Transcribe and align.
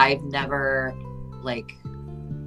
I've 0.00 0.22
never 0.24 0.94
like 1.42 1.76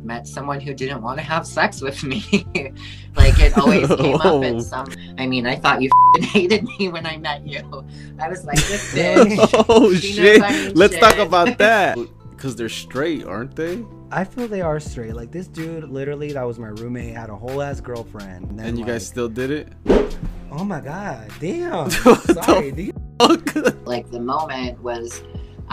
met 0.03 0.27
someone 0.27 0.59
who 0.59 0.73
didn't 0.73 1.03
want 1.03 1.19
to 1.19 1.23
have 1.23 1.45
sex 1.45 1.81
with 1.81 2.03
me. 2.03 2.23
like 3.15 3.39
it 3.39 3.55
always 3.55 3.87
came 3.87 4.15
up 4.15 4.43
in 4.43 4.55
oh. 4.57 4.59
some. 4.59 4.87
I 5.19 5.27
mean, 5.27 5.45
I 5.45 5.55
thought 5.55 5.79
you 5.79 5.89
f***ing 6.17 6.23
hated 6.23 6.63
me 6.63 6.89
when 6.89 7.05
I 7.05 7.17
met 7.17 7.45
you. 7.45 7.59
I 8.19 8.27
was 8.27 8.43
like, 8.43 8.57
this 8.57 8.91
oh, 8.95 8.97
bitch. 8.97 9.65
oh 9.69 9.93
shit! 9.93 10.41
I 10.41 10.51
ain't 10.51 10.75
Let's 10.75 10.97
talk 10.97 11.17
about 11.17 11.59
that. 11.59 11.95
Because 12.31 12.55
they're 12.55 12.69
straight, 12.69 13.23
aren't 13.23 13.55
they? 13.55 13.85
I 14.09 14.23
feel 14.23 14.47
they 14.47 14.61
are 14.61 14.79
straight. 14.79 15.13
Like 15.13 15.31
this 15.31 15.47
dude, 15.47 15.87
literally, 15.89 16.33
that 16.33 16.43
was 16.43 16.57
my 16.57 16.69
roommate, 16.69 17.13
had 17.13 17.29
a 17.29 17.35
whole 17.35 17.61
ass 17.61 17.79
girlfriend. 17.81 18.49
And, 18.49 18.59
then, 18.59 18.65
And 18.69 18.79
you 18.79 18.85
guys 18.85 19.05
still 19.05 19.29
did 19.29 19.51
it? 19.51 19.73
Oh 20.51 20.63
my 20.65 20.81
god, 20.81 21.31
damn. 21.39 21.91
What 21.91 22.23
the 22.23 22.41
Sorry, 22.43 22.71
dude. 22.71 22.95
Fuck. 23.19 23.85
like 23.85 24.09
the 24.09 24.19
moment 24.19 24.81
was 24.81 25.21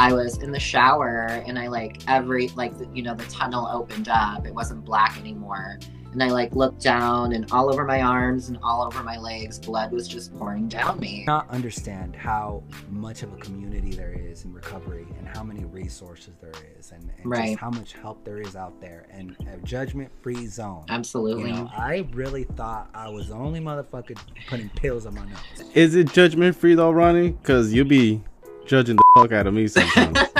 I 0.01 0.14
was 0.14 0.39
in 0.39 0.51
the 0.51 0.59
shower 0.59 1.27
and 1.46 1.59
I 1.59 1.66
like 1.69 2.01
every 2.09 2.48
like 2.57 2.73
you 2.95 3.03
know 3.03 3.14
the 3.14 3.27
tunnel 3.27 3.66
opened 3.70 4.09
up. 4.09 4.47
It 4.47 4.55
wasn't 4.55 4.83
black 4.83 5.19
anymore. 5.19 5.79
And 6.12 6.23
I 6.23 6.29
like 6.30 6.57
looked 6.57 6.83
down 6.83 7.34
and 7.34 7.47
all 7.52 7.70
over 7.73 7.84
my 7.84 8.01
arms 8.01 8.48
and 8.48 8.59
all 8.65 8.83
over 8.84 9.02
my 9.05 9.16
legs, 9.19 9.59
blood 9.60 9.93
was 9.93 10.09
just 10.09 10.34
pouring 10.37 10.69
down 10.69 10.98
me. 10.98 11.24
not 11.27 11.48
understand 11.51 12.16
how 12.16 12.65
much 12.88 13.23
of 13.23 13.33
a 13.33 13.37
community 13.37 13.91
there 13.93 14.12
is 14.12 14.45
in 14.45 14.52
recovery 14.55 15.07
and 15.19 15.29
how 15.29 15.45
many 15.45 15.65
resources 15.66 16.35
there 16.41 16.51
is 16.79 16.91
and, 16.93 17.02
and 17.16 17.30
Right. 17.30 17.48
just 17.51 17.60
how 17.60 17.71
much 17.71 17.93
help 17.93 18.24
there 18.24 18.38
is 18.41 18.57
out 18.57 18.80
there 18.80 19.07
and 19.10 19.37
a 19.52 19.59
judgment 19.65 20.10
free 20.23 20.46
zone. 20.46 20.85
You 20.88 20.95
Absolutely. 20.95 21.52
know, 21.52 21.71
I 21.77 22.09
really 22.12 22.45
thought 22.45 22.88
I 22.93 23.09
was 23.10 23.29
the 23.29 23.35
only 23.35 23.60
motherfucker 23.60 24.19
putting 24.48 24.71
pills 24.71 25.05
on 25.07 25.15
my 25.15 25.24
nose. 25.27 25.69
Is 25.74 25.95
it 25.95 26.10
judgment 26.12 26.57
free 26.57 26.74
though, 26.74 26.91
Ronnie? 26.91 27.30
Because 27.30 27.73
you 27.73 27.85
be 27.85 28.23
judging 28.70 28.95
the 28.95 29.02
fuck 29.16 29.33
out 29.33 29.48
of 29.48 29.55
me 29.55 29.66
sometimes. 29.66 30.16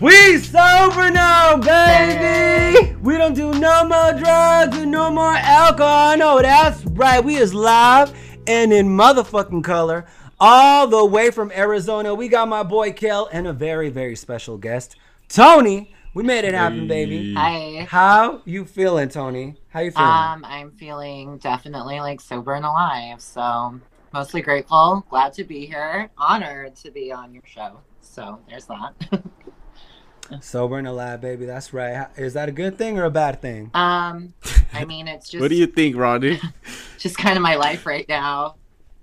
We 0.00 0.38
sober 0.38 1.10
now, 1.10 1.58
baby. 1.58 2.96
We 3.02 3.18
don't 3.18 3.34
do 3.34 3.52
no 3.52 3.84
more 3.84 4.14
drugs 4.18 4.78
and 4.78 4.90
no 4.90 5.10
more 5.10 5.34
alcohol. 5.34 6.16
No, 6.16 6.40
that's 6.40 6.82
right. 6.86 7.22
We 7.22 7.36
is 7.36 7.52
live 7.52 8.10
and 8.46 8.72
in 8.72 8.88
motherfucking 8.88 9.62
color, 9.62 10.06
all 10.40 10.86
the 10.86 11.04
way 11.04 11.30
from 11.30 11.52
Arizona. 11.52 12.14
We 12.14 12.28
got 12.28 12.48
my 12.48 12.62
boy 12.62 12.92
Kel 12.92 13.28
and 13.30 13.46
a 13.46 13.52
very, 13.52 13.90
very 13.90 14.16
special 14.16 14.56
guest, 14.56 14.96
Tony. 15.28 15.92
We 16.14 16.22
made 16.22 16.44
it 16.46 16.54
happen, 16.54 16.88
baby. 16.88 17.34
Hi. 17.34 17.86
How 17.86 18.40
you 18.46 18.64
feeling, 18.64 19.10
Tony? 19.10 19.56
How 19.68 19.80
you 19.80 19.90
feeling? 19.90 20.08
Um, 20.08 20.46
I'm 20.46 20.70
feeling 20.72 21.36
definitely 21.36 22.00
like 22.00 22.22
sober 22.22 22.54
and 22.54 22.64
alive. 22.64 23.20
So 23.20 23.78
mostly 24.12 24.42
grateful, 24.42 25.04
glad 25.08 25.32
to 25.34 25.44
be 25.44 25.66
here, 25.66 26.10
honored 26.18 26.76
to 26.76 26.90
be 26.90 27.12
on 27.12 27.32
your 27.32 27.42
show. 27.46 27.80
So 28.00 28.40
there's 28.48 28.66
that. 28.66 28.94
sober 30.40 30.78
and 30.78 30.86
alive, 30.86 31.20
baby. 31.20 31.44
That's 31.44 31.72
right. 31.72 32.08
Is 32.16 32.34
that 32.34 32.48
a 32.48 32.52
good 32.52 32.78
thing 32.78 32.98
or 32.98 33.04
a 33.04 33.10
bad 33.10 33.40
thing? 33.40 33.70
um, 33.74 34.34
I 34.72 34.84
mean, 34.84 35.08
it's 35.08 35.28
just 35.28 35.40
what 35.40 35.48
do 35.48 35.56
you 35.56 35.66
think, 35.66 35.96
Ronnie? 35.96 36.40
just 36.98 37.16
kind 37.18 37.36
of 37.36 37.42
my 37.42 37.56
life 37.56 37.86
right 37.86 38.08
now, 38.08 38.56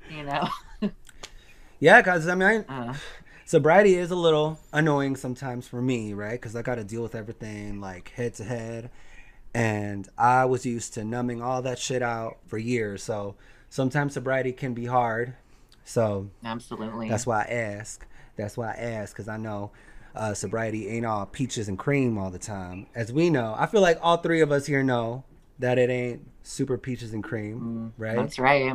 you 0.10 0.24
know. 0.24 0.50
Yeah, 1.80 2.02
cause 2.02 2.28
I 2.28 2.34
mean, 2.36 2.66
I, 2.68 2.90
Uh, 2.90 2.94
sobriety 3.46 3.96
is 3.96 4.10
a 4.10 4.16
little 4.16 4.60
annoying 4.74 5.16
sometimes 5.16 5.68
for 5.68 5.82
me, 5.82 6.14
right? 6.14 6.32
Because 6.32 6.56
I 6.56 6.62
got 6.64 6.76
to 6.76 6.84
deal 6.84 7.04
with 7.04 7.14
everything 7.14 7.80
like 7.80 8.10
head 8.16 8.34
to 8.36 8.44
head, 8.44 8.90
and 9.54 10.08
I 10.18 10.46
was 10.46 10.66
used 10.66 10.96
to 10.96 11.04
numbing 11.04 11.42
all 11.42 11.62
that 11.62 11.78
shit 11.78 12.02
out 12.02 12.38
for 12.48 12.58
years. 12.58 13.04
So 13.04 13.36
sometimes 13.70 14.14
sobriety 14.14 14.52
can 14.52 14.74
be 14.74 14.86
hard. 14.86 15.36
So 15.84 16.30
absolutely. 16.44 17.10
that's 17.10 17.26
why 17.26 17.44
I 17.44 17.54
ask. 17.54 18.06
That's 18.36 18.58
why 18.58 18.74
I 18.74 18.76
ask 18.76 19.14
because 19.14 19.28
I 19.28 19.38
know 19.38 19.72
uh, 20.16 20.34
sobriety 20.34 20.90
ain't 20.90 21.06
all 21.06 21.26
peaches 21.26 21.68
and 21.68 21.78
cream 21.78 22.18
all 22.18 22.30
the 22.30 22.40
time. 22.40 22.88
As 22.96 23.12
we 23.12 23.30
know, 23.30 23.56
I 23.58 23.68
feel 23.68 23.82
like 23.82 23.98
all 24.02 24.18
three 24.18 24.42
of 24.42 24.52
us 24.52 24.66
here 24.66 24.84
know 24.84 25.24
that 25.60 25.78
it 25.78 25.90
ain't 25.90 26.28
super 26.44 26.78
peaches 26.78 27.14
and 27.14 27.24
cream, 27.24 27.94
right? 27.98 28.16
That's 28.16 28.40
right. 28.40 28.74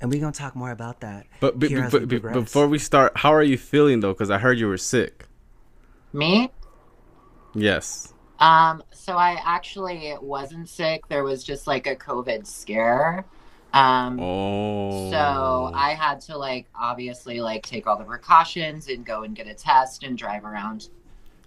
And 0.00 0.10
we 0.10 0.18
gonna 0.18 0.32
talk 0.32 0.54
more 0.54 0.70
about 0.70 1.00
that. 1.00 1.26
But, 1.40 1.58
be, 1.58 1.68
here 1.68 1.84
as 1.84 1.92
we 1.92 2.04
be- 2.04 2.18
before 2.18 2.68
we 2.68 2.78
start, 2.78 3.16
how 3.16 3.32
are 3.32 3.42
you 3.42 3.56
feeling 3.56 4.00
though? 4.00 4.12
Because 4.12 4.30
I 4.30 4.38
heard 4.38 4.58
you 4.58 4.68
were 4.68 4.78
sick. 4.78 5.26
Me? 6.12 6.50
Yes. 7.54 8.12
Um, 8.38 8.82
so 8.92 9.16
I 9.16 9.40
actually 9.44 10.14
wasn't 10.20 10.68
sick. 10.68 11.06
There 11.08 11.24
was 11.24 11.42
just 11.42 11.66
like 11.66 11.86
a 11.86 11.96
COVID 11.96 12.46
scare. 12.46 13.24
Um, 13.74 14.20
Oh. 14.20 15.10
So 15.10 15.70
I 15.74 15.90
had 15.94 16.20
to 16.22 16.38
like 16.38 16.66
obviously 16.74 17.40
like 17.40 17.62
take 17.66 17.86
all 17.86 17.98
the 17.98 18.04
precautions 18.04 18.88
and 18.88 19.04
go 19.04 19.22
and 19.24 19.34
get 19.34 19.46
a 19.46 19.54
test 19.54 20.02
and 20.04 20.16
drive 20.16 20.44
around 20.44 20.88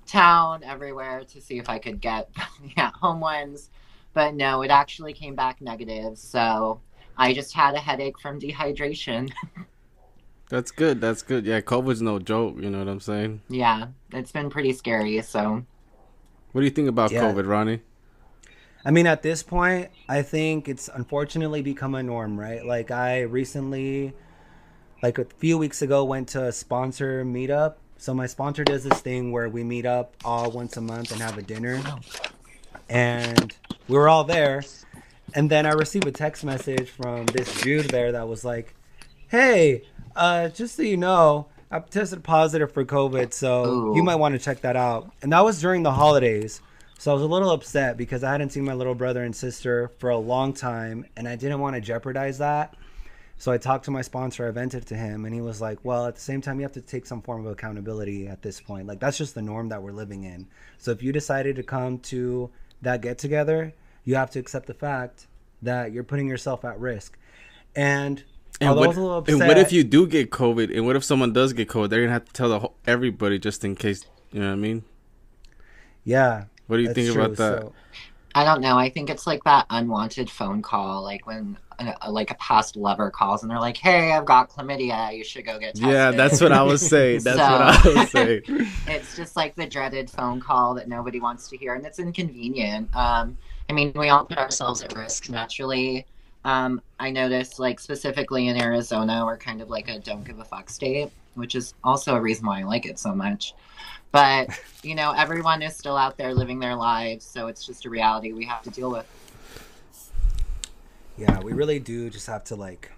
town 0.05 0.63
everywhere 0.63 1.23
to 1.25 1.41
see 1.41 1.57
if 1.57 1.69
I 1.69 1.79
could 1.79 1.99
get 2.01 2.29
yeah, 2.77 2.91
home 3.01 3.19
ones. 3.19 3.69
But 4.13 4.35
no, 4.35 4.61
it 4.61 4.71
actually 4.71 5.13
came 5.13 5.35
back 5.35 5.61
negative. 5.61 6.17
So 6.17 6.81
I 7.17 7.33
just 7.33 7.53
had 7.53 7.75
a 7.75 7.79
headache 7.79 8.19
from 8.19 8.39
dehydration. 8.39 9.31
That's 10.49 10.71
good. 10.71 11.01
That's 11.01 11.21
good. 11.23 11.45
Yeah, 11.45 11.59
COVID's 11.61 12.01
no 12.01 12.19
joke. 12.19 12.55
You 12.61 12.69
know 12.69 12.79
what 12.79 12.87
I'm 12.87 12.99
saying? 13.01 13.41
yeah, 13.49 13.87
it's 14.13 14.31
been 14.31 14.49
pretty 14.49 14.73
scary. 14.73 15.21
So 15.21 15.63
What 16.51 16.61
do 16.61 16.66
you 16.66 16.71
think 16.71 16.87
about 16.89 17.11
Yeah. 17.11 17.23
COVID, 17.23 17.47
Ronnie? 17.47 17.81
I 18.87 18.91
mean, 18.91 19.05
at 19.05 19.21
this 19.21 19.43
point, 19.43 19.89
I 20.07 20.21
think 20.21 20.69
it's 20.69 20.87
unfortunately 20.87 21.61
become 21.61 21.93
a 21.93 22.01
norm, 22.01 22.39
right? 22.39 22.65
Like, 22.65 22.89
I 22.89 23.23
recently, 23.23 24.13
like 25.03 25.17
a 25.17 25.25
few 25.25 25.57
weeks 25.57 25.81
ago, 25.81 26.05
went 26.05 26.29
to 26.29 26.45
a 26.45 26.53
sponsor 26.53 27.25
meetup. 27.25 27.75
So, 27.97 28.13
my 28.13 28.27
sponsor 28.27 28.63
does 28.63 28.85
this 28.85 29.01
thing 29.01 29.33
where 29.33 29.49
we 29.49 29.61
meet 29.65 29.85
up 29.85 30.15
all 30.23 30.51
once 30.51 30.77
a 30.77 30.81
month 30.81 31.11
and 31.11 31.19
have 31.19 31.37
a 31.37 31.41
dinner. 31.41 31.83
And 32.87 33.53
we 33.89 33.97
were 33.97 34.07
all 34.07 34.23
there. 34.23 34.63
And 35.35 35.49
then 35.49 35.65
I 35.65 35.73
received 35.73 36.07
a 36.07 36.11
text 36.13 36.45
message 36.45 36.89
from 36.89 37.25
this 37.25 37.59
dude 37.59 37.89
there 37.89 38.13
that 38.13 38.29
was 38.29 38.45
like, 38.45 38.73
Hey, 39.27 39.83
uh, 40.15 40.47
just 40.47 40.77
so 40.77 40.83
you 40.83 40.95
know, 40.95 41.47
I 41.69 41.79
tested 41.79 42.23
positive 42.23 42.71
for 42.71 42.85
COVID, 42.85 43.33
so 43.33 43.65
Ooh. 43.65 43.95
you 43.97 44.03
might 44.03 44.15
want 44.15 44.35
to 44.35 44.39
check 44.39 44.61
that 44.61 44.77
out. 44.77 45.11
And 45.21 45.33
that 45.33 45.43
was 45.43 45.59
during 45.59 45.83
the 45.83 45.91
holidays. 45.91 46.61
So 47.00 47.12
I 47.12 47.13
was 47.13 47.24
a 47.24 47.28
little 47.28 47.52
upset 47.52 47.96
because 47.96 48.24
I 48.24 48.31
hadn't 48.31 48.50
seen 48.50 48.66
my 48.66 48.74
little 48.74 48.96
brother 48.96 49.24
and 49.24 49.35
sister 49.35 49.91
for 50.00 50.09
a 50.09 50.18
long 50.18 50.53
time 50.53 51.06
and 51.16 51.28
I 51.28 51.35
didn't 51.35 51.59
want 51.59 51.75
to 51.75 51.81
jeopardize 51.81 52.40
that. 52.40 52.75
So 53.40 53.52
I 53.52 53.59
talked 53.59 53.85
to 53.85 53.91
my 53.91 54.02
sponsor, 54.02 54.47
I 54.47 54.52
vented 54.52 54.88
to 54.88 54.96
him, 54.96 55.25
and 55.25 55.34
he 55.34 55.41
was 55.41 55.62
like, 55.62 55.78
Well, 55.84 56.08
at 56.08 56.16
the 56.16 56.22
same 56.22 56.41
time, 56.41 56.58
you 56.59 56.63
have 56.63 56.72
to 56.72 56.81
take 56.81 57.06
some 57.06 57.22
form 57.22 57.46
of 57.46 57.52
accountability 57.52 58.28
at 58.28 58.41
this 58.41 58.59
point. 58.59 58.88
Like, 58.88 59.00
that's 59.00 59.18
just 59.18 59.35
the 59.35 59.44
norm 59.44 59.69
that 59.69 59.84
we're 59.84 59.91
living 59.91 60.24
in. 60.24 60.47
So 60.80 60.90
if 60.90 61.03
you 61.03 61.12
decided 61.12 61.56
to 61.58 61.63
come 61.63 62.00
to 62.00 62.50
that 62.81 63.02
get 63.02 63.19
together, 63.19 63.74
you 64.06 64.16
have 64.16 64.31
to 64.31 64.40
accept 64.40 64.66
the 64.66 64.74
fact 64.74 65.28
that 65.62 65.91
you're 65.91 66.03
putting 66.03 66.28
yourself 66.28 66.66
at 66.66 66.79
risk. 66.79 67.16
And, 67.75 68.24
And 68.59 68.69
although 68.69 68.81
I 68.81 68.88
what, 68.88 68.88
was 68.88 68.97
a 68.97 69.02
little 69.02 69.18
upset, 69.19 69.40
and 69.40 69.47
what 69.47 69.59
if 69.59 69.72
you 69.72 69.84
do 69.84 70.08
get 70.08 70.31
COVID? 70.31 70.75
And 70.75 70.88
what 70.88 70.96
if 70.96 71.03
someone 71.03 71.31
does 71.31 71.53
get 71.53 71.68
COVID? 71.69 71.90
They're 71.90 72.02
gonna 72.02 72.14
have 72.14 72.25
to 72.25 72.34
tell 72.34 72.50
the 72.50 72.59
whole, 72.59 72.75
everybody 72.88 73.38
just 73.38 73.64
in 73.64 73.75
case. 73.75 74.03
You 74.31 74.40
know 74.40 74.47
what 74.47 74.53
I 74.53 74.56
mean? 74.56 74.84
yeah. 76.03 76.46
What 76.67 76.78
do 76.78 76.83
you 76.83 76.88
that's 76.89 76.95
think 77.00 77.13
true. 77.13 77.23
about 77.23 77.38
that? 77.38 77.61
So- 77.63 77.73
I 78.35 78.44
don't 78.44 78.61
know. 78.61 78.78
I 78.78 78.89
think 78.89 79.09
it's 79.09 79.25
like 79.25 79.44
that 79.45 79.66
unwanted 79.72 80.29
phone 80.29 80.61
call, 80.61 81.01
like 81.01 81.25
when 81.25 81.57
uh, 81.79 81.94
like 82.09 82.29
a 82.29 82.35
past 82.35 82.75
lover 82.75 83.09
calls 83.09 83.41
and 83.41 83.50
they're 83.50 83.59
like, 83.59 83.78
"Hey, 83.78 84.11
I've 84.11 84.25
got 84.25 84.51
chlamydia. 84.51 85.16
You 85.17 85.23
should 85.23 85.44
go 85.45 85.57
get 85.57 85.73
tested." 85.73 85.89
yeah, 85.89 86.11
that's 86.11 86.39
what 86.39 86.51
I 86.51 86.61
was 86.61 86.88
saying. 86.88 87.22
That's 87.23 87.38
So- 87.38 87.51
what 87.51 87.61
I 87.97 88.00
was 88.01 88.11
saying. 88.11 88.41
it's 88.88 89.16
just 89.16 89.35
like 89.35 89.55
the 89.55 89.66
dreaded 89.66 90.07
phone 90.11 90.39
call 90.39 90.75
that 90.75 90.88
nobody 90.88 91.19
wants 91.19 91.47
to 91.50 91.57
hear 91.57 91.73
and 91.73 91.83
it's 91.85 91.97
inconvenient 92.00 92.95
um 92.95 93.38
i 93.69 93.73
mean 93.73 93.91
we 93.95 94.09
all 94.09 94.23
put 94.25 94.38
ourselves 94.38 94.81
at 94.81 94.95
risk 94.95 95.29
naturally 95.29 96.05
um 96.45 96.81
i 96.99 97.09
noticed 97.09 97.59
like 97.59 97.79
specifically 97.79 98.47
in 98.47 98.55
arizona 98.61 99.23
we're 99.25 99.38
kind 99.38 99.61
of 99.61 99.69
like 99.69 99.89
a 99.89 99.99
don't 99.99 100.23
give 100.25 100.39
a 100.39 100.45
fuck 100.45 100.69
state 100.69 101.09
which 101.37 101.55
is 101.55 101.73
also 101.83 102.15
a 102.15 102.21
reason 102.21 102.45
why 102.45 102.59
i 102.59 102.63
like 102.63 102.85
it 102.85 102.99
so 102.99 103.13
much 103.13 103.53
but 104.11 104.49
you 104.84 104.95
know 104.95 105.11
everyone 105.11 105.61
is 105.61 105.75
still 105.75 105.97
out 105.97 106.17
there 106.17 106.34
living 106.34 106.59
their 106.59 106.75
lives 106.75 107.25
so 107.25 107.47
it's 107.47 107.66
just 107.66 107.85
a 107.85 107.89
reality 107.89 108.34
we 108.34 108.45
have 108.45 108.61
to 108.61 108.69
deal 108.69 108.91
with 108.91 109.05
Yeah, 111.17 111.39
we 111.39 111.53
really 111.53 111.79
do 111.79 112.11
just 112.11 112.28
have 112.28 112.43
to 112.45 112.55
like 112.55 112.91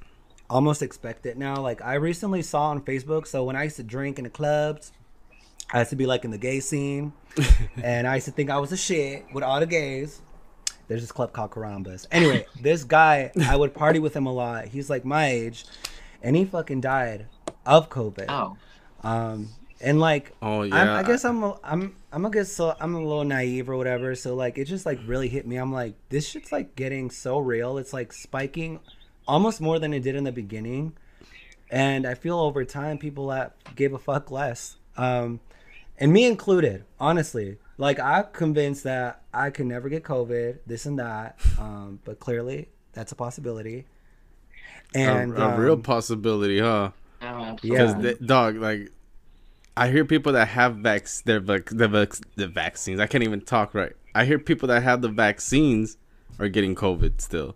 almost 0.50 0.82
expect 0.82 1.26
it 1.26 1.38
now. 1.38 1.56
Like 1.62 1.82
I 1.82 1.94
recently 1.94 2.42
saw 2.42 2.70
on 2.70 2.82
Facebook, 2.82 3.26
so 3.26 3.46
when 3.46 3.56
I 3.56 3.64
used 3.64 3.78
to 3.78 3.84
drink 3.84 4.18
in 4.18 4.26
the 4.26 4.30
clubs, 4.30 4.92
I 5.72 5.80
used 5.80 5.92
to 5.92 5.96
be 5.96 6.06
like 6.06 6.26
in 6.26 6.32
the 6.32 6.38
gay 6.38 6.60
scene, 6.60 7.14
and 7.84 8.06
I 8.06 8.16
used 8.16 8.26
to 8.26 8.32
think 8.32 8.50
I 8.50 8.58
was 8.58 8.74
a 8.74 8.78
shit 8.78 9.26
with 9.34 9.44
all 9.44 9.60
the 9.62 9.66
gays. 9.66 10.22
There's 10.90 11.02
this 11.02 11.14
club 11.14 11.32
called 11.32 11.52
Carambas. 11.52 12.08
Anyway, 12.12 12.46
this 12.62 12.84
guy, 12.84 13.32
I 13.46 13.56
would 13.56 13.74
party 13.74 14.00
with 14.00 14.14
him 14.16 14.26
a 14.26 14.34
lot. 14.34 14.66
He's 14.66 14.90
like 14.90 15.06
my 15.06 15.28
age, 15.28 15.64
and 16.22 16.36
he 16.36 16.44
fucking 16.44 16.82
died 16.82 17.28
of 17.70 17.90
COVID. 17.90 18.26
oh 18.30 18.58
Um, 19.04 19.50
and 19.82 20.00
like, 20.00 20.34
Oh 20.42 20.64
I'm, 20.64 20.70
yeah. 20.74 20.96
I 20.98 21.04
guess 21.04 21.24
I'm 21.24 21.42
a, 21.44 21.58
I'm 21.64 21.96
I'm 22.12 22.26
a 22.26 22.30
guess 22.30 22.52
so 22.52 22.76
I'm 22.82 22.96
a 22.96 23.00
little 23.00 23.24
naive 23.24 23.70
or 23.70 23.78
whatever. 23.78 24.16
So 24.16 24.36
like 24.36 24.58
it 24.58 24.66
just 24.66 24.86
like 24.86 25.00
really 25.06 25.30
hit 25.30 25.48
me. 25.48 25.56
I'm 25.56 25.72
like 25.72 25.94
this 26.10 26.28
shit's 26.28 26.52
like 26.52 26.76
getting 26.76 27.10
so 27.12 27.40
real. 27.40 27.78
It's 27.78 27.94
like 27.94 28.12
spiking 28.12 28.80
almost 29.28 29.62
more 29.62 29.80
than 29.80 29.94
it 29.94 30.02
did 30.04 30.16
in 30.16 30.24
the 30.26 30.32
beginning. 30.34 30.94
and 31.72 32.06
I 32.08 32.16
feel 32.16 32.40
over 32.40 32.66
time 32.66 32.98
people 32.98 33.28
that 33.28 33.54
gave 33.76 33.94
a 33.94 34.00
fuck 34.00 34.32
less, 34.32 34.78
um, 34.98 35.40
and 36.00 36.12
me 36.12 36.26
included. 36.26 36.84
Honestly, 37.00 37.58
like 37.78 38.00
I'm 38.00 38.26
convinced 38.34 38.84
that 38.86 39.22
I 39.34 39.52
could 39.52 39.68
never 39.68 39.88
get 39.88 40.04
COVID, 40.04 40.60
this 40.66 40.86
and 40.88 40.98
that, 41.00 41.38
um, 41.60 42.00
but 42.04 42.20
clearly 42.20 42.70
that's 42.94 43.12
a 43.12 43.16
possibility. 43.16 43.86
And 44.96 45.38
a, 45.38 45.54
a 45.54 45.60
real 45.60 45.74
um, 45.74 45.84
possibility, 45.84 46.60
huh? 46.60 46.92
Oh. 47.30 47.58
Because 47.62 47.94
Yeah. 47.96 48.02
the 48.02 48.14
dog, 48.16 48.56
like, 48.58 48.92
I 49.78 49.90
hear 49.90 50.04
people 50.04 50.34
that 50.34 50.50
have 50.50 50.76
vax 50.76 51.24
their 51.24 51.40
vac 51.40 51.66
the 51.68 51.88
vac 51.88 52.14
the 52.36 52.48
vaccines. 52.48 53.00
I 53.00 53.08
can't 53.08 53.24
even 53.24 53.42
talk 53.42 53.74
right. 53.74 53.94
I 54.14 54.26
hear 54.26 54.40
people 54.40 54.68
that 54.68 54.84
have 54.84 55.02
the 55.02 55.10
vaccines 55.10 55.98
are 56.40 56.50
getting 56.50 56.76
COVID 56.76 57.22
still. 57.22 57.56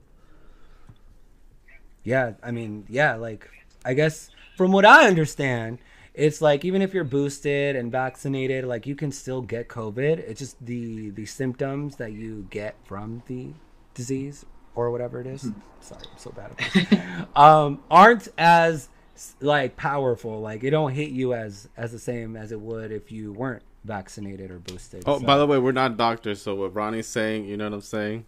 Yeah, 2.04 2.34
I 2.44 2.52
mean, 2.52 2.86
yeah, 2.90 3.16
like 3.16 3.50
I 3.86 3.94
guess 3.94 4.30
from 4.58 4.72
what 4.72 4.86
I 4.86 5.08
understand, 5.08 5.80
it's 6.14 6.42
like 6.42 6.64
even 6.64 6.82
if 6.82 6.94
you're 6.94 7.04
boosted 7.04 7.76
and 7.76 7.92
vaccinated, 7.92 8.66
like 8.66 8.86
you 8.86 8.96
can 8.96 9.12
still 9.12 9.42
get 9.42 9.68
COVID. 9.68 10.20
It's 10.20 10.40
just 10.40 10.64
the 10.66 11.10
the 11.12 11.26
symptoms 11.26 11.96
that 11.98 12.14
you 12.14 12.48
get 12.50 12.76
from 12.86 13.24
the 13.28 13.50
disease 13.94 14.46
or 14.76 14.92
whatever 14.92 15.22
it 15.22 15.28
is. 15.28 15.52
Sorry, 15.82 16.02
I'm 16.12 16.18
so 16.18 16.32
bad 16.32 16.52
at 16.52 16.90
this. 16.90 17.00
um, 17.36 17.82
aren't 17.90 18.28
as 18.38 18.90
like 19.42 19.76
powerful. 19.76 20.42
Like 20.42 20.64
it 20.64 20.72
don't 20.72 20.92
hit 20.94 21.10
you 21.12 21.34
as 21.34 21.68
as 21.78 21.92
the 21.92 22.00
same 22.00 22.36
as 22.36 22.52
it 22.52 22.60
would 22.60 22.92
if 22.92 23.12
you 23.12 23.32
weren't 23.34 23.64
vaccinated 23.86 24.50
or 24.52 24.60
boosted. 24.60 25.04
Oh, 25.06 25.20
So, 25.20 25.26
by 25.26 25.38
the 25.38 25.46
way, 25.46 25.58
we're 25.60 25.72
not 25.74 25.98
doctors, 25.98 26.42
so 26.42 26.56
what 26.56 26.74
Ronnie's 26.74 27.08
saying, 27.08 27.46
you 27.46 27.58
know 27.58 27.66
what 27.66 27.74
I'm 27.74 27.82
saying? 27.82 28.26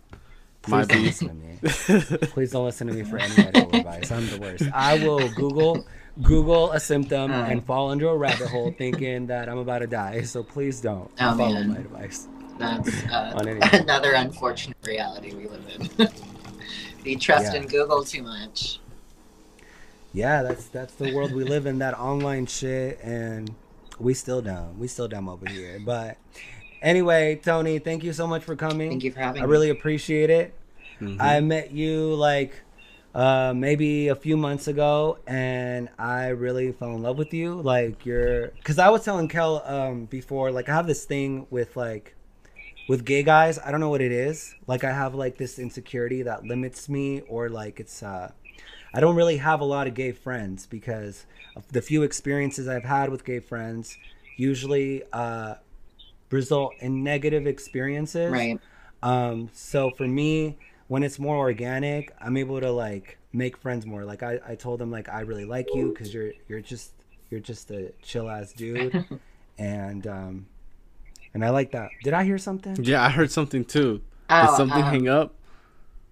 please 0.62 0.88
don't 0.88 1.04
listen 1.04 1.28
to 1.28 1.34
me. 1.36 2.18
Please 2.30 2.52
don't 2.52 2.66
listen 2.66 2.88
to 2.88 2.94
me 2.94 3.04
for 3.04 3.18
any 3.20 3.36
medical 3.38 3.76
advice. 3.76 4.12
I'm 4.12 4.28
the 4.30 4.40
worst. 4.40 4.64
I 4.74 4.98
will 5.06 5.30
Google 5.30 5.86
Google 6.24 6.72
a 6.72 6.80
symptom 6.80 7.32
Uh. 7.32 7.44
and 7.46 7.64
fall 7.64 7.92
into 7.92 8.08
a 8.10 8.18
rabbit 8.18 8.48
hole 8.50 8.74
thinking 8.78 9.28
that 9.28 9.48
I'm 9.48 9.60
about 9.60 9.80
to 9.80 9.88
die. 9.88 10.24
So 10.24 10.42
please 10.44 10.82
don't 10.82 11.12
Oh, 11.20 11.38
follow 11.38 11.54
man. 11.54 11.70
my 11.70 11.78
advice. 11.78 12.28
That's 12.58 12.90
uh, 13.06 13.34
another 13.74 14.14
unfortunate 14.14 14.78
reality 14.86 15.34
we 15.36 15.48
live 15.48 15.66
in. 16.00 16.08
we 17.06 17.16
trust 17.16 17.54
Yeah. 17.54 17.62
in 17.62 17.68
Google 17.68 18.04
too 18.04 18.24
much. 18.24 18.80
Yeah, 20.16 20.44
that's 20.44 20.68
that's 20.68 20.94
the 20.96 21.14
world 21.14 21.34
we 21.34 21.44
live 21.44 21.66
in. 21.66 21.80
That 21.80 21.94
online 22.00 22.46
shit, 22.46 23.00
and 23.04 23.54
we 24.00 24.14
still 24.14 24.42
dumb. 24.42 24.80
We 24.80 24.88
still 24.88 25.10
dumb 25.10 25.28
over 25.28 25.46
here. 25.48 25.78
But 25.86 26.18
anyway, 26.82 27.36
Tony, 27.36 27.80
thank 27.80 28.02
you 28.04 28.14
so 28.14 28.26
much 28.26 28.44
for 28.44 28.56
coming. 28.56 28.90
Thank 28.90 29.04
you 29.04 29.12
for 29.12 29.20
having 29.20 29.36
me. 29.36 29.44
I 29.44 29.46
me. 29.46 29.52
really 29.52 29.70
appreciate 29.70 30.30
it. 30.30 30.54
Mhm. 31.02 31.18
I 31.20 31.42
met 31.42 31.72
you 31.72 32.14
like 32.16 32.62
uh, 33.14 33.52
maybe 33.54 34.08
a 34.08 34.16
few 34.16 34.38
months 34.38 34.70
ago, 34.70 35.18
and 35.28 35.90
I 36.00 36.30
really 36.30 36.72
fell 36.72 36.96
in 36.96 37.02
love 37.02 37.18
with 37.18 37.34
you. 37.34 37.62
Like 37.62 38.06
you're, 38.06 38.48
because 38.52 38.80
I 38.80 38.88
was 38.88 39.04
telling 39.04 39.28
Kel 39.28 39.62
um, 39.66 40.06
before, 40.06 40.50
like 40.50 40.70
I 40.70 40.74
have 40.74 40.88
this 40.88 41.04
thing 41.04 41.46
with 41.50 41.76
like 41.76 42.16
with 42.88 43.04
gay 43.04 43.24
guys. 43.24 43.60
I 43.60 43.70
don't 43.70 43.82
know 43.82 43.90
what 43.90 44.02
it 44.02 44.14
is. 44.14 44.56
Like 44.66 44.86
I 44.86 44.94
have 44.94 45.14
like 45.14 45.38
this 45.38 45.60
insecurity 45.60 46.24
that 46.24 46.46
limits 46.46 46.88
me, 46.88 47.20
or 47.28 47.50
like 47.50 47.82
it's. 47.82 48.02
uh 48.02 48.32
I 48.96 49.02
don't 49.02 49.18
really 49.18 49.38
have 49.38 49.60
a 49.60 49.66
lot 49.66 49.88
of 49.88 49.94
gay 49.94 50.14
friends 50.14 50.66
because 50.66 51.26
of 51.58 51.68
the 51.68 51.82
few 51.82 52.04
experiences 52.04 52.70
I've 52.70 52.86
had 52.86 53.10
with 53.10 53.26
gay 53.26 53.42
friends 53.42 53.98
usually 54.38 55.04
uh, 55.12 55.56
result 56.32 56.76
in 56.80 57.04
negative 57.04 57.46
experiences. 57.46 58.32
Right. 58.32 58.58
Um, 59.04 59.50
so 59.52 59.92
for 59.92 60.08
me, 60.08 60.58
when 60.88 61.04
it's 61.04 61.20
more 61.20 61.36
organic, 61.36 62.16
I'm 62.22 62.38
able 62.38 62.62
to 62.62 62.72
like 62.72 63.18
make 63.34 63.58
friends 63.58 63.86
more. 63.86 64.06
Like 64.06 64.24
I, 64.24 64.40
I 64.48 64.56
told 64.56 64.80
them 64.80 64.92
like 64.92 65.10
I 65.10 65.22
really 65.22 65.46
like 65.46 65.68
you 65.74 65.90
because 65.90 66.14
you're 66.14 66.32
you're 66.48 66.62
just 66.62 66.94
you're 67.30 67.42
just 67.42 67.72
a 67.72 67.92
chill 68.02 68.30
ass 68.30 68.54
dude, 68.54 69.06
and 69.58 70.08
um, 70.08 70.46
and 71.34 71.44
I 71.44 71.50
like 71.50 71.72
that. 71.72 71.90
Did 72.02 72.14
I 72.14 72.24
hear 72.24 72.38
something? 72.38 72.82
Yeah, 72.82 73.04
I 73.04 73.10
heard 73.10 73.30
something 73.30 73.66
too. 73.66 73.98
Did 73.98 74.04
Oh, 74.30 74.56
something 74.56 74.84
um, 74.84 74.90
hang 74.90 75.10
up? 75.10 75.34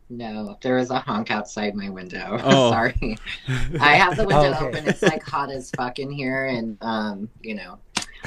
No, 0.10 0.58
there 0.62 0.76
was 0.76 0.90
a 0.92 1.00
honk 1.00 1.32
outside 1.32 1.76
my 1.76 1.90
window. 1.90 2.38
Oh. 2.44 2.72
Sorry. 2.72 3.18
I 3.80 3.96
have 3.96 4.16
the 4.18 4.26
window 4.26 4.54
Okay. 4.54 4.66
open. 4.68 4.88
It's 4.88 5.02
like 5.02 5.24
hot 5.24 5.50
as 5.50 5.72
fuck 5.72 5.98
in 6.00 6.12
here, 6.12 6.46
and 6.46 6.78
um, 6.82 7.30
you 7.42 7.56
know, 7.56 7.80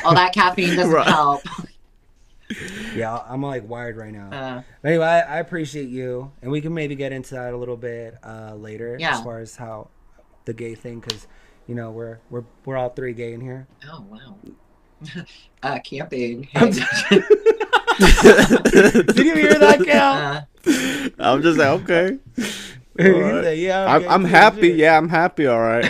all 0.04 0.14
that 0.14 0.32
caffeine 0.32 0.74
doesn't 0.76 0.92
Right. 0.92 1.06
help. 1.06 1.42
Yeah, 2.94 3.20
I'm 3.28 3.42
like 3.42 3.68
wired 3.68 3.96
right 3.96 4.12
now. 4.12 4.30
Uh, 4.30 4.62
anyway, 4.84 5.04
I, 5.04 5.20
I 5.20 5.38
appreciate 5.40 5.88
you, 5.88 6.30
and 6.40 6.50
we 6.52 6.60
can 6.60 6.72
maybe 6.72 6.94
get 6.94 7.10
into 7.10 7.34
that 7.34 7.52
a 7.52 7.56
little 7.56 7.76
bit 7.76 8.16
uh, 8.22 8.54
later 8.54 8.96
Yeah. 9.00 9.14
as 9.18 9.20
far 9.24 9.40
as 9.40 9.56
how 9.56 9.88
the 10.44 10.52
gay 10.54 10.76
thing, 10.76 11.00
because 11.00 11.26
you 11.66 11.74
know 11.74 11.90
we're 11.90 12.20
we're 12.30 12.44
we're 12.64 12.76
all 12.76 12.90
three 12.90 13.14
gay 13.14 13.32
in 13.32 13.40
here. 13.40 13.66
oh 13.90 14.06
wow. 14.08 14.36
Uh, 15.64 15.80
camping. 15.80 16.48
I'm 16.54 16.70
Did 16.70 16.84
you 19.18 19.34
hear 19.34 19.58
that, 19.58 19.82
Cal? 19.84 20.46
I'm 21.18 21.42
just 21.42 21.58
like, 21.58 21.68
okay. 21.82 22.18
He 22.98 23.10
Alright. 23.12 23.44
said, 23.44 23.58
yeah, 23.58 23.84
I'm, 23.94 24.00
gay 24.00 24.08
I'm 24.08 24.24
happy. 24.24 24.60
shit. 24.68 24.76
Yeah, 24.78 24.96
I'm 24.96 25.10
happy. 25.10 25.46
All 25.46 25.60
right. 25.60 25.84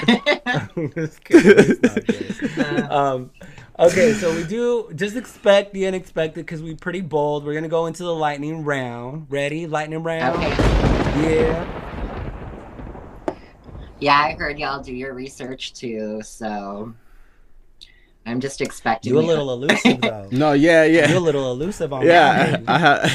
I'm 0.46 0.92
just 0.92 1.22
kidding. 1.22 1.78
It's 1.80 2.56
not 2.56 2.56
gay. 2.56 2.82
um, 2.90 3.30
okay, 3.78 4.12
so 4.14 4.34
we 4.34 4.42
do 4.42 4.90
just 4.92 5.14
expect 5.14 5.72
the 5.72 5.86
unexpected 5.86 6.44
because 6.44 6.62
we're 6.64 6.74
pretty 6.74 7.02
bold. 7.02 7.44
We're 7.44 7.54
gonna 7.54 7.68
go 7.68 7.86
into 7.86 8.02
the 8.02 8.12
lightning 8.12 8.64
round. 8.64 9.26
Ready? 9.30 9.68
Lightning 9.68 10.02
round. 10.02 10.36
okay. 10.36 10.50
Yeah. 11.22 11.64
Yeah, 14.00 14.18
I 14.18 14.32
heard 14.34 14.58
y'all 14.58 14.82
do 14.82 14.92
your 14.92 15.14
research 15.14 15.74
too, 15.74 16.22
so 16.24 16.92
I'm 18.26 18.40
just 18.40 18.60
expecting 18.60 19.12
You 19.12 19.18
a 19.18 19.20
little 19.22 19.52
elusive 19.52 20.04
though. 20.04 20.28
No, 20.32 20.52
yeah, 20.52 20.84
yeah. 20.84 21.08
You're 21.08 21.18
a 21.18 21.20
little 21.20 21.50
elusive 21.52 21.92
on 21.92 22.08
Yeah, 22.08 22.10
that. 22.10 22.62
I, 22.66 22.74
I, 22.74 22.78
ha- 22.78 23.10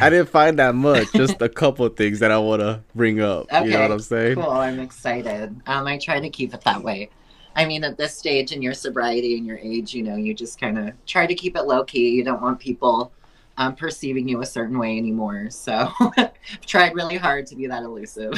I 0.00 0.10
didn't 0.10 0.28
find 0.28 0.58
that 0.58 0.74
much. 0.74 1.12
Just 1.14 1.40
a 1.42 1.48
couple 1.48 1.86
of 1.86 1.96
things 1.96 2.20
that 2.20 2.30
I 2.30 2.38
want 2.38 2.60
to 2.60 2.84
bring 2.94 3.20
up. 3.20 3.50
You 3.58 3.72
know 3.72 3.80
Okay, 3.80 3.82
what 3.82 3.90
I'm 3.92 4.00
saying? 4.00 4.36
Cool, 4.36 4.50
I'm 4.50 4.80
excited. 4.80 5.60
Um, 5.66 5.86
I 5.86 5.98
try 5.98 6.20
to 6.20 6.30
keep 6.30 6.54
it 6.54 6.62
that 6.62 6.82
way. 6.82 7.10
I 7.54 7.66
mean, 7.66 7.84
at 7.84 7.98
this 7.98 8.16
stage 8.16 8.52
in 8.52 8.62
your 8.62 8.74
sobriety 8.74 9.36
and 9.36 9.46
your 9.46 9.58
age, 9.58 9.94
you 9.94 10.02
know, 10.02 10.16
you 10.16 10.34
just 10.34 10.58
kind 10.60 10.78
of 10.78 10.94
try 11.06 11.26
to 11.26 11.34
keep 11.34 11.56
it 11.56 11.62
low 11.64 11.84
key. 11.84 12.10
You 12.10 12.24
don't 12.24 12.40
want 12.42 12.60
people 12.60 13.12
um, 13.58 13.76
perceiving 13.76 14.28
you 14.28 14.40
a 14.40 14.46
certain 14.46 14.78
way 14.78 14.96
anymore. 14.96 15.50
So, 15.50 15.90
I've 16.00 16.32
tried 16.66 16.94
really 16.94 17.18
hard 17.18 17.46
to 17.48 17.56
be 17.56 17.66
that 17.66 17.82
elusive. 17.82 18.32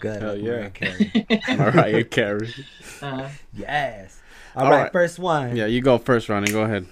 Good. 0.00 0.22
Hell 0.22 0.36
like 0.36 0.38
yeah. 0.38 0.68
Mariah 0.68 0.70
Carey. 0.70 1.12
Mariah 1.48 2.04
Carey. 2.04 2.54
uh, 3.02 3.30
Yes. 3.52 4.17
All 4.56 4.66
All 4.66 4.70
right, 4.70 4.82
right. 4.84 4.92
first 4.92 5.18
one. 5.18 5.56
Yeah, 5.56 5.66
you 5.66 5.80
go 5.80 5.98
first, 5.98 6.28
Ronnie. 6.28 6.50
Go 6.52 6.62
ahead. 6.62 6.86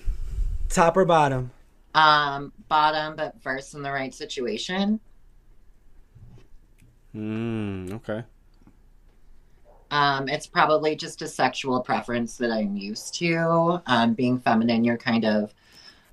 Top 0.69 0.97
or 0.97 1.05
bottom? 1.05 1.51
um, 1.95 2.53
bottom, 2.69 3.17
but 3.17 3.41
first 3.43 3.75
in 3.75 3.83
the 3.83 3.91
right 3.91 4.15
situation. 4.15 5.01
Mm, 7.15 7.93
okay. 7.95 8.23
Um, 9.91 10.29
it's 10.29 10.47
probably 10.47 10.95
just 10.97 11.23
a 11.23 11.29
sexual 11.29 11.81
preference 11.81 12.37
that 12.39 12.51
I'm 12.51 12.77
used 12.77 13.15
to. 13.15 13.81
Um, 13.87 14.15
being 14.15 14.39
feminine, 14.39 14.85
you're 14.85 14.99
kind 14.99 15.25
of 15.25 15.55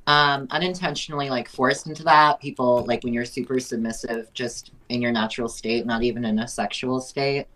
um, 0.08 0.48
unintentionally 0.52 1.30
like 1.30 1.50
forced 1.50 1.88
into 1.88 2.04
that. 2.04 2.40
People 2.40 2.86
like 2.88 3.04
when 3.04 3.14
you're 3.14 3.26
super 3.26 3.60
submissive, 3.60 4.32
just 4.34 4.72
in 4.90 5.02
your 5.02 5.12
natural 5.12 5.50
state, 5.50 5.86
not 5.86 6.04
even 6.04 6.24
in 6.24 6.40
a 6.40 6.48
sexual 6.48 7.02
state. 7.02 7.48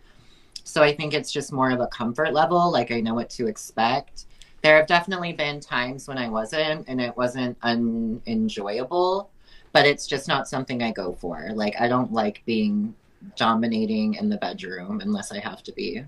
So 0.67 0.83
I 0.83 0.93
think 0.93 1.13
it's 1.13 1.31
just 1.31 1.53
more 1.53 1.71
of 1.71 1.79
a 1.79 1.87
comfort 1.87 2.33
level. 2.33 2.69
Like 2.71 2.91
I 2.91 2.99
know 2.99 3.13
what 3.13 3.29
to 3.31 3.47
expect. 3.47 4.25
There 4.61 4.75
have 4.75 4.85
definitely 4.87 5.31
been 5.31 5.61
times 5.61 6.09
when 6.09 6.17
I 6.17 6.27
wasn't, 6.27 6.85
and 6.89 6.99
it 6.99 7.15
wasn't 7.15 7.57
unenjoyable. 7.63 9.29
But 9.71 9.85
it's 9.85 10.05
just 10.07 10.27
not 10.27 10.47
something 10.47 10.83
I 10.83 10.91
go 10.91 11.13
for. 11.13 11.49
Like 11.53 11.79
I 11.79 11.87
don't 11.87 12.11
like 12.11 12.41
being 12.45 12.93
dominating 13.37 14.15
in 14.15 14.27
the 14.29 14.37
bedroom 14.37 14.99
unless 15.01 15.31
I 15.31 15.39
have 15.39 15.63
to 15.63 15.71
be. 15.71 16.03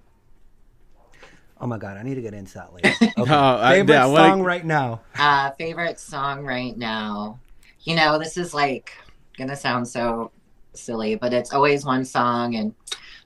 Oh 1.61 1.67
my 1.67 1.77
god, 1.77 1.97
I 1.97 2.03
need 2.03 2.15
to 2.15 2.21
get 2.21 2.33
into 2.33 2.53
that 2.55 2.73
later. 2.73 2.89
Okay. 3.17 3.29
No, 3.29 3.57
I- 3.59 3.75
Favorite 3.75 3.93
yeah, 3.95 4.03
I 4.03 4.07
wanna- 4.07 4.27
song 4.29 4.41
right 4.43 4.65
now? 4.65 5.01
Uh, 5.17 5.51
favorite 5.51 5.99
song 5.99 6.45
right 6.45 6.77
now. 6.77 7.39
You 7.83 7.95
know, 7.95 8.17
this 8.19 8.37
is 8.37 8.53
like 8.53 8.91
gonna 9.37 9.55
sound 9.55 9.87
so 9.87 10.31
silly, 10.73 11.15
but 11.15 11.33
it's 11.33 11.53
always 11.53 11.85
one 11.85 12.03
song 12.05 12.55
and 12.55 12.73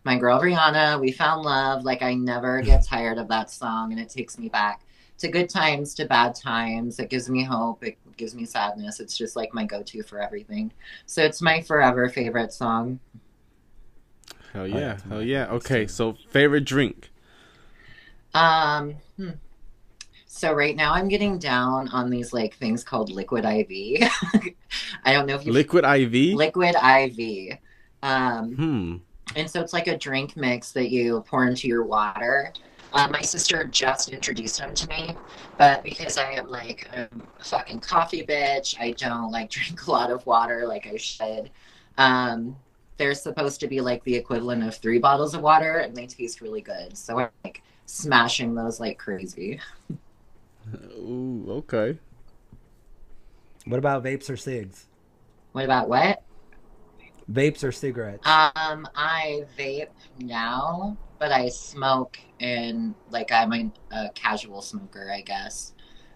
my 0.04 0.18
girl 0.18 0.40
Rihanna, 0.40 1.00
we 1.00 1.12
found 1.12 1.44
love. 1.44 1.84
Like 1.84 2.02
I 2.02 2.14
never 2.14 2.62
get 2.62 2.86
tired 2.88 3.18
of 3.18 3.28
that 3.30 3.50
song 3.50 3.92
and 3.92 4.02
it 4.02 4.10
takes 4.10 4.38
me 4.38 4.50
back 4.50 4.82
to 5.20 5.28
good 5.28 5.50
times, 5.50 5.94
to 5.96 6.06
bad 6.06 6.36
times. 6.36 7.00
It 7.00 7.10
gives 7.10 7.30
me 7.30 7.44
hope. 7.44 7.84
It 7.84 7.98
gives 8.18 8.36
me 8.36 8.46
sadness. 8.46 9.00
It's 9.00 9.18
just 9.18 9.36
like 9.36 9.54
my 9.54 9.66
go-to 9.66 10.04
for 10.04 10.20
everything. 10.20 10.72
So 11.06 11.24
it's 11.24 11.42
my 11.42 11.62
forever 11.62 12.10
favorite 12.10 12.54
song. 12.54 13.00
Hell 14.52 14.68
yeah, 14.68 14.78
yeah. 14.78 14.94
it's 14.94 15.04
Hell 15.04 15.24
yeah. 15.24 15.48
Okay, 15.48 15.88
so 15.88 16.18
favorite 16.30 16.66
drink. 16.66 17.10
Um, 18.36 18.96
hmm. 19.16 19.30
so 20.26 20.54
right 20.54 20.76
now 20.76 20.94
I'm 20.94 21.08
getting 21.08 21.38
down 21.38 21.88
on 21.90 22.10
these 22.10 22.34
like 22.34 22.56
things 22.56 22.84
called 22.84 23.12
liquid 23.12 23.46
IV. 23.46 24.10
I 25.06 25.14
don't 25.14 25.28
know 25.28 25.36
if 25.36 25.46
you 25.46 25.54
Liquid 25.54 25.86
IV. 25.86 26.36
liquid 26.36 26.76
IV. 26.76 27.58
Um, 28.02 28.56
hmm. 28.56 28.96
And 29.36 29.50
so 29.50 29.62
it's 29.62 29.74
like 29.74 29.88
a 29.88 29.98
drink 29.98 30.36
mix 30.38 30.72
that 30.74 30.90
you 30.90 31.24
pour 31.28 31.48
into 31.48 31.68
your 31.68 31.84
water. 31.84 32.54
Uh, 32.94 33.08
my 33.12 33.22
sister 33.22 33.64
just 33.66 34.10
introduced 34.10 34.60
them 34.60 34.74
to 34.76 34.88
me, 34.88 35.16
but 35.58 35.84
because 35.84 36.18
I 36.18 36.34
am 36.34 36.48
like 36.48 36.88
a 36.94 37.10
fucking 37.44 37.80
coffee 37.80 38.24
bitch, 38.24 38.80
I 38.80 38.92
don't 38.92 39.32
like 39.32 39.50
drink 39.50 39.88
a 39.88 39.92
lot 39.92 40.12
of 40.12 40.26
water 40.26 40.68
like 40.68 40.88
I 40.88 40.98
should. 40.98 41.50
Um, 41.98 42.56
they're 42.98 43.16
supposed 43.16 43.60
to 43.62 43.68
be 43.68 43.82
like 43.82 44.04
the 44.04 44.16
equivalent 44.16 44.64
of 44.64 44.76
three 44.76 45.00
bottles 45.00 45.34
of 45.34 45.42
water, 45.42 45.80
and 45.80 45.96
they 45.96 46.06
taste 46.06 46.42
really 46.42 46.62
good. 46.62 46.96
So 46.96 47.20
I'm 47.20 47.30
like 47.44 47.64
smashing 47.88 48.54
those 48.54 48.80
like 48.80 49.00
crazy. 49.00 49.60
Ooh, 50.98 51.46
okay. 51.50 51.98
What 53.66 53.78
about 53.80 54.04
vapes 54.04 54.30
or 54.30 54.38
cigs? 54.38 54.86
What 55.54 55.66
about 55.66 55.90
what? 55.90 56.22
Vapes 57.32 57.64
or 57.64 57.72
cigarettes? 57.72 58.26
Um, 58.28 58.88
I 58.96 59.46
vape 59.58 59.88
now, 60.20 60.98
but 61.20 61.32
I 61.32 61.50
smoke 61.50 62.20
and 62.40 62.94
like 63.10 63.32
I'm 63.32 63.54
a, 63.54 63.72
a 63.92 64.10
casual 64.14 64.62
smoker, 64.62 65.12
I 65.12 65.22
guess. 65.22 65.74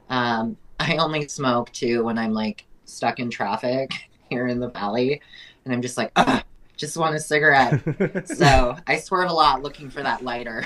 Um, 0.09 0.57
I 0.79 0.97
only 0.97 1.27
smoke 1.27 1.71
too 1.71 2.03
when 2.03 2.17
I'm 2.17 2.33
like 2.33 2.65
stuck 2.85 3.19
in 3.19 3.29
traffic 3.29 3.91
here 4.29 4.47
in 4.47 4.59
the 4.59 4.69
valley, 4.69 5.21
and 5.65 5.73
I'm 5.73 5.81
just 5.81 5.97
like, 5.97 6.11
Ugh, 6.15 6.43
just 6.75 6.97
want 6.97 7.15
a 7.15 7.19
cigarette. 7.19 7.81
so 8.27 8.75
I 8.85 8.99
swerve 8.99 9.29
a 9.29 9.33
lot 9.33 9.63
looking 9.63 9.89
for 9.89 10.03
that 10.03 10.23
lighter. 10.23 10.65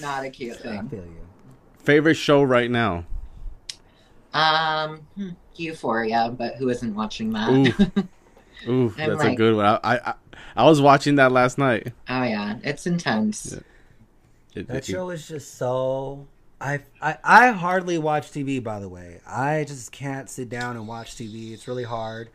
Not 0.00 0.24
a 0.24 0.30
cute 0.30 0.58
I 0.58 0.62
thing. 0.62 0.88
feel 0.88 1.00
you. 1.00 1.26
Favorite 1.78 2.14
show 2.14 2.42
right 2.42 2.70
now? 2.70 3.04
Um, 4.34 5.06
hmm, 5.16 5.30
Euphoria, 5.54 6.34
but 6.36 6.56
who 6.56 6.68
isn't 6.68 6.94
watching 6.94 7.32
that? 7.32 8.06
Ooh, 8.66 8.70
ooh, 8.70 8.94
I'm 8.98 9.10
that's 9.10 9.24
a 9.24 9.34
good 9.34 9.54
one. 9.56 9.64
I, 9.66 9.78
I 9.84 10.14
I 10.56 10.64
was 10.64 10.80
watching 10.80 11.16
that 11.16 11.32
last 11.32 11.58
night. 11.58 11.92
oh 12.08 12.22
yeah, 12.22 12.56
it's 12.62 12.86
intense. 12.86 13.52
Yeah. 13.52 14.60
It- 14.60 14.68
That 14.68 14.76
it- 14.78 14.84
show 14.86 15.10
is 15.10 15.26
just 15.28 15.54
so. 15.56 16.26
I, 16.58 16.80
I 17.02 17.18
I 17.22 17.50
hardly 17.50 17.98
watch 17.98 18.30
TV. 18.30 18.62
By 18.62 18.80
the 18.80 18.88
way, 18.88 19.20
I 19.26 19.64
just 19.68 19.92
can't 19.92 20.30
sit 20.30 20.48
down 20.48 20.76
and 20.76 20.88
watch 20.88 21.14
TV. 21.16 21.52
It's 21.52 21.68
really 21.68 21.84
hard. 21.84 22.30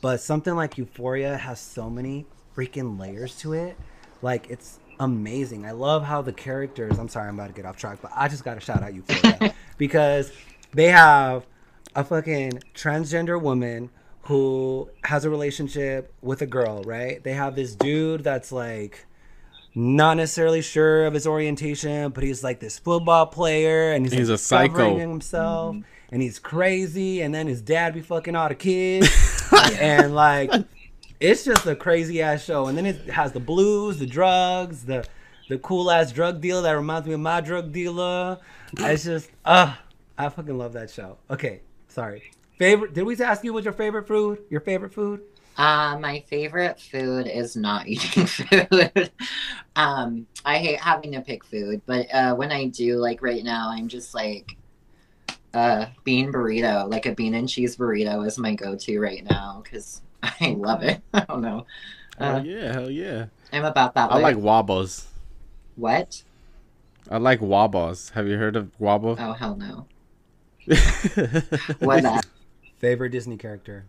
But 0.00 0.20
something 0.20 0.54
like 0.54 0.78
Euphoria 0.78 1.36
has 1.36 1.60
so 1.60 1.90
many 1.90 2.24
freaking 2.56 2.98
layers 2.98 3.36
to 3.40 3.52
it. 3.52 3.76
Like 4.22 4.48
it's 4.48 4.78
amazing. 4.98 5.66
I 5.66 5.72
love 5.72 6.02
how 6.04 6.22
the 6.22 6.32
characters. 6.32 6.98
I'm 6.98 7.08
sorry, 7.08 7.28
I'm 7.28 7.34
about 7.34 7.48
to 7.48 7.52
get 7.52 7.66
off 7.66 7.76
track, 7.76 7.98
but 8.00 8.10
I 8.14 8.28
just 8.28 8.42
got 8.42 8.54
to 8.54 8.60
shout 8.60 8.82
out 8.82 8.94
Euphoria 8.94 9.52
because 9.76 10.32
they 10.72 10.86
have 10.86 11.44
a 11.94 12.04
fucking 12.04 12.62
transgender 12.74 13.40
woman 13.40 13.90
who 14.28 14.88
has 15.04 15.24
a 15.24 15.30
relationship 15.30 16.12
with 16.22 16.42
a 16.42 16.46
girl. 16.46 16.82
Right? 16.82 17.22
They 17.24 17.32
have 17.32 17.56
this 17.56 17.74
dude 17.74 18.22
that's 18.22 18.52
like 18.52 19.06
not 19.74 20.16
necessarily 20.18 20.60
sure 20.62 21.06
of 21.06 21.14
his 21.14 21.26
orientation, 21.26 22.10
but 22.10 22.22
he's 22.24 22.44
like 22.44 22.60
this 22.60 22.78
football 22.78 23.26
player 23.26 23.92
and 23.92 24.04
he's, 24.04 24.12
He's 24.12 24.28
like, 24.28 24.34
a 24.34 24.38
psycho. 24.38 24.68
discovering 24.74 24.98
himself 25.10 25.76
and 26.10 26.22
he's 26.22 26.38
crazy 26.38 27.20
and 27.22 27.34
then 27.34 27.46
his 27.46 27.60
dad 27.62 27.94
be 27.94 28.00
fucking 28.00 28.34
all 28.34 28.48
the 28.48 28.54
kids 28.54 29.08
and 29.80 30.14
like 30.14 30.50
it's 31.20 31.44
just 31.44 31.66
a 31.66 31.76
crazy 31.76 32.22
ass 32.22 32.44
show 32.44 32.66
and 32.66 32.76
then 32.78 32.86
it 32.86 33.08
has 33.10 33.32
the 33.32 33.40
blues, 33.40 33.98
the 33.98 34.06
drugs, 34.06 34.84
the 34.84 35.06
the 35.48 35.58
cool 35.58 35.90
ass 35.90 36.12
drug 36.12 36.40
dealer 36.42 36.60
that 36.62 36.72
reminds 36.72 37.06
me 37.06 37.14
of 37.14 37.20
my 37.20 37.40
drug 37.40 37.72
dealer. 37.72 38.38
It's 38.78 39.04
just 39.04 39.30
uh 39.44 39.74
I 40.18 40.28
fucking 40.28 40.58
love 40.58 40.72
that 40.74 40.90
show. 40.90 41.16
Okay, 41.30 41.60
sorry. 41.88 42.30
Favorite 42.58 42.92
did 42.92 43.04
we 43.04 43.16
ask 43.16 43.44
you 43.44 43.52
what's 43.52 43.64
your 43.64 43.72
favorite 43.72 44.08
food? 44.08 44.40
Your 44.50 44.60
favorite 44.60 44.92
food? 44.92 45.22
Uh, 45.56 45.96
my 46.00 46.20
favorite 46.28 46.80
food 46.80 47.26
is 47.26 47.56
not 47.56 47.86
eating 47.88 48.26
food. 48.26 49.10
um, 49.76 50.26
I 50.44 50.58
hate 50.58 50.80
having 50.80 51.12
to 51.12 51.20
pick 51.20 51.44
food, 51.44 51.82
but 51.86 52.12
uh, 52.12 52.34
when 52.34 52.52
I 52.52 52.66
do, 52.66 52.96
like 52.96 53.22
right 53.22 53.42
now, 53.44 53.70
I'm 53.70 53.88
just 53.88 54.14
like 54.14 54.56
uh, 55.54 55.86
bean 56.04 56.32
burrito, 56.32 56.88
like 56.90 57.06
a 57.06 57.14
bean 57.14 57.34
and 57.34 57.48
cheese 57.48 57.76
burrito, 57.76 58.26
is 58.26 58.38
my 58.38 58.54
go-to 58.54 58.98
right 59.00 59.24
now 59.28 59.60
because 59.62 60.02
I 60.22 60.56
love 60.58 60.82
it. 60.82 61.00
I 61.14 61.20
don't 61.28 61.42
know. 61.42 61.66
Hell 62.18 62.36
Uh, 62.38 62.42
yeah, 62.42 62.72
hell 62.72 62.90
yeah. 62.90 63.26
I'm 63.52 63.64
about 63.64 63.94
that. 63.94 64.10
I 64.10 64.14
life. 64.14 64.22
like 64.22 64.36
wobbles. 64.38 65.06
what? 65.76 66.22
I 67.10 67.18
like 67.18 67.40
wobbles. 67.40 68.10
Have 68.10 68.26
you 68.28 68.36
heard 68.36 68.56
of 68.56 68.70
wobble? 68.80 69.16
Oh 69.18 69.32
hell 69.32 69.56
no! 69.56 69.86
What 71.80 72.02
that? 72.02 72.26
Favorite 72.78 73.10
Disney 73.10 73.36
character? 73.36 73.86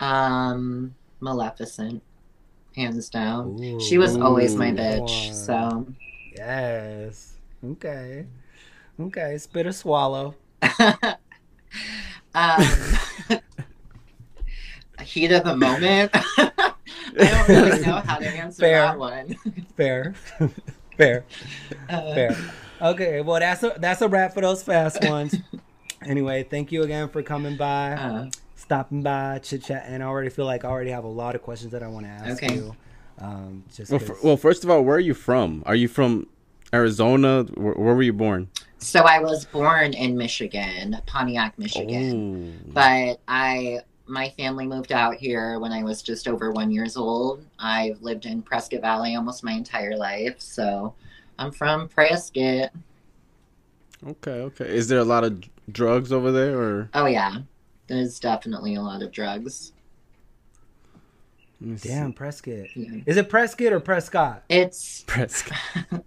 Um, 0.00 0.94
Maleficent, 1.20 2.02
hands 2.76 3.08
down. 3.08 3.58
Ooh. 3.62 3.80
She 3.80 3.98
was 3.98 4.16
always 4.16 4.54
my 4.54 4.70
bitch. 4.70 5.32
So. 5.32 5.86
Yes. 6.36 7.34
Okay. 7.64 8.26
Okay. 9.00 9.38
Spit 9.38 9.66
or 9.66 9.72
swallow. 9.72 10.34
um, 12.34 12.62
heat 15.02 15.32
of 15.32 15.44
the 15.44 15.56
moment. 15.56 16.10
I 16.14 16.62
don't 17.18 17.48
really 17.48 17.80
know 17.80 18.02
how 18.04 18.18
to 18.18 18.28
answer 18.28 18.60
Fair. 18.60 18.80
that 18.82 18.98
one. 18.98 19.36
Fair. 19.76 20.14
Fair. 20.96 21.24
Uh, 21.88 22.14
Fair. 22.14 22.36
Okay. 22.80 23.20
Well, 23.22 23.40
that's 23.40 23.62
a 23.62 23.74
that's 23.78 24.02
a 24.02 24.08
wrap 24.08 24.34
for 24.34 24.42
those 24.42 24.62
fast 24.62 25.02
ones. 25.02 25.34
Anyway, 26.04 26.42
thank 26.42 26.72
you 26.72 26.82
again 26.82 27.08
for 27.08 27.22
coming 27.22 27.56
by, 27.56 27.92
uh, 27.92 28.30
stopping 28.54 29.02
by, 29.02 29.38
chit 29.42 29.62
chat, 29.64 29.84
and 29.86 30.02
I 30.02 30.06
already 30.06 30.30
feel 30.30 30.44
like 30.46 30.64
I 30.64 30.68
already 30.68 30.90
have 30.90 31.04
a 31.04 31.08
lot 31.08 31.34
of 31.34 31.42
questions 31.42 31.72
that 31.72 31.82
I 31.82 31.88
want 31.88 32.06
to 32.06 32.10
ask 32.10 32.42
Okay. 32.42 32.54
you. 32.54 32.76
Um, 33.18 33.64
just 33.74 33.90
well, 33.90 34.00
'cause- 34.00 34.10
f- 34.10 34.22
well, 34.24 34.36
first 34.36 34.62
of 34.64 34.70
all, 34.70 34.82
where 34.82 34.96
are 34.96 35.00
you 35.00 35.14
from? 35.14 35.62
Are 35.64 35.74
you 35.74 35.88
from 35.88 36.26
Arizona? 36.74 37.44
Where, 37.54 37.72
where 37.74 37.94
were 37.94 38.02
you 38.02 38.12
born? 38.12 38.48
so 38.78 39.00
I 39.00 39.18
was 39.20 39.46
born 39.46 39.94
in 39.94 40.16
Michigan, 40.18 40.98
Pontiac, 41.06 41.58
Michigan, 41.58 42.54
Oh. 42.68 42.70
but 42.74 43.20
I 43.26 43.80
my 44.08 44.28
family 44.38 44.64
moved 44.66 44.92
out 44.92 45.16
here 45.16 45.58
when 45.58 45.72
I 45.72 45.82
was 45.82 46.00
just 46.02 46.28
over 46.28 46.52
one 46.52 46.70
years 46.70 46.96
old. 46.96 47.44
I've 47.58 48.00
lived 48.02 48.24
in 48.26 48.40
Prescott 48.42 48.82
Valley 48.82 49.16
almost 49.16 49.42
my 49.42 49.50
entire 49.52 49.96
life, 49.96 50.36
so 50.40 50.94
I'm 51.40 51.50
from 51.50 51.88
Prescott. 51.88 52.70
Okay, 54.06 54.30
okay. 54.42 54.66
Is 54.66 54.86
there 54.88 55.00
a 55.00 55.04
lot 55.04 55.24
of 55.24 55.42
drugs 55.70 56.12
over 56.12 56.30
there, 56.32 56.58
or? 56.58 56.90
Oh 56.94 57.06
yeah, 57.06 57.38
there's 57.86 58.18
definitely 58.20 58.74
a 58.74 58.82
lot 58.82 59.02
of 59.02 59.12
drugs. 59.12 59.72
Let 61.60 61.70
me 61.70 61.76
see. 61.78 61.88
damn 61.88 62.12
Prescott. 62.12 62.76
Yeah. 62.76 63.00
Is 63.06 63.16
it 63.16 63.28
Prescott 63.30 63.72
or 63.72 63.80
Prescott? 63.80 64.44
It's 64.48 65.04
Prescott. 65.06 65.56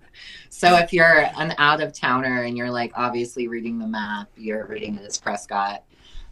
so 0.50 0.76
if 0.78 0.94
you're 0.94 1.26
an 1.38 1.56
out 1.58 1.82
of 1.82 1.92
towner 1.92 2.44
and 2.44 2.56
you're 2.56 2.70
like 2.70 2.92
obviously 2.96 3.48
reading 3.48 3.80
the 3.80 3.88
map, 3.88 4.30
you're 4.38 4.68
reading 4.68 4.96
it 4.96 5.06
as 5.06 5.18
Prescott. 5.18 5.84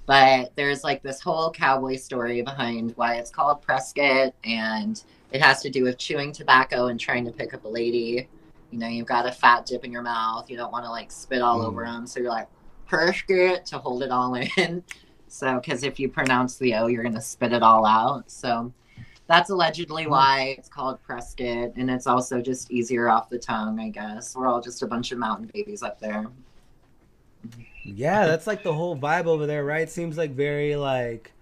But 0.05 0.55
there's 0.55 0.84
like 0.84 1.01
this 1.01 1.19
whole 1.19 1.51
cowboy 1.51 1.96
story 1.98 2.41
behind 2.43 2.93
why 2.96 3.15
it's 3.15 3.31
called 3.31 3.62
Prescott, 3.62 4.34
and 4.43 5.03
it 5.31 5.41
has 5.41 5.62
to 5.63 5.69
do 5.69 5.84
with 5.84 5.98
chewing 5.98 6.31
tobacco 6.31 6.88
and 6.88 7.00
trying 7.00 7.25
to 7.25 7.31
pick 7.31 7.53
up 7.53 7.65
a 7.65 7.67
lady. 7.67 8.27
You 8.72 8.79
know, 8.79 8.88
you've 8.88 9.07
got 9.07 9.25
a 9.27 9.31
fat 9.31 9.65
dip 9.65 9.84
in 9.84 9.91
your 9.91 10.03
mouth. 10.03 10.50
You 10.50 10.57
don't 10.57 10.72
want 10.72 10.86
to 10.86 10.91
like 10.91 11.12
spit 11.12 11.41
all 11.41 11.60
Mm. 11.62 11.65
over 11.65 11.84
them, 11.84 12.05
so 12.07 12.19
you're 12.19 12.29
like 12.29 12.48
Prescott 12.88 13.65
to 13.67 13.77
hold 13.77 14.03
it 14.03 14.12
all 14.12 14.36
in. 14.36 14.84
So, 15.29 15.60
because 15.60 15.84
if 15.84 16.00
you 16.00 16.08
pronounce 16.08 16.56
the 16.56 16.74
O, 16.75 16.88
you're 16.88 17.03
gonna 17.03 17.20
spit 17.20 17.51
it 17.51 17.62
all 17.62 17.86
out. 17.86 18.32
So, 18.32 18.74
that's 19.27 19.50
allegedly 19.50 20.03
mm-hmm. 20.03 20.12
why 20.12 20.56
it's 20.58 20.70
called 20.70 21.03
Prescott, 21.03 21.74
and 21.75 21.91
it's 21.91 22.08
also 22.08 22.41
just 22.41 22.72
easier 22.72 23.10
off 23.10 23.29
the 23.29 23.38
tongue, 23.38 23.79
I 23.79 23.89
guess. 23.89 24.36
We're 24.36 24.48
all 24.48 24.62
just 24.62 24.82
a 24.82 24.88
bunch 24.88 25.12
of 25.12 25.20
mountain 25.20 25.51
babies 25.53 25.84
up 25.84 26.00
there. 26.00 26.27
Yeah, 27.84 28.25
that's 28.25 28.48
like 28.48 28.63
the 28.63 28.74
whole 28.74 28.98
vibe 28.98 29.25
over 29.25 29.46
there, 29.46 29.63
right? 29.63 29.89
Seems 29.89 30.17
like 30.17 30.32
very 30.32 30.75
like 30.75 31.34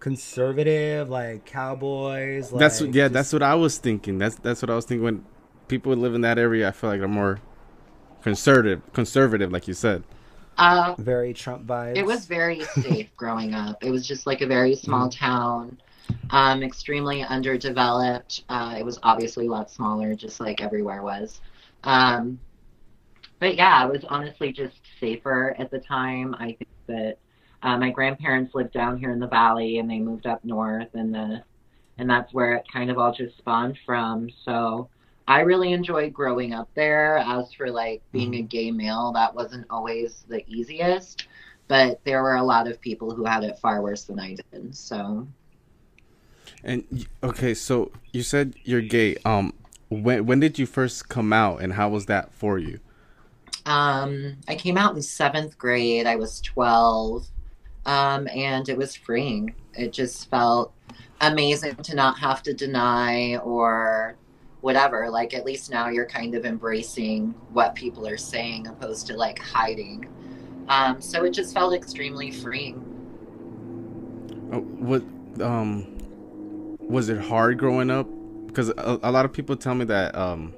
conservative, 0.00 1.08
like 1.08 1.44
cowboys. 1.44 2.50
Like, 2.50 2.60
that's 2.60 2.80
what, 2.80 2.94
yeah. 2.94 3.04
just- 3.04 3.12
That's 3.14 3.32
what 3.32 3.42
I 3.42 3.54
was 3.54 3.78
thinking. 3.78 4.18
That's 4.18 4.36
that's 4.36 4.62
what 4.62 4.70
I 4.70 4.74
was 4.74 4.84
thinking. 4.84 5.04
When 5.04 5.24
people 5.68 5.94
live 5.94 6.14
in 6.14 6.22
that 6.22 6.38
area, 6.38 6.68
I 6.68 6.72
feel 6.72 6.90
like 6.90 7.00
they're 7.00 7.08
more 7.08 7.40
conservative, 8.22 8.80
conservative, 8.92 9.52
like 9.52 9.68
you 9.68 9.74
said. 9.74 10.02
Uh, 10.56 10.94
very 10.98 11.34
Trump 11.34 11.66
vibes. 11.66 11.96
it 11.96 12.06
was 12.06 12.26
very 12.26 12.64
safe 12.80 13.14
growing 13.16 13.54
up. 13.54 13.82
It 13.82 13.90
was 13.90 14.06
just 14.06 14.26
like 14.26 14.40
a 14.40 14.46
very 14.46 14.74
small 14.74 15.08
town, 15.08 15.78
um, 16.30 16.62
extremely 16.62 17.22
underdeveloped. 17.22 18.44
Uh, 18.48 18.76
it 18.78 18.84
was 18.84 18.98
obviously 19.02 19.46
a 19.46 19.50
lot 19.50 19.70
smaller, 19.70 20.14
just 20.14 20.40
like 20.40 20.60
everywhere 20.60 21.02
was. 21.02 21.40
Um, 21.82 22.38
but 23.40 23.56
yeah, 23.56 23.86
it 23.86 23.92
was 23.92 24.04
honestly 24.08 24.52
just 24.52 24.76
safer 25.00 25.54
at 25.58 25.70
the 25.70 25.80
time. 25.80 26.34
I 26.38 26.46
think 26.46 26.68
that 26.86 27.18
uh, 27.62 27.76
my 27.76 27.90
grandparents 27.90 28.54
lived 28.54 28.72
down 28.72 28.98
here 28.98 29.10
in 29.10 29.18
the 29.18 29.26
valley, 29.26 29.78
and 29.78 29.90
they 29.90 29.98
moved 29.98 30.26
up 30.26 30.44
north, 30.44 30.88
and 30.94 31.14
the 31.14 31.42
and 31.98 32.10
that's 32.10 32.32
where 32.32 32.54
it 32.54 32.64
kind 32.72 32.90
of 32.90 32.98
all 32.98 33.12
just 33.12 33.36
spawned 33.38 33.78
from. 33.86 34.28
So 34.44 34.88
I 35.26 35.40
really 35.40 35.72
enjoyed 35.72 36.12
growing 36.12 36.52
up 36.52 36.68
there. 36.74 37.18
As 37.18 37.52
for 37.52 37.70
like 37.70 38.02
being 38.12 38.34
a 38.34 38.42
gay 38.42 38.70
male, 38.70 39.12
that 39.12 39.34
wasn't 39.34 39.66
always 39.70 40.24
the 40.28 40.44
easiest, 40.48 41.28
but 41.68 42.00
there 42.04 42.22
were 42.22 42.36
a 42.36 42.42
lot 42.42 42.68
of 42.68 42.80
people 42.80 43.14
who 43.14 43.24
had 43.24 43.42
it 43.44 43.58
far 43.58 43.80
worse 43.82 44.04
than 44.04 44.20
I 44.20 44.36
did. 44.52 44.76
So 44.76 45.26
And 46.62 47.06
okay, 47.22 47.54
so 47.54 47.90
you 48.12 48.22
said 48.22 48.54
you're 48.64 48.82
gay. 48.82 49.16
Um, 49.24 49.54
when 49.88 50.26
when 50.26 50.40
did 50.40 50.58
you 50.58 50.66
first 50.66 51.08
come 51.08 51.32
out, 51.32 51.62
and 51.62 51.72
how 51.74 51.88
was 51.88 52.06
that 52.06 52.32
for 52.34 52.58
you? 52.58 52.80
Um, 53.66 54.36
I 54.46 54.56
came 54.56 54.76
out 54.76 54.94
in 54.94 55.02
seventh 55.02 55.56
grade. 55.56 56.06
I 56.06 56.16
was 56.16 56.40
12. 56.42 57.26
Um, 57.86 58.28
and 58.28 58.68
it 58.68 58.76
was 58.76 58.94
freeing. 58.96 59.54
It 59.74 59.92
just 59.92 60.30
felt 60.30 60.72
amazing 61.20 61.76
to 61.76 61.94
not 61.94 62.18
have 62.18 62.42
to 62.44 62.54
deny 62.54 63.36
or 63.38 64.16
whatever. 64.64 65.10
Like, 65.10 65.34
at 65.34 65.44
least 65.44 65.70
now 65.70 65.88
you're 65.88 66.06
kind 66.06 66.34
of 66.34 66.46
embracing 66.46 67.34
what 67.52 67.74
people 67.74 68.08
are 68.08 68.16
saying 68.16 68.66
opposed 68.66 69.06
to 69.08 69.14
like 69.14 69.38
hiding. 69.38 70.08
Um, 70.68 71.02
so 71.02 71.22
it 71.24 71.32
just 71.32 71.52
felt 71.52 71.74
extremely 71.74 72.30
freeing. 72.30 72.76
Uh, 74.50 74.60
what 74.60 75.02
um, 75.42 75.84
was 76.80 77.10
it 77.10 77.20
hard 77.20 77.58
growing 77.58 77.90
up? 77.90 78.08
Because 78.46 78.70
a, 78.70 78.98
a 79.02 79.12
lot 79.12 79.26
of 79.26 79.34
people 79.34 79.54
tell 79.54 79.74
me 79.74 79.84
that 79.84 80.14
um, 80.14 80.54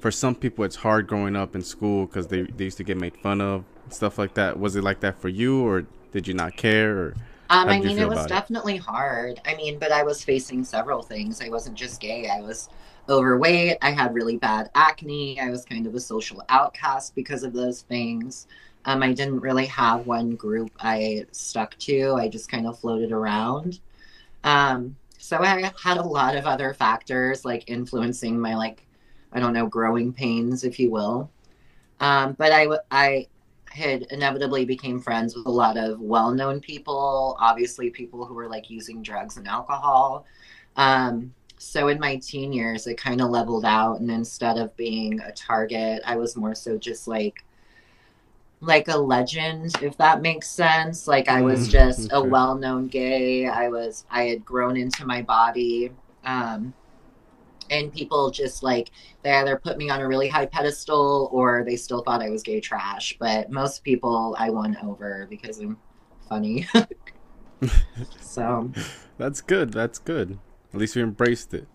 for 0.00 0.10
some 0.10 0.34
people 0.34 0.64
it's 0.64 0.74
hard 0.74 1.06
growing 1.06 1.36
up 1.36 1.54
in 1.54 1.62
school 1.62 2.06
because 2.06 2.26
they 2.26 2.42
they 2.42 2.64
used 2.64 2.78
to 2.78 2.84
get 2.84 2.96
made 2.96 3.16
fun 3.18 3.40
of 3.40 3.64
stuff 3.90 4.18
like 4.18 4.34
that. 4.34 4.58
Was 4.58 4.74
it 4.74 4.82
like 4.82 4.98
that 5.00 5.20
for 5.20 5.28
you, 5.28 5.64
or 5.64 5.86
did 6.10 6.26
you 6.26 6.34
not 6.34 6.56
care? 6.56 6.98
Or 6.98 7.14
Um, 7.52 7.68
I 7.68 7.80
mean, 7.80 7.98
it 7.98 8.08
was 8.08 8.18
about 8.18 8.30
it? 8.32 8.34
definitely 8.34 8.78
hard. 8.78 9.40
I 9.46 9.54
mean, 9.54 9.78
but 9.78 9.92
I 9.92 10.02
was 10.04 10.24
facing 10.24 10.64
several 10.64 11.02
things. 11.02 11.42
I 11.42 11.50
wasn't 11.50 11.76
just 11.76 12.00
gay. 12.00 12.28
I 12.28 12.40
was 12.40 12.70
overweight. 13.10 13.76
I 13.82 13.90
had 13.90 14.14
really 14.14 14.38
bad 14.38 14.70
acne. 14.74 15.38
I 15.38 15.50
was 15.50 15.64
kind 15.66 15.86
of 15.86 15.94
a 15.94 16.00
social 16.00 16.42
outcast 16.48 17.14
because 17.14 17.42
of 17.44 17.52
those 17.52 17.82
things. 17.82 18.46
Um, 18.86 19.02
I 19.02 19.12
didn't 19.12 19.40
really 19.40 19.66
have 19.66 20.06
one 20.06 20.34
group 20.34 20.72
I 20.80 21.26
stuck 21.32 21.76
to. 21.80 22.14
I 22.14 22.28
just 22.28 22.50
kind 22.50 22.66
of 22.66 22.78
floated 22.78 23.12
around. 23.12 23.80
Um, 24.44 24.96
so 25.18 25.38
I 25.38 25.72
had 25.82 25.98
a 25.98 26.02
lot 26.02 26.36
of 26.36 26.46
other 26.46 26.74
factors 26.74 27.44
like 27.44 27.64
influencing 27.68 28.40
my 28.40 28.56
like, 28.56 28.86
I 29.32 29.40
don't 29.40 29.52
know, 29.52 29.66
growing 29.66 30.12
pains, 30.12 30.64
if 30.64 30.80
you 30.80 30.90
will. 30.90 31.30
Um, 32.00 32.32
but 32.32 32.52
I, 32.52 32.66
I 32.90 33.28
had 33.72 34.02
inevitably 34.10 34.64
became 34.64 35.00
friends 35.00 35.34
with 35.36 35.46
a 35.46 35.50
lot 35.50 35.76
of 35.76 36.00
well-known 36.00 36.60
people 36.60 37.36
obviously 37.40 37.90
people 37.90 38.24
who 38.26 38.34
were 38.34 38.48
like 38.48 38.70
using 38.70 39.02
drugs 39.02 39.36
and 39.36 39.48
alcohol. 39.48 40.26
Um, 40.76 41.34
so 41.58 41.88
in 41.88 42.00
my 42.00 42.16
teen 42.16 42.52
years 42.52 42.86
it 42.86 42.96
kind 42.98 43.20
of 43.20 43.30
leveled 43.30 43.64
out 43.64 44.00
and 44.00 44.10
instead 44.10 44.58
of 44.58 44.76
being 44.76 45.20
a 45.20 45.30
target 45.32 46.02
i 46.04 46.16
was 46.16 46.36
more 46.36 46.54
so 46.56 46.76
just 46.76 47.06
like 47.06 47.44
like 48.60 48.88
a 48.88 48.96
legend 48.96 49.74
if 49.82 49.96
that 49.98 50.22
makes 50.22 50.48
sense. 50.48 51.06
Like 51.08 51.28
i 51.28 51.42
was 51.42 51.66
Mm, 51.66 51.68
just 51.68 52.08
a 52.12 52.22
well-known 52.22 52.88
gay. 52.88 53.46
I 53.46 53.68
was 53.68 54.04
i 54.10 54.24
had 54.24 54.44
grown 54.44 54.76
into 54.76 55.04
my 55.06 55.22
body. 55.22 55.90
Um, 56.24 56.74
and 57.72 57.92
people 57.92 58.30
just 58.30 58.62
like 58.62 58.90
they 59.22 59.32
either 59.32 59.56
put 59.56 59.78
me 59.78 59.90
on 59.90 60.00
a 60.00 60.06
really 60.06 60.28
high 60.28 60.46
pedestal 60.46 61.28
or 61.32 61.64
they 61.64 61.76
still 61.76 62.02
thought 62.02 62.22
I 62.22 62.30
was 62.30 62.42
gay 62.42 62.60
trash. 62.60 63.16
But 63.18 63.50
most 63.50 63.82
people 63.82 64.36
I 64.38 64.50
won 64.50 64.76
over 64.84 65.26
because 65.28 65.58
I'm 65.58 65.78
funny. 66.28 66.66
so, 68.20 68.70
that's 69.18 69.40
good. 69.40 69.72
That's 69.72 69.98
good. 69.98 70.38
At 70.72 70.80
least 70.80 70.96
you 70.96 71.02
embraced 71.02 71.54
it. 71.54 71.66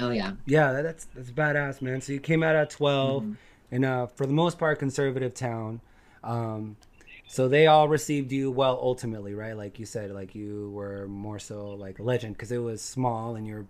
oh 0.00 0.10
yeah. 0.10 0.32
Yeah, 0.46 0.72
that's 0.82 1.06
that's 1.06 1.30
badass, 1.30 1.80
man. 1.82 2.00
So 2.00 2.12
you 2.12 2.20
came 2.20 2.42
out 2.42 2.56
at 2.56 2.70
12 2.70 3.24
Mhm. 3.24 3.36
in 3.70 3.84
a 3.84 4.08
for 4.08 4.26
the 4.26 4.32
most 4.32 4.58
part 4.58 4.78
conservative 4.78 5.34
town. 5.34 5.80
Um, 6.24 6.76
so 7.28 7.48
they 7.48 7.66
all 7.66 7.88
received 7.88 8.32
you 8.32 8.50
well 8.50 8.78
ultimately, 8.80 9.34
right? 9.34 9.56
Like 9.56 9.78
you 9.78 9.86
said, 9.86 10.10
like 10.10 10.34
you 10.34 10.70
were 10.70 11.06
more 11.08 11.38
so 11.38 11.70
like 11.70 11.98
a 11.98 12.02
legend 12.02 12.34
because 12.36 12.52
it 12.52 12.58
was 12.58 12.82
small 12.82 13.36
and 13.36 13.46
you're 13.46 13.66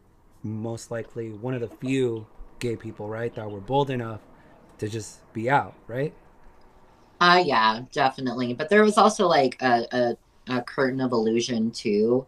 most 0.46 0.90
likely 0.90 1.30
one 1.32 1.54
of 1.54 1.60
the 1.60 1.68
few 1.68 2.26
gay 2.58 2.76
people, 2.76 3.08
right, 3.08 3.34
that 3.34 3.50
were 3.50 3.60
bold 3.60 3.90
enough 3.90 4.20
to 4.78 4.88
just 4.88 5.20
be 5.32 5.50
out, 5.50 5.74
right? 5.88 6.14
Uh 7.20 7.42
yeah, 7.44 7.80
definitely. 7.92 8.54
But 8.54 8.68
there 8.68 8.84
was 8.84 8.98
also 8.98 9.26
like 9.26 9.56
a, 9.62 9.86
a, 10.48 10.54
a 10.58 10.62
curtain 10.62 11.00
of 11.00 11.12
illusion 11.12 11.70
too. 11.72 12.26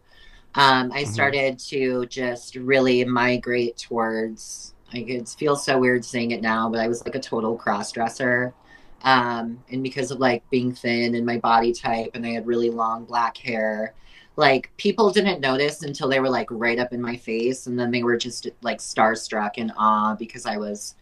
Um, 0.55 0.91
I 0.93 1.03
Mhm. 1.03 1.05
started 1.05 1.59
to 1.69 2.05
just 2.07 2.55
really 2.55 3.05
migrate 3.05 3.77
towards 3.77 4.75
like 4.93 5.09
it 5.09 5.29
feels 5.29 5.65
so 5.65 5.79
weird 5.79 6.05
saying 6.05 6.31
it 6.31 6.41
now, 6.43 6.69
but 6.69 6.79
I 6.81 6.87
was 6.89 7.05
like 7.05 7.15
a 7.15 7.19
total 7.21 7.57
cross 7.57 7.91
dresser. 7.91 8.55
Um, 9.03 9.63
and 9.69 9.83
because 9.83 10.11
of 10.11 10.19
like 10.19 10.43
being 10.51 10.73
thin 10.75 11.15
and 11.15 11.25
my 11.25 11.39
body 11.39 11.73
type 11.73 12.11
and 12.15 12.25
I 12.25 12.31
had 12.31 12.47
really 12.47 12.69
long 12.71 13.05
black 13.05 13.37
hair, 13.37 13.95
like 14.39 14.71
people 14.77 15.11
didn't 15.11 15.41
notice 15.41 15.83
until 15.83 16.09
they 16.09 16.19
were 16.21 16.29
like 16.29 16.47
right 16.51 16.79
up 16.79 16.93
in 16.93 17.01
my 17.01 17.15
face 17.17 17.67
and 17.67 17.79
then 17.79 17.91
they 17.91 18.03
were 18.03 18.17
just 18.17 18.47
like 18.63 18.79
starstruck 18.79 19.53
and 19.57 19.71
awe 19.77 20.15
because 20.15 20.45
I 20.47 20.57
was 20.57 20.95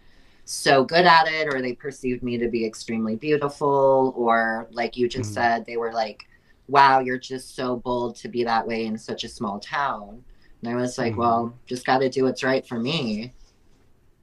so 0.45 0.83
good 0.83 1.05
at 1.05 1.27
it 1.27 1.47
or 1.53 1.61
they 1.61 1.73
perceived 1.73 2.23
me 2.23 2.37
to 2.37 2.49
be 2.49 2.65
extremely 2.65 3.15
beautiful 3.15 4.13
or 4.17 4.67
like 4.71 4.97
you 4.97 5.09
just 5.09 5.31
Mhm. 5.31 5.33
said 5.33 5.65
they 5.65 5.77
were 5.77 5.93
like 5.93 6.27
wow 6.69 6.99
you're 6.99 7.17
just 7.19 7.55
so 7.55 7.77
bold 7.77 8.15
to 8.17 8.29
be 8.29 8.43
that 8.45 8.67
way 8.67 8.85
in 8.85 8.97
such 8.97 9.23
a 9.25 9.29
small 9.29 9.59
town 9.59 10.23
and 10.61 10.71
i 10.71 10.75
was 10.75 10.97
like 10.97 11.15
Mhm. 11.15 11.17
well 11.17 11.53
just 11.67 11.85
got 11.85 11.99
to 11.99 12.09
do 12.09 12.23
what's 12.23 12.43
right 12.43 12.65
for 12.67 12.79
me 12.79 13.33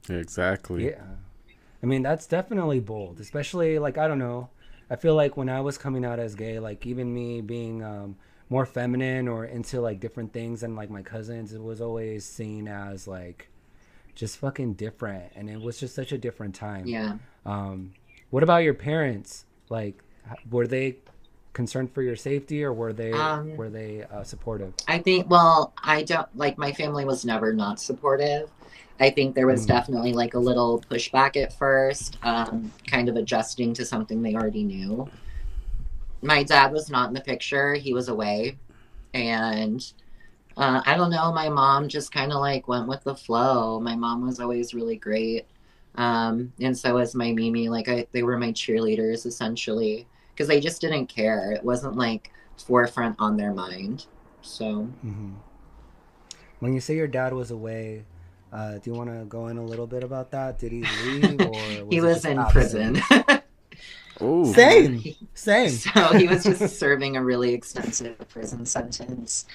Exactly. 0.09 0.85
Yeah. 0.87 1.03
I 1.83 1.85
mean, 1.85 2.03
that's 2.03 2.27
definitely 2.27 2.79
bold, 2.79 3.19
especially 3.19 3.79
like 3.79 3.97
I 3.97 4.07
don't 4.07 4.19
know. 4.19 4.49
I 4.89 4.95
feel 4.95 5.15
like 5.15 5.37
when 5.37 5.49
I 5.49 5.61
was 5.61 5.77
coming 5.77 6.05
out 6.05 6.19
as 6.19 6.35
gay, 6.35 6.59
like 6.59 6.85
even 6.85 7.13
me 7.13 7.41
being 7.41 7.83
um, 7.83 8.17
more 8.49 8.65
feminine 8.65 9.27
or 9.27 9.45
into 9.45 9.81
like 9.81 9.99
different 9.99 10.33
things 10.33 10.61
than 10.61 10.75
like 10.75 10.89
my 10.89 11.01
cousins, 11.01 11.53
it 11.53 11.61
was 11.63 11.81
always 11.81 12.25
seen 12.25 12.67
as 12.67 13.07
like 13.07 13.49
just 14.15 14.37
fucking 14.37 14.73
different, 14.75 15.31
and 15.35 15.49
it 15.49 15.61
was 15.61 15.79
just 15.79 15.95
such 15.95 16.11
a 16.11 16.17
different 16.17 16.55
time. 16.55 16.91
yeah 16.91 17.15
Um, 17.45 17.93
what 18.31 18.43
about 18.43 18.63
your 18.63 18.73
parents? 18.73 19.45
Like, 19.69 20.03
were 20.49 20.67
they 20.67 20.97
concerned 21.53 21.93
for 21.93 22.01
your 22.01 22.15
safety, 22.15 22.63
or 22.63 22.73
were 22.73 22.93
they 22.93 23.11
Um, 23.19 23.51
were 23.55 23.69
they 23.69 24.03
uh, 24.03 24.23
supportive? 24.23 24.73
i 24.87 24.97
think 24.99 25.29
well 25.29 25.73
i 25.83 26.03
don't 26.03 26.27
like 26.35 26.57
my 26.57 26.71
family 26.71 27.05
was 27.05 27.25
never 27.25 27.53
not 27.53 27.79
supportive 27.79 28.49
i 28.99 29.09
think 29.09 29.35
there 29.35 29.47
was 29.47 29.65
Mm. 29.65 29.67
definitely 29.67 30.13
like 30.13 30.33
a 30.33 30.39
little 30.39 30.81
pushback 30.89 31.35
at 31.41 31.53
first 31.57 32.17
um, 32.23 32.71
kind 32.87 33.09
of 33.09 33.15
adjusting 33.15 33.73
to 33.73 33.85
something 33.85 34.21
they 34.21 34.35
already 34.35 34.63
knew 34.63 35.09
my 36.21 36.43
dad 36.43 36.71
was 36.71 36.89
not 36.89 37.07
in 37.09 37.13
the 37.13 37.21
picture. 37.21 37.75
He 37.75 37.93
was 37.93 38.09
away. 38.09 38.57
And 39.13 39.85
uh, 40.57 40.81
i 40.85 40.95
don't 40.95 41.09
know 41.09 41.33
my 41.33 41.49
mom 41.49 41.89
just 41.89 42.13
kind 42.13 42.31
of 42.31 42.39
like 42.39 42.67
went 42.67 42.87
with 42.87 43.03
the 43.03 43.15
flow. 43.15 43.79
My 43.79 43.95
mom 43.95 44.25
was 44.25 44.39
always 44.39 44.73
really 44.73 44.95
great. 44.95 45.45
Um, 45.95 46.53
and 46.59 46.77
so 46.77 46.95
was 46.95 47.15
my 47.15 47.31
mimi. 47.31 47.69
Like 47.69 47.87
I, 47.89 48.07
they 48.11 48.23
were 48.23 48.37
my 48.37 48.51
cheerleaders 48.51 49.25
essentially 49.25 50.07
because 50.33 50.47
they 50.47 50.59
just 50.59 50.81
didn't 50.81 51.07
care. 51.07 51.51
It 51.51 51.63
wasn't 51.63 51.95
like 51.95 52.31
forefront 52.57 53.15
on 53.19 53.37
their 53.37 53.53
mind. 53.53 54.05
So. 54.41 54.83
Hmm 55.01 55.33
When 56.59 56.73
you 56.73 56.79
say 56.81 56.95
your 56.95 57.07
dad 57.07 57.33
was 57.33 57.51
away, 57.51 58.05
uh, 58.51 58.73
do 58.77 58.91
you 58.91 58.93
want 58.93 59.09
to 59.09 59.25
go 59.25 59.47
in 59.47 59.57
a 59.57 59.63
little 59.65 59.87
bit 59.87 60.03
about 60.03 60.31
that? 60.31 60.59
Did 60.59 60.71
he 60.71 60.83
leave, 61.05 61.41
or 61.41 61.85
was 61.85 61.87
he 61.89 62.01
was 62.01 62.25
in 62.25 62.39
absent? 62.39 62.97
prison 62.99 63.41
Oh, 64.21 64.53
Same, 64.53 65.03
same. 65.33 65.69
so 65.69 66.13
he 66.13 66.27
was 66.27 66.43
just 66.43 66.77
serving 66.79 67.17
a 67.17 67.23
really 67.23 67.53
extensive 67.53 68.17
prison 68.29 68.65
sentence 68.65 69.45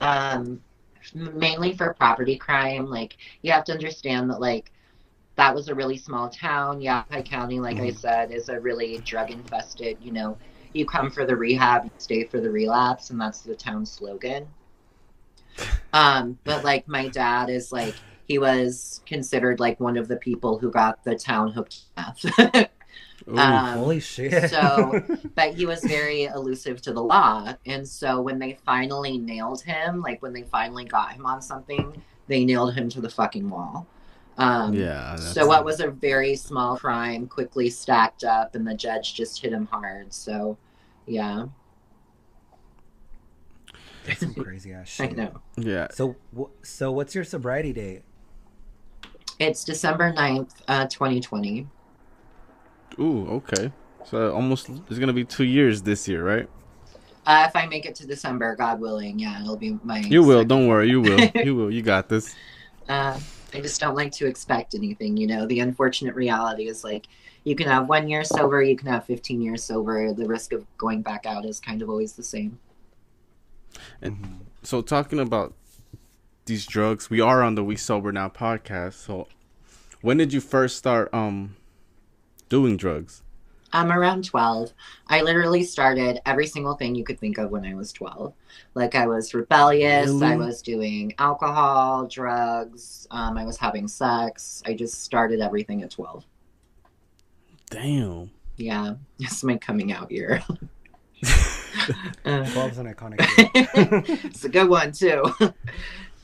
um 0.00 0.60
mainly 1.14 1.74
for 1.74 1.92
property 1.94 2.36
crime. 2.36 2.86
Like 2.88 3.16
you 3.42 3.52
have 3.52 3.64
to 3.64 3.72
understand 3.72 4.30
that 4.30 4.40
like 4.40 4.70
that 5.36 5.54
was 5.54 5.68
a 5.68 5.74
really 5.74 5.96
small 5.98 6.28
town. 6.28 6.80
Yavapai 6.80 7.22
county 7.22 7.60
like 7.60 7.78
i 7.80 7.90
Mhm. 7.90 7.96
said 7.98 8.30
is 8.32 8.48
a 8.48 8.60
really 8.60 8.98
drug 8.98 9.30
infested 9.30 9.98
you 10.00 10.12
know 10.12 10.36
you 10.72 10.86
come 10.86 11.10
for 11.10 11.24
the 11.26 11.36
rehab 11.36 11.84
you 11.84 11.90
stay 11.98 12.24
for 12.24 12.40
the 12.40 12.50
relapse 12.50 13.10
and 13.10 13.20
that's 13.20 13.40
the 13.42 13.54
town 13.54 13.84
slogan. 13.86 14.46
Um 15.92 16.38
but 16.44 16.64
like 16.64 16.88
my 16.88 17.08
dad 17.08 17.50
is 17.50 17.70
like 17.72 17.96
he 18.26 18.38
was 18.38 19.02
considered 19.06 19.60
like 19.60 19.78
one 19.80 19.96
of 19.96 20.08
the 20.08 20.16
people 20.16 20.58
who 20.58 20.70
got 20.70 21.04
the 21.04 21.14
town 21.16 21.52
hooked 21.52 21.82
to 21.96 22.32
meth 22.42 22.70
Ooh. 23.28 23.38
um, 23.38 23.78
Holy 23.78 24.00
shit! 24.00 24.50
so- 24.50 25.02
but 25.34 25.54
he 25.54 25.66
was 25.66 25.82
very 25.82 26.24
elusive 26.24 26.82
to 26.82 26.92
the 26.92 27.02
law. 27.02 27.54
And 27.66 27.86
so 27.86 28.20
when 28.20 28.38
they 28.38 28.58
finally 28.64 29.18
nailed 29.18 29.62
him, 29.62 30.00
like 30.00 30.20
when 30.22 30.32
they 30.32 30.42
finally 30.42 30.84
got 30.84 31.12
him 31.12 31.24
on 31.26 31.40
something, 31.40 32.02
they 32.26 32.44
nailed 32.44 32.74
him 32.74 32.88
to 32.90 33.00
the 33.00 33.08
fucking 33.10 33.48
wall. 33.48 33.86
Um, 34.36 34.74
yeah. 34.74 35.16
So 35.16 35.46
what 35.46 35.64
was 35.64 35.80
a 35.80 35.88
very 35.90 36.34
small 36.34 36.76
crime 36.76 37.26
quickly 37.26 37.70
stacked 37.70 38.24
up, 38.24 38.54
and 38.54 38.66
the 38.66 38.74
judge 38.74 39.14
just 39.14 39.40
hit 39.40 39.52
him 39.52 39.66
hard. 39.66 40.12
So, 40.12 40.58
yeah, 41.06 41.46
That's 44.04 44.20
some 44.20 44.34
crazy 44.44 44.72
ass 44.72 44.98
I 45.00 45.06
know. 45.08 45.40
Yeah. 45.56 45.88
So, 45.92 46.16
so 46.62 46.90
what's 46.90 47.14
your 47.14 47.24
sobriety 47.24 47.72
date? 47.72 48.02
It's 49.38 49.64
December 49.64 50.12
9th, 50.12 50.50
uh, 50.68 50.86
2020. 50.86 51.66
Ooh. 52.98 53.26
Okay. 53.30 53.72
So 54.04 54.32
almost 54.34 54.68
it's 54.88 54.98
gonna 54.98 55.12
be 55.12 55.24
two 55.24 55.44
years 55.44 55.82
this 55.82 56.06
year, 56.08 56.24
right? 56.24 56.48
Uh, 57.26 57.44
if 57.48 57.56
I 57.56 57.66
make 57.66 57.86
it 57.86 57.94
to 57.96 58.06
December, 58.06 58.54
God 58.54 58.80
willing, 58.80 59.18
yeah, 59.18 59.40
it'll 59.40 59.56
be 59.56 59.78
my. 59.82 60.00
You 60.00 60.22
will. 60.22 60.40
second- 60.40 60.48
Don't 60.48 60.68
worry. 60.68 60.90
You 60.90 61.00
will. 61.00 61.30
You 61.34 61.54
will. 61.54 61.70
You 61.72 61.82
got 61.82 62.08
this. 62.08 62.34
Uh, 62.86 63.18
I 63.54 63.62
just 63.62 63.80
don't 63.80 63.94
like 63.94 64.12
to 64.12 64.26
expect 64.26 64.74
anything. 64.74 65.16
You 65.16 65.26
know, 65.26 65.46
the 65.46 65.60
unfortunate 65.60 66.14
reality 66.14 66.68
is 66.68 66.84
like 66.84 67.06
you 67.44 67.56
can 67.56 67.66
have 67.66 67.88
one 67.88 68.08
year 68.10 68.24
sober, 68.24 68.62
you 68.62 68.76
can 68.76 68.88
have 68.88 69.06
15 69.06 69.40
years 69.40 69.64
sober. 69.64 70.12
The 70.12 70.26
risk 70.26 70.52
of 70.52 70.66
going 70.76 71.00
back 71.00 71.24
out 71.24 71.46
is 71.46 71.60
kind 71.60 71.80
of 71.80 71.88
always 71.88 72.12
the 72.12 72.22
same. 72.22 72.58
And 74.02 74.44
so 74.62 74.82
talking 74.82 75.18
about 75.18 75.54
these 76.44 76.66
drugs, 76.66 77.08
we 77.08 77.22
are 77.22 77.42
on 77.42 77.54
the 77.54 77.64
We 77.64 77.76
Sober 77.76 78.12
Now 78.12 78.28
podcast. 78.28 78.94
So 78.94 79.28
when 80.02 80.18
did 80.18 80.34
you 80.34 80.42
first 80.42 80.76
start 80.76 81.08
um 81.14 81.56
doing 82.48 82.76
drugs? 82.76 83.22
I'm 83.72 83.90
around 83.90 84.24
12. 84.24 84.72
I 85.08 85.22
literally 85.22 85.64
started 85.64 86.20
every 86.24 86.46
single 86.46 86.74
thing 86.74 86.94
you 86.94 87.02
could 87.02 87.18
think 87.18 87.38
of 87.38 87.50
when 87.50 87.64
I 87.64 87.74
was 87.74 87.92
12. 87.92 88.32
Like 88.74 88.94
I 88.94 89.08
was 89.08 89.34
rebellious, 89.34 90.22
I 90.22 90.36
was 90.36 90.62
doing 90.62 91.12
alcohol, 91.18 92.06
drugs, 92.06 93.08
um, 93.10 93.36
I 93.36 93.44
was 93.44 93.56
having 93.56 93.88
sex. 93.88 94.62
I 94.64 94.74
just 94.74 95.02
started 95.02 95.40
everything 95.40 95.82
at 95.82 95.90
12. 95.90 96.24
Damn. 97.70 98.30
Yeah, 98.56 98.94
it's 99.18 99.42
my 99.42 99.56
coming 99.56 99.90
out 99.92 100.12
year. 100.12 100.40
Uh, 102.24 102.44
12 102.52 102.72
is 102.72 102.78
an 102.78 102.94
iconic 102.94 103.20
year. 103.54 104.18
it's 104.24 104.44
a 104.44 104.48
good 104.48 104.68
one 104.68 104.92
too. 104.92 105.24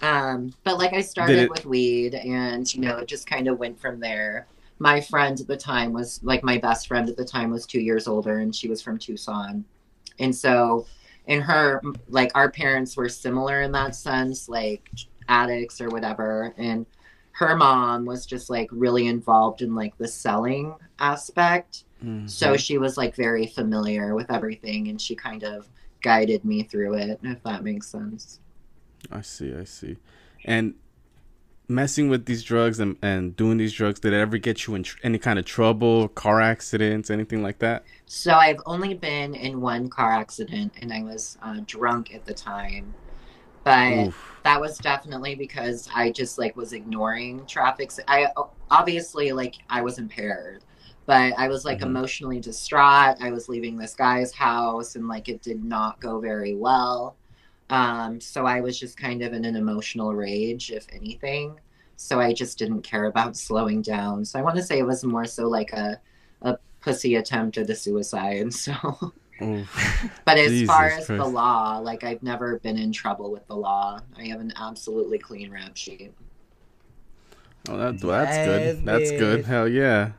Um, 0.02 0.54
but 0.62 0.78
like 0.78 0.92
I 0.92 1.00
started 1.00 1.38
it- 1.40 1.50
with 1.50 1.66
weed 1.66 2.14
and 2.14 2.72
you 2.72 2.80
know, 2.80 2.98
it 2.98 3.08
just 3.08 3.26
kind 3.26 3.48
of 3.48 3.58
went 3.58 3.80
from 3.80 3.98
there. 3.98 4.46
My 4.80 5.00
friend 5.00 5.38
at 5.38 5.46
the 5.46 5.56
time 5.58 5.92
was 5.92 6.20
like 6.24 6.42
my 6.42 6.56
best 6.56 6.88
friend 6.88 7.08
at 7.08 7.16
the 7.16 7.24
time 7.24 7.50
was 7.50 7.66
two 7.66 7.80
years 7.80 8.08
older 8.08 8.38
and 8.38 8.54
she 8.54 8.66
was 8.66 8.80
from 8.80 8.98
Tucson. 8.98 9.64
And 10.18 10.34
so 10.34 10.86
in 11.26 11.42
her 11.42 11.82
like 12.08 12.32
our 12.34 12.50
parents 12.50 12.96
were 12.96 13.08
similar 13.08 13.60
in 13.60 13.72
that 13.72 13.94
sense, 13.94 14.48
like 14.48 14.88
addicts 15.28 15.82
or 15.82 15.90
whatever. 15.90 16.54
And 16.56 16.86
her 17.32 17.54
mom 17.56 18.06
was 18.06 18.24
just 18.24 18.48
like 18.48 18.68
really 18.72 19.06
involved 19.06 19.60
in 19.60 19.74
like 19.74 19.96
the 19.98 20.08
selling 20.08 20.74
aspect. 20.98 21.84
Mhm. 22.02 22.28
So 22.28 22.56
she 22.56 22.78
was 22.78 22.96
like 22.96 23.14
very 23.14 23.46
familiar 23.46 24.14
with 24.14 24.30
everything 24.30 24.88
and 24.88 24.98
she 24.98 25.14
kind 25.14 25.44
of 25.44 25.68
guided 26.02 26.42
me 26.42 26.62
through 26.62 26.94
it, 26.94 27.20
if 27.22 27.42
that 27.42 27.62
makes 27.62 27.86
sense. 27.86 28.40
I 29.12 29.20
see. 29.20 29.54
I 29.54 29.64
see. 29.64 29.98
And 30.46 30.74
messing 31.70 32.08
with 32.10 32.26
these 32.26 32.42
drugs 32.42 32.80
and, 32.80 32.96
and 33.02 33.36
doing 33.36 33.58
these 33.58 33.72
drugs, 33.72 34.00
did 34.00 34.12
it 34.12 34.20
ever 34.20 34.38
get 34.38 34.66
you 34.66 34.74
in 34.74 34.82
tr- 34.84 34.98
any 35.02 35.18
kind 35.18 35.38
of 35.38 35.44
trouble, 35.46 36.08
car 36.08 36.40
accidents, 36.40 37.10
anything 37.10 37.42
like 37.42 37.58
that? 37.60 37.86
So 38.06 38.32
I've 38.34 38.60
only 38.66 38.94
been 38.94 39.34
in 39.34 39.60
one 39.60 39.88
car 39.88 40.12
accident 40.12 40.74
and 40.80 40.92
I 40.92 41.02
was 41.02 41.38
uh, 41.42 41.60
drunk 41.66 42.14
at 42.14 42.24
the 42.24 42.34
time. 42.34 42.94
But 43.64 44.08
Oof. 44.08 44.40
that 44.44 44.60
was 44.60 44.78
definitely 44.78 45.36
because 45.36 45.88
I 45.94 46.12
just 46.12 46.38
like 46.38 46.56
was 46.56 46.72
ignoring 46.74 47.46
traffic. 47.46 47.92
I 48.08 48.28
obviously 48.70 49.32
like 49.32 49.56
I 49.70 49.82
was 49.82 49.98
impaired, 49.98 50.64
but 51.06 51.34
I 51.38 51.48
was 51.48 51.64
like 51.66 51.80
Mhm. 51.80 51.82
emotionally 51.82 52.40
distraught. 52.40 53.18
I 53.20 53.32
was 53.32 53.48
leaving 53.48 53.76
this 53.78 53.94
guy's 53.94 54.32
house 54.34 54.96
and 54.96 55.08
like 55.08 55.28
it 55.28 55.42
did 55.42 55.64
not 55.64 56.00
go 56.00 56.20
very 56.20 56.54
well. 56.56 57.16
Um, 57.70 58.20
so 58.20 58.46
I 58.46 58.60
was 58.60 58.78
just 58.78 58.96
kind 58.96 59.22
of 59.22 59.32
in 59.32 59.44
an 59.44 59.56
emotional 59.56 60.12
rage, 60.14 60.70
if 60.70 60.86
anything. 60.92 61.58
So 61.96 62.20
I 62.20 62.32
just 62.32 62.58
didn't 62.58 62.82
care 62.82 63.04
about 63.04 63.36
slowing 63.36 63.80
down. 63.80 64.24
So 64.24 64.38
I 64.38 64.42
want 64.42 64.56
to 64.56 64.62
say 64.62 64.78
it 64.78 64.86
was 64.86 65.04
more 65.04 65.24
so 65.24 65.48
like 65.48 65.72
a 65.72 66.00
a 66.42 66.58
pussy 66.80 67.14
attempt 67.16 67.58
at 67.58 67.70
a 67.70 67.74
suicide. 67.74 68.52
So 68.52 68.74
Oof. 69.42 70.10
but 70.26 70.36
as 70.36 70.50
Jesus 70.50 70.68
far 70.68 70.88
as 70.88 71.06
the 71.06 71.24
law, 71.24 71.78
like 71.78 72.04
I've 72.04 72.22
never 72.22 72.58
been 72.58 72.76
in 72.76 72.92
trouble 72.92 73.30
with 73.30 73.46
the 73.46 73.56
law. 73.56 74.00
I 74.18 74.24
have 74.26 74.40
an 74.40 74.52
absolutely 74.56 75.18
clean 75.18 75.50
rap 75.50 75.76
sheet. 75.78 76.12
Oh, 77.68 77.78
that, 77.78 78.02
well, 78.02 78.24
that's 78.24 78.36
Yes, 78.36 78.46
good. 78.46 78.84
That's 78.84 79.10
good. 79.12 79.44
Hell 79.46 79.68
yeah. 79.68 80.12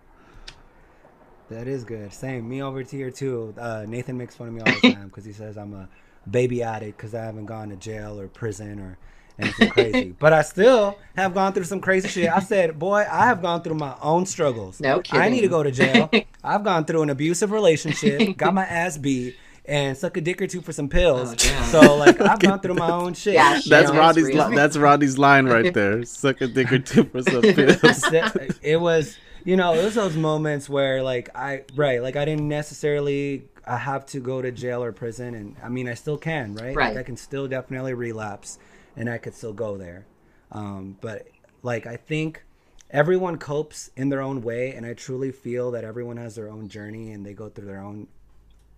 That 1.49 1.67
is 1.67 1.83
good. 1.83 2.13
Same. 2.13 2.47
Me 2.47 2.63
over 2.63 2.81
here 2.81 3.11
too. 3.11 3.53
Uh, 3.59 3.85
Nathan 3.87 4.17
makes 4.17 4.35
fun 4.35 4.47
of 4.47 4.53
me 4.53 4.61
all 4.61 4.71
the 4.73 4.79
time 4.81 5.07
because 5.07 5.25
he 5.25 5.33
says 5.33 5.57
I'm 5.57 5.73
a 5.73 5.89
baby 6.29 6.63
addict 6.63 6.97
because 6.97 7.15
I 7.15 7.23
haven't 7.23 7.45
gone 7.45 7.69
to 7.69 7.75
jail 7.75 8.19
or 8.19 8.27
prison 8.27 8.79
or 8.79 8.97
anything 9.39 9.69
crazy. 9.69 10.15
But 10.19 10.33
I 10.33 10.41
still 10.43 10.97
have 11.15 11.33
gone 11.33 11.53
through 11.53 11.63
some 11.63 11.81
crazy 11.81 12.07
shit. 12.07 12.29
I 12.29 12.39
said, 12.39 12.77
boy, 12.77 13.05
I 13.09 13.25
have 13.25 13.41
gone 13.41 13.61
through 13.61 13.75
my 13.75 13.95
own 14.01 14.25
struggles. 14.25 14.79
No 14.79 15.01
kidding. 15.01 15.21
I 15.21 15.29
need 15.29 15.41
to 15.41 15.47
go 15.47 15.63
to 15.63 15.71
jail. 15.71 16.09
I've 16.43 16.63
gone 16.63 16.85
through 16.85 17.03
an 17.03 17.09
abusive 17.09 17.51
relationship, 17.51 18.37
got 18.37 18.53
my 18.53 18.65
ass 18.65 18.97
beat, 18.97 19.35
and 19.65 19.97
suck 19.97 20.17
a 20.17 20.21
dick 20.21 20.41
or 20.41 20.47
two 20.47 20.61
for 20.61 20.73
some 20.73 20.89
pills. 20.89 21.33
Oh, 21.33 21.69
so 21.71 21.95
like 21.95 22.19
I've 22.21 22.39
gone 22.39 22.59
through 22.59 22.75
my 22.75 22.91
own 22.91 23.13
shit. 23.13 23.35
Yeah, 23.35 23.55
you 23.57 23.69
That's 23.69 23.91
know? 23.91 23.97
Roddy's. 23.99 24.25
real. 24.25 24.49
Li- 24.49 24.55
that's 24.55 24.77
Roddy's 24.77 25.17
line 25.17 25.45
right 25.45 25.73
there. 25.73 26.03
Suck 26.05 26.41
a 26.41 26.47
dick 26.47 26.71
or 26.71 26.79
two 26.79 27.03
for 27.05 27.21
some 27.21 27.41
pills. 27.41 28.59
it 28.61 28.79
was 28.79 29.17
you 29.43 29.55
know 29.55 29.73
it 29.73 29.83
was 29.83 29.95
those 29.95 30.15
moments 30.15 30.69
where 30.69 31.01
like 31.01 31.29
i 31.35 31.63
right 31.75 32.01
like 32.03 32.15
i 32.15 32.25
didn't 32.25 32.47
necessarily 32.47 33.43
i 33.65 33.77
have 33.77 34.05
to 34.05 34.19
go 34.19 34.41
to 34.41 34.51
jail 34.51 34.83
or 34.83 34.91
prison 34.91 35.33
and 35.35 35.55
i 35.63 35.69
mean 35.69 35.87
i 35.87 35.93
still 35.93 36.17
can 36.17 36.53
right, 36.55 36.75
Right. 36.75 36.95
like 36.95 36.97
i 36.97 37.03
can 37.03 37.17
still 37.17 37.47
definitely 37.47 37.93
relapse 37.93 38.57
and 38.95 39.09
i 39.09 39.17
could 39.17 39.33
still 39.35 39.53
go 39.53 39.77
there 39.77 40.05
um 40.51 40.97
but 41.01 41.27
like 41.63 41.85
i 41.85 41.95
think 41.95 42.43
everyone 42.89 43.37
copes 43.37 43.89
in 43.95 44.09
their 44.09 44.21
own 44.21 44.41
way 44.41 44.73
and 44.73 44.85
i 44.85 44.93
truly 44.93 45.31
feel 45.31 45.71
that 45.71 45.83
everyone 45.83 46.17
has 46.17 46.35
their 46.35 46.49
own 46.49 46.67
journey 46.67 47.11
and 47.11 47.25
they 47.25 47.33
go 47.33 47.49
through 47.49 47.65
their 47.67 47.81
own 47.81 48.07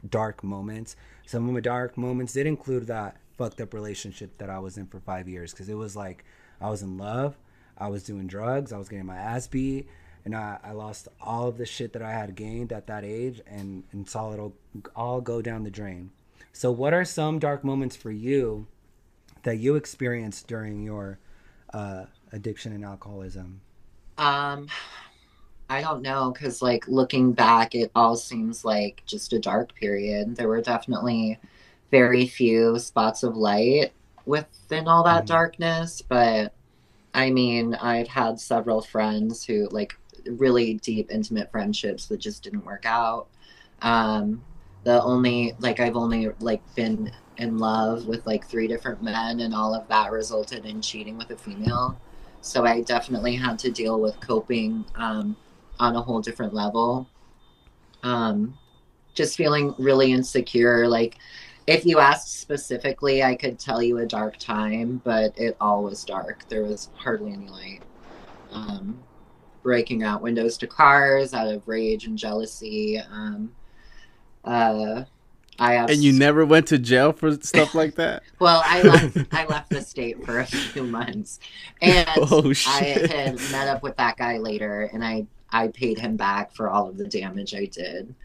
dark 0.09 0.43
moments 0.43 0.95
some 1.25 1.47
of 1.47 1.53
my 1.53 1.59
dark 1.61 1.97
moments 1.97 2.33
did 2.33 2.45
include 2.45 2.87
that 2.87 3.15
fucked 3.37 3.61
up 3.61 3.73
relationship 3.73 4.37
that 4.37 4.49
i 4.49 4.59
was 4.59 4.77
in 4.77 4.85
for 4.85 4.99
five 4.99 5.27
years 5.29 5.51
because 5.51 5.69
it 5.69 5.75
was 5.75 5.95
like 5.95 6.23
i 6.61 6.69
was 6.69 6.81
in 6.81 6.97
love 6.97 7.35
I 7.75 7.87
was 7.87 8.03
doing 8.03 8.27
drugs. 8.27 8.71
I 8.71 8.77
was 8.77 8.87
getting 8.87 9.07
my 9.07 9.17
ass 9.17 9.47
beat, 9.47 9.87
and 10.25 10.36
I, 10.36 10.57
I 10.63 10.71
lost 10.71 11.07
all 11.21 11.47
of 11.47 11.57
the 11.57 11.65
shit 11.65 11.93
that 11.93 12.01
I 12.01 12.12
had 12.12 12.36
gained 12.36 12.71
at 12.71 12.88
that 12.88 13.03
age, 13.03 13.41
and 13.45 13.83
and 13.91 14.07
saw 14.07 14.31
it 14.33 14.39
all, 14.39 14.53
all 14.95 15.21
go 15.21 15.41
down 15.41 15.63
the 15.63 15.71
drain. 15.71 16.12
So, 16.51 16.71
what 16.71 16.93
are 16.93 17.05
some 17.05 17.39
dark 17.39 17.63
moments 17.63 17.95
for 17.95 18.12
you 18.12 18.67
that 19.43 19.57
you 19.57 19.75
experienced 19.75 20.47
during 20.47 20.83
your 20.83 21.19
uh, 21.73 22.05
addiction 22.31 22.71
and 22.73 22.86
alcoholism? 22.86 23.62
Um, 24.17 24.67
I 25.69 25.81
don't 25.81 26.01
know 26.01 26.31
because 26.31 26.62
like 26.62 26.88
looking 26.88 27.33
back, 27.33 27.73
it 27.75 27.91
all 27.95 28.15
seems 28.15 28.63
like 28.63 29.01
just 29.05 29.33
a 29.33 29.39
dark 29.39 29.73
period. 29.75 30.36
There 30.36 30.47
were 30.47 30.62
definitely 30.62 31.39
very 31.91 32.27
few 32.27 32.77
spots 32.79 33.23
of 33.23 33.36
light 33.36 33.91
within 34.25 34.88
all 34.88 35.03
that 35.03 35.23
Mhm. 35.23 35.27
darkness, 35.27 36.01
but 36.01 36.53
I 37.13 37.29
mean, 37.29 37.75
I've 37.75 38.07
had 38.07 38.39
several 38.39 38.81
friends 38.81 39.43
who 39.43 39.67
like 39.69 39.97
really 40.25 40.75
deep, 40.75 41.12
intimate 41.12 41.51
friendships 41.51 42.07
that 42.07 42.17
just 42.17 42.43
didn't 42.43 42.65
work 42.65 42.86
out. 42.86 43.27
Um, 43.81 44.41
the 44.83 45.01
only 45.01 45.53
like 45.59 45.79
I've 45.79 45.95
only 45.95 46.29
like 46.39 46.62
been 46.75 47.12
in 47.38 47.57
love 47.57 48.05
with 48.05 48.25
like 48.25 48.45
three 48.47 48.67
different 48.67 49.01
men, 49.01 49.39
and 49.41 49.53
all 49.53 49.73
of 49.73 49.88
that 49.88 50.12
resulted 50.12 50.65
in 50.65 50.81
cheating 50.81 51.17
with 51.17 51.31
a 51.31 51.38
female. 51.38 51.99
So 52.41 52.65
I 52.65 52.81
definitely 52.81 53.36
had 53.36 53.57
to 53.59 53.71
deal 53.71 53.99
with 53.99 54.19
coping 54.19 54.86
um, 54.95 55.36
on 55.79 55.95
a 55.95 56.01
whole 56.01 56.21
different 56.21 56.53
level. 56.53 57.07
Um, 58.03 58.57
just 59.13 59.38
feeling 59.38 59.73
really 59.77 60.12
insecure. 60.12 60.88
Like, 60.88 61.15
if 61.67 61.86
you 61.86 61.99
asked 61.99 62.41
specifically, 62.41 63.23
I 63.23 63.36
could 63.36 63.59
tell 63.59 63.81
you 63.81 63.99
a 63.99 64.05
dark 64.05 64.38
time, 64.38 65.01
but 65.05 65.38
it 65.39 65.55
all 65.62 65.83
was 65.83 66.03
dark. 66.03 66.47
There 66.49 66.63
was 66.63 66.89
hardly 66.95 67.31
any 67.31 67.47
light. 67.47 67.81
Um, 68.51 68.99
breaking 69.63 70.04
out 70.04 70.21
windows 70.21 70.58
to 70.60 70.67
cars 70.67 71.34
out 71.34 71.47
of 71.47 71.67
rage 71.67 72.06
and 72.06 72.17
jealousy. 72.17 72.99
Um, 72.99 73.54
uh, 74.43 75.04
I 75.60 75.76
and 75.88 76.04
you 76.04 76.12
never 76.13 76.45
went 76.45 76.67
to 76.67 76.78
jail 76.80 77.12
for 77.12 77.32
stuff 77.41 77.73
like 77.76 77.95
that. 77.95 78.23
well, 78.39 78.63
I 78.65 78.84
left. 78.84 79.17
I 79.32 79.45
left 79.45 79.71
the 79.71 79.82
state 79.82 80.23
for 80.23 80.39
a 80.39 80.45
few 80.73 80.84
months, 80.84 81.39
and 81.82 82.08
Oh, 82.17 82.54
I 82.65 82.84
had 83.10 83.41
met 83.41 83.67
up 83.67 83.84
with 83.84 83.97
that 83.97 84.17
guy 84.17 84.38
later, 84.38 84.89
and 84.93 85.04
I 85.04 85.28
I 85.52 85.67
paid 85.69 85.99
him 85.99 86.17
back 86.17 86.54
for 86.56 86.69
all 86.69 86.89
of 86.89 86.97
the 86.97 87.08
damage 87.08 87.54
I 87.54 87.65
did. 87.65 88.15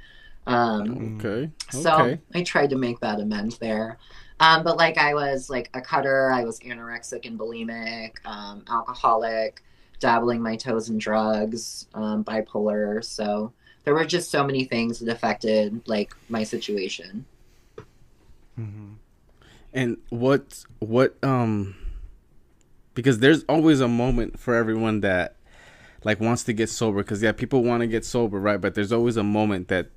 Um, 0.47 1.19
Okay. 1.21 1.51
so 1.71 1.91
Okay. 2.01 2.21
I 2.35 2.43
tried 2.43 2.71
to 2.71 2.77
make 2.77 3.01
that 3.01 3.21
amends 3.21 3.59
there. 3.59 3.99
Um, 4.41 4.63
but 4.65 4.77
like 4.77 4.99
I 4.99 5.15
was 5.15 5.51
like 5.51 5.71
a 5.75 5.81
cutter, 5.81 6.31
I 6.31 6.45
was 6.45 6.61
anorexic 6.61 7.27
and 7.27 7.39
bulimic, 7.39 8.25
um, 8.25 8.65
alcoholic, 8.69 9.63
dabbling 10.01 10.43
my 10.43 10.57
toes 10.57 10.89
in 10.89 10.99
drugs, 10.99 11.87
um, 11.95 12.25
bipolar. 12.25 13.05
So 13.05 13.53
there 13.85 13.95
were 13.95 14.05
just 14.05 14.31
so 14.31 14.45
many 14.45 14.65
things 14.65 15.01
that 15.01 15.11
affected 15.11 15.81
like 15.87 16.15
my 16.29 16.45
situation. 16.45 17.25
Mm-hmm. 18.59 18.95
And 19.73 19.97
what 20.11 20.65
what 20.81 21.17
um 21.23 21.75
because 22.95 23.21
there's 23.21 23.45
always 23.45 23.81
a 23.81 23.87
moment 23.87 24.39
for 24.41 24.55
everyone 24.55 25.03
that 25.03 25.37
like 26.05 26.21
wants 26.21 26.43
to 26.45 26.53
get 26.53 26.69
sober 26.69 26.99
because 26.99 27.23
yeah 27.23 27.33
people 27.33 27.63
want 27.63 27.81
to 27.81 27.87
get 27.87 28.05
sober 28.05 28.41
right 28.41 28.61
but 28.61 28.75
there's 28.75 28.93
always 28.93 29.17
a 29.17 29.23
moment 29.23 29.69
that 29.69 29.89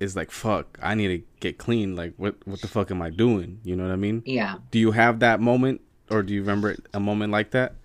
is 0.00 0.16
like 0.16 0.30
fuck 0.30 0.78
i 0.82 0.94
need 0.94 1.08
to 1.08 1.22
get 1.40 1.56
clean 1.58 1.94
like 1.94 2.12
what 2.16 2.34
what 2.46 2.60
the 2.60 2.68
fuck 2.68 2.90
am 2.90 3.00
i 3.00 3.08
doing 3.08 3.60
you 3.64 3.76
know 3.76 3.84
what 3.84 3.92
i 3.92 3.96
mean 3.96 4.22
Yeah. 4.26 4.56
do 4.70 4.78
you 4.78 4.90
have 4.90 5.20
that 5.20 5.40
moment 5.40 5.80
or 6.10 6.22
do 6.22 6.34
you 6.34 6.40
remember 6.40 6.76
a 6.92 7.00
moment 7.00 7.32
like 7.32 7.52
that 7.52 7.76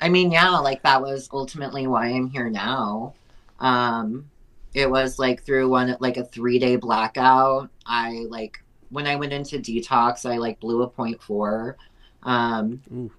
I 0.00 0.08
mean, 0.08 0.30
yeah, 0.32 0.58
like 0.58 0.82
that 0.82 1.02
was 1.02 1.28
ultimately 1.32 1.86
why 1.86 2.08
I'm 2.08 2.28
here 2.28 2.50
now. 2.50 3.14
Um, 3.58 4.30
it 4.74 4.90
was 4.90 5.18
like 5.18 5.42
through 5.44 5.68
one 5.70 5.96
like 6.00 6.16
a 6.18 6.24
three 6.24 6.58
day 6.58 6.76
blackout. 6.76 7.70
I 7.86 8.26
like 8.30 8.58
when 8.90 9.06
I 9.06 9.16
went 9.16 9.32
into 9.32 9.58
detox, 9.58 10.30
I 10.30 10.38
like 10.38 10.60
blew 10.60 10.82
a 10.82 10.90
point 10.90 11.22
four. 11.22 11.78
Um, 12.22 12.82
Ooh. 12.92 13.10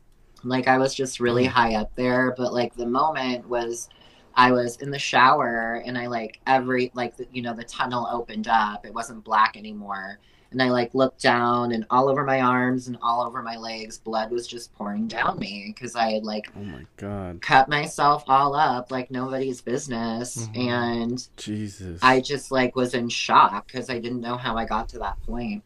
like 0.43 0.67
I 0.67 0.77
was 0.77 0.95
just 0.95 1.19
really 1.19 1.45
Mm. 1.45 1.51
high 1.51 1.75
up 1.75 1.91
there, 1.95 2.33
but 2.37 2.53
like 2.53 2.75
the 2.75 2.85
moment 2.87 3.47
was 3.47 3.89
I 4.35 4.51
was 4.51 4.77
in 4.77 4.91
the 4.91 4.99
shower 4.99 5.83
and 5.85 5.97
I 5.97 6.07
like 6.07 6.39
every 6.47 6.91
like 6.95 7.17
the, 7.17 7.27
you 7.31 7.41
know 7.41 7.53
the 7.55 7.63
tunnel 7.63 8.07
opened 8.11 8.47
up. 8.47 8.85
It 8.85 8.93
wasn't 8.93 9.23
black 9.23 9.57
anymore. 9.57 10.19
And 10.51 10.61
I 10.61 10.69
like 10.69 10.93
looked 10.95 11.21
down 11.21 11.73
and 11.73 11.85
all 11.89 12.07
over 12.07 12.23
my 12.23 12.39
arms 12.41 12.87
and 12.87 12.97
all 13.01 13.21
over 13.25 13.41
my 13.41 13.57
legs, 13.57 13.97
blood 13.97 14.31
was 14.31 14.47
just 14.47 14.73
pouring 14.75 15.07
down 15.07 15.37
me 15.39 15.73
because 15.75 15.95
I 15.95 16.13
had 16.13 16.23
like 16.23 16.49
oh 16.55 16.63
my 16.63 16.85
god. 16.95 17.41
cut 17.41 17.67
myself 17.67 18.23
all 18.27 18.55
up 18.55 18.89
like 18.89 19.11
nobody's 19.11 19.59
business. 19.61 20.47
Mhm. 20.47 20.57
and 20.69 21.27
jesus. 21.35 21.99
I 22.01 22.21
just 22.21 22.51
like 22.51 22.75
was 22.75 22.93
in 22.93 23.09
shock 23.09 23.67
because 23.67 23.89
i 23.89 23.99
didn't 23.99 24.21
know 24.21 24.37
how 24.37 24.55
i 24.55 24.65
got 24.65 24.87
to 24.89 24.99
that 24.99 25.21
point. 25.23 25.63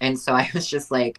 And 0.00 0.16
so 0.18 0.32
i 0.32 0.48
was 0.54 0.66
just 0.68 0.90
like 0.90 1.18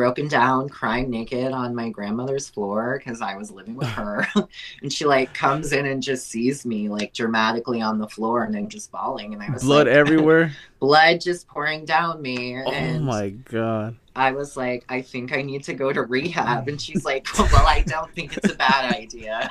broken 0.00 0.28
down 0.28 0.66
crying 0.66 1.10
naked 1.10 1.52
on 1.52 1.74
my 1.74 1.90
grandmother's 1.90 2.48
floor 2.48 2.96
because 2.96 3.20
i 3.20 3.36
was 3.36 3.50
living 3.50 3.74
with 3.74 3.86
her 3.86 4.26
and 4.82 4.90
she 4.90 5.04
like 5.04 5.34
comes 5.34 5.74
in 5.74 5.84
and 5.84 6.02
just 6.02 6.26
sees 6.26 6.64
me 6.64 6.88
like 6.88 7.12
dramatically 7.12 7.82
on 7.82 7.98
the 7.98 8.08
floor 8.08 8.44
and 8.44 8.56
i'm 8.56 8.66
just 8.66 8.90
bawling 8.90 9.34
and 9.34 9.42
i 9.42 9.50
was 9.50 9.62
blood 9.62 9.86
like, 9.86 9.94
everywhere 9.94 10.50
blood 10.80 11.20
just 11.20 11.46
pouring 11.46 11.84
down 11.84 12.22
me 12.22 12.56
oh 12.64 12.70
and 12.70 13.04
my 13.04 13.28
god 13.28 13.94
I 14.16 14.32
was 14.32 14.56
like, 14.56 14.84
I 14.88 15.02
think 15.02 15.32
I 15.32 15.40
need 15.40 15.62
to 15.64 15.72
go 15.72 15.92
to 15.92 16.02
rehab. 16.02 16.66
And 16.66 16.80
she's 16.80 17.04
like, 17.04 17.28
Well, 17.38 17.64
I 17.64 17.82
don't 17.86 18.12
think 18.12 18.36
it's 18.36 18.52
a 18.52 18.56
bad 18.56 18.92
idea. 18.92 19.48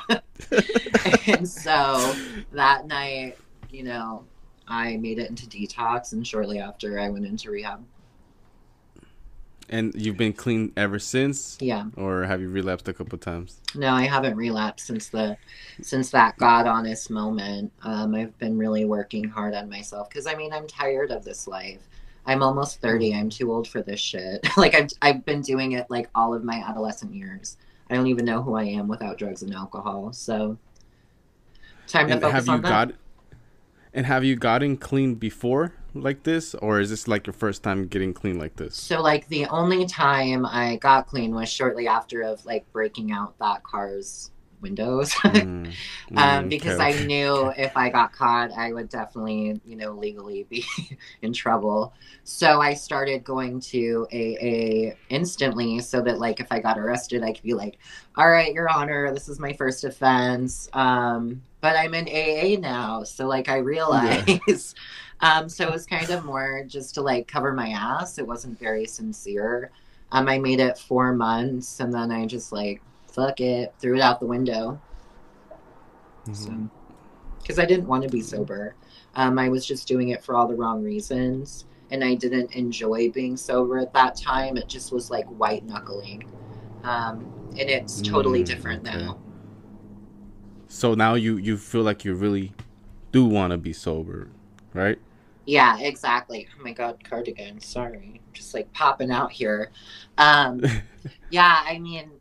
and 1.27 1.47
so 1.47 2.13
that 2.51 2.85
night, 2.85 3.37
you 3.71 3.83
know, 3.83 4.25
I 4.67 4.97
made 4.97 5.17
it 5.17 5.29
into 5.29 5.47
detox. 5.47 6.11
And 6.11 6.27
shortly 6.27 6.59
after, 6.59 6.99
I 6.99 7.07
went 7.09 7.25
into 7.25 7.49
rehab. 7.49 7.81
And 9.69 9.93
you've 9.95 10.17
been 10.17 10.33
clean 10.33 10.71
ever 10.75 10.99
since 10.99 11.57
Yeah. 11.61 11.85
or 11.95 12.23
have 12.23 12.41
you 12.41 12.49
relapsed 12.49 12.87
a 12.87 12.93
couple 12.93 13.17
times 13.17 13.61
No, 13.75 13.89
I 13.93 14.03
haven't 14.03 14.35
relapsed 14.35 14.87
since 14.87 15.09
the 15.09 15.37
since 15.81 16.09
that 16.11 16.37
God 16.37 16.67
honest 16.67 17.09
moment. 17.09 17.71
Um, 17.83 18.15
I've 18.15 18.37
been 18.39 18.57
really 18.57 18.85
working 18.85 19.25
hard 19.29 19.53
on 19.53 19.69
myself 19.69 20.09
because 20.09 20.25
I 20.27 20.35
mean 20.35 20.51
I'm 20.53 20.67
tired 20.67 21.11
of 21.11 21.23
this 21.23 21.47
life. 21.47 21.81
I'm 22.25 22.43
almost 22.43 22.81
thirty. 22.81 23.13
I'm 23.15 23.29
too 23.29 23.51
old 23.51 23.67
for 23.67 23.81
this 23.81 23.99
shit. 23.99 24.45
like 24.57 24.75
I've 24.75 24.89
I've 25.01 25.25
been 25.25 25.41
doing 25.41 25.71
it 25.73 25.87
like 25.89 26.09
all 26.13 26.33
of 26.33 26.43
my 26.43 26.55
adolescent 26.67 27.13
years. 27.13 27.57
I 27.89 27.95
don't 27.95 28.07
even 28.07 28.25
know 28.25 28.41
who 28.43 28.55
I 28.55 28.63
am 28.65 28.87
without 28.87 29.17
drugs 29.17 29.41
and 29.41 29.53
alcohol. 29.53 30.13
So 30.13 30.57
time 31.87 32.07
to 32.07 32.13
and 32.13 32.21
focus 32.21 32.33
have 32.33 32.47
you 32.47 32.53
on 32.53 32.61
that. 32.61 32.69
got 32.89 32.95
and 33.93 34.05
have 34.05 34.23
you 34.23 34.35
gotten 34.35 34.77
clean 34.77 35.15
before 35.15 35.73
like 35.93 36.23
this 36.23 36.53
or 36.55 36.79
is 36.79 36.89
this 36.89 37.07
like 37.07 37.25
your 37.25 37.33
first 37.33 37.63
time 37.63 37.87
getting 37.87 38.13
clean 38.13 38.37
like 38.37 38.55
this 38.55 38.75
So 38.75 39.01
like 39.01 39.27
the 39.27 39.45
only 39.47 39.85
time 39.85 40.45
I 40.45 40.77
got 40.77 41.07
clean 41.07 41.33
was 41.33 41.49
shortly 41.49 41.87
after 41.87 42.21
of 42.21 42.45
like 42.45 42.71
breaking 42.71 43.11
out 43.11 43.37
that 43.39 43.63
car's 43.63 44.31
windows. 44.61 45.13
Mm, 45.13 45.73
mm, 46.11 46.17
um, 46.17 46.49
because 46.49 46.79
okay, 46.79 47.01
I 47.01 47.05
knew 47.05 47.51
if 47.57 47.75
I 47.75 47.89
got 47.89 48.13
caught, 48.13 48.51
I 48.51 48.73
would 48.73 48.89
definitely, 48.89 49.59
you 49.65 49.75
know, 49.75 49.93
legally 49.93 50.43
be 50.49 50.65
in 51.21 51.33
trouble. 51.33 51.93
So 52.23 52.61
I 52.61 52.73
started 52.73 53.23
going 53.23 53.59
to 53.61 54.07
AA 54.11 54.95
instantly, 55.09 55.79
so 55.79 56.01
that 56.01 56.19
like 56.19 56.39
if 56.39 56.47
I 56.51 56.59
got 56.59 56.77
arrested, 56.77 57.23
I 57.23 57.33
could 57.33 57.43
be 57.43 57.53
like, 57.53 57.77
"All 58.15 58.29
right, 58.29 58.53
Your 58.53 58.69
Honor, 58.69 59.13
this 59.13 59.29
is 59.29 59.39
my 59.39 59.53
first 59.53 59.83
offense, 59.83 60.69
um, 60.73 61.41
but 61.61 61.75
I'm 61.75 61.93
in 61.93 62.07
AA 62.07 62.59
now." 62.59 63.03
So 63.03 63.27
like 63.27 63.49
I 63.49 63.57
realize, 63.57 64.75
um, 65.21 65.49
so 65.49 65.65
it 65.67 65.71
was 65.71 65.85
kind 65.85 66.09
of 66.11 66.23
more 66.25 66.63
just 66.67 66.95
to 66.95 67.01
like 67.01 67.27
cover 67.27 67.53
my 67.53 67.69
ass. 67.69 68.17
It 68.17 68.27
wasn't 68.27 68.59
very 68.59 68.85
sincere. 68.85 69.71
Um, 70.11 70.27
I 70.27 70.39
made 70.39 70.59
it 70.59 70.77
four 70.77 71.13
months, 71.13 71.79
and 71.79 71.93
then 71.93 72.11
I 72.11 72.25
just 72.25 72.51
like 72.51 72.81
fuck 73.07 73.41
it, 73.41 73.73
threw 73.79 73.95
it 73.95 74.01
out 74.01 74.19
the 74.19 74.25
window. 74.27 74.79
Mhm. 76.27 76.33
So, 76.35 76.69
because 77.41 77.59
I 77.59 77.65
didn't 77.65 77.87
want 77.87 78.03
to 78.03 78.09
be 78.09 78.21
sober, 78.21 78.75
um, 79.15 79.39
I 79.39 79.49
was 79.49 79.65
just 79.65 79.87
doing 79.87 80.09
it 80.09 80.23
for 80.23 80.35
all 80.35 80.47
the 80.47 80.55
wrong 80.55 80.83
reasons, 80.83 81.65
and 81.91 82.03
I 82.03 82.15
didn't 82.15 82.53
enjoy 82.55 83.11
being 83.11 83.37
sober 83.37 83.79
at 83.79 83.93
that 83.93 84.15
time. 84.15 84.57
It 84.57 84.67
just 84.67 84.91
was 84.91 85.09
like 85.09 85.25
white 85.27 85.65
knuckling, 85.65 86.23
um, 86.83 87.25
and 87.59 87.69
it's 87.69 88.01
totally 88.01 88.41
Mm, 88.41 88.45
different 88.45 88.87
okay. 88.87 89.05
now. 89.05 89.17
so 90.67 90.93
now 90.93 91.15
you 91.15 91.37
you 91.37 91.57
feel 91.57 91.81
like 91.81 92.05
you 92.05 92.13
really 92.13 92.53
do 93.11 93.25
want 93.25 93.51
to 93.51 93.57
be 93.57 93.73
sober 93.73 94.29
right 94.73 94.99
Yeah, 95.49 95.79
exactly. 95.79 96.47
Oh 96.59 96.63
my 96.63 96.73
god, 96.73 97.03
cardigan. 97.03 97.59
Sorry, 97.59 98.21
just 98.33 98.53
like 98.53 98.71
popping 98.71 99.09
out 99.11 99.31
here. 99.31 99.71
Um, 100.19 100.61
yeah, 101.29 101.63
I 101.65 101.79
mean, 101.79 102.11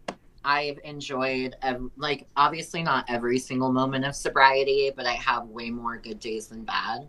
I've 0.45 0.79
enjoyed 0.83 1.55
ev- 1.61 1.91
like 1.99 2.27
obviously 2.39 2.83
not 2.83 3.05
every 3.09 3.39
single 3.39 3.71
moment 3.71 4.07
of 4.07 4.15
sobriety, 4.17 4.91
but 4.97 5.05
I 5.05 5.13
have 5.13 5.47
way 5.49 5.69
more 5.69 5.99
good 5.99 6.19
days 6.21 6.47
than 6.47 6.65
bad. 6.65 7.07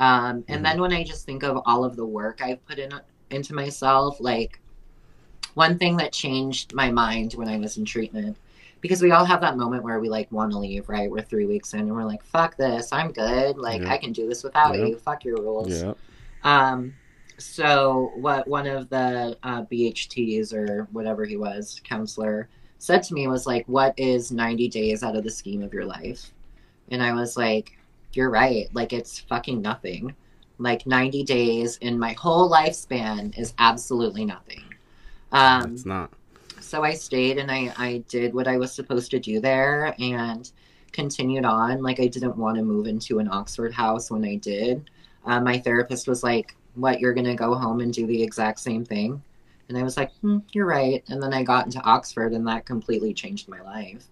Um, 0.00 0.44
and 0.48 0.60
Mhm. 0.60 0.64
then 0.64 0.80
when 0.80 0.92
I 0.92 1.04
just 1.04 1.26
think 1.26 1.44
of 1.44 1.62
all 1.66 1.84
of 1.84 1.94
the 1.94 2.06
work 2.06 2.40
I've 2.42 2.64
put 2.66 2.80
in 2.80 2.92
into 3.30 3.54
myself, 3.54 4.20
like 4.20 4.60
one 5.54 5.78
thing 5.78 5.96
that 5.98 6.12
changed 6.12 6.74
my 6.74 6.90
mind 6.90 7.34
when 7.34 7.48
I 7.48 7.58
was 7.58 7.76
in 7.76 7.84
treatment, 7.84 8.36
because 8.82 9.00
we 9.00 9.12
all 9.12 9.24
have 9.24 9.40
that 9.40 9.56
moment 9.56 9.82
where 9.84 9.98
we 10.00 10.10
like 10.10 10.30
want 10.30 10.52
to 10.52 10.58
leave, 10.58 10.88
right? 10.90 11.10
We're 11.10 11.22
three 11.22 11.46
weeks 11.46 11.72
in 11.72 11.80
and 11.80 11.92
we're 11.94 12.04
like, 12.04 12.22
"Fuck 12.22 12.56
this, 12.58 12.92
I'm 12.92 13.12
good. 13.12 13.56
Like 13.56 13.80
Yeah. 13.82 13.92
I 13.92 13.96
can 13.96 14.12
do 14.12 14.28
this 14.28 14.44
without 14.44 14.76
Yeah. 14.76 14.84
you. 14.86 14.98
Fuck 14.98 15.24
your 15.24 15.36
rules." 15.36 15.82
yeah 15.82 15.94
Um, 16.44 16.92
so 17.38 18.12
what 18.16 18.46
one 18.46 18.66
of 18.66 18.88
the 18.90 19.38
uh, 19.42 19.62
BHTs 19.62 20.52
or 20.52 20.88
whatever 20.92 21.24
he 21.24 21.36
was, 21.36 21.80
counselor, 21.84 22.48
said 22.78 23.02
to 23.04 23.14
me 23.14 23.26
was 23.28 23.46
like, 23.46 23.66
"What 23.68 23.94
is 23.96 24.30
90 24.32 24.68
days 24.68 25.02
out 25.02 25.16
of 25.16 25.24
the 25.24 25.30
scheme 25.30 25.62
of 25.62 25.72
your 25.72 25.84
life?" 25.86 26.32
And 26.90 27.02
I 27.02 27.12
was 27.14 27.36
like, 27.36 27.78
"You're 28.12 28.30
right. 28.30 28.68
Like 28.74 28.92
it's 28.92 29.20
fucking 29.20 29.62
nothing. 29.62 30.14
Like 30.58 30.86
90 30.86 31.22
days 31.24 31.76
in 31.78 31.98
my 31.98 32.12
whole 32.12 32.50
lifespan 32.50 33.36
is 33.38 33.54
absolutely 33.58 34.24
nothing." 34.24 34.64
Um, 35.30 35.72
it's 35.74 35.86
not 35.86 36.10
so 36.72 36.82
I 36.82 36.94
stayed 36.94 37.36
and 37.36 37.50
I, 37.50 37.70
I 37.76 38.02
did 38.08 38.32
what 38.32 38.48
I 38.48 38.56
was 38.56 38.72
supposed 38.72 39.10
to 39.10 39.20
do 39.20 39.40
there 39.40 39.94
and 39.98 40.50
continued 40.90 41.44
on. 41.44 41.82
Like 41.82 42.00
I 42.00 42.06
didn't 42.06 42.38
want 42.38 42.56
to 42.56 42.62
move 42.62 42.86
into 42.86 43.18
an 43.18 43.28
Oxford 43.30 43.74
house 43.74 44.10
when 44.10 44.24
I 44.24 44.36
did. 44.36 44.88
Uh, 45.26 45.38
my 45.38 45.58
therapist 45.58 46.08
was 46.08 46.22
like, 46.22 46.56
"What? 46.74 46.98
You're 46.98 47.12
gonna 47.12 47.34
go 47.34 47.54
home 47.54 47.80
and 47.80 47.92
do 47.92 48.06
the 48.06 48.22
exact 48.22 48.58
same 48.58 48.86
thing?" 48.86 49.22
And 49.68 49.76
I 49.76 49.82
was 49.82 49.98
like, 49.98 50.14
hmm, 50.22 50.38
"You're 50.52 50.64
right." 50.64 51.04
And 51.10 51.22
then 51.22 51.34
I 51.34 51.42
got 51.42 51.66
into 51.66 51.82
Oxford, 51.82 52.32
and 52.32 52.48
that 52.48 52.64
completely 52.64 53.12
changed 53.12 53.50
my 53.50 53.60
life. 53.60 54.06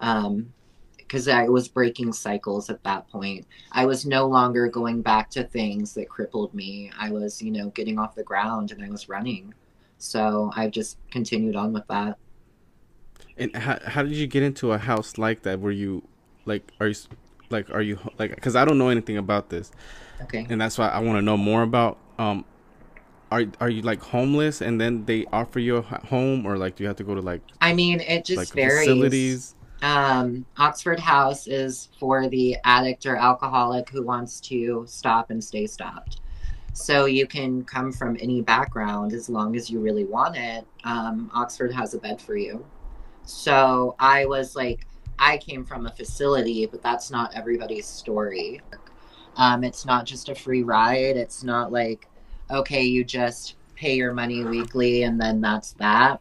Um, 0.00 0.52
because 0.96 1.28
I 1.28 1.48
was 1.48 1.68
breaking 1.68 2.12
cycles 2.12 2.70
at 2.70 2.82
that 2.82 3.08
point. 3.08 3.46
I 3.70 3.86
was 3.86 4.04
no 4.04 4.26
longer 4.26 4.66
going 4.66 5.00
back 5.02 5.30
to 5.30 5.44
things 5.44 5.94
that 5.94 6.08
crippled 6.08 6.54
me. 6.54 6.90
I 6.98 7.10
was, 7.10 7.40
you 7.40 7.52
know, 7.52 7.68
getting 7.70 7.98
off 8.00 8.16
the 8.16 8.24
ground 8.24 8.72
and 8.72 8.82
I 8.84 8.90
was 8.90 9.08
running. 9.08 9.54
So 10.02 10.50
I've 10.56 10.70
just 10.70 10.98
continued 11.10 11.56
on 11.56 11.72
with 11.72 11.86
that. 11.88 12.18
and 13.36 13.54
how, 13.56 13.78
how 13.84 14.02
did 14.02 14.12
you 14.12 14.26
get 14.26 14.42
into 14.42 14.72
a 14.72 14.78
house 14.78 15.18
like 15.18 15.42
that 15.42 15.60
where 15.60 15.72
you 15.72 16.02
like 16.46 16.62
are 16.80 16.88
you 16.88 16.94
like 17.50 17.70
are 17.70 17.80
you 17.82 17.98
like 18.18 18.34
because 18.34 18.56
i 18.56 18.64
don't 18.64 18.78
know 18.78 18.88
anything 18.88 19.16
about 19.16 19.48
this 19.50 19.70
Okay. 20.22 20.46
and 20.48 20.60
that's 20.60 20.76
why 20.78 20.88
i 20.88 20.98
want 20.98 21.16
to 21.16 21.22
know 21.22 21.36
more 21.36 21.62
about 21.62 21.98
um 22.18 22.44
are, 23.32 23.44
are 23.60 23.70
you 23.70 23.82
like 23.82 24.00
homeless 24.02 24.60
and 24.60 24.80
then 24.80 25.04
they 25.04 25.24
offer 25.32 25.58
you 25.58 25.76
a 25.76 25.82
home 25.82 26.44
or 26.46 26.58
like 26.58 26.76
do 26.76 26.82
you 26.84 26.88
have 26.88 26.96
to 26.96 27.04
go 27.04 27.14
to 27.14 27.20
like 27.20 27.40
I 27.60 27.72
mean, 27.72 28.00
it 28.00 28.24
just 28.24 28.36
like 28.38 28.48
varies. 28.48 28.84
facilities 28.84 29.54
Um, 29.82 30.44
Oxford 30.58 30.98
House 31.00 31.46
is 31.46 31.88
for 31.98 32.28
the 32.28 32.56
addict 32.64 33.06
or 33.06 33.16
alcoholic 33.16 33.88
who 33.88 34.02
wants 34.04 34.40
to 34.42 34.84
stop 34.88 35.30
and 35.30 35.42
stay 35.42 35.66
stopped. 35.66 36.20
So 36.72 37.06
you 37.06 37.26
can 37.26 37.64
come 37.64 37.92
from 37.92 38.16
any 38.20 38.40
background 38.40 39.12
as 39.12 39.28
long 39.28 39.56
as 39.56 39.70
you 39.70 39.80
really 39.80 40.04
want 40.04 40.36
it. 40.36 40.66
Um, 40.84 41.30
Oxford 41.34 41.72
has 41.72 41.94
a 41.94 41.98
bed 41.98 42.20
for 42.20 42.36
you. 42.36 42.64
So 43.24 43.96
I 43.98 44.24
was 44.24 44.56
like, 44.56 44.86
I 45.18 45.36
came 45.36 45.64
from 45.64 45.86
a 45.86 45.90
facility, 45.90 46.66
but 46.66 46.82
that's 46.82 47.10
not 47.10 47.34
everybody's 47.34 47.86
story. 47.86 48.60
Um, 49.36 49.64
it's 49.64 49.84
not 49.84 50.06
just 50.06 50.28
a 50.28 50.34
free 50.34 50.62
ride. 50.62 51.16
It's 51.16 51.44
not 51.44 51.70
like, 51.70 52.08
okay, 52.50 52.82
you 52.82 53.04
just 53.04 53.56
pay 53.74 53.94
your 53.96 54.12
money 54.14 54.44
weekly 54.44 55.02
and 55.02 55.20
then 55.20 55.40
that's 55.40 55.72
that. 55.72 56.20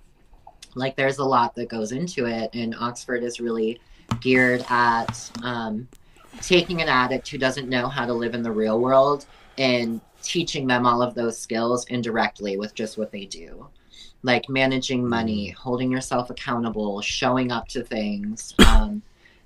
Like, 0.76 0.96
there's 0.96 1.18
a 1.18 1.26
lot 1.26 1.56
that 1.56 1.68
goes 1.68 1.92
into 1.92 2.28
it, 2.28 2.52
and 2.54 2.76
Oxford 2.76 3.24
is 3.24 3.40
really 3.40 3.80
geared 4.22 4.64
at 4.70 5.32
um, 5.44 5.88
taking 6.42 6.82
an 6.82 6.90
addict 6.90 7.28
who 7.28 7.38
doesn't 7.38 7.68
know 7.68 7.88
how 7.88 8.06
to 8.06 8.14
live 8.14 8.36
in 8.36 8.44
the 8.44 8.52
real 8.52 8.80
world 8.80 9.26
and 9.58 10.00
teaching 10.22 10.68
them 10.68 10.86
all 10.86 11.02
of 11.02 11.16
those 11.16 11.38
skills 11.38 11.86
indirectly 11.86 12.58
with 12.58 12.74
just 12.74 12.98
what 12.98 13.12
they 13.12 13.26
do 13.26 13.68
like 14.24 14.50
managing 14.50 15.08
money 15.08 15.50
holding 15.50 15.92
yourself 15.92 16.30
accountable 16.30 17.02
showing 17.02 17.52
up 17.52 17.68
to 17.68 17.84
things 17.84 18.54
um, 18.68 19.02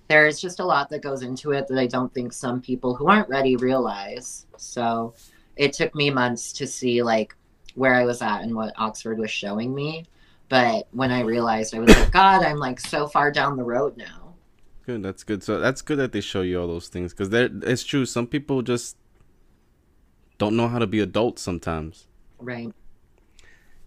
there's 0.07 0.39
just 0.39 0.59
a 0.59 0.65
lot 0.65 0.89
that 0.89 1.01
goes 1.01 1.21
into 1.21 1.51
it 1.51 1.67
that 1.67 1.77
i 1.77 1.88
don't 1.88 2.13
think 2.13 2.33
some 2.33 2.62
people 2.62 2.95
who 2.95 3.07
aren't 3.07 3.29
ready 3.29 3.55
realize 3.55 4.45
so 4.57 5.13
it 5.55 5.73
took 5.73 5.93
me 5.95 6.09
months 6.09 6.51
to 6.51 6.65
see 6.65 7.03
like 7.03 7.36
where 7.75 7.93
i 7.93 8.05
was 8.05 8.21
at 8.21 8.41
and 8.41 8.55
what 8.55 8.73
oxford 8.77 9.17
was 9.17 9.31
showing 9.31 9.73
me 9.73 10.05
but 10.49 10.88
when 10.91 11.12
i 11.12 11.21
realized 11.21 11.75
i 11.75 11.79
was 11.79 11.95
like 11.95 12.12
god 12.12 12.43
i'm 12.43 12.57
like 12.57 12.79
so 12.79 13.07
far 13.07 13.31
down 13.31 13.57
the 13.57 13.63
road 13.63 13.95
now 13.97 14.23
Good. 14.86 15.01
That's 15.01 15.23
good. 15.23 15.43
So 15.43 15.59
that's 15.59 15.81
good 15.81 15.97
that 15.99 16.12
they 16.12 16.19
show 16.21 16.41
you 16.41 16.59
all 16.59 16.67
those 16.67 16.89
things 16.89 17.13
because 17.13 17.33
it's 17.33 17.83
true. 17.83 18.05
Some 18.05 18.27
people 18.27 18.62
just 18.62 18.97
don't 20.43 20.58
know 20.58 20.67
how 20.67 20.79
to 20.79 20.88
be 20.88 20.99
adults 20.99 21.41
sometimes. 21.41 22.08
right 22.39 22.73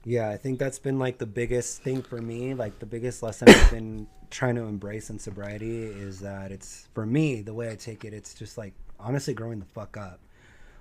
Yeah, 0.05 0.31
I 0.31 0.39
think 0.39 0.59
that's 0.59 0.79
been 0.79 0.99
like 0.99 1.19
the 1.19 1.27
biggest 1.27 1.83
thing 1.83 2.01
for 2.03 2.21
me. 2.21 2.55
Like 2.55 2.79
the 2.79 2.87
biggest 2.87 3.23
lesson 3.23 3.49
I've 3.49 3.71
been 3.71 4.07
trying 4.31 4.55
to 4.55 4.63
embrace 4.63 5.11
in 5.11 5.19
sobriety 5.19 5.83
is 5.85 6.21
that 6.21 6.51
it's 6.51 6.89
for 6.95 7.05
me 7.05 7.43
the 7.43 7.53
way 7.53 7.71
I 7.71 7.77
take 7.77 8.05
it. 8.05 8.15
It's 8.15 8.33
just 8.33 8.57
like 8.57 8.73
honestly 8.99 9.35
growing 9.35 9.59
the 9.59 9.67
fuck 9.67 9.99
up. 9.99 10.21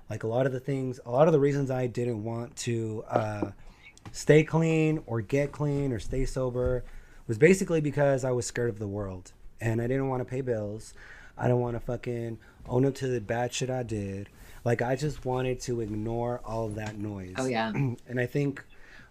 Like 0.09 0.23
a 0.23 0.27
lot 0.27 0.45
of 0.45 0.53
the 0.53 0.59
things, 0.59 0.99
a 1.05 1.11
lot 1.11 1.27
of 1.27 1.33
the 1.33 1.39
reasons 1.39 1.69
I 1.69 1.87
didn't 1.87 2.23
want 2.23 2.55
to 2.57 3.03
uh, 3.09 3.51
stay 4.13 4.43
clean 4.43 5.01
or 5.07 5.19
get 5.19 5.51
clean 5.51 5.91
or 5.91 5.99
stay 5.99 6.25
sober 6.25 6.85
was 7.27 7.37
basically 7.37 7.81
because 7.81 8.23
I 8.23 8.31
was 8.31 8.45
scared 8.45 8.69
of 8.69 8.79
the 8.79 8.87
world 8.87 9.33
and 9.59 9.81
I 9.81 9.87
didn't 9.87 10.07
want 10.07 10.21
to 10.21 10.25
pay 10.25 10.41
bills. 10.41 10.93
I 11.37 11.49
don't 11.49 11.59
want 11.59 11.75
to 11.75 11.81
fucking 11.81 12.37
own 12.67 12.85
up 12.85 12.95
to 12.95 13.07
the 13.07 13.19
bad 13.19 13.53
shit 13.53 13.69
I 13.69 13.83
did. 13.83 14.29
Like 14.65 14.81
I 14.81 14.95
just 14.95 15.23
wanted 15.23 15.61
to 15.61 15.79
ignore 15.81 16.41
all 16.43 16.65
of 16.65 16.75
that 16.75 16.97
noise. 16.97 17.35
oh 17.37 17.45
yeah 17.45 17.69
and 17.73 18.19
I 18.19 18.25
think 18.25 18.63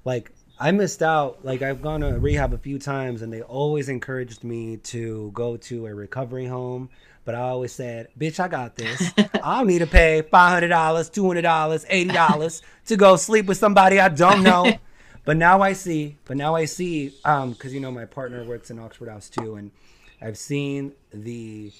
like 0.04 0.32
I 0.58 0.70
missed 0.70 1.02
out. 1.02 1.44
Like 1.44 1.62
I've 1.62 1.82
gone 1.82 2.00
to 2.00 2.18
rehab 2.18 2.52
a 2.52 2.58
few 2.58 2.78
times, 2.78 3.22
and 3.22 3.32
they 3.32 3.42
always 3.42 3.88
encouraged 3.88 4.44
me 4.44 4.76
to 4.78 5.30
go 5.34 5.56
to 5.56 5.86
a 5.86 5.94
recovery 5.94 6.46
home. 6.46 6.90
But 7.24 7.34
I 7.34 7.40
always 7.40 7.72
said, 7.72 8.08
"Bitch, 8.18 8.38
I 8.38 8.48
got 8.48 8.76
this. 8.76 9.12
I 9.18 9.58
don't 9.58 9.66
need 9.66 9.80
to 9.80 9.86
pay 9.86 10.22
five 10.22 10.52
hundred 10.52 10.68
dollars, 10.68 11.08
two 11.08 11.26
hundred 11.26 11.42
dollars, 11.42 11.84
eighty 11.88 12.12
dollars 12.12 12.62
to 12.86 12.96
go 12.96 13.16
sleep 13.16 13.46
with 13.46 13.58
somebody 13.58 13.98
I 13.98 14.08
don't 14.08 14.42
know." 14.42 14.78
but 15.24 15.36
now 15.36 15.60
I 15.60 15.72
see. 15.72 16.16
But 16.24 16.36
now 16.36 16.54
I 16.54 16.66
see, 16.66 17.14
um, 17.24 17.52
because 17.52 17.74
you 17.74 17.80
know 17.80 17.90
my 17.90 18.04
partner 18.04 18.44
works 18.44 18.70
in 18.70 18.78
Oxford 18.78 19.08
House 19.08 19.28
too, 19.28 19.56
and 19.56 19.72
I've 20.20 20.38
seen 20.38 20.92
the 21.12 21.72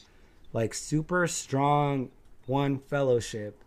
like 0.52 0.74
super 0.74 1.26
strong 1.28 2.10
one 2.46 2.78
fellowship 2.78 3.63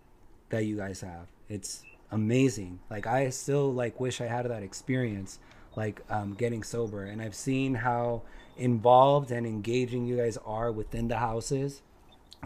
that 0.50 0.66
you 0.66 0.78
guys 0.78 1.02
have. 1.02 1.28
It's 1.50 1.84
amazing. 2.12 2.80
Like 2.90 3.08
I 3.08 3.30
still 3.30 3.74
like 3.74 4.00
wish 4.00 4.22
I 4.22 4.28
had 4.28 4.50
that 4.50 4.64
experience, 4.64 5.40
like 5.76 6.02
um, 6.10 6.34
getting 6.34 6.64
sober. 6.64 7.04
And 7.06 7.22
I've 7.22 7.36
seen 7.36 7.76
how 7.76 8.24
involved 8.58 9.32
and 9.32 9.46
engaging 9.46 10.06
you 10.06 10.18
guys 10.18 10.38
are 10.46 10.72
within 10.72 11.08
the 11.08 11.18
houses. 11.18 11.82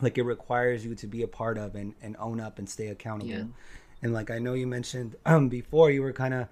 Like 0.01 0.17
it 0.17 0.23
requires 0.23 0.85
you 0.85 0.95
to 0.95 1.07
be 1.07 1.23
a 1.23 1.27
part 1.27 1.57
of 1.57 1.75
and, 1.75 1.93
and 2.01 2.15
own 2.17 2.39
up 2.39 2.59
and 2.59 2.69
stay 2.69 2.87
accountable. 2.87 3.31
Yeah. 3.31 3.43
And 4.01 4.13
like 4.13 4.31
I 4.31 4.39
know 4.39 4.53
you 4.53 4.67
mentioned 4.67 5.15
um, 5.25 5.49
before, 5.49 5.91
you 5.91 6.01
were 6.01 6.13
kind 6.13 6.33
of 6.33 6.47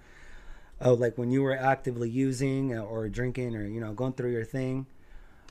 oh 0.80 0.94
like 0.94 1.18
when 1.18 1.30
you 1.30 1.42
were 1.42 1.56
actively 1.56 2.08
using 2.08 2.76
or 2.76 3.08
drinking 3.08 3.54
or 3.54 3.66
you 3.66 3.80
know 3.80 3.92
going 3.92 4.12
through 4.12 4.32
your 4.32 4.44
thing. 4.44 4.86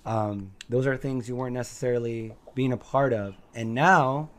Um, 0.05 0.53
those 0.69 0.87
are 0.87 0.95
things 0.95 1.27
you 1.27 1.35
weren't 1.35 1.53
necessarily 1.53 2.33
being 2.55 2.71
a 2.71 2.77
part 2.77 3.11
of, 3.11 3.35
and 3.53 3.75
now 3.75 4.29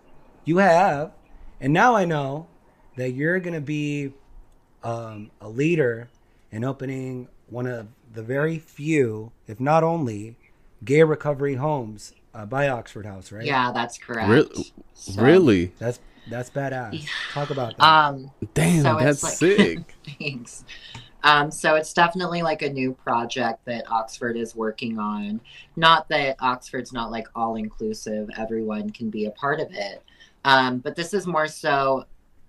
you 0.44 0.58
have, 0.58 1.12
and 1.60 1.72
now 1.72 1.94
I 1.94 2.04
know 2.04 2.46
that 2.96 3.10
you're 3.10 3.38
gonna 3.40 3.60
be 3.60 4.12
um, 4.82 5.30
a 5.40 5.48
leader 5.48 6.08
in 6.50 6.64
opening 6.64 7.28
one 7.48 7.66
of 7.66 7.88
the 8.12 8.22
very 8.22 8.58
few, 8.58 9.30
if 9.46 9.60
not 9.60 9.84
only, 9.84 10.36
gay 10.84 11.02
recovery 11.02 11.54
homes 11.56 12.12
uh, 12.34 12.46
by 12.46 12.68
Oxford 12.68 13.06
House, 13.06 13.30
right? 13.32 13.44
yeah 13.44 13.70
that's 13.72 13.98
correct 13.98 14.28
Re- 14.28 14.72
So, 14.94 15.22
Really? 15.22 15.72
That's 15.78 16.00
that's 16.28 16.50
badass. 16.50 17.06
Talk 17.32 17.50
about 17.50 17.76
that. 17.78 17.84
um 17.84 18.30
Damn, 18.54 18.82
So 18.82 18.98
that's 18.98 19.22
like- 19.22 19.32
sick. 19.32 19.94
Thanks. 20.18 20.64
Um, 21.22 21.50
so 21.50 21.74
it's 21.74 21.92
definitely 21.92 22.40
like 22.42 22.62
a 22.62 22.70
new 22.70 22.94
project 22.94 23.64
that 23.66 23.84
Oxford 23.90 24.36
is 24.38 24.56
working 24.56 24.98
on. 24.98 25.40
Not 25.76 26.08
that 26.08 26.36
Oxford's 26.40 26.92
not 26.94 27.10
like 27.10 27.26
all 27.34 27.56
inclusive, 27.56 28.30
everyone 28.38 28.88
can 28.90 29.10
be 29.10 29.26
a 29.26 29.30
part 29.32 29.60
of 29.60 29.68
it. 29.72 30.02
Um, 30.44 30.78
but 30.78 30.96
this 30.96 31.12
is 31.14 31.26
more 31.26 31.46
so 31.46 32.04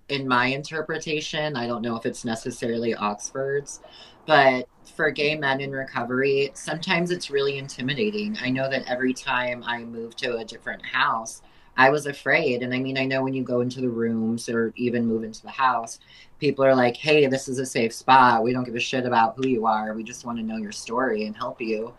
in 0.08 0.26
my 0.26 0.46
interpretation. 0.46 1.56
I 1.56 1.66
don't 1.66 1.82
know 1.82 1.96
if 1.96 2.06
it's 2.06 2.24
necessarily 2.24 2.94
Oxford's, 2.94 3.80
but 4.26 4.68
for 4.94 5.10
gay 5.10 5.36
men 5.36 5.60
in 5.60 5.72
recovery, 5.72 6.50
sometimes 6.54 7.10
it's 7.10 7.30
really 7.30 7.58
intimidating. 7.58 8.36
I 8.40 8.50
know 8.50 8.68
that 8.70 8.88
every 8.88 9.14
time 9.14 9.62
I 9.64 9.84
move 9.84 10.16
to 10.16 10.36
a 10.36 10.44
different 10.44 10.84
house, 10.84 11.42
I 11.76 11.90
was 11.90 12.06
afraid. 12.06 12.62
And 12.62 12.74
I 12.74 12.78
mean, 12.78 12.98
I 12.98 13.06
know 13.06 13.22
when 13.22 13.34
you 13.34 13.42
go 13.42 13.60
into 13.60 13.80
the 13.80 13.88
rooms 13.88 14.48
or 14.48 14.72
even 14.76 15.06
move 15.06 15.24
into 15.24 15.42
the 15.42 15.50
house, 15.50 15.98
people 16.38 16.64
are 16.64 16.74
like, 16.74 16.96
hey, 16.96 17.26
this 17.26 17.48
is 17.48 17.58
a 17.58 17.66
safe 17.66 17.92
spot. 17.92 18.42
We 18.42 18.52
don't 18.52 18.64
give 18.64 18.74
a 18.74 18.80
shit 18.80 19.06
about 19.06 19.36
who 19.36 19.48
you 19.48 19.66
are. 19.66 19.94
We 19.94 20.02
just 20.02 20.26
want 20.26 20.38
to 20.38 20.44
know 20.44 20.58
your 20.58 20.72
story 20.72 21.24
and 21.24 21.36
help 21.36 21.60
you. 21.60 21.94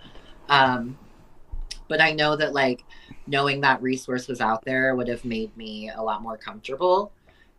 Um, 0.49 0.97
but 1.87 2.01
I 2.01 2.11
know 2.11 2.35
that, 2.35 2.53
like, 2.53 2.83
knowing 3.27 3.61
that 3.61 3.81
resource 3.81 4.27
was 4.27 4.41
out 4.41 4.63
there 4.65 4.95
would 4.95 5.07
have 5.07 5.25
made 5.25 5.55
me 5.57 5.89
a 5.95 6.01
lot 6.01 6.21
more 6.21 6.37
comfortable. 6.37 7.11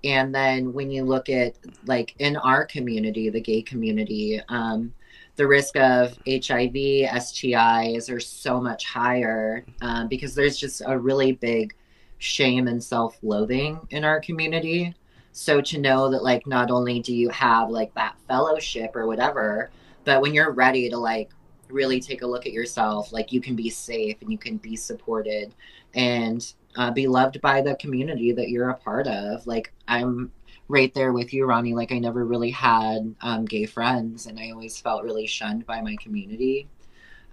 And 0.03 0.35
then 0.35 0.73
when 0.73 0.91
you 0.91 1.05
look 1.05 1.29
at, 1.29 1.57
like, 1.87 2.15
in 2.19 2.37
our 2.37 2.67
community, 2.67 3.31
the 3.31 3.41
gay 3.41 3.63
community, 3.63 4.41
um, 4.49 4.93
the 5.37 5.47
risk 5.47 5.77
of 5.77 6.17
HIV, 6.27 6.75
STIs 6.75 8.11
are 8.11 8.21
so 8.21 8.61
much 8.61 8.85
higher 8.85 9.65
um, 9.81 10.09
because 10.09 10.35
there's 10.35 10.57
just 10.57 10.83
a 10.87 10.99
really 10.99 11.33
big 11.33 11.75
shame 12.19 12.69
and 12.69 12.83
self 12.83 13.19
loathing 13.23 13.81
in 13.91 14.05
our 14.05 14.21
community. 14.21 14.95
So 15.33 15.61
to 15.61 15.79
know 15.81 16.11
that 16.11 16.23
like 16.23 16.47
not 16.47 16.71
only 16.71 17.01
do 17.01 17.15
you 17.15 17.29
have 17.31 17.69
like 17.69 17.93
that 17.95 18.17
fellowship 18.29 18.95
or 18.95 19.07
whatever, 19.07 19.71
but 20.05 20.23
when 20.23 20.33
you're 20.33 20.53
ready 20.53 20.89
to 20.91 20.97
like 20.97 21.31
really 21.71 22.01
take 22.01 22.23
a 22.23 22.27
look 22.27 22.47
at 22.47 22.53
yourself, 22.53 23.13
like 23.13 23.33
you 23.33 23.41
can 23.41 23.57
be 23.57 23.71
safe 23.71 24.17
and 24.21 24.31
you 24.31 24.39
can 24.39 24.57
be 24.57 24.77
supported 24.77 25.55
and 25.95 26.55
uh, 26.77 26.91
be 26.91 27.07
loved 27.07 27.41
by 27.41 27.61
the 27.61 27.77
community 27.77 28.33
that 28.33 28.49
you're 28.49 28.71
a 28.71 28.75
part 28.75 29.07
of. 29.07 29.47
Like 29.47 29.73
I'm 29.89 30.33
right 30.69 30.93
there 30.95 31.13
with 31.13 31.33
you, 31.33 31.47
Ronnie. 31.47 31.75
Like 31.75 31.93
I 31.93 31.99
never 31.99 32.25
really 32.25 32.51
had 32.51 33.15
um, 33.21 33.45
gay 33.45 33.67
friends, 33.67 34.27
and 34.27 34.39
I 34.39 34.51
always 34.51 34.79
felt 34.81 35.05
really 35.05 35.27
shunned 35.27 35.67
by 35.67 35.81
my 35.81 35.97
community. 35.97 36.69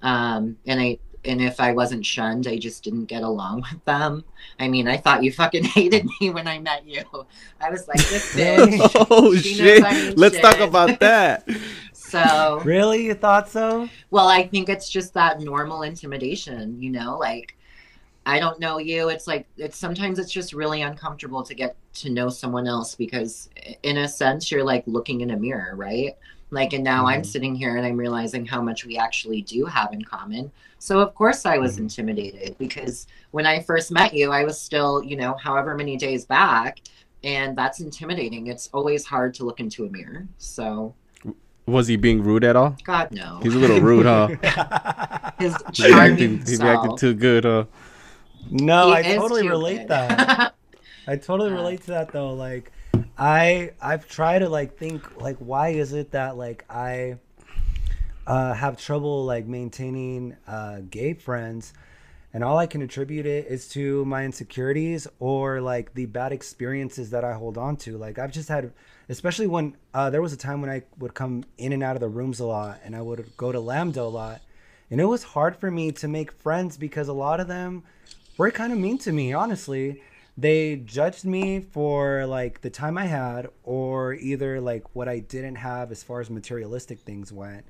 Um, 0.01 0.57
and 0.65 0.79
I 0.79 0.99
and 1.23 1.41
if 1.41 1.59
I 1.59 1.71
wasn't 1.71 2.05
shunned, 2.05 2.47
I 2.47 2.57
just 2.57 2.83
didn't 2.83 3.05
get 3.05 3.23
along 3.23 3.61
with 3.71 3.83
them. 3.85 4.23
I 4.59 4.67
mean, 4.67 4.87
I 4.87 4.97
thought 4.97 5.23
you 5.23 5.31
fucking 5.31 5.63
hated 5.75 6.07
me 6.19 6.29
when 6.29 6.47
I 6.47 6.59
met 6.59 6.87
you. 6.87 7.03
I 7.59 7.69
was 7.69 7.87
like, 7.87 7.97
this 8.09 8.35
bitch. 8.35 9.07
oh 9.09 9.35
She 9.35 9.57
knows 9.57 9.81
shit! 9.81 10.17
Let's 10.17 10.39
talk 10.39 10.59
about 10.59 10.99
that. 10.99 11.47
So, 12.11 12.59
really, 12.63 13.05
you 13.05 13.13
thought 13.13 13.49
so? 13.49 13.89
well, 14.09 14.27
I 14.27 14.47
think 14.47 14.69
it's 14.69 14.89
just 14.89 15.13
that 15.13 15.39
normal 15.39 15.83
intimidation, 15.83 16.81
you 16.81 16.91
know, 16.91 17.17
like 17.17 17.57
I 18.25 18.39
don't 18.39 18.59
know 18.59 18.79
you. 18.79 19.09
It's 19.09 19.27
like 19.27 19.47
it's 19.57 19.77
sometimes 19.77 20.19
it's 20.19 20.31
just 20.33 20.53
really 20.53 20.81
uncomfortable 20.83 21.43
to 21.43 21.55
get 21.55 21.77
to 21.95 22.09
know 22.11 22.29
someone 22.29 22.67
else 22.67 22.95
because 22.95 23.49
in 23.83 23.97
a 23.99 24.07
sense 24.07 24.51
you're 24.51 24.63
like 24.63 24.83
looking 24.87 25.21
in 25.21 25.31
a 25.31 25.37
mirror, 25.37 25.75
right? 25.75 26.13
Like 26.51 26.73
and 26.73 26.83
now 26.83 27.07
I'm 27.07 27.21
Mhm. 27.21 27.25
sitting 27.25 27.55
here 27.55 27.77
and 27.77 27.85
I'm 27.85 27.97
realizing 27.97 28.45
how 28.45 28.61
much 28.61 28.85
we 28.85 28.97
actually 28.97 29.41
do 29.43 29.65
have 29.65 29.93
in 29.93 30.03
common. 30.03 30.51
So 30.79 30.99
of 30.99 31.15
course 31.15 31.45
I 31.45 31.57
was 31.59 31.77
Mhm. 31.77 31.79
intimidated 31.79 32.57
because 32.59 33.07
when 33.31 33.45
I 33.47 33.61
first 33.63 33.91
met 33.91 34.13
you, 34.13 34.31
I 34.31 34.43
was 34.45 34.61
still, 34.61 35.03
you 35.03 35.17
know, 35.17 35.35
however 35.43 35.75
many 35.75 35.97
days 35.97 36.25
back 36.25 36.81
and 37.23 37.57
that's 37.57 37.79
intimidating. 37.81 38.47
It's 38.47 38.69
always 38.73 39.05
hard 39.05 39.33
to 39.35 39.45
look 39.45 39.59
into 39.59 39.85
a 39.85 39.89
mirror. 39.89 40.27
So, 40.37 40.95
Was 41.71 41.87
he 41.87 41.95
being 41.95 42.23
rude 42.23 42.43
at 42.43 42.55
all? 42.55 42.75
god 42.83 43.11
no. 43.11 43.39
He's 43.41 43.55
a 43.55 43.59
little 43.59 43.79
rude, 43.79 44.05
huh? 44.05 44.29
His 45.39 45.55
He 45.73 45.83
charming 45.83 46.17
acting, 46.17 46.45
he 46.45 46.55
acting 46.61 46.95
too 46.97 47.13
good, 47.13 47.43
huh? 47.45 47.65
no, 48.49 48.87
He 48.87 48.91
I 48.91 49.03
totally 49.03 49.43
relate 49.43 49.79
good. 49.79 49.87
that. 49.87 50.53
I 51.07 51.15
totally 51.15 51.51
relate 51.51 51.81
to 51.83 51.87
that 51.91 52.11
though. 52.11 52.33
Like 52.33 52.71
I 53.17 53.71
I've 53.81 54.07
tried 54.07 54.39
to 54.39 54.49
like 54.49 54.77
think 54.77 55.19
like 55.19 55.37
why 55.37 55.69
is 55.69 55.93
it 55.93 56.11
that 56.11 56.37
like 56.37 56.65
I 56.69 57.17
uh 58.27 58.53
have 58.53 58.77
trouble 58.77 59.25
like 59.25 59.45
maintaining 59.45 60.35
uh 60.47 60.81
gay 60.89 61.13
friends 61.13 61.73
and 62.33 62.43
all 62.43 62.57
I 62.57 62.67
can 62.67 62.81
attribute 62.81 63.25
it 63.25 63.47
is 63.47 63.67
to 63.69 64.05
my 64.05 64.23
insecurities 64.25 65.07
or 65.19 65.61
like 65.61 65.93
the 65.95 66.05
bad 66.05 66.31
experiences 66.31 67.09
that 67.11 67.23
I 67.25 67.33
hold 67.33 67.57
on 67.57 67.75
to. 67.77 67.97
Like 67.97 68.19
I've 68.19 68.31
just 68.31 68.49
had 68.49 68.71
especially 69.09 69.47
when 69.47 69.75
uh 69.93 70.09
there 70.09 70.21
was 70.21 70.33
a 70.33 70.37
time 70.37 70.61
when 70.61 70.69
I 70.69 70.83
would 70.99 71.13
come 71.13 71.43
in 71.57 71.73
and 71.73 71.83
out 71.83 71.95
of 71.95 71.99
the 71.99 72.09
rooms 72.09 72.39
a 72.39 72.45
lot 72.45 72.79
and 72.83 72.95
I 72.95 73.01
would 73.01 73.35
go 73.37 73.51
to 73.51 73.59
Lambda 73.59 74.01
a 74.01 74.03
lot 74.03 74.41
and 74.91 74.99
it 74.99 75.05
was 75.05 75.23
hard 75.23 75.55
for 75.55 75.71
me 75.71 75.93
to 75.93 76.07
make 76.09 76.33
friends 76.33 76.77
because 76.77 77.07
a 77.07 77.13
lot 77.13 77.39
of 77.39 77.47
them 77.47 77.83
were 78.37 78.51
kind 78.51 78.73
of 78.73 78.79
mean 78.79 78.97
to 78.99 79.11
me, 79.13 79.31
honestly. 79.33 80.01
they 80.37 80.77
judged 80.77 81.25
me 81.25 81.61
for 81.61 82.25
like 82.25 82.61
the 82.61 82.69
time 82.69 82.97
I 82.97 83.05
had, 83.05 83.47
or 83.63 84.13
either 84.13 84.59
like 84.61 84.83
what 84.95 85.07
I 85.07 85.19
didn't 85.19 85.55
have 85.55 85.91
as 85.91 86.03
far 86.03 86.19
as 86.21 86.29
materialistic 86.29 86.99
things 86.99 87.31
went. 87.31 87.65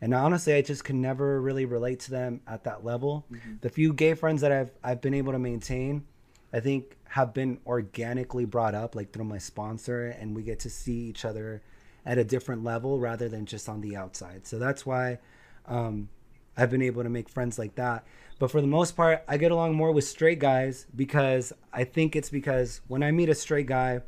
And 0.00 0.12
honestly, 0.12 0.54
I 0.54 0.62
just 0.62 0.84
could 0.84 0.96
never 0.96 1.40
really 1.40 1.64
relate 1.64 2.00
to 2.00 2.10
them 2.10 2.40
at 2.46 2.64
that 2.64 2.84
level. 2.84 3.24
Mm-hmm. 3.32 3.54
The 3.62 3.70
few 3.70 3.92
gay 3.92 4.14
friends 4.14 4.42
that 4.42 4.52
I've 4.52 4.70
I've 4.84 5.00
been 5.00 5.14
able 5.14 5.32
to 5.32 5.38
maintain, 5.38 6.04
I 6.52 6.60
think, 6.60 6.96
have 7.10 7.32
been 7.32 7.58
organically 7.66 8.44
brought 8.44 8.74
up 8.74 8.94
like 8.94 9.12
through 9.12 9.24
my 9.24 9.38
sponsor, 9.38 10.06
and 10.06 10.34
we 10.34 10.42
get 10.42 10.60
to 10.60 10.70
see 10.70 11.08
each 11.08 11.24
other 11.24 11.62
at 12.04 12.18
a 12.18 12.24
different 12.24 12.62
level 12.62 13.00
rather 13.00 13.28
than 13.28 13.46
just 13.46 13.68
on 13.68 13.80
the 13.80 13.96
outside. 13.96 14.46
So 14.46 14.58
that's 14.58 14.86
why 14.86 15.18
um, 15.66 16.08
I've 16.56 16.70
been 16.70 16.82
able 16.82 17.02
to 17.02 17.08
make 17.08 17.28
friends 17.28 17.58
like 17.58 17.74
that. 17.74 18.06
But 18.38 18.50
for 18.50 18.60
the 18.60 18.66
most 18.66 18.96
part, 18.96 19.24
I 19.26 19.38
get 19.38 19.50
along 19.50 19.74
more 19.74 19.92
with 19.92 20.04
straight 20.04 20.38
guys 20.38 20.86
because 20.94 21.52
I 21.72 21.84
think 21.84 22.14
it's 22.14 22.28
because 22.28 22.80
when 22.86 23.02
I 23.02 23.10
meet 23.10 23.28
a 23.28 23.34
straight 23.34 23.66
guy, 23.66 24.02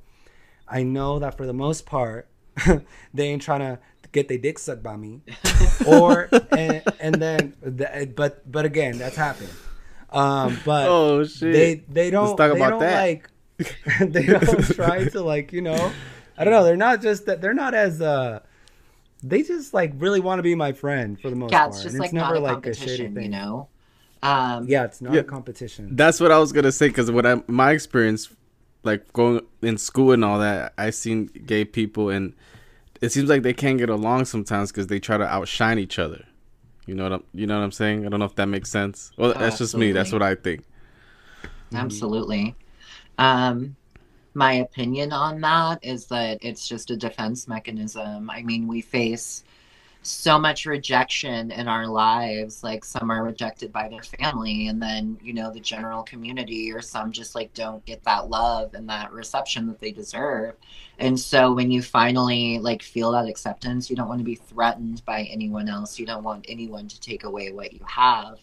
I 0.68 0.82
know 0.82 1.18
that 1.18 1.36
for 1.36 1.47
the 1.47 1.55
most 1.55 1.86
part, 1.86 2.28
they 3.14 3.28
ain't 3.28 3.43
trying 3.43 3.61
to 3.61 3.78
get 4.12 4.28
their 4.28 4.39
dick 4.39 4.59
sucked 4.59 4.82
by 4.82 4.97
me, 4.97 5.22
or 5.86 6.28
and, 6.51 6.82
and 7.01 7.14
then 7.16 7.55
but 8.14 8.51
but 8.51 8.64
again, 8.64 8.99
that's 8.99 9.16
happened. 9.16 9.51
Um, 10.11 10.59
but 10.64 10.88
oh 10.88 11.24
shit, 11.24 11.52
they 11.52 11.74
they 11.88 12.11
don't 12.11 12.28
Let's 12.28 12.38
talk 12.38 12.52
they 12.52 12.59
about 12.59 12.70
don't 12.70 12.80
that. 12.80 13.02
like 13.02 13.30
they 14.00 14.26
don't 14.26 14.64
try 14.74 15.09
to 15.09 15.22
like 15.22 15.52
you 15.52 15.61
know 15.61 15.92
I 16.36 16.44
don't 16.44 16.52
know 16.52 16.64
they're 16.64 16.76
not 16.76 17.02
just 17.02 17.26
that 17.26 17.40
they're 17.40 17.54
not 17.54 17.74
as 17.74 18.00
uh 18.00 18.40
they 19.22 19.42
just 19.42 19.74
like 19.74 19.92
really 19.96 20.20
want 20.20 20.38
to 20.38 20.42
be 20.42 20.54
my 20.54 20.72
friend 20.72 21.20
for 21.20 21.30
the 21.30 21.36
most 21.36 21.50
yeah, 21.50 21.61
part. 21.61 21.74
It's 21.74 21.82
just 21.82 21.94
and 21.94 22.00
like 22.00 22.09
it's 22.09 22.14
never 22.14 22.38
like 22.38 22.66
a 22.66 22.74
shady 22.74 23.09
thing, 23.09 23.24
you 23.24 23.28
know. 23.28 23.68
Um, 24.22 24.66
yeah, 24.68 24.84
it's 24.84 25.00
not 25.00 25.12
yeah, 25.12 25.20
a 25.20 25.24
competition. 25.24 25.94
That's 25.94 26.20
what 26.20 26.32
I 26.32 26.38
was 26.38 26.52
gonna 26.52 26.72
say 26.72 26.88
because 26.88 27.11
what 27.11 27.26
I 27.26 27.42
my 27.46 27.72
experience, 27.72 28.28
like 28.84 29.12
going 29.12 29.40
in 29.62 29.76
school 29.78 30.12
and 30.12 30.24
all 30.24 30.38
that, 30.38 30.72
I've 30.78 30.94
seen 30.94 31.26
gay 31.26 31.64
people 31.64 32.11
and 32.11 32.32
it 33.00 33.12
seems 33.12 33.28
like 33.28 33.42
they 33.42 33.52
can't 33.52 33.78
get 33.78 33.90
along 33.90 34.24
sometimes 34.24 34.70
because 34.70 34.88
they 34.88 34.98
try 34.98 35.16
to 35.16 35.24
outshine 35.24 35.78
each 35.78 35.98
other. 35.98 36.24
You 36.89 36.95
know 36.95 37.03
what 37.03 37.12
I'm, 37.12 37.24
you 37.34 37.47
know 37.47 37.59
what 37.59 37.64
I'm 37.64 37.72
saying? 37.72 38.07
I 38.07 38.09
don't 38.09 38.18
know 38.18 38.24
if 38.24 38.34
that 38.36 38.47
makes 38.47 38.70
sense. 38.70 39.12
Well, 39.18 39.34
oh, 39.36 39.39
that's 39.39 39.59
just 39.59 39.76
me. 39.76 39.93
That's 39.93 40.11
what 40.11 40.22
I 40.22 40.34
think. 40.34 40.64
Absolutely. 41.74 42.57
Um, 43.18 43.76
my 44.32 44.55
opinion 44.55 45.12
on 45.12 45.39
that 45.43 45.80
is 45.84 46.07
that 46.07 46.39
it's 46.41 46.66
just 46.66 46.91
a 46.91 46.97
defense 46.97 47.47
mechanism. 47.47 48.30
I 48.30 48.43
mean, 48.43 48.66
we 48.66 48.80
face 48.80 49.45
so 50.09 50.38
much 50.38 50.64
rejection 50.64 51.50
in 51.50 51.68
our 51.68 51.86
lives 51.86 52.62
like 52.62 52.84
some 52.84 53.11
are 53.11 53.22
rejected 53.22 53.72
by 53.72 53.88
their 53.88 54.02
family 54.02 54.68
and 54.68 54.80
then 54.80 55.18
you 55.22 55.34
know 55.34 55.52
the 55.52 55.61
general 55.61 56.02
community 56.02 56.72
or 56.72 56.80
some 56.80 57.12
just 57.12 57.34
like 57.34 57.52
don't 57.52 57.84
get 57.84 58.02
that 58.04 58.28
love 58.30 58.74
and 58.74 58.88
that 58.88 59.12
reception 59.12 59.66
that 59.66 59.78
they 59.78 59.92
deserve. 59.92 60.54
And 60.98 61.18
so 61.18 61.52
when 61.52 61.70
you 61.70 61.82
finally 61.82 62.59
like 62.59 62.82
feel 62.82 63.12
that 63.12 63.28
acceptance 63.28 63.90
you 63.90 63.96
don't 63.96 64.09
want 64.09 64.20
to 64.20 64.24
be 64.24 64.34
threatened 64.34 65.04
by 65.04 65.24
anyone 65.24 65.68
else. 65.68 65.98
You 65.98 66.06
don't 66.06 66.24
want 66.24 66.46
anyone 66.48 66.88
to 66.88 67.00
take 67.00 67.24
away 67.24 67.52
what 67.52 67.72
you 67.72 67.80
have. 67.86 68.38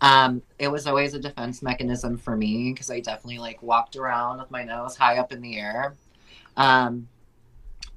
Um, 0.00 0.42
it 0.58 0.68
was 0.68 0.86
always 0.86 1.14
a 1.14 1.18
defense 1.18 1.62
mechanism 1.62 2.18
for 2.18 2.36
me 2.36 2.72
because 2.72 2.88
i 2.90 3.00
definitely 3.00 3.38
like 3.38 3.62
walked 3.62 3.96
around 3.96 4.38
with 4.38 4.50
my 4.50 4.62
nose 4.62 4.96
high 4.96 5.16
up 5.16 5.32
in 5.32 5.40
the 5.40 5.58
air. 5.58 5.94
Um, 6.56 7.08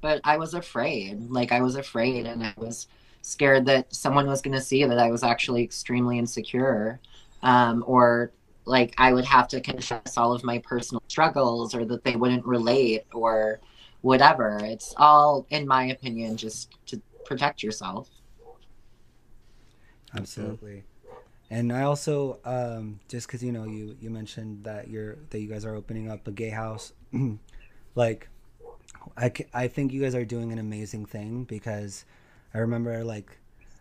but 0.00 0.20
I 0.24 0.36
was 0.36 0.52
afraid. 0.54 1.30
Like 1.30 1.52
I 1.52 1.62
was 1.62 1.76
afraid, 1.76 2.26
and 2.26 2.42
I 2.42 2.52
was 2.56 2.88
scared 3.22 3.66
that 3.66 3.94
someone 3.94 4.26
was 4.26 4.42
going 4.42 4.54
to 4.54 4.60
see 4.60 4.84
that 4.84 4.98
I 4.98 5.10
was 5.10 5.22
actually 5.22 5.62
extremely 5.62 6.18
insecure, 6.18 7.00
um, 7.42 7.82
or 7.86 8.32
like 8.64 8.94
I 8.98 9.12
would 9.12 9.24
have 9.24 9.48
to 9.48 9.60
confess 9.60 10.16
all 10.16 10.32
of 10.32 10.44
my 10.44 10.58
personal 10.58 11.02
struggles, 11.08 11.74
or 11.74 11.84
that 11.86 12.04
they 12.04 12.16
wouldn't 12.16 12.44
relate, 12.44 13.04
or 13.12 13.60
whatever. 14.02 14.58
It's 14.62 14.94
all, 14.96 15.46
in 15.50 15.66
my 15.66 15.86
opinion, 15.86 16.36
just 16.36 16.70
to 16.86 17.00
protect 17.24 17.62
yourself. 17.62 18.08
Absolutely. 20.14 20.84
And 21.50 21.72
I 21.72 21.82
also, 21.82 22.38
um, 22.44 23.00
just 23.08 23.26
because 23.26 23.42
you 23.42 23.52
know, 23.52 23.64
you 23.64 23.96
you 24.00 24.10
mentioned 24.10 24.64
that 24.64 24.88
you're 24.88 25.16
that 25.30 25.40
you 25.40 25.48
guys 25.48 25.64
are 25.64 25.74
opening 25.74 26.10
up 26.10 26.26
a 26.26 26.30
gay 26.30 26.50
house, 26.50 26.92
like 27.94 28.28
I, 29.16 29.32
I 29.52 29.68
think 29.68 29.92
you 29.92 30.00
guys 30.00 30.14
are 30.14 30.24
doing 30.24 30.52
an 30.52 30.58
amazing 30.58 31.06
thing 31.06 31.44
because 31.44 32.04
I 32.54 32.58
remember 32.58 33.04
like 33.04 33.38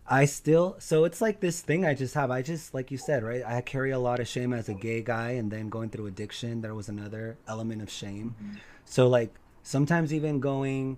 I 0.07 0.25
still 0.25 0.75
so 0.79 1.05
it's 1.05 1.21
like 1.21 1.39
this 1.39 1.61
thing 1.61 1.85
I 1.85 1.93
just 1.93 2.13
have. 2.15 2.31
I 2.31 2.41
just 2.41 2.73
like 2.73 2.91
you 2.91 2.97
said, 2.97 3.23
right? 3.23 3.43
I 3.45 3.61
carry 3.61 3.91
a 3.91 3.99
lot 3.99 4.19
of 4.19 4.27
shame 4.27 4.53
as 4.53 4.69
a 4.69 4.73
gay 4.73 5.01
guy 5.01 5.31
and 5.31 5.51
then 5.51 5.69
going 5.69 5.89
through 5.89 6.07
addiction, 6.07 6.61
there 6.61 6.75
was 6.75 6.89
another 6.89 7.37
element 7.47 7.81
of 7.81 7.89
shame. 7.89 8.35
Mm-hmm. 8.41 8.55
So 8.85 9.07
like 9.07 9.33
sometimes 9.63 10.13
even 10.13 10.39
going 10.39 10.97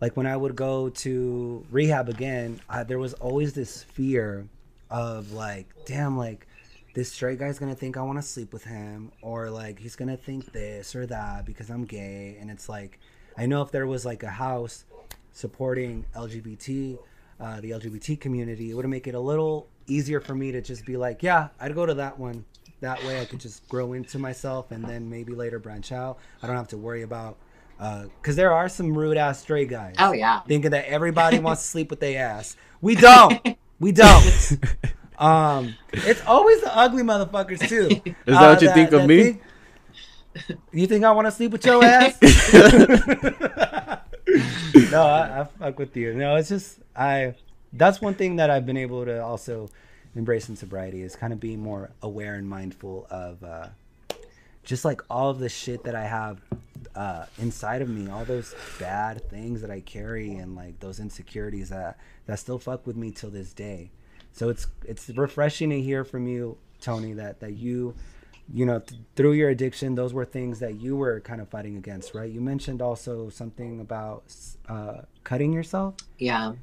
like 0.00 0.16
when 0.16 0.26
I 0.26 0.36
would 0.36 0.56
go 0.56 0.88
to 0.88 1.66
rehab 1.70 2.08
again, 2.08 2.60
I, 2.68 2.84
there 2.84 2.98
was 2.98 3.14
always 3.14 3.52
this 3.52 3.82
fear 3.82 4.46
of 4.90 5.32
like, 5.32 5.68
damn, 5.84 6.16
like 6.16 6.46
this 6.94 7.12
straight 7.12 7.38
guy's 7.38 7.58
gonna 7.58 7.74
think 7.74 7.96
I 7.96 8.02
want 8.02 8.18
to 8.18 8.22
sleep 8.22 8.52
with 8.52 8.64
him, 8.64 9.12
or 9.22 9.50
like 9.50 9.78
he's 9.78 9.96
gonna 9.96 10.16
think 10.16 10.52
this 10.52 10.94
or 10.94 11.06
that 11.06 11.44
because 11.44 11.70
I'm 11.70 11.84
gay, 11.84 12.36
and 12.40 12.50
it's 12.50 12.68
like 12.68 12.98
I 13.36 13.46
know 13.46 13.62
if 13.62 13.70
there 13.70 13.86
was 13.86 14.04
like 14.04 14.22
a 14.22 14.30
house 14.30 14.84
supporting 15.32 16.04
LGBT, 16.14 16.98
uh, 17.40 17.60
the 17.60 17.70
LGBT 17.70 18.20
community, 18.20 18.70
it 18.70 18.74
would 18.74 18.88
make 18.88 19.06
it 19.06 19.14
a 19.14 19.20
little 19.20 19.68
easier 19.86 20.20
for 20.20 20.34
me 20.34 20.52
to 20.52 20.60
just 20.60 20.84
be 20.84 20.96
like, 20.96 21.22
yeah, 21.22 21.48
I'd 21.58 21.74
go 21.74 21.86
to 21.86 21.94
that 21.94 22.18
one. 22.18 22.44
That 22.80 23.02
way 23.04 23.20
I 23.20 23.26
could 23.26 23.40
just 23.40 23.68
grow 23.68 23.92
into 23.92 24.18
myself 24.18 24.70
and 24.70 24.82
then 24.84 25.10
maybe 25.10 25.34
later 25.34 25.58
branch 25.58 25.92
out. 25.92 26.18
I 26.42 26.46
don't 26.46 26.56
have 26.56 26.68
to 26.68 26.78
worry 26.78 27.02
about 27.02 27.36
because 27.80 28.34
uh, 28.34 28.36
there 28.36 28.52
are 28.52 28.68
some 28.68 28.96
rude 28.96 29.16
ass 29.16 29.40
straight 29.40 29.68
guys. 29.68 29.94
Oh 29.98 30.12
yeah, 30.12 30.40
thinking 30.40 30.70
that 30.72 30.84
everybody 30.86 31.38
wants 31.38 31.62
to 31.62 31.68
sleep 31.68 31.88
with 31.90 32.00
their 32.00 32.22
ass. 32.22 32.56
We 32.80 32.94
don't. 32.94 33.56
We 33.78 33.92
don't. 33.92 34.58
um, 35.18 35.74
it's 35.92 36.22
always 36.26 36.60
the 36.60 36.76
ugly 36.76 37.02
motherfuckers 37.02 37.66
too. 37.66 37.86
Is 38.04 38.14
that 38.26 38.36
uh, 38.36 38.52
what 38.52 38.60
you 38.60 38.68
that, 38.68 38.74
think 38.74 38.92
of 38.92 39.06
me? 39.06 39.22
Think, 39.22 39.42
you 40.72 40.86
think 40.86 41.04
I 41.04 41.10
want 41.12 41.26
to 41.26 41.32
sleep 41.32 41.52
with 41.52 41.64
your 41.64 41.82
ass? 41.82 42.18
no, 44.90 45.02
I, 45.02 45.40
I 45.40 45.44
fuck 45.58 45.78
with 45.78 45.96
you. 45.96 46.14
No, 46.14 46.36
it's 46.36 46.48
just 46.48 46.78
I. 46.96 47.34
That's 47.72 48.00
one 48.00 48.14
thing 48.14 48.36
that 48.36 48.50
I've 48.50 48.66
been 48.66 48.76
able 48.76 49.04
to 49.04 49.22
also 49.22 49.70
embrace 50.16 50.48
in 50.48 50.56
sobriety 50.56 51.02
is 51.02 51.14
kind 51.14 51.32
of 51.32 51.38
being 51.38 51.60
more 51.60 51.90
aware 52.02 52.34
and 52.34 52.48
mindful 52.48 53.06
of 53.10 53.42
uh, 53.44 53.68
just 54.64 54.84
like 54.84 55.02
all 55.08 55.30
of 55.30 55.38
the 55.38 55.48
shit 55.48 55.84
that 55.84 55.94
I 55.94 56.04
have 56.04 56.40
uh, 56.94 57.26
inside 57.38 57.82
of 57.82 57.88
me, 57.88 58.10
all 58.10 58.24
those 58.24 58.54
bad 58.78 59.28
things 59.30 59.60
that 59.60 59.70
I 59.70 59.80
carry, 59.80 60.34
and 60.34 60.56
like 60.56 60.80
those 60.80 61.00
insecurities 61.00 61.68
that 61.70 61.98
that 62.26 62.38
still 62.38 62.58
fuck 62.58 62.86
with 62.86 62.96
me 62.96 63.10
till 63.10 63.30
this 63.30 63.52
day. 63.52 63.90
So 64.32 64.48
it's 64.48 64.66
it's 64.84 65.08
refreshing 65.10 65.70
to 65.70 65.80
hear 65.80 66.04
from 66.04 66.26
you, 66.26 66.56
Tony, 66.80 67.12
that 67.14 67.40
that 67.40 67.52
you 67.52 67.94
you 68.52 68.66
know, 68.66 68.80
th- 68.80 69.00
through 69.16 69.32
your 69.32 69.48
addiction, 69.48 69.94
those 69.94 70.12
were 70.12 70.24
things 70.24 70.58
that 70.60 70.80
you 70.80 70.96
were 70.96 71.20
kind 71.20 71.40
of 71.40 71.48
fighting 71.48 71.76
against, 71.76 72.14
right? 72.14 72.30
You 72.30 72.40
mentioned 72.40 72.82
also 72.82 73.28
something 73.28 73.80
about 73.80 74.24
uh, 74.68 75.02
cutting 75.24 75.52
yourself. 75.52 75.94
Yeah, 76.18 76.54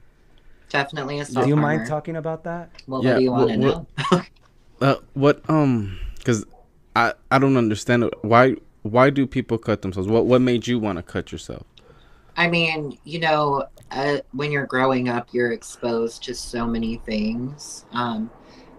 definitely. 0.69 1.19
A 1.19 1.25
do 1.25 1.47
you 1.47 1.55
mind 1.55 1.87
talking 1.87 2.15
about 2.15 2.43
that? 2.43 2.69
Well, 2.87 3.03
yeah, 3.03 3.11
what 3.11 3.17
do 3.17 3.23
you 3.23 3.31
want 3.31 3.49
to 3.49 3.57
know? 3.57 3.87
uh, 4.81 4.95
what 5.13 5.49
um, 5.49 5.99
because 6.17 6.45
I 6.95 7.13
I 7.31 7.39
don't 7.39 7.57
understand 7.57 8.03
it. 8.03 8.13
why 8.23 8.55
why 8.81 9.09
do 9.09 9.25
people 9.25 9.57
cut 9.57 9.81
themselves? 9.81 10.09
What 10.09 10.25
what 10.25 10.41
made 10.41 10.67
you 10.67 10.79
want 10.79 10.97
to 10.97 11.03
cut 11.03 11.31
yourself? 11.31 11.65
I 12.35 12.47
mean, 12.47 12.97
you 13.03 13.19
know, 13.19 13.65
uh, 13.89 14.19
when 14.31 14.51
you're 14.51 14.67
growing 14.67 15.09
up, 15.09 15.29
you're 15.31 15.53
exposed 15.53 16.23
to 16.25 16.35
so 16.35 16.67
many 16.67 16.97
things, 16.97 17.85
um, 17.93 18.29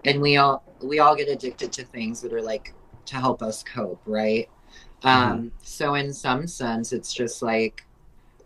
and 0.05 0.21
we 0.21 0.37
all 0.37 0.63
we 0.81 0.99
all 0.99 1.15
get 1.15 1.27
addicted 1.27 1.71
to 1.73 1.83
things 1.83 2.21
that 2.21 2.31
are 2.31 2.41
like 2.41 2.73
to 3.09 3.15
help 3.15 3.41
us 3.41 3.63
cope, 3.63 4.01
right? 4.05 4.49
Mm-hmm. 5.03 5.31
Um, 5.31 5.51
so 5.61 5.95
in 5.95 6.13
some 6.13 6.47
sense, 6.47 6.93
it's 6.93 7.13
just 7.13 7.41
like, 7.41 7.85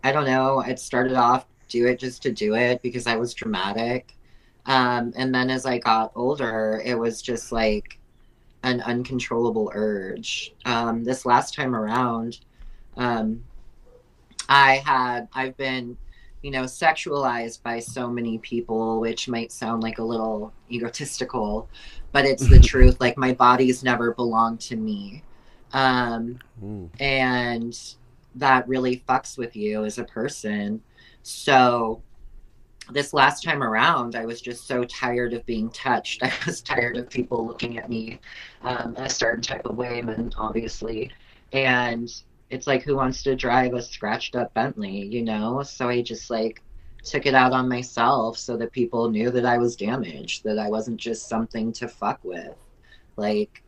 I 0.02 0.12
don't 0.12 0.26
know. 0.26 0.60
It 0.60 0.78
started 0.78 1.14
off 1.14 1.46
do 1.68 1.86
it 1.86 1.98
just 1.98 2.22
to 2.22 2.30
do 2.30 2.54
it 2.54 2.82
because 2.82 3.06
I 3.06 3.16
was 3.16 3.34
dramatic. 3.34 4.14
Um, 4.66 5.12
and 5.16 5.34
then 5.34 5.50
as 5.50 5.66
I 5.66 5.78
got 5.78 6.12
older, 6.14 6.80
it 6.84 6.98
was 6.98 7.20
just 7.20 7.52
like 7.52 7.98
an 8.62 8.80
uncontrollable 8.82 9.70
urge. 9.74 10.54
Um, 10.64 11.04
this 11.04 11.26
last 11.26 11.54
time 11.54 11.74
around, 11.74 12.40
um, 12.96 13.44
I 14.48 14.76
had, 14.84 15.28
I've 15.32 15.56
been, 15.56 15.96
you 16.44 16.50
know, 16.50 16.64
sexualized 16.64 17.62
by 17.62 17.78
so 17.78 18.10
many 18.10 18.36
people, 18.36 19.00
which 19.00 19.28
might 19.28 19.50
sound 19.50 19.82
like 19.82 19.98
a 19.98 20.04
little 20.04 20.52
egotistical, 20.70 21.70
but 22.12 22.26
it's 22.26 22.46
the 22.46 22.60
truth. 22.70 23.00
Like 23.00 23.16
my 23.16 23.32
body's 23.32 23.82
never 23.82 24.12
belonged 24.12 24.60
to 24.60 24.76
me. 24.76 25.22
Um, 25.72 26.38
and 27.00 27.74
that 28.34 28.68
really 28.68 29.02
fucks 29.08 29.38
with 29.38 29.56
you 29.56 29.86
as 29.86 29.96
a 29.96 30.04
person. 30.04 30.82
So 31.22 32.02
this 32.92 33.14
last 33.14 33.42
time 33.42 33.62
around, 33.62 34.14
I 34.14 34.26
was 34.26 34.42
just 34.42 34.66
so 34.66 34.84
tired 34.84 35.32
of 35.32 35.46
being 35.46 35.70
touched. 35.70 36.22
I 36.22 36.30
was 36.44 36.60
tired 36.60 36.98
of 36.98 37.08
people 37.08 37.46
looking 37.46 37.78
at 37.78 37.88
me 37.88 38.20
um, 38.60 38.94
a 38.98 39.08
certain 39.08 39.40
type 39.40 39.64
of 39.64 39.78
way, 39.78 40.00
and 40.00 40.34
obviously. 40.36 41.10
and 41.54 42.12
it's 42.50 42.66
like 42.66 42.82
who 42.82 42.96
wants 42.96 43.22
to 43.22 43.36
drive 43.36 43.74
a 43.74 43.82
scratched 43.82 44.36
up 44.36 44.52
Bentley, 44.54 45.04
you 45.06 45.22
know? 45.22 45.62
So 45.62 45.88
I 45.88 46.02
just 46.02 46.30
like 46.30 46.62
took 47.02 47.26
it 47.26 47.34
out 47.34 47.52
on 47.52 47.68
myself 47.68 48.38
so 48.38 48.56
that 48.56 48.72
people 48.72 49.10
knew 49.10 49.30
that 49.30 49.44
I 49.44 49.58
was 49.58 49.76
damaged, 49.76 50.44
that 50.44 50.58
I 50.58 50.68
wasn't 50.68 50.98
just 50.98 51.28
something 51.28 51.72
to 51.74 51.88
fuck 51.88 52.20
with. 52.22 52.56
Like 53.16 53.62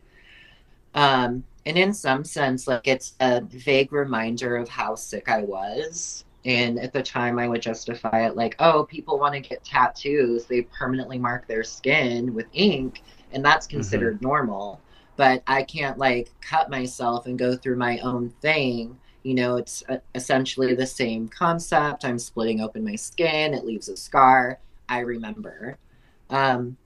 um 0.93 1.43
and 1.65 1.77
in 1.77 1.93
some 1.93 2.23
sense 2.23 2.67
like 2.67 2.87
it's 2.87 3.15
a 3.19 3.41
vague 3.41 3.91
reminder 3.91 4.55
of 4.57 4.69
how 4.69 4.95
sick 4.95 5.29
I 5.29 5.41
was. 5.41 6.23
And 6.45 6.79
at 6.79 6.93
the 6.93 7.03
time 7.03 7.39
I 7.39 7.47
would 7.47 7.61
justify 7.61 8.25
it 8.25 8.37
like, 8.37 8.55
oh, 8.59 8.85
people 8.85 9.19
want 9.19 9.33
to 9.33 9.41
get 9.41 9.65
tattoos, 9.65 10.45
they 10.45 10.61
permanently 10.61 11.17
mark 11.17 11.45
their 11.47 11.63
skin 11.63 12.33
with 12.33 12.45
ink 12.53 13.01
and 13.33 13.43
that's 13.43 13.67
considered 13.67 14.15
mm-hmm. 14.15 14.27
normal 14.27 14.81
but 15.17 15.43
I 15.47 15.63
can't 15.63 15.97
like 15.97 16.31
cut 16.41 16.69
myself 16.69 17.25
and 17.25 17.37
go 17.37 17.55
through 17.55 17.75
my 17.75 17.99
own 17.99 18.29
thing. 18.41 18.97
You 19.23 19.33
know, 19.33 19.57
it's 19.57 19.83
uh, 19.89 19.97
essentially 20.15 20.73
the 20.73 20.85
same 20.85 21.27
concept. 21.27 22.05
I'm 22.05 22.19
splitting 22.19 22.61
open 22.61 22.83
my 22.83 22.95
skin, 22.95 23.53
it 23.53 23.65
leaves 23.65 23.89
a 23.89 23.97
scar. 23.97 24.59
I 24.87 24.99
remember. 24.99 25.77
Um, 26.29 26.77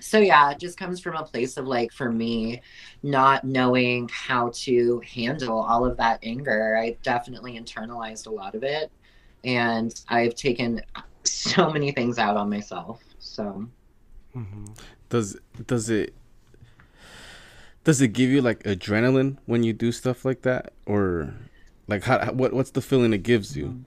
so 0.00 0.18
yeah, 0.18 0.50
it 0.50 0.58
just 0.58 0.78
comes 0.78 1.00
from 1.00 1.14
a 1.14 1.22
place 1.22 1.56
of 1.56 1.66
like 1.66 1.92
for 1.92 2.10
me 2.10 2.62
not 3.02 3.44
knowing 3.44 4.08
how 4.12 4.50
to 4.54 5.00
handle 5.00 5.60
all 5.60 5.84
of 5.84 5.96
that 5.98 6.20
anger. 6.22 6.76
I 6.76 6.96
definitely 7.02 7.58
internalized 7.60 8.26
a 8.26 8.30
lot 8.30 8.54
of 8.54 8.64
it 8.64 8.90
and 9.44 9.94
I've 10.08 10.34
taken 10.34 10.82
so 11.24 11.70
many 11.70 11.92
things 11.92 12.18
out 12.18 12.36
on 12.36 12.50
myself. 12.50 13.02
So 13.18 13.66
mm-hmm. 14.34 14.64
does 15.08 15.36
does 15.66 15.90
it 15.90 16.14
does 17.84 18.00
it 18.00 18.08
give 18.08 18.30
you 18.30 18.42
like 18.42 18.62
adrenaline 18.64 19.36
when 19.46 19.62
you 19.62 19.72
do 19.72 19.92
stuff 19.92 20.24
like 20.24 20.42
that 20.42 20.72
or 20.86 21.34
like 21.88 22.04
how 22.04 22.32
what 22.32 22.52
what's 22.52 22.70
the 22.70 22.82
feeling 22.82 23.12
it 23.12 23.22
gives 23.22 23.56
you 23.56 23.84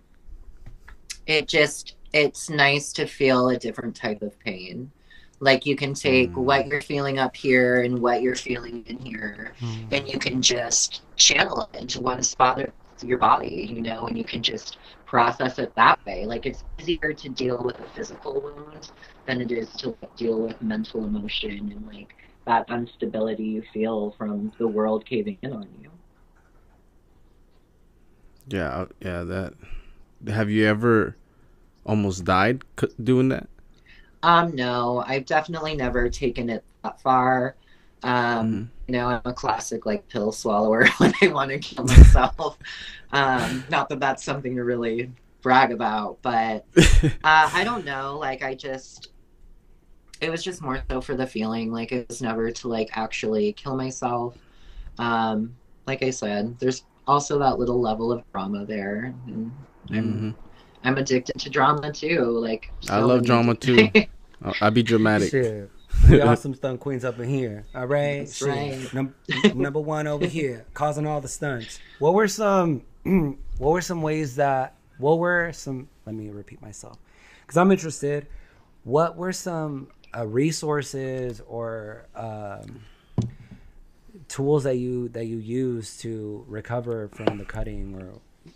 it 1.26 1.48
just 1.48 1.96
it's 2.12 2.50
nice 2.50 2.92
to 2.94 3.06
feel 3.06 3.50
a 3.50 3.58
different 3.58 3.96
type 3.96 4.22
of 4.22 4.38
pain 4.40 4.92
like 5.40 5.66
you 5.66 5.76
can 5.76 5.94
take 5.94 6.32
mm. 6.32 6.36
what 6.36 6.68
you're 6.68 6.82
feeling 6.82 7.20
up 7.20 7.36
here 7.36 7.82
and 7.82 8.00
what 8.00 8.22
you're 8.22 8.36
feeling 8.36 8.84
in 8.88 8.98
here 9.00 9.54
mm. 9.60 9.88
and 9.92 10.08
you 10.08 10.18
can 10.18 10.42
just 10.42 11.02
channel 11.16 11.68
it 11.74 11.80
into 11.80 12.02
one 12.02 12.24
spot 12.24 12.60
of 12.60 12.72
your 13.04 13.18
body 13.18 13.68
you 13.70 13.82
know 13.82 14.08
and 14.08 14.18
you 14.18 14.24
can 14.24 14.42
just 14.42 14.78
process 15.06 15.60
it 15.60 15.74
that 15.76 16.04
way 16.06 16.26
like 16.26 16.46
it's 16.46 16.64
easier 16.80 17.14
to 17.14 17.30
deal 17.30 17.62
with 17.64 17.80
a 17.80 17.90
physical 17.96 18.42
wound 18.42 18.92
than 19.26 19.42
it 19.42 19.52
is 19.52 19.70
to 19.72 19.90
like, 20.02 20.16
deal 20.16 20.40
with 20.40 20.60
mental 20.62 21.04
emotion 21.04 21.72
and 21.72 21.86
like 21.88 22.16
that 22.46 22.70
instability 22.70 23.44
you 23.44 23.64
feel 23.74 24.12
from 24.18 24.52
the 24.58 24.68
world 24.68 25.06
caving 25.06 25.38
in 25.42 25.54
on 25.54 25.68
you. 25.82 25.90
Yeah, 28.48 28.70
uh, 28.70 28.86
yeah, 29.00 29.24
that. 29.24 29.54
Have 30.28 30.50
you 30.50 30.66
ever 30.66 31.16
almost 31.86 32.24
died 32.24 32.64
doing 33.02 33.30
that? 33.30 33.48
Um, 34.22 34.56
no, 34.56 35.04
I've 35.06 35.26
definitely 35.26 35.76
never 35.76 36.10
taken 36.10 36.50
it 36.50 36.64
that 36.84 37.02
far. 37.02 37.56
Um, 38.04 38.12
mm-hmm. 38.12 38.64
you 38.88 38.94
know, 38.94 39.08
I'm 39.08 39.22
a 39.26 39.34
classic 39.34 39.86
like 39.86 40.08
pill 40.10 40.32
swallower 40.32 40.88
when 40.98 41.14
I 41.22 41.28
want 41.28 41.52
to 41.52 41.60
kill 41.60 41.86
myself. 41.86 42.58
um, 43.12 43.64
not 43.70 43.90
that 43.90 44.00
that's 44.00 44.24
something 44.24 44.56
to 44.56 44.64
really 44.64 45.12
brag 45.42 45.72
about, 45.72 46.20
but 46.22 46.66
uh, 46.78 47.10
I 47.24 47.64
don't 47.64 47.86
know. 47.86 48.18
Like, 48.18 48.44
I 48.44 48.56
just 48.56 49.13
it 50.24 50.32
was 50.32 50.44
just 50.44 50.62
more 50.62 50.82
so 50.90 51.02
for 51.02 51.16
the 51.16 51.28
feeling. 51.28 51.72
Like 51.72 51.92
it 51.92 52.08
was 52.08 52.22
never 52.22 52.50
to 52.50 52.68
like 52.68 52.90
actually 52.94 53.54
kill 53.54 53.76
myself. 53.76 54.38
Um, 54.98 55.56
like 55.86 56.02
I 56.02 56.12
said, 56.12 56.58
there's 56.60 56.86
also 57.08 57.38
that 57.40 57.60
little 57.60 57.80
level 57.82 58.12
of 58.12 58.24
drama 58.32 58.66
there, 58.66 59.14
and 59.28 59.52
I'm 59.90 59.96
mm-hmm. 59.96 60.30
I'm 60.84 60.98
addicted 60.98 61.40
to 61.40 61.50
drama 61.50 61.92
too. 61.92 62.22
Like 62.22 62.72
so 62.80 62.94
I 62.94 63.00
love 63.00 63.26
drama 63.26 63.56
too. 63.56 63.90
I 64.62 64.70
be 64.70 64.84
dramatic. 64.84 65.32
Shit. 65.32 65.70
We 66.10 66.20
awesome 66.20 66.56
stunt 66.56 66.80
queens 66.80 67.06
up 67.06 67.20
in 67.20 67.30
here. 67.30 67.66
All 67.76 67.86
right, 67.86 68.22
That's 68.22 68.42
right. 68.42 68.94
Num- 68.96 69.14
number 69.54 69.80
one 69.80 70.08
over 70.08 70.26
here, 70.40 70.66
causing 70.74 71.06
all 71.06 71.22
the 71.22 71.28
stunts. 71.28 71.80
What 72.00 72.16
were 72.16 72.28
some? 72.28 72.82
what 73.04 73.70
were 73.70 73.82
some 73.82 74.02
ways 74.02 74.36
that? 74.38 74.76
What 74.98 75.20
were 75.20 75.54
some? 75.54 75.88
Let 76.08 76.16
me 76.16 76.30
repeat 76.30 76.64
myself, 76.64 76.98
because 77.42 77.58
I'm 77.58 77.72
interested. 77.72 78.26
What 78.84 79.16
were 79.16 79.32
some 79.32 79.88
uh, 80.16 80.28
resources 80.28 81.42
or 81.48 82.06
um, 82.16 82.82
tools 84.28 84.64
that 84.64 84.78
you 84.78 85.10
that 85.10 85.26
you 85.26 85.38
use 85.38 85.98
to 85.98 86.44
recover 86.48 87.08
from 87.10 87.38
the 87.38 87.46
cutting 87.46 87.96
or 87.96 88.10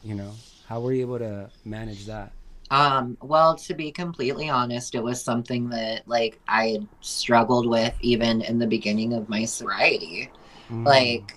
you 0.03 0.15
know 0.15 0.31
how 0.67 0.79
were 0.79 0.93
you 0.93 1.01
able 1.01 1.19
to 1.19 1.49
manage 1.65 2.05
that 2.05 2.31
um 2.71 3.17
well 3.21 3.55
to 3.55 3.73
be 3.73 3.91
completely 3.91 4.49
honest 4.49 4.95
it 4.95 5.03
was 5.03 5.21
something 5.21 5.69
that 5.69 6.01
like 6.07 6.39
i 6.47 6.67
had 6.69 6.87
struggled 7.01 7.67
with 7.67 7.93
even 8.01 8.41
in 8.41 8.59
the 8.59 8.67
beginning 8.67 9.13
of 9.13 9.29
my 9.29 9.45
sobriety 9.45 10.29
mm. 10.69 10.85
like 10.85 11.35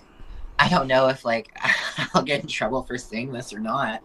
i 0.58 0.68
don't 0.68 0.88
know 0.88 1.08
if 1.08 1.24
like 1.24 1.56
i'll 2.14 2.22
get 2.22 2.40
in 2.40 2.48
trouble 2.48 2.82
for 2.82 2.98
saying 2.98 3.30
this 3.32 3.52
or 3.52 3.60
not 3.60 4.02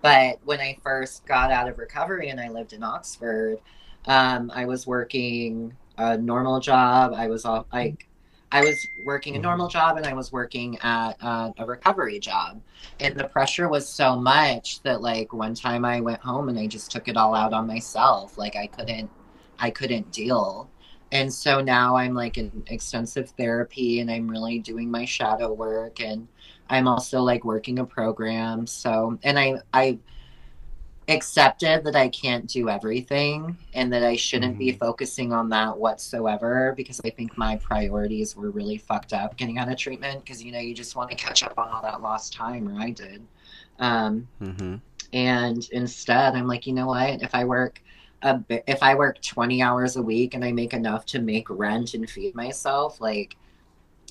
but 0.00 0.38
when 0.44 0.60
i 0.60 0.76
first 0.82 1.26
got 1.26 1.50
out 1.50 1.68
of 1.68 1.78
recovery 1.78 2.28
and 2.30 2.40
i 2.40 2.48
lived 2.48 2.72
in 2.72 2.82
oxford 2.82 3.58
um, 4.06 4.50
I 4.54 4.64
was 4.64 4.86
working 4.86 5.76
a 5.98 6.16
normal 6.16 6.60
job. 6.60 7.12
I 7.14 7.28
was 7.28 7.44
all 7.44 7.66
like, 7.72 8.08
I 8.50 8.60
was 8.60 8.86
working 9.06 9.36
a 9.36 9.38
normal 9.38 9.66
mm-hmm. 9.66 9.78
job 9.78 9.96
and 9.96 10.06
I 10.06 10.12
was 10.12 10.32
working 10.32 10.78
at 10.82 11.12
uh, 11.22 11.52
a 11.58 11.64
recovery 11.64 12.18
job. 12.18 12.60
And 13.00 13.18
the 13.18 13.24
pressure 13.24 13.68
was 13.68 13.88
so 13.88 14.16
much 14.16 14.82
that 14.82 15.00
like 15.00 15.32
one 15.32 15.54
time 15.54 15.84
I 15.84 16.00
went 16.00 16.20
home 16.20 16.48
and 16.48 16.58
I 16.58 16.66
just 16.66 16.90
took 16.90 17.08
it 17.08 17.16
all 17.16 17.34
out 17.34 17.52
on 17.52 17.66
myself. 17.66 18.36
Like 18.36 18.56
I 18.56 18.66
couldn't, 18.66 19.10
I 19.58 19.70
couldn't 19.70 20.10
deal. 20.12 20.68
And 21.12 21.32
so 21.32 21.60
now 21.60 21.96
I'm 21.96 22.14
like 22.14 22.38
in 22.38 22.62
extensive 22.68 23.30
therapy 23.30 24.00
and 24.00 24.10
I'm 24.10 24.28
really 24.28 24.58
doing 24.58 24.90
my 24.90 25.04
shadow 25.04 25.52
work 25.52 26.00
and 26.00 26.26
I'm 26.70 26.88
also 26.88 27.20
like 27.20 27.44
working 27.44 27.78
a 27.78 27.84
program. 27.84 28.66
So, 28.66 29.18
and 29.22 29.38
I, 29.38 29.56
I, 29.74 29.98
accepted 31.08 31.84
that 31.84 31.96
I 31.96 32.08
can't 32.08 32.46
do 32.46 32.68
everything 32.68 33.56
and 33.74 33.92
that 33.92 34.04
I 34.04 34.16
shouldn't 34.16 34.52
mm-hmm. 34.52 34.58
be 34.58 34.72
focusing 34.72 35.32
on 35.32 35.48
that 35.50 35.76
whatsoever 35.76 36.74
because 36.76 37.00
I 37.04 37.10
think 37.10 37.36
my 37.36 37.56
priorities 37.56 38.36
were 38.36 38.50
really 38.50 38.76
fucked 38.76 39.12
up 39.12 39.36
getting 39.36 39.58
out 39.58 39.70
of 39.70 39.76
treatment 39.76 40.24
because 40.24 40.42
you 40.42 40.52
know 40.52 40.60
you 40.60 40.74
just 40.74 40.94
want 40.94 41.10
to 41.10 41.16
catch 41.16 41.42
up 41.42 41.58
on 41.58 41.68
all 41.68 41.82
that 41.82 42.02
lost 42.02 42.32
time 42.32 42.68
or 42.68 42.80
I 42.80 42.90
did. 42.90 43.22
Um, 43.78 44.28
mm-hmm. 44.40 44.76
And 45.12 45.68
instead, 45.72 46.34
I'm 46.34 46.46
like, 46.46 46.66
you 46.66 46.72
know 46.72 46.86
what? 46.86 47.22
If 47.22 47.34
I 47.34 47.44
work 47.44 47.82
a 48.22 48.34
bit, 48.34 48.64
if 48.66 48.82
I 48.82 48.94
work 48.94 49.20
20 49.20 49.60
hours 49.60 49.96
a 49.96 50.02
week 50.02 50.34
and 50.34 50.44
I 50.44 50.52
make 50.52 50.72
enough 50.72 51.04
to 51.06 51.20
make 51.20 51.50
rent 51.50 51.94
and 51.94 52.08
feed 52.08 52.34
myself, 52.34 53.00
like, 53.00 53.36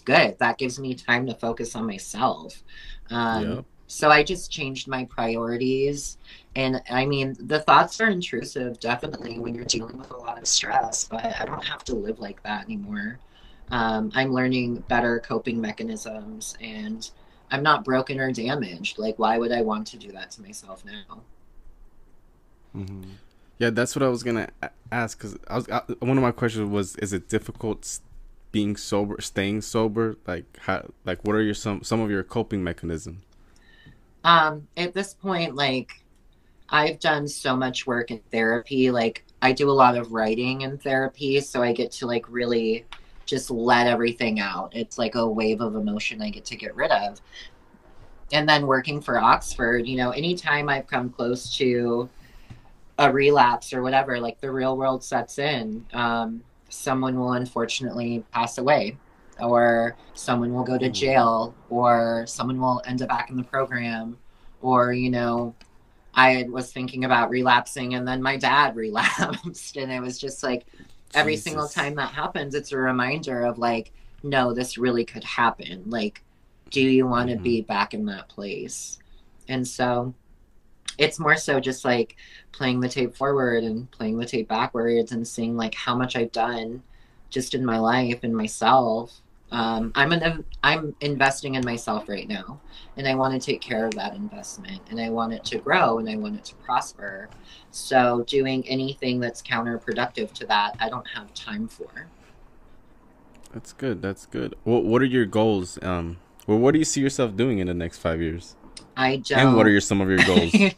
good. 0.05 0.37
That 0.39 0.57
gives 0.57 0.79
me 0.79 0.93
time 0.93 1.25
to 1.27 1.33
focus 1.33 1.75
on 1.75 1.87
myself. 1.87 2.63
Um, 3.09 3.55
yep. 3.55 3.65
So 3.91 4.09
I 4.09 4.23
just 4.23 4.49
changed 4.49 4.87
my 4.87 5.03
priorities. 5.03 6.17
And 6.55 6.81
I 6.89 7.05
mean, 7.05 7.35
the 7.37 7.59
thoughts 7.59 7.99
are 7.99 8.09
intrusive, 8.09 8.79
definitely, 8.79 9.37
when 9.37 9.53
you're 9.53 9.65
dealing 9.65 9.97
with 9.97 10.11
a 10.11 10.17
lot 10.17 10.37
of 10.37 10.47
stress, 10.47 11.03
but 11.03 11.25
I 11.25 11.43
don't 11.43 11.63
have 11.65 11.83
to 11.85 11.95
live 11.95 12.19
like 12.19 12.41
that 12.43 12.63
anymore. 12.63 13.19
Um, 13.69 14.09
I'm 14.15 14.31
learning 14.33 14.85
better 14.87 15.19
coping 15.19 15.59
mechanisms 15.59 16.55
and 16.61 17.11
I'm 17.51 17.63
not 17.63 17.83
broken 17.83 18.17
or 18.21 18.31
damaged. 18.31 18.97
Like, 18.97 19.19
why 19.19 19.37
would 19.37 19.51
I 19.51 19.61
want 19.61 19.87
to 19.87 19.97
do 19.97 20.13
that 20.13 20.31
to 20.31 20.41
myself 20.41 20.85
now? 20.85 21.21
Mm-hmm. 22.73 23.09
Yeah, 23.57 23.71
that's 23.71 23.93
what 23.93 24.03
I 24.03 24.07
was 24.07 24.23
gonna 24.23 24.47
ask. 24.89 25.19
Cause 25.19 25.37
I 25.49 25.55
was 25.55 25.69
I, 25.69 25.81
one 25.99 26.17
of 26.17 26.23
my 26.23 26.31
questions 26.31 26.69
was: 26.71 26.95
Is 26.95 27.11
it 27.11 27.27
difficult 27.27 27.99
being 28.53 28.77
sober, 28.77 29.19
staying 29.19 29.61
sober? 29.61 30.17
Like, 30.25 30.57
how? 30.61 30.89
Like, 31.03 31.19
what 31.23 31.35
are 31.35 31.41
your 31.41 31.53
some 31.53 31.83
some 31.83 31.99
of 31.99 32.09
your 32.09 32.23
coping 32.23 32.63
mechanisms? 32.63 33.21
Um, 34.23 34.67
at 34.77 34.93
this 34.93 35.13
point, 35.13 35.55
like 35.55 36.03
I've 36.69 36.99
done 36.99 37.27
so 37.27 37.55
much 37.55 37.85
work 37.85 38.11
in 38.11 38.21
therapy. 38.31 38.91
Like 38.91 39.25
I 39.41 39.51
do 39.51 39.69
a 39.69 39.73
lot 39.73 39.97
of 39.97 40.11
writing 40.11 40.61
in 40.61 40.77
therapy, 40.77 41.41
so 41.41 41.61
I 41.61 41.73
get 41.73 41.91
to 41.93 42.07
like 42.07 42.25
really 42.29 42.85
just 43.25 43.51
let 43.51 43.87
everything 43.87 44.39
out. 44.39 44.75
It's 44.75 44.97
like 44.97 45.15
a 45.15 45.27
wave 45.27 45.61
of 45.61 45.75
emotion 45.75 46.21
I 46.21 46.29
get 46.29 46.45
to 46.45 46.55
get 46.55 46.75
rid 46.75 46.91
of. 46.91 47.21
And 48.33 48.47
then 48.47 48.65
working 48.67 49.01
for 49.01 49.19
Oxford, 49.19 49.87
you 49.87 49.97
know, 49.97 50.11
anytime 50.11 50.69
I've 50.69 50.87
come 50.87 51.09
close 51.09 51.55
to 51.57 52.09
a 52.97 53.11
relapse 53.11 53.73
or 53.73 53.81
whatever, 53.81 54.19
like 54.19 54.39
the 54.39 54.51
real 54.51 54.77
world 54.77 55.03
sets 55.03 55.37
in, 55.39 55.85
um, 55.93 56.41
someone 56.69 57.19
will 57.19 57.33
unfortunately 57.33 58.23
pass 58.31 58.57
away 58.57 58.97
or 59.39 59.95
someone 60.13 60.53
will 60.53 60.63
go 60.63 60.77
to 60.77 60.87
hmm. 60.87 60.93
jail 60.93 61.55
or 61.69 62.25
someone 62.27 62.59
will 62.59 62.81
end 62.85 63.01
up 63.01 63.09
back 63.09 63.29
in 63.29 63.37
the 63.37 63.43
program 63.43 64.17
or 64.61 64.93
you 64.93 65.09
know 65.09 65.53
i 66.13 66.45
was 66.49 66.71
thinking 66.71 67.05
about 67.05 67.29
relapsing 67.29 67.95
and 67.95 68.07
then 68.07 68.21
my 68.21 68.37
dad 68.37 68.75
relapsed 68.75 69.77
and 69.77 69.91
it 69.91 70.01
was 70.01 70.19
just 70.19 70.43
like 70.43 70.65
every 71.13 71.33
Jesus. 71.33 71.45
single 71.45 71.67
time 71.67 71.95
that 71.95 72.11
happens 72.11 72.55
it's 72.55 72.71
a 72.71 72.77
reminder 72.77 73.43
of 73.43 73.57
like 73.57 73.91
no 74.23 74.53
this 74.53 74.77
really 74.77 75.05
could 75.05 75.23
happen 75.23 75.83
like 75.87 76.23
do 76.69 76.81
you 76.81 77.05
want 77.05 77.29
to 77.29 77.35
Mhm. 77.35 77.43
be 77.43 77.61
back 77.61 77.93
in 77.93 78.05
that 78.05 78.29
place 78.29 78.99
and 79.47 79.67
so 79.67 80.13
it's 80.97 81.19
more 81.19 81.37
so 81.37 81.59
just 81.59 81.83
like 81.83 82.15
playing 82.51 82.79
the 82.79 82.89
tape 82.89 83.15
forward 83.15 83.63
and 83.63 83.89
playing 83.91 84.17
the 84.17 84.25
tape 84.25 84.47
backwards 84.47 85.11
and 85.11 85.27
seeing 85.27 85.57
like 85.57 85.73
how 85.73 85.95
much 85.95 86.15
i've 86.15 86.31
done 86.31 86.83
just 87.31 87.55
in 87.55 87.65
my 87.65 87.79
life 87.79 88.19
and 88.23 88.35
myself 88.35 89.21
um, 89.51 89.91
i'm 89.95 90.11
an, 90.11 90.45
i'm 90.63 90.95
investing 91.01 91.55
in 91.55 91.65
myself 91.65 92.07
right 92.07 92.27
now 92.27 92.59
and 92.97 93.07
i 93.07 93.15
want 93.15 93.33
to 93.33 93.43
take 93.43 93.61
care 93.61 93.85
of 93.85 93.93
that 93.95 94.13
investment 94.15 94.81
and 94.89 94.99
i 94.99 95.09
want 95.09 95.33
it 95.33 95.43
to 95.43 95.57
grow 95.57 95.97
and 95.97 96.07
i 96.09 96.15
want 96.15 96.35
it 96.35 96.45
to 96.45 96.55
prosper 96.55 97.27
so 97.71 98.23
doing 98.27 98.67
anything 98.67 99.19
that's 99.19 99.41
counterproductive 99.41 100.31
to 100.31 100.45
that 100.45 100.75
i 100.79 100.87
don't 100.87 101.07
have 101.07 101.33
time 101.33 101.67
for 101.67 102.07
That's 103.53 103.73
good. 103.73 104.01
That's 104.01 104.25
good. 104.25 104.55
What 104.63 104.85
What 104.85 105.01
are 105.01 105.05
your 105.05 105.25
goals? 105.25 105.77
Um, 105.81 106.17
well, 106.47 106.57
what 106.57 106.71
do 106.71 106.79
you 106.79 106.85
see 106.85 107.01
yourself 107.01 107.35
doing 107.35 107.59
in 107.59 107.67
the 107.67 107.73
next 107.73 107.97
five 107.99 108.21
years? 108.21 108.55
i 108.95 109.17
don't 109.17 109.39
And 109.39 109.55
what 109.57 109.65
are 109.65 109.69
your 109.69 109.81
some 109.81 110.01
of 110.01 110.09
your 110.09 110.23
goals? 110.25 110.53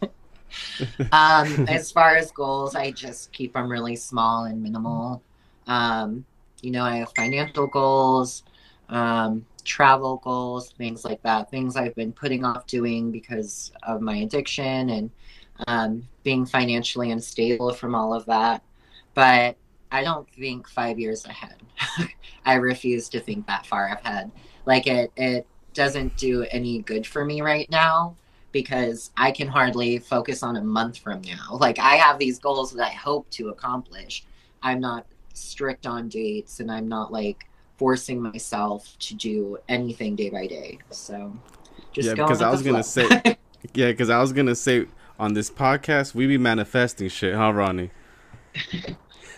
um, 1.11 1.67
as 1.67 1.91
far 1.91 2.15
as 2.15 2.31
goals, 2.31 2.75
I 2.75 2.91
just 2.91 3.31
keep 3.31 3.53
them 3.53 3.69
really 3.69 3.95
small 3.95 4.45
and 4.45 4.61
minimal. 4.61 5.21
Um, 5.67 6.25
you 6.63 6.71
know, 6.71 6.83
I 6.83 6.97
have 6.97 7.11
financial 7.15 7.67
goals, 7.67 8.43
um, 8.89 9.45
travel 9.65 10.17
goals, 10.23 10.71
things 10.71 11.05
like 11.05 11.21
that. 11.23 11.51
Things 11.51 11.75
I've 11.75 11.93
been 11.93 12.13
putting 12.13 12.45
off 12.45 12.65
doing 12.65 13.11
because 13.11 13.71
of 13.83 14.01
my 14.01 14.17
addiction 14.17 14.89
and 14.89 15.11
um, 15.67 16.07
being 16.23 16.45
financially 16.45 17.11
unstable 17.11 17.73
from 17.73 17.93
all 17.93 18.13
of 18.13 18.25
that. 18.25 18.63
But 19.13 19.57
I 19.91 20.03
don't 20.03 20.27
think 20.31 20.67
five 20.67 20.97
years 20.97 21.25
ahead. 21.25 21.61
I 22.45 22.55
refuse 22.55 23.09
to 23.09 23.19
think 23.19 23.45
that 23.47 23.65
far 23.65 23.87
ahead. 23.87 24.31
Like 24.65 24.87
it, 24.87 25.11
it 25.17 25.45
doesn't 25.73 26.15
do 26.17 26.45
any 26.51 26.79
good 26.79 27.05
for 27.05 27.25
me 27.25 27.41
right 27.41 27.69
now 27.69 28.15
because 28.53 29.11
I 29.17 29.31
can 29.31 29.47
hardly 29.47 29.99
focus 29.99 30.43
on 30.43 30.55
a 30.55 30.63
month 30.63 30.97
from 30.97 31.21
now. 31.21 31.57
Like 31.59 31.77
I 31.77 31.95
have 31.95 32.19
these 32.19 32.39
goals 32.39 32.71
that 32.73 32.85
I 32.85 32.91
hope 32.91 33.29
to 33.31 33.49
accomplish. 33.49 34.23
I'm 34.61 34.79
not 34.79 35.05
strict 35.33 35.85
on 35.85 36.07
dates 36.09 36.59
and 36.59 36.71
I'm 36.71 36.87
not 36.87 37.11
like 37.11 37.45
forcing 37.77 38.21
myself 38.21 38.95
to 38.99 39.15
do 39.15 39.57
anything 39.67 40.15
day 40.15 40.29
by 40.29 40.47
day. 40.47 40.77
So 40.91 41.35
just 41.91 42.07
Yeah, 42.07 42.15
going 42.15 42.27
because 42.27 42.41
I 42.41 42.49
was 42.51 42.61
gonna 42.61 42.83
say- 42.83 43.07
yeah, 43.73 43.87
because 43.91 44.09
I 44.09 44.19
was 44.21 44.31
gonna 44.33 44.55
say 44.55 44.85
on 45.19 45.33
this 45.33 45.49
podcast 45.49 46.13
we 46.15 46.27
be 46.27 46.37
manifesting 46.37 47.09
shit, 47.09 47.35
huh, 47.35 47.51
Ronnie? 47.53 47.91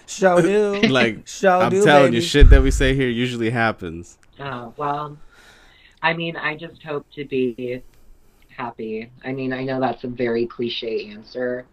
Show 0.07 0.41
do. 0.41 0.81
Like 0.89 1.27
Show 1.27 1.61
I'm 1.61 1.71
do, 1.71 1.83
telling 1.83 2.07
baby. 2.11 2.17
you, 2.17 2.21
shit 2.21 2.49
that 2.49 2.61
we 2.61 2.71
say 2.71 2.93
here 2.93 3.09
usually 3.09 3.49
happens. 3.49 4.17
Oh, 4.39 4.73
well, 4.77 5.17
I 6.01 6.13
mean, 6.13 6.35
I 6.35 6.55
just 6.55 6.83
hope 6.83 7.05
to 7.13 7.25
be 7.25 7.81
happy. 8.55 9.09
I 9.23 9.31
mean, 9.31 9.51
I 9.53 9.63
know 9.63 9.79
that's 9.79 10.03
a 10.03 10.07
very 10.07 10.45
cliche 10.45 11.09
answer, 11.09 11.65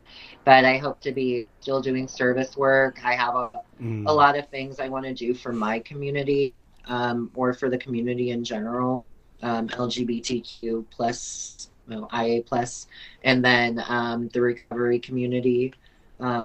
but 0.44 0.64
I 0.64 0.78
hope 0.78 1.00
to 1.02 1.12
be 1.12 1.48
still 1.60 1.80
doing 1.80 2.08
service 2.08 2.56
work. 2.56 2.98
I 3.04 3.14
have 3.14 3.34
a, 3.34 3.50
Mm. 3.80 4.06
a 4.06 4.12
lot 4.12 4.38
of 4.38 4.48
things 4.48 4.78
I 4.78 4.88
want 4.88 5.06
to 5.06 5.14
do 5.14 5.34
for 5.34 5.52
my 5.52 5.80
community 5.80 6.54
um, 6.86 7.30
or 7.34 7.52
for 7.52 7.68
the 7.68 7.78
community 7.78 8.30
in 8.30 8.44
general, 8.44 9.06
um, 9.42 9.68
LGBTQ 9.70 10.86
plus, 10.90 11.70
well, 11.88 12.08
IA 12.12 12.42
plus, 12.42 12.86
and 13.24 13.44
then 13.44 13.82
um, 13.88 14.28
the 14.28 14.40
recovery 14.40 14.98
community. 15.00 15.74
Uh, 16.20 16.44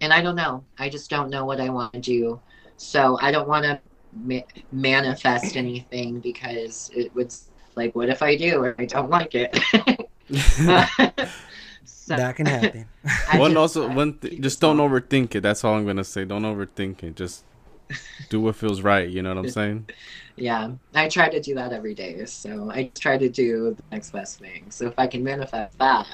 and 0.00 0.12
I 0.12 0.22
don't 0.22 0.36
know. 0.36 0.64
I 0.78 0.88
just 0.88 1.10
don't 1.10 1.30
know 1.30 1.44
what 1.44 1.60
I 1.60 1.68
want 1.70 1.92
to 1.94 2.00
do. 2.00 2.40
So 2.76 3.18
I 3.20 3.30
don't 3.30 3.48
want 3.48 3.64
to 3.64 3.80
ma- 4.12 4.40
manifest 4.72 5.56
anything 5.56 6.20
because 6.20 6.90
it 6.94 7.14
would 7.14 7.32
like, 7.76 7.94
what 7.94 8.08
if 8.08 8.22
I 8.22 8.36
do 8.36 8.64
and 8.64 8.74
I 8.78 8.84
don't 8.86 9.10
like 9.10 9.34
it? 9.34 9.56
so 12.16 12.22
that 12.22 12.36
can 12.36 12.46
happen. 12.46 12.86
One 13.38 13.50
just- 13.52 13.56
also 13.56 13.88
I 13.88 13.94
one 13.94 14.14
th- 14.18 14.40
just 14.40 14.60
don't 14.60 14.76
small. 14.76 14.88
overthink 14.88 15.34
it. 15.34 15.40
That's 15.42 15.64
all 15.64 15.74
I'm 15.74 15.86
gonna 15.86 16.04
say. 16.04 16.24
Don't 16.24 16.42
overthink 16.42 17.02
it. 17.02 17.16
Just 17.16 17.44
do 18.30 18.40
what 18.40 18.56
feels 18.56 18.80
right. 18.82 19.08
You 19.08 19.22
know 19.22 19.30
what 19.34 19.38
I'm 19.38 19.48
saying? 19.60 19.88
Yeah, 20.36 20.70
I 20.94 21.08
try 21.08 21.28
to 21.28 21.40
do 21.40 21.54
that 21.56 21.72
every 21.72 21.94
day. 21.94 22.24
So 22.24 22.70
I 22.70 22.90
try 22.94 23.18
to 23.18 23.28
do 23.28 23.74
the 23.76 23.82
next 23.92 24.10
best 24.12 24.38
thing. 24.38 24.70
So 24.70 24.86
if 24.86 24.94
I 24.98 25.06
can 25.06 25.22
manifest 25.22 25.78
that, 25.78 26.06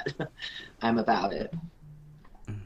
I'm 0.83 0.99
about 0.99 1.33
it. 1.33 1.55
Mm. 2.51 2.57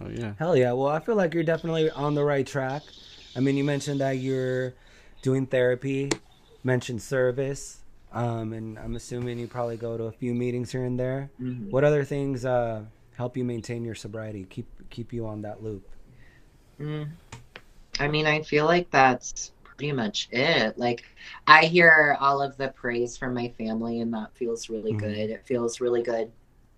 Oh 0.00 0.08
yeah. 0.08 0.32
Hell 0.38 0.56
yeah. 0.56 0.72
Well, 0.72 0.88
I 0.88 1.00
feel 1.00 1.14
like 1.16 1.34
you're 1.34 1.42
definitely 1.44 1.90
on 1.90 2.14
the 2.14 2.24
right 2.24 2.46
track. 2.46 2.82
I 3.36 3.40
mean, 3.40 3.56
you 3.56 3.64
mentioned 3.64 4.00
that 4.00 4.12
you're 4.18 4.72
doing 5.22 5.46
therapy, 5.46 6.10
mentioned 6.64 7.02
service, 7.02 7.81
um, 8.12 8.52
and 8.52 8.78
I'm 8.78 8.96
assuming 8.96 9.38
you 9.38 9.46
probably 9.46 9.76
go 9.76 9.96
to 9.96 10.04
a 10.04 10.12
few 10.12 10.34
meetings 10.34 10.72
here 10.72 10.84
and 10.84 10.98
there. 10.98 11.30
Mhm. 11.40 11.70
What 11.70 11.84
other 11.84 12.04
things 12.04 12.44
uh, 12.44 12.84
help 13.16 13.36
you 13.36 13.44
maintain 13.44 13.84
your 13.84 13.94
sobriety? 13.94 14.44
Keep 14.44 14.90
keep 14.90 15.12
you 15.12 15.26
on 15.26 15.42
that 15.42 15.62
loop. 15.62 15.88
Mm. 16.80 17.08
I 18.00 18.08
mean, 18.08 18.26
I 18.26 18.42
feel 18.42 18.64
like 18.64 18.90
that's 18.90 19.52
pretty 19.64 19.92
much 19.92 20.28
it. 20.32 20.78
Like, 20.78 21.04
I 21.46 21.64
hear 21.66 22.16
all 22.20 22.42
of 22.42 22.56
the 22.56 22.68
praise 22.68 23.16
from 23.16 23.34
my 23.34 23.48
family, 23.58 24.00
and 24.00 24.12
that 24.14 24.34
feels 24.34 24.68
really 24.68 24.94
Mhm. 24.94 24.98
good. 24.98 25.30
It 25.30 25.46
feels 25.46 25.80
really 25.80 26.02
good 26.02 26.30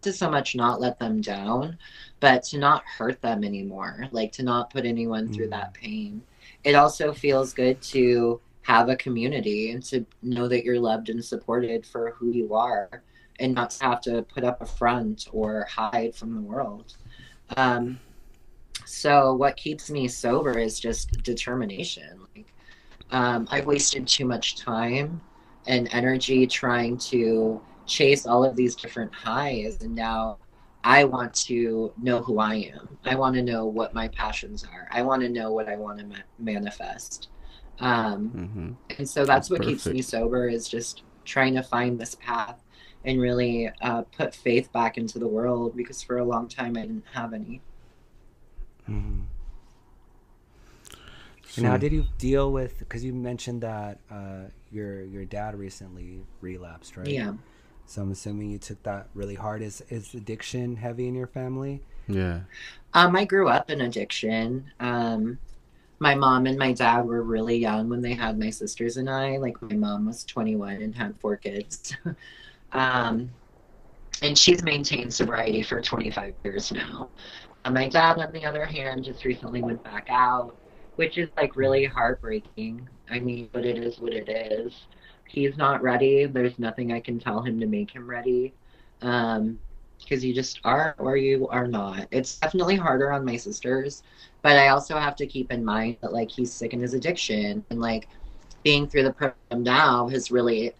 to 0.02 0.12
so 0.12 0.30
much 0.30 0.54
not 0.54 0.80
let 0.80 0.98
them 0.98 1.20
down, 1.20 1.78
but 2.20 2.42
to 2.44 2.58
not 2.58 2.84
hurt 2.84 3.20
them 3.22 3.42
anymore, 3.44 4.06
like 4.12 4.32
to 4.32 4.42
not 4.42 4.70
put 4.70 4.84
anyone 4.84 5.28
through 5.28 5.48
Mhm. 5.48 5.50
that 5.50 5.74
pain. 5.74 6.22
It 6.62 6.74
also 6.74 7.12
feels 7.12 7.54
good 7.54 7.80
to 7.82 8.40
have 8.64 8.88
a 8.88 8.96
community 8.96 9.70
and 9.70 9.82
to 9.82 10.04
know 10.22 10.48
that 10.48 10.64
you're 10.64 10.80
loved 10.80 11.10
and 11.10 11.24
supported 11.24 11.86
for 11.86 12.12
who 12.12 12.30
you 12.30 12.54
are 12.54 13.02
and 13.38 13.54
not 13.54 13.76
have 13.80 14.00
to 14.00 14.22
put 14.22 14.42
up 14.42 14.60
a 14.62 14.66
front 14.66 15.28
or 15.32 15.66
hide 15.70 16.14
from 16.14 16.34
the 16.34 16.40
world. 16.40 16.96
Um, 17.56 18.00
so 18.86 19.34
what 19.34 19.56
keeps 19.56 19.90
me 19.90 20.08
sober 20.08 20.58
is 20.58 20.80
just 20.80 21.22
determination. 21.22 22.20
Like, 22.34 22.46
um, 23.10 23.46
I've 23.50 23.66
wasted 23.66 24.08
too 24.08 24.24
much 24.24 24.56
time 24.56 25.20
and 25.66 25.88
energy 25.92 26.46
trying 26.46 26.96
to 26.98 27.60
chase 27.86 28.26
all 28.26 28.44
of 28.44 28.56
these 28.56 28.74
different 28.74 29.14
highs, 29.14 29.82
and 29.82 29.94
now 29.94 30.38
I 30.84 31.04
want 31.04 31.34
to 31.46 31.92
know 32.00 32.22
who 32.22 32.38
I 32.38 32.72
am. 32.74 32.98
I 33.04 33.14
want 33.14 33.34
to 33.36 33.42
know 33.42 33.66
what 33.66 33.94
my 33.94 34.08
passions 34.08 34.64
are. 34.64 34.88
I 34.90 35.02
want 35.02 35.22
to 35.22 35.28
know 35.28 35.52
what 35.52 35.68
I 35.68 35.76
want 35.76 35.98
to 35.98 36.06
ma- 36.06 36.16
manifest. 36.38 37.28
Um, 37.80 38.28
hmm 38.28 38.72
and 38.98 39.08
so 39.08 39.24
that's, 39.24 39.50
what 39.50 39.62
keeps 39.62 39.86
me 39.86 40.02
sober 40.02 40.48
is 40.48 40.68
just 40.68 41.02
trying 41.24 41.54
to 41.54 41.62
find 41.62 41.98
this 41.98 42.14
path 42.14 42.62
and 43.04 43.20
really 43.20 43.70
uh, 43.82 44.02
put 44.16 44.34
faith 44.34 44.72
back 44.72 44.96
into 44.96 45.18
the 45.18 45.26
world 45.26 45.76
because 45.76 46.02
for 46.02 46.18
a 46.18 46.24
long 46.24 46.48
time 46.48 46.76
I 46.76 46.82
didn't 46.82 47.04
have 47.12 47.32
any. 47.32 47.60
Mm-hmm. 48.88 49.22
And 51.56 51.66
how 51.66 51.76
did 51.76 51.92
you 51.92 52.06
deal 52.18 52.50
with? 52.52 52.78
Because 52.78 53.04
you 53.04 53.12
mentioned 53.12 53.62
that 53.62 54.00
uh, 54.10 54.48
your 54.72 55.04
your 55.04 55.24
dad 55.24 55.56
recently 55.56 56.22
relapsed, 56.40 56.96
right? 56.96 57.06
Yeah. 57.06 57.34
So 57.86 58.02
I'm 58.02 58.10
assuming 58.10 58.50
you 58.50 58.58
took 58.58 58.82
that 58.82 59.08
really 59.14 59.36
hard. 59.36 59.62
Is 59.62 59.82
is 59.88 60.14
addiction 60.14 60.76
heavy 60.76 61.06
in 61.06 61.14
your 61.14 61.28
family? 61.28 61.80
Yeah. 62.08 62.40
Um, 62.92 63.14
I 63.14 63.24
grew 63.24 63.48
up 63.48 63.70
in 63.70 63.80
addiction. 63.82 64.72
Um, 64.80 65.38
my 66.04 66.14
mom 66.14 66.44
and 66.44 66.58
my 66.58 66.70
dad 66.70 67.06
were 67.06 67.22
really 67.22 67.56
young 67.56 67.88
when 67.88 68.02
they 68.02 68.12
had 68.12 68.38
my 68.38 68.50
sisters 68.50 68.98
and 68.98 69.08
I. 69.08 69.38
Like 69.38 69.60
my 69.62 69.74
mom 69.74 70.04
was 70.04 70.22
21 70.24 70.82
and 70.82 70.94
had 70.94 71.16
four 71.18 71.38
kids. 71.38 71.96
um, 72.72 73.30
and 74.20 74.36
she's 74.36 74.62
maintained 74.62 75.14
sobriety 75.14 75.62
for 75.62 75.80
25 75.80 76.34
years 76.44 76.70
now. 76.72 77.08
Uh, 77.64 77.70
my 77.70 77.88
dad, 77.88 78.18
on 78.18 78.30
the 78.32 78.44
other 78.44 78.66
hand, 78.66 79.02
just 79.02 79.24
recently 79.24 79.62
went 79.62 79.82
back 79.82 80.06
out, 80.10 80.54
which 80.96 81.16
is 81.16 81.30
like 81.38 81.56
really 81.56 81.86
heartbreaking. 81.86 82.86
I 83.08 83.18
mean, 83.18 83.48
but 83.50 83.64
it 83.64 83.78
is 83.78 83.98
what 83.98 84.12
it 84.12 84.28
is. 84.28 84.74
He's 85.26 85.56
not 85.56 85.82
ready. 85.82 86.26
There's 86.26 86.58
nothing 86.58 86.92
I 86.92 87.00
can 87.00 87.18
tell 87.18 87.40
him 87.40 87.58
to 87.60 87.66
make 87.66 87.90
him 87.90 88.06
ready. 88.06 88.52
Um, 89.00 89.58
because 90.04 90.24
you 90.24 90.34
just 90.34 90.60
are 90.64 90.94
or 90.98 91.16
you 91.16 91.48
are 91.48 91.66
not. 91.66 92.06
It's 92.10 92.38
definitely 92.38 92.76
harder 92.76 93.12
on 93.12 93.24
my 93.24 93.36
sisters, 93.36 94.02
but 94.42 94.56
I 94.56 94.68
also 94.68 94.96
have 94.98 95.16
to 95.16 95.26
keep 95.26 95.52
in 95.52 95.64
mind 95.64 95.98
that 96.00 96.12
like 96.12 96.30
he's 96.30 96.52
sick 96.52 96.72
in 96.72 96.80
his 96.80 96.94
addiction 96.94 97.64
and 97.70 97.80
like 97.80 98.08
being 98.62 98.88
through 98.88 99.04
the 99.04 99.12
program 99.12 99.62
now 99.62 100.08
has 100.08 100.30
really 100.30 100.72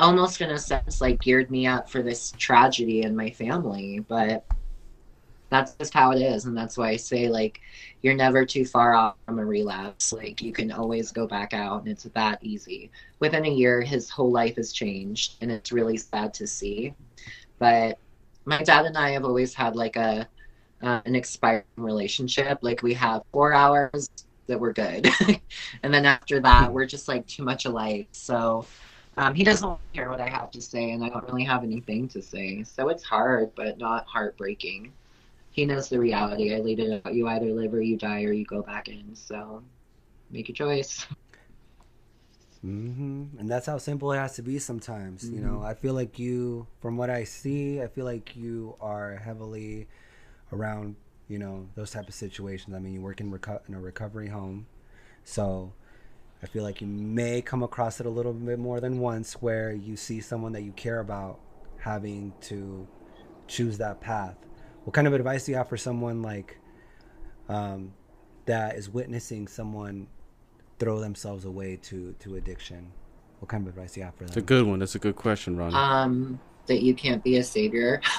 almost 0.00 0.40
in 0.40 0.50
a 0.50 0.58
sense 0.58 1.00
like 1.00 1.20
geared 1.20 1.50
me 1.50 1.66
up 1.66 1.88
for 1.88 2.02
this 2.02 2.32
tragedy 2.38 3.02
in 3.02 3.14
my 3.14 3.30
family, 3.30 4.00
but 4.00 4.44
that's 5.50 5.74
just 5.74 5.92
how 5.92 6.12
it 6.12 6.20
is 6.20 6.46
and 6.46 6.56
that's 6.56 6.78
why 6.78 6.88
I 6.88 6.96
say 6.96 7.28
like 7.28 7.60
you're 8.00 8.14
never 8.14 8.44
too 8.44 8.64
far 8.64 8.94
off 8.94 9.16
from 9.26 9.38
a 9.38 9.44
relapse. 9.44 10.12
Like 10.12 10.40
you 10.40 10.52
can 10.52 10.72
always 10.72 11.12
go 11.12 11.26
back 11.26 11.52
out 11.52 11.82
and 11.82 11.88
it's 11.88 12.04
that 12.04 12.38
easy. 12.42 12.90
Within 13.20 13.44
a 13.44 13.50
year 13.50 13.82
his 13.82 14.10
whole 14.10 14.32
life 14.32 14.56
has 14.56 14.72
changed 14.72 15.36
and 15.40 15.52
it's 15.52 15.70
really 15.70 15.98
sad 15.98 16.34
to 16.34 16.46
see. 16.46 16.94
But 17.58 17.98
my 18.46 18.62
dad 18.62 18.86
and 18.86 18.96
I 18.98 19.10
have 19.10 19.24
always 19.24 19.54
had 19.54 19.76
like 19.76 19.96
a 19.96 20.28
uh, 20.82 21.00
an 21.06 21.14
expiring 21.16 21.64
relationship. 21.76 22.58
Like 22.62 22.82
we 22.82 22.94
have 22.94 23.22
four 23.32 23.52
hours 23.54 24.08
that 24.48 24.60
we're 24.60 24.72
good, 24.74 25.08
and 25.82 25.94
then 25.94 26.06
after 26.06 26.40
that 26.40 26.72
we're 26.72 26.86
just 26.86 27.08
like 27.08 27.26
too 27.26 27.44
much 27.44 27.64
alike. 27.66 28.08
So 28.12 28.68
Um, 29.16 29.34
he 29.34 29.44
doesn't 29.44 29.78
hear 29.94 30.10
what 30.10 30.20
I 30.22 30.28
have 30.30 30.50
to 30.52 30.62
say, 30.62 30.90
and 30.92 31.04
I 31.04 31.08
don't 31.10 31.24
really 31.26 31.44
have 31.44 31.64
anything 31.64 32.08
to 32.10 32.22
say. 32.22 32.64
So 32.64 32.88
it's 32.90 33.04
hard, 33.04 33.52
but 33.56 33.78
not 33.78 34.06
heartbreaking. 34.08 34.94
He 35.50 35.66
knows 35.66 35.88
the 35.90 36.00
reality. 36.00 36.54
I 36.54 36.60
laid 36.60 36.80
it 36.80 37.02
out. 37.06 37.14
You 37.14 37.28
either 37.28 37.52
live 37.52 37.74
or 37.74 37.82
you 37.82 37.96
die, 37.98 38.24
or 38.24 38.32
you 38.32 38.44
go 38.46 38.62
back 38.62 38.88
in. 38.88 39.14
So 39.16 39.64
make 40.30 40.48
a 40.50 40.54
choice. 40.54 41.06
hmm 42.62 43.24
And 43.38 43.48
that's 43.48 43.66
how 43.66 43.78
simple 43.78 44.12
it 44.12 44.18
has 44.18 44.36
to 44.36 44.42
be 44.42 44.58
sometimes. 44.58 45.28
You 45.28 45.40
know, 45.40 45.62
I 45.62 45.74
feel 45.74 45.94
like 45.94 46.18
you, 46.18 46.66
from 46.80 46.96
what 46.96 47.10
I 47.10 47.24
see, 47.24 47.82
I 47.82 47.88
feel 47.88 48.04
like 48.04 48.36
you 48.36 48.76
are 48.80 49.16
heavily 49.16 49.88
around, 50.52 50.96
you 51.28 51.38
know, 51.38 51.68
those 51.74 51.90
type 51.90 52.08
of 52.08 52.14
situations. 52.14 52.74
I 52.74 52.78
mean, 52.78 52.94
you 52.94 53.00
work 53.00 53.20
in, 53.20 53.32
reco- 53.32 53.60
in 53.68 53.74
a 53.74 53.80
recovery 53.80 54.28
home. 54.28 54.66
So 55.24 55.72
I 56.42 56.46
feel 56.46 56.62
like 56.62 56.80
you 56.80 56.86
may 56.86 57.42
come 57.42 57.62
across 57.62 58.00
it 58.00 58.06
a 58.06 58.10
little 58.10 58.32
bit 58.32 58.58
more 58.58 58.80
than 58.80 58.98
once 59.00 59.34
where 59.34 59.72
you 59.72 59.96
see 59.96 60.20
someone 60.20 60.52
that 60.52 60.62
you 60.62 60.72
care 60.72 61.00
about 61.00 61.40
having 61.78 62.32
to 62.42 62.86
choose 63.48 63.78
that 63.78 64.00
path. 64.00 64.36
What 64.84 64.94
kind 64.94 65.06
of 65.06 65.14
advice 65.14 65.46
do 65.46 65.52
you 65.52 65.58
have 65.58 65.68
for 65.68 65.76
someone 65.76 66.22
like 66.22 66.58
um, 67.48 67.92
that 68.46 68.76
is 68.76 68.88
witnessing 68.88 69.48
someone 69.48 70.06
throw 70.82 70.98
themselves 70.98 71.44
away 71.44 71.76
to 71.76 72.12
to 72.18 72.34
addiction? 72.34 72.90
What 73.38 73.48
kind 73.48 73.62
of 73.62 73.68
advice 73.68 73.92
do 73.92 74.00
you 74.00 74.06
have 74.06 74.14
for 74.16 74.24
It's 74.24 74.36
a 74.36 74.42
good 74.42 74.66
one. 74.66 74.80
That's 74.80 74.96
a 74.96 74.98
good 74.98 75.16
question, 75.16 75.56
Ron. 75.56 75.74
Um, 75.74 76.40
that 76.66 76.82
you 76.82 76.94
can't 76.94 77.22
be 77.22 77.36
a 77.36 77.44
savior. 77.44 78.00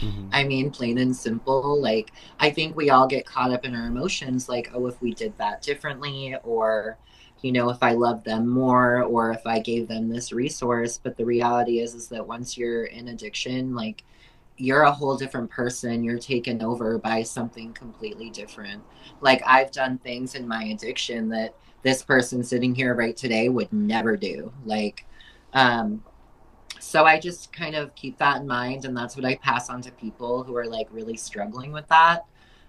Mhm. 0.00 0.30
I 0.32 0.44
mean, 0.44 0.70
plain 0.70 0.96
and 0.96 1.14
simple. 1.14 1.78
Like, 1.78 2.12
I 2.40 2.48
think 2.48 2.74
we 2.74 2.88
all 2.88 3.06
get 3.06 3.26
caught 3.26 3.52
up 3.52 3.66
in 3.66 3.74
our 3.74 3.86
emotions, 3.86 4.48
like, 4.48 4.70
oh, 4.72 4.86
if 4.86 5.00
we 5.02 5.12
did 5.12 5.36
that 5.36 5.60
differently, 5.60 6.34
or, 6.42 6.96
you 7.42 7.52
know, 7.52 7.68
if 7.68 7.82
I 7.82 7.92
loved 7.92 8.24
them 8.24 8.48
more, 8.48 9.02
or 9.02 9.30
if 9.30 9.46
I 9.46 9.58
gave 9.58 9.88
them 9.88 10.08
this 10.08 10.32
resource. 10.32 10.98
But 11.00 11.18
the 11.18 11.26
reality 11.26 11.80
is, 11.80 11.94
is 11.94 12.08
that 12.08 12.26
once 12.26 12.56
you're 12.56 12.84
in 12.86 13.08
addiction, 13.08 13.74
like, 13.74 14.02
you're 14.60 14.82
a 14.82 14.92
whole 14.92 15.16
different 15.16 15.50
person. 15.50 16.04
You're 16.04 16.18
taken 16.18 16.62
over 16.62 16.98
by 16.98 17.22
something 17.22 17.72
completely 17.72 18.30
different. 18.30 18.82
Like, 19.20 19.42
I've 19.46 19.72
done 19.72 19.98
things 19.98 20.34
in 20.34 20.46
my 20.46 20.64
addiction 20.64 21.30
that 21.30 21.54
this 21.82 22.02
person 22.02 22.44
sitting 22.44 22.74
here 22.74 22.94
right 22.94 23.16
today 23.16 23.48
would 23.48 23.72
never 23.72 24.16
do. 24.16 24.52
Like, 24.64 25.06
um, 25.54 26.04
so 26.78 27.04
I 27.04 27.18
just 27.18 27.52
kind 27.52 27.74
of 27.74 27.94
keep 27.94 28.18
that 28.18 28.40
in 28.40 28.46
mind, 28.46 28.84
and 28.84 28.96
that's 28.96 29.16
what 29.16 29.24
I 29.24 29.36
pass 29.36 29.70
on 29.70 29.80
to 29.82 29.90
people 29.92 30.42
who 30.42 30.56
are 30.56 30.66
like 30.66 30.88
really 30.90 31.16
struggling 31.16 31.72
with 31.72 31.88
that. 31.88 32.24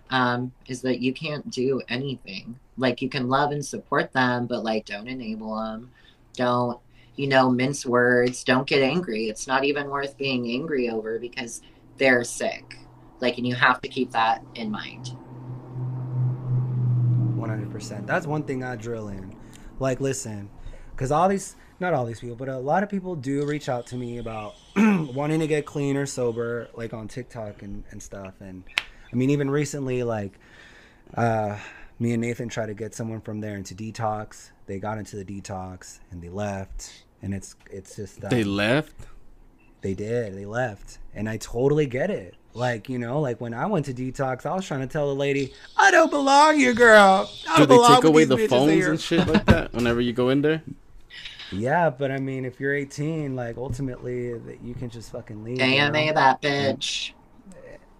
Um, 0.09 0.51
is 0.67 0.81
that 0.81 0.99
you 0.99 1.13
can't 1.13 1.49
do 1.49 1.81
anything. 1.87 2.59
Like 2.77 3.01
you 3.01 3.07
can 3.07 3.29
love 3.29 3.51
and 3.51 3.65
support 3.65 4.11
them, 4.11 4.45
but 4.45 4.63
like 4.63 4.85
don't 4.85 5.07
enable 5.07 5.55
them. 5.55 5.89
Don't 6.33 6.79
you 7.15 7.27
know 7.27 7.49
mince 7.49 7.85
words. 7.85 8.43
Don't 8.43 8.67
get 8.67 8.81
angry. 8.81 9.29
It's 9.29 9.47
not 9.47 9.63
even 9.63 9.89
worth 9.89 10.17
being 10.17 10.51
angry 10.51 10.89
over 10.89 11.17
because 11.17 11.61
they're 12.01 12.23
sick. 12.23 12.79
Like, 13.19 13.37
and 13.37 13.45
you 13.45 13.53
have 13.53 13.79
to 13.81 13.87
keep 13.87 14.11
that 14.11 14.43
in 14.55 14.71
mind. 14.71 15.15
100%. 17.37 18.07
That's 18.07 18.25
one 18.25 18.43
thing 18.43 18.63
I 18.63 18.75
drill 18.75 19.09
in. 19.09 19.35
Like, 19.77 20.01
listen, 20.01 20.49
because 20.89 21.11
all 21.11 21.29
these, 21.29 21.55
not 21.79 21.93
all 21.93 22.05
these 22.05 22.19
people, 22.19 22.35
but 22.35 22.49
a 22.49 22.57
lot 22.57 22.81
of 22.81 22.89
people 22.89 23.15
do 23.15 23.45
reach 23.45 23.69
out 23.69 23.85
to 23.87 23.95
me 23.95 24.17
about 24.17 24.55
wanting 24.75 25.39
to 25.41 25.47
get 25.47 25.67
clean 25.67 25.95
or 25.95 26.07
sober, 26.07 26.69
like 26.73 26.91
on 26.91 27.07
TikTok 27.07 27.61
and, 27.61 27.83
and 27.91 28.01
stuff. 28.01 28.33
And 28.39 28.63
I 29.13 29.15
mean, 29.15 29.29
even 29.29 29.51
recently, 29.51 30.01
like, 30.01 30.39
uh, 31.13 31.55
me 31.99 32.13
and 32.13 32.21
Nathan 32.21 32.49
tried 32.49 32.67
to 32.67 32.73
get 32.73 32.95
someone 32.95 33.21
from 33.21 33.41
there 33.41 33.55
into 33.55 33.75
detox. 33.75 34.49
They 34.65 34.79
got 34.79 34.97
into 34.97 35.23
the 35.23 35.25
detox 35.25 35.99
and 36.09 36.19
they 36.19 36.29
left. 36.29 37.03
And 37.21 37.35
it's 37.35 37.55
it's 37.69 37.95
just 37.95 38.21
they 38.21 38.41
um, 38.41 38.55
left. 38.55 38.95
They 39.81 39.93
did. 39.93 40.35
They 40.35 40.45
left. 40.45 40.99
And 41.13 41.27
I 41.29 41.37
totally 41.37 41.85
get 41.85 42.09
it. 42.09 42.35
Like, 42.53 42.89
you 42.89 42.99
know, 42.99 43.19
like 43.21 43.39
when 43.39 43.53
I 43.53 43.65
went 43.65 43.85
to 43.85 43.93
detox, 43.93 44.45
I 44.45 44.53
was 44.53 44.65
trying 44.65 44.81
to 44.81 44.87
tell 44.87 45.07
the 45.07 45.15
lady, 45.15 45.53
I 45.77 45.89
don't 45.91 46.11
belong 46.11 46.57
here, 46.57 46.73
girl. 46.73 47.29
I 47.49 47.57
Do 47.57 47.65
don't 47.65 47.69
they 47.69 47.75
belong 47.75 47.95
take 47.95 48.03
away 48.03 48.23
the 48.25 48.37
phones 48.49 48.85
and 48.85 48.99
shit 48.99 49.25
like 49.27 49.45
that 49.45 49.73
whenever 49.73 50.01
you 50.01 50.11
go 50.13 50.29
in 50.29 50.41
there? 50.41 50.61
Yeah, 51.53 51.89
but 51.89 52.11
I 52.11 52.17
mean, 52.17 52.43
if 52.45 52.59
you're 52.59 52.73
18, 52.73 53.35
like 53.35 53.57
ultimately, 53.57 54.37
that 54.37 54.61
you 54.61 54.73
can 54.73 54.89
just 54.89 55.11
fucking 55.11 55.43
leave. 55.43 55.57
you 55.59 55.63
AMA 55.63 56.07
know? 56.07 56.13
that 56.13 56.41
bitch. 56.41 57.11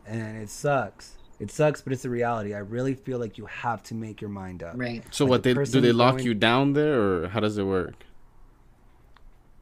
And 0.05 0.41
it 0.41 0.49
sucks. 0.49 1.17
It 1.39 1.49
sucks, 1.49 1.81
but 1.81 1.91
it's 1.93 2.03
the 2.03 2.09
reality. 2.09 2.53
I 2.53 2.59
really 2.59 2.93
feel 2.93 3.19
like 3.19 3.37
you 3.37 3.45
have 3.47 3.81
to 3.83 3.95
make 3.95 4.21
your 4.21 4.29
mind 4.29 4.63
up. 4.63 4.73
Right. 4.75 5.03
So 5.11 5.25
Like 5.25 5.29
what? 5.29 5.43
the 5.43 5.53
They 5.53 5.63
do 5.65 5.81
they 5.81 5.91
lock 5.91 6.15
going- 6.17 6.25
you 6.25 6.33
down 6.33 6.73
there, 6.73 7.01
or 7.23 7.27
how 7.29 7.39
does 7.39 7.57
it 7.57 7.63
work? 7.63 7.95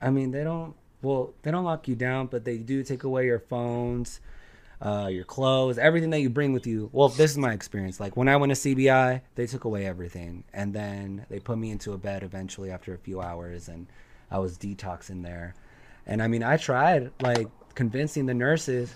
I 0.01 0.09
mean, 0.09 0.31
they 0.31 0.43
don't. 0.43 0.73
Well, 1.01 1.33
they 1.43 1.51
don't 1.51 1.63
lock 1.63 1.87
you 1.87 1.95
down, 1.95 2.27
but 2.27 2.43
they 2.45 2.57
do 2.57 2.83
take 2.83 3.03
away 3.03 3.25
your 3.25 3.39
phones, 3.39 4.19
uh, 4.81 5.09
your 5.11 5.23
clothes, 5.23 5.77
everything 5.77 6.09
that 6.09 6.19
you 6.19 6.29
bring 6.29 6.53
with 6.53 6.67
you. 6.67 6.89
Well, 6.91 7.09
this 7.09 7.31
is 7.31 7.37
my 7.37 7.53
experience. 7.53 7.99
Like 7.99 8.17
when 8.17 8.27
I 8.27 8.37
went 8.37 8.53
to 8.53 8.75
CBI, 8.75 9.21
they 9.35 9.47
took 9.47 9.63
away 9.63 9.85
everything, 9.85 10.43
and 10.53 10.73
then 10.73 11.25
they 11.29 11.39
put 11.39 11.57
me 11.57 11.71
into 11.71 11.93
a 11.93 11.97
bed 11.97 12.23
eventually 12.23 12.71
after 12.71 12.93
a 12.93 12.97
few 12.97 13.21
hours, 13.21 13.67
and 13.69 13.87
I 14.31 14.39
was 14.39 14.57
detoxing 14.57 15.23
there. 15.23 15.55
And 16.05 16.21
I 16.21 16.27
mean, 16.27 16.43
I 16.43 16.57
tried 16.57 17.11
like 17.21 17.47
convincing 17.75 18.25
the 18.25 18.33
nurses, 18.33 18.93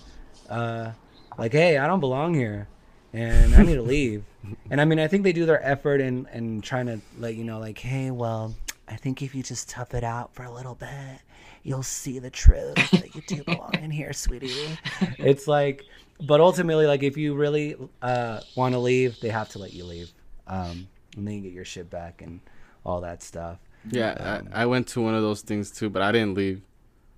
uh, 0.49 0.91
like, 1.37 1.51
hey, 1.51 1.77
I 1.77 1.87
don't 1.87 1.99
belong 1.99 2.33
here, 2.33 2.67
and 3.13 3.55
I 3.55 3.63
need 3.63 3.75
to 3.75 3.81
leave. 3.95 4.23
And 4.69 4.81
I 4.81 4.85
mean, 4.85 4.99
I 4.99 5.07
think 5.07 5.23
they 5.23 5.33
do 5.33 5.45
their 5.45 5.63
effort 5.65 6.01
in 6.01 6.27
in 6.33 6.61
trying 6.61 6.87
to 6.87 6.99
let 7.17 7.35
you 7.35 7.43
know, 7.43 7.59
like, 7.59 7.77
hey, 7.77 8.11
well, 8.11 8.55
I 8.87 8.95
think 8.95 9.21
if 9.21 9.33
you 9.35 9.43
just 9.43 9.69
tough 9.69 9.93
it 9.93 10.03
out 10.03 10.33
for 10.33 10.43
a 10.43 10.51
little 10.51 10.75
bit, 10.75 11.19
you'll 11.63 11.81
see 11.83 12.19
the 12.19 12.29
truth 12.29 12.75
that 12.91 13.15
you 13.15 13.21
do 13.27 13.43
belong 13.43 13.73
in 13.81 13.89
here, 13.91 14.13
sweetie. 14.13 14.77
It's 15.17 15.47
like, 15.47 15.83
but 16.21 16.39
ultimately, 16.41 16.85
like, 16.87 17.03
if 17.03 17.17
you 17.17 17.35
really 17.35 17.75
uh, 18.01 18.41
want 18.55 18.73
to 18.73 18.79
leave, 18.79 19.19
they 19.21 19.29
have 19.29 19.49
to 19.49 19.59
let 19.59 19.73
you 19.73 19.85
leave, 19.85 20.11
um, 20.47 20.87
and 21.17 21.27
then 21.27 21.35
you 21.35 21.41
get 21.41 21.53
your 21.53 21.65
shit 21.65 21.89
back 21.89 22.21
and 22.21 22.39
all 22.85 23.01
that 23.01 23.23
stuff. 23.23 23.57
Yeah, 23.89 24.41
I, 24.53 24.63
I 24.63 24.65
went 24.65 24.87
to 24.89 25.01
one 25.01 25.15
of 25.15 25.21
those 25.21 25.41
things 25.41 25.71
too, 25.71 25.89
but 25.89 26.01
I 26.01 26.11
didn't 26.11 26.35
leave. 26.35 26.61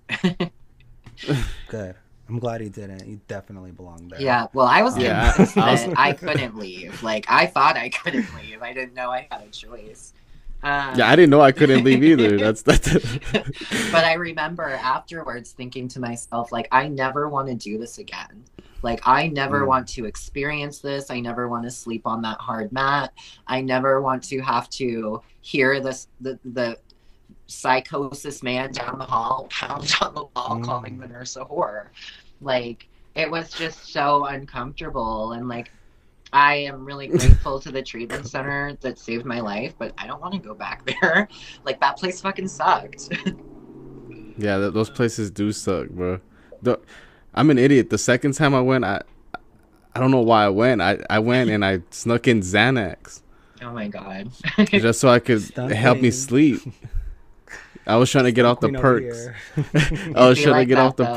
Good. 1.68 1.94
I'm 2.28 2.40
glad 2.40 2.60
he 2.60 2.68
didn't. 2.68 3.06
You 3.06 3.20
definitely 3.28 3.70
belong 3.70 4.08
there. 4.08 4.20
Yeah, 4.20 4.48
well, 4.52 4.66
I 4.66 4.82
was 4.82 4.98
Yeah, 4.98 5.32
convinced 5.32 5.56
I 5.58 5.70
was- 5.72 5.84
that 5.86 5.98
I 5.98 6.12
couldn't 6.12 6.56
leave. 6.58 7.02
Like, 7.02 7.24
I 7.28 7.46
thought 7.46 7.76
I 7.76 7.88
couldn't 7.88 8.26
leave. 8.34 8.62
I 8.62 8.72
didn't 8.72 8.94
know 8.94 9.10
I 9.10 9.28
had 9.30 9.42
a 9.42 9.48
choice. 9.50 10.12
Um, 10.62 10.98
Yeah, 10.98 11.08
I 11.08 11.16
didn't 11.16 11.30
know 11.30 11.40
I 11.40 11.52
couldn't 11.52 11.84
leave 11.84 12.02
either. 12.10 12.38
That's 12.38 12.62
that's. 12.62 12.88
but 13.32 14.04
I 14.04 14.14
remember 14.14 14.64
afterwards 14.64 15.52
thinking 15.52 15.88
to 15.88 16.00
myself, 16.00 16.52
like, 16.52 16.68
I 16.72 16.88
never 16.88 17.28
want 17.28 17.48
to 17.48 17.54
do 17.54 17.78
this 17.78 17.98
again. 17.98 18.44
Like, 18.82 19.00
I 19.06 19.28
never 19.28 19.62
Mm. 19.62 19.68
want 19.68 19.88
to 19.88 20.04
experience 20.04 20.78
this. 20.80 21.10
I 21.10 21.20
never 21.20 21.48
want 21.48 21.64
to 21.64 21.70
sleep 21.70 22.06
on 22.06 22.22
that 22.22 22.38
hard 22.38 22.70
mat. 22.72 23.12
I 23.46 23.60
never 23.60 24.00
want 24.00 24.22
to 24.24 24.40
have 24.40 24.68
to 24.70 25.22
hear 25.40 25.80
this 25.80 26.08
the 26.20 26.38
the 26.44 26.78
psychosis 27.48 28.42
man 28.42 28.72
down 28.72 28.98
the 28.98 29.04
hall 29.04 29.46
pound 29.50 29.92
on 30.00 30.14
the 30.14 30.24
wall 30.34 30.58
Mm. 30.58 30.64
calling 30.64 30.98
the 30.98 31.06
nurse 31.08 31.36
a 31.36 31.44
whore. 31.44 31.86
Like, 32.40 32.88
it 33.14 33.30
was 33.30 33.50
just 33.50 33.92
so 33.92 34.26
uncomfortable 34.26 35.32
and 35.32 35.48
like 35.48 35.70
I 36.32 36.56
am 36.56 36.84
really 36.84 37.06
grateful 37.06 37.60
to 37.60 37.70
the 37.70 37.82
treatment 37.82 38.26
center 38.28 38.76
that 38.80 38.98
saved 38.98 39.24
my 39.24 39.40
life, 39.40 39.74
but 39.78 39.92
I 39.98 40.06
don't 40.06 40.20
want 40.20 40.34
to 40.34 40.40
go 40.40 40.54
back 40.54 40.84
there. 40.86 41.28
Like 41.64 41.80
that 41.80 41.96
place 41.96 42.20
fucking 42.20 42.48
sucked. 42.48 43.08
yeah, 44.38 44.58
th- 44.58 44.72
those 44.72 44.88
places 44.88 45.30
do 45.30 45.50
suck, 45.50 45.88
bro. 45.88 46.20
The, 46.62 46.78
I'm 47.34 47.50
an 47.50 47.58
idiot. 47.58 47.90
The 47.90 47.98
second 47.98 48.32
time 48.32 48.54
I 48.54 48.60
went, 48.60 48.84
I 48.84 49.02
I 49.94 50.00
don't 50.00 50.10
know 50.10 50.20
why 50.20 50.44
I 50.44 50.48
went. 50.48 50.80
I, 50.80 50.98
I 51.10 51.18
went 51.18 51.50
and 51.50 51.64
I 51.64 51.82
snuck 51.90 52.28
in 52.28 52.40
Xanax 52.40 53.22
oh 53.62 53.72
my 53.72 53.88
god. 53.88 54.30
just 54.66 55.00
so 55.00 55.08
I 55.08 55.18
could 55.18 55.42
Snuck 55.42 55.70
help 55.70 56.00
me 56.00 56.10
sleep. 56.10 56.60
I 57.86 57.96
was 57.96 58.10
trying 58.10 58.24
to 58.24 58.32
get 58.32 58.44
off 58.44 58.60
the 58.60 58.68
Queen 58.68 58.76
over 58.76 59.00
perks. 59.00 60.16
I 60.16 60.28
was 60.28 60.40
trying 60.40 60.62
to 60.62 60.66
get 60.66 60.78
off 60.78 60.96
the 60.96 61.04
though. 61.04 61.16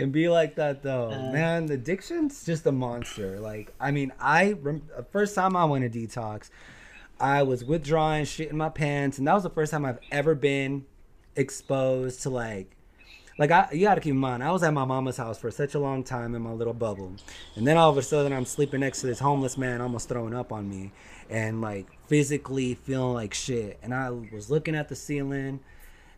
And 0.00 0.12
be 0.12 0.28
like 0.28 0.54
that 0.56 0.82
though 0.82 1.10
Uh. 1.10 1.32
man 1.32 1.70
addiction's 1.70 2.44
just 2.44 2.66
a 2.66 2.72
monster 2.72 3.38
like 3.40 3.72
i 3.80 3.90
mean 3.90 4.12
i 4.20 4.52
rem- 4.52 4.82
the 4.96 5.02
first 5.04 5.34
time 5.34 5.54
i 5.56 5.64
went 5.64 5.90
to 5.90 5.98
detox 5.98 6.50
i 7.20 7.42
was 7.42 7.64
withdrawing 7.64 8.24
shit 8.24 8.50
in 8.50 8.56
my 8.56 8.68
pants 8.68 9.18
and 9.18 9.26
that 9.26 9.34
was 9.34 9.42
the 9.42 9.50
first 9.50 9.70
time 9.72 9.84
i've 9.84 9.98
ever 10.10 10.34
been 10.34 10.84
exposed 11.36 12.22
to 12.22 12.30
like 12.30 12.76
like 13.38 13.50
I, 13.50 13.68
you 13.72 13.86
gotta 13.86 14.02
keep 14.02 14.10
in 14.10 14.18
mind, 14.18 14.44
I 14.44 14.52
was 14.52 14.62
at 14.62 14.74
my 14.74 14.84
mama's 14.84 15.16
house 15.16 15.38
for 15.38 15.50
such 15.50 15.74
a 15.74 15.78
long 15.78 16.04
time 16.04 16.34
in 16.34 16.42
my 16.42 16.52
little 16.52 16.74
bubble, 16.74 17.12
and 17.56 17.66
then 17.66 17.78
all 17.78 17.88
of 17.88 17.96
a 17.96 18.02
sudden 18.02 18.34
I'm 18.34 18.44
sleeping 18.44 18.80
next 18.80 19.00
to 19.00 19.06
this 19.06 19.18
homeless 19.18 19.56
man, 19.56 19.80
almost 19.80 20.10
throwing 20.10 20.34
up 20.34 20.52
on 20.52 20.68
me, 20.68 20.92
and 21.30 21.62
like 21.62 21.86
physically 22.06 22.74
feeling 22.74 23.14
like 23.14 23.32
shit. 23.32 23.78
And 23.82 23.94
I 23.94 24.10
was 24.10 24.50
looking 24.50 24.74
at 24.74 24.90
the 24.90 24.94
ceiling, 24.96 25.60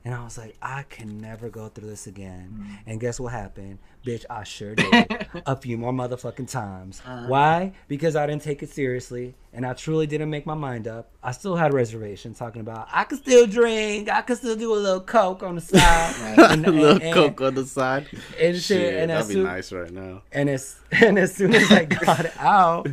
And 0.05 0.13
I 0.13 0.25
was 0.25 0.37
like, 0.37 0.57
I 0.61 0.83
can 0.83 1.19
never 1.21 1.49
go 1.49 1.69
through 1.69 1.89
this 1.89 2.09
again. 2.09 2.57
Mm. 2.59 2.79
And 2.87 3.01
guess 3.01 3.21
what 3.21 3.33
happened? 3.33 3.79
Bitch, 4.05 4.25
I 4.29 4.43
sure 4.43 4.75
did. 4.75 5.29
a 5.47 5.55
few 5.55 5.79
more 5.79 5.93
motherfucking 5.93 6.51
times. 6.51 7.01
Uh. 7.07 7.27
Why? 7.27 7.73
Because 7.87 8.17
I 8.17 8.27
didn't 8.27 8.43
take 8.43 8.65
it 8.65 8.71
seriously 8.71 9.37
and 9.53 9.65
I 9.65 9.75
truly 9.75 10.09
didn't 10.09 10.29
make 10.29 10.45
my 10.45 10.55
mind 10.55 10.89
up. 10.89 11.13
I 11.23 11.31
still 11.31 11.55
had 11.55 11.73
reservations 11.73 12.37
talking 12.37 12.63
about 12.63 12.89
I 12.91 13.05
can 13.05 13.19
still 13.19 13.47
drink, 13.47 14.09
I 14.11 14.23
can 14.23 14.35
still 14.35 14.57
do 14.57 14.75
a 14.75 14.77
little 14.77 15.01
coke 15.03 15.45
on 15.45 15.55
the 15.55 15.61
side. 15.61 16.37
Right. 16.37 16.51
And- 16.51 16.67
a 16.67 16.71
little 16.73 17.01
and- 17.01 17.15
coke 17.15 17.41
on 17.41 17.55
the 17.55 17.65
side. 17.65 18.09
and 18.41 18.57
shit, 18.57 18.63
Shit, 18.63 18.95
and 18.95 19.11
that'd 19.11 19.29
be 19.29 19.35
soon- 19.35 19.45
nice 19.45 19.71
right 19.71 19.93
now. 19.93 20.23
and 20.33 20.51
as 20.51 20.81
and 20.91 21.17
as 21.17 21.33
soon 21.35 21.55
as 21.55 21.71
I 21.71 21.85
got 21.85 22.27
out, 22.39 22.89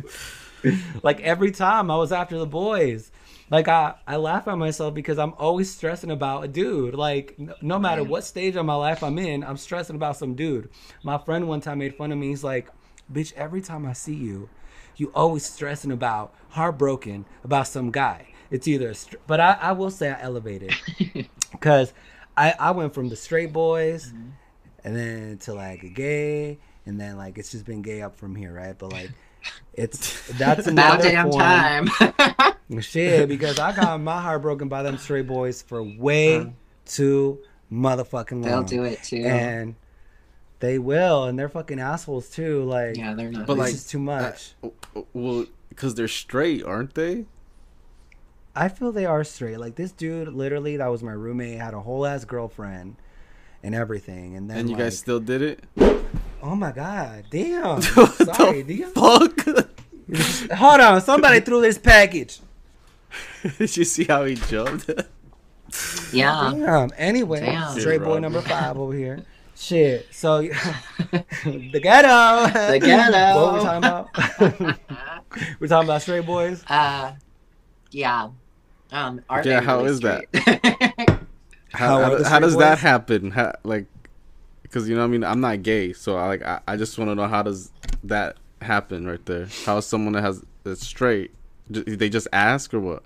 like 1.02 1.20
every 1.22 1.50
time 1.50 1.90
I 1.90 1.96
was 1.96 2.12
after 2.12 2.38
the 2.38 2.46
boys. 2.46 3.10
Like 3.50 3.66
I, 3.68 3.94
I 4.06 4.16
laugh 4.16 4.46
at 4.46 4.56
myself 4.56 4.94
because 4.94 5.18
I'm 5.18 5.34
always 5.36 5.70
stressing 5.70 6.10
about 6.10 6.44
a 6.44 6.48
dude. 6.48 6.94
Like 6.94 7.38
no, 7.38 7.54
no 7.60 7.78
matter 7.78 8.02
mm. 8.02 8.08
what 8.08 8.24
stage 8.24 8.56
of 8.56 8.64
my 8.64 8.74
life 8.74 9.02
I'm 9.02 9.18
in, 9.18 9.42
I'm 9.42 9.56
stressing 9.56 9.96
about 9.96 10.16
some 10.16 10.34
dude. 10.34 10.70
My 11.02 11.18
friend 11.18 11.48
one 11.48 11.60
time 11.60 11.78
made 11.78 11.96
fun 11.96 12.12
of 12.12 12.18
me. 12.18 12.28
He's 12.28 12.44
like, 12.44 12.68
"Bitch, 13.12 13.32
every 13.34 13.60
time 13.60 13.86
I 13.86 13.92
see 13.92 14.14
you, 14.14 14.48
you 14.96 15.10
always 15.14 15.44
stressing 15.44 15.90
about 15.90 16.34
heartbroken 16.50 17.24
about 17.42 17.66
some 17.66 17.90
guy. 17.90 18.28
It's 18.50 18.68
either, 18.68 18.90
a 18.90 18.94
str- 18.94 19.16
but 19.26 19.40
I, 19.40 19.52
I 19.60 19.72
will 19.72 19.90
say 19.90 20.10
I 20.10 20.20
elevated 20.20 20.74
because 21.52 21.92
I, 22.36 22.54
I 22.58 22.70
went 22.72 22.94
from 22.94 23.08
the 23.08 23.16
straight 23.16 23.52
boys 23.52 24.08
mm-hmm. 24.08 24.30
and 24.84 24.96
then 24.96 25.38
to 25.38 25.54
like 25.54 25.82
a 25.82 25.88
gay 25.88 26.58
and 26.86 27.00
then 27.00 27.16
like 27.16 27.38
it's 27.38 27.50
just 27.50 27.64
been 27.64 27.82
gay 27.82 28.02
up 28.02 28.16
from 28.16 28.34
here 28.34 28.52
right 28.52 28.76
but 28.76 28.92
like 28.92 29.10
it's 29.74 30.26
that's 30.38 30.66
About 30.66 31.02
another 31.02 31.10
damn 31.10 31.30
time. 31.30 32.80
shit 32.80 33.28
because 33.28 33.58
i 33.58 33.74
got 33.74 34.00
my 34.00 34.20
heart 34.20 34.42
broken 34.42 34.68
by 34.68 34.82
them 34.82 34.96
straight 34.96 35.26
boys 35.26 35.60
for 35.60 35.82
way 35.82 36.36
uh-huh. 36.36 36.50
too 36.86 37.38
motherfucking 37.72 38.32
long 38.32 38.42
They'll 38.42 38.62
do 38.62 38.84
it 38.84 39.02
too. 39.02 39.24
and 39.24 39.74
they 40.60 40.78
will 40.78 41.24
and 41.24 41.36
they're 41.38 41.48
fucking 41.48 41.80
assholes 41.80 42.30
too 42.30 42.62
like 42.64 42.96
yeah, 42.96 43.14
they're 43.14 43.30
not. 43.30 43.46
But, 43.46 43.54
it's 43.54 43.58
like, 43.58 43.72
just 43.72 43.90
too 43.90 43.98
uh, 43.98 44.02
much 44.02 44.54
Well, 45.12 45.46
because 45.70 45.94
they're 45.94 46.08
straight, 46.08 46.62
aren't 46.62 46.94
they? 46.94 47.24
I 48.54 48.68
feel 48.68 48.92
they 48.92 49.06
are 49.06 49.24
straight. 49.24 49.58
Like 49.58 49.76
this 49.76 49.92
dude, 49.92 50.28
literally, 50.28 50.76
that 50.76 50.88
was 50.88 51.02
my 51.02 51.12
roommate, 51.12 51.58
had 51.58 51.72
a 51.72 51.80
whole 51.80 52.04
ass 52.04 52.24
girlfriend 52.24 52.96
and 53.62 53.74
everything. 53.74 54.36
And 54.36 54.50
then, 54.50 54.58
And 54.58 54.68
you 54.68 54.76
like, 54.76 54.84
guys 54.86 54.98
still 54.98 55.20
did 55.20 55.40
it? 55.40 55.64
Oh 56.42 56.54
my 56.56 56.72
god, 56.72 57.24
damn. 57.30 57.82
What 57.82 58.18
the 58.18 58.34
Sorry, 58.34 58.62
damn. 58.62 58.90
Fuck! 58.92 59.44
Hold 60.58 60.80
on, 60.80 61.00
somebody 61.00 61.40
threw 61.40 61.60
this 61.60 61.78
package. 61.78 62.40
Did 63.58 63.76
you 63.76 63.84
see 63.84 64.04
how 64.04 64.24
he 64.24 64.34
jumped? 64.34 64.90
yeah. 66.12 66.52
Damn. 66.54 66.90
Anyway, 66.96 67.40
Damn. 67.40 67.78
straight 67.78 68.02
boy 68.02 68.14
Shit, 68.14 68.22
number 68.22 68.40
five 68.40 68.76
over 68.78 68.92
here. 68.92 69.22
Shit. 69.56 70.06
So 70.10 70.42
the 70.42 71.80
ghetto. 71.82 72.70
The 72.72 72.78
ghetto. 72.80 73.40
What 73.40 73.54
we 73.54 73.60
talking 73.60 73.78
about? 73.84 74.78
we're 75.60 75.68
talking 75.68 75.86
about 75.88 76.02
straight 76.02 76.26
boys. 76.26 76.64
Uh, 76.68 77.12
yeah. 77.90 78.30
Um, 78.92 79.20
Yeah, 79.30 79.42
they 79.42 79.64
how 79.64 79.78
really 79.78 79.90
is 79.90 80.00
that? 80.00 80.24
straight? 80.34 80.60
How, 81.72 82.00
How 82.00 82.00
how, 82.18 82.24
how 82.24 82.38
does 82.40 82.52
straight 82.54 82.64
that 82.64 82.78
happen? 82.78 83.30
How, 83.30 83.52
like, 83.62 83.86
because 84.70 84.88
you 84.88 84.94
know, 84.94 85.02
I 85.02 85.08
mean, 85.08 85.24
I'm 85.24 85.40
not 85.40 85.62
gay, 85.62 85.92
so 85.92 86.16
I 86.16 86.28
like, 86.28 86.42
I, 86.42 86.60
I 86.68 86.76
just 86.76 86.96
want 86.96 87.10
to 87.10 87.16
know 87.16 87.26
how 87.26 87.42
does 87.42 87.72
that 88.04 88.36
happen 88.62 89.04
right 89.04 89.24
there? 89.26 89.48
How 89.66 89.78
is 89.78 89.86
someone 89.86 90.12
that 90.12 90.22
has 90.22 90.44
that's 90.62 90.86
straight? 90.86 91.32
They 91.68 92.08
just 92.08 92.28
ask 92.32 92.72
or 92.72 92.80
what? 92.80 93.02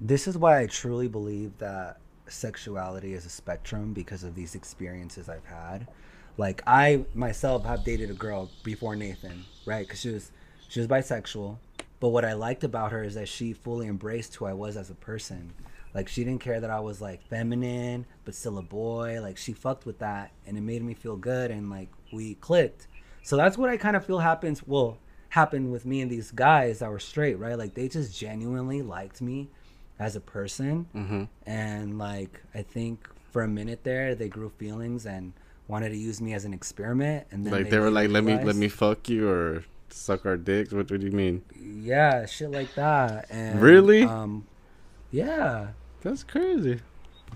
This 0.00 0.28
is 0.28 0.38
why 0.38 0.60
I 0.60 0.66
truly 0.66 1.08
believe 1.08 1.58
that 1.58 1.98
sexuality 2.28 3.12
is 3.12 3.26
a 3.26 3.28
spectrum 3.28 3.92
because 3.92 4.22
of 4.22 4.34
these 4.34 4.54
experiences 4.54 5.28
I've 5.28 5.44
had. 5.44 5.88
Like 6.36 6.62
I 6.66 7.04
myself 7.14 7.64
have 7.64 7.84
dated 7.84 8.10
a 8.10 8.14
girl 8.14 8.50
before 8.62 8.96
Nathan, 8.96 9.44
right? 9.66 9.86
Because 9.86 10.00
she 10.00 10.10
was 10.10 10.30
she 10.68 10.80
was 10.80 10.88
bisexual, 10.88 11.58
but 12.00 12.08
what 12.08 12.24
I 12.24 12.34
liked 12.34 12.64
about 12.64 12.92
her 12.92 13.02
is 13.02 13.14
that 13.14 13.28
she 13.28 13.52
fully 13.52 13.88
embraced 13.88 14.36
who 14.36 14.46
I 14.46 14.52
was 14.52 14.76
as 14.76 14.90
a 14.90 14.94
person. 14.94 15.52
Like 15.94 16.08
she 16.08 16.24
didn't 16.24 16.40
care 16.40 16.60
that 16.60 16.70
I 16.70 16.80
was 16.80 17.00
like 17.00 17.22
feminine 17.28 18.06
but 18.24 18.34
still 18.34 18.58
a 18.58 18.62
boy. 18.62 19.20
Like 19.20 19.36
she 19.36 19.52
fucked 19.52 19.84
with 19.86 19.98
that, 19.98 20.30
and 20.46 20.56
it 20.56 20.62
made 20.62 20.82
me 20.82 20.94
feel 20.94 21.16
good, 21.16 21.50
and 21.50 21.68
like 21.70 21.88
we 22.12 22.34
clicked. 22.36 22.86
So 23.22 23.36
that's 23.36 23.56
what 23.58 23.68
I 23.70 23.76
kind 23.76 23.94
of 23.96 24.04
feel 24.04 24.18
happens. 24.20 24.62
Well, 24.66 24.98
happened 25.30 25.72
with 25.72 25.86
me 25.86 26.00
and 26.02 26.10
these 26.10 26.30
guys 26.30 26.80
that 26.80 26.90
were 26.90 26.98
straight, 26.98 27.38
right? 27.38 27.56
Like 27.56 27.74
they 27.74 27.88
just 27.88 28.18
genuinely 28.18 28.82
liked 28.82 29.20
me 29.22 29.48
as 29.98 30.16
a 30.16 30.20
person 30.20 30.86
Mm-hmm. 30.96 31.24
and 31.46 31.96
like 31.98 32.42
i 32.54 32.62
think 32.62 33.06
for 33.30 33.42
a 33.42 33.46
minute 33.48 33.84
there 33.84 34.14
they 34.16 34.28
grew 34.28 34.48
feelings 34.58 35.06
and 35.06 35.32
wanted 35.68 35.90
to 35.90 35.96
use 35.96 36.20
me 36.20 36.32
as 36.34 36.44
an 36.44 36.52
experiment 36.52 37.26
and 37.30 37.44
then 37.46 37.52
Like 37.52 37.70
they 37.70 37.78
were 37.78 37.90
like, 37.90 38.10
let 38.10 38.24
me 38.24 38.34
let 38.42 38.56
me 38.56 38.68
fuck 38.68 39.08
you 39.08 39.28
or 39.28 39.64
suck 39.90 40.26
our 40.26 40.36
dicks. 40.36 40.72
What, 40.72 40.90
what 40.90 41.00
do 41.00 41.06
you 41.06 41.12
mean? 41.12 41.42
yeah 41.60 42.26
shit 42.26 42.50
like 42.50 42.74
that 42.74 43.26
and 43.30 43.60
Really? 43.62 44.02
um 44.02 44.46
yeah 45.12 45.68
That's 46.02 46.22
crazy. 46.24 46.80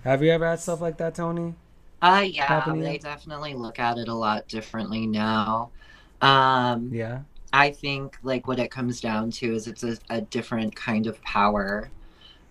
have 0.05 0.23
you 0.23 0.31
ever 0.33 0.47
had 0.49 0.61
stuff 0.61 0.81
like 0.81 0.99
that 0.99 1.15
tony 1.15 1.55
Uh, 2.03 2.25
yeah, 2.31 2.75
happening? 2.75 2.79
they 2.79 2.99
definitely 2.99 3.55
look 3.55 3.79
at 3.79 3.99
it 3.99 4.09
a 4.09 4.15
lot 4.15 4.49
differently 4.49 5.07
now. 5.07 5.73
Um, 6.21 6.99
yeah 6.99 7.23
I 7.53 7.71
think 7.73 8.19
like 8.23 8.49
what 8.49 8.59
it 8.61 8.71
comes 8.71 9.01
down 9.01 9.31
to 9.33 9.55
is 9.55 9.67
it's 9.67 9.85
a, 9.85 9.99
a 10.11 10.21
different 10.23 10.77
kind 10.77 11.07
of 11.07 11.23
power. 11.23 11.93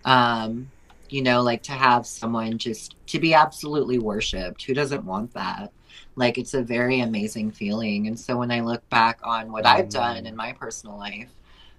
Um, 0.04 0.72
you 1.10 1.22
know, 1.22 1.42
like 1.42 1.62
to 1.64 1.72
have 1.72 2.06
someone 2.06 2.58
just 2.58 2.96
to 3.08 3.20
be 3.20 3.34
absolutely 3.34 3.98
worshipped. 3.98 4.64
Who 4.64 4.74
doesn't 4.74 5.04
want 5.04 5.34
that? 5.34 5.72
Like 6.16 6.38
it's 6.38 6.54
a 6.54 6.62
very 6.62 7.00
amazing 7.00 7.52
feeling. 7.52 8.06
And 8.08 8.18
so 8.20 8.38
when 8.38 8.50
I 8.52 8.60
look 8.60 8.88
back 8.90 9.20
on 9.24 9.52
what 9.52 9.66
I've 9.66 9.90
done 9.90 10.18
Mm. 10.18 10.26
in 10.26 10.36
my 10.36 10.52
personal 10.54 10.98
life, 10.98 11.32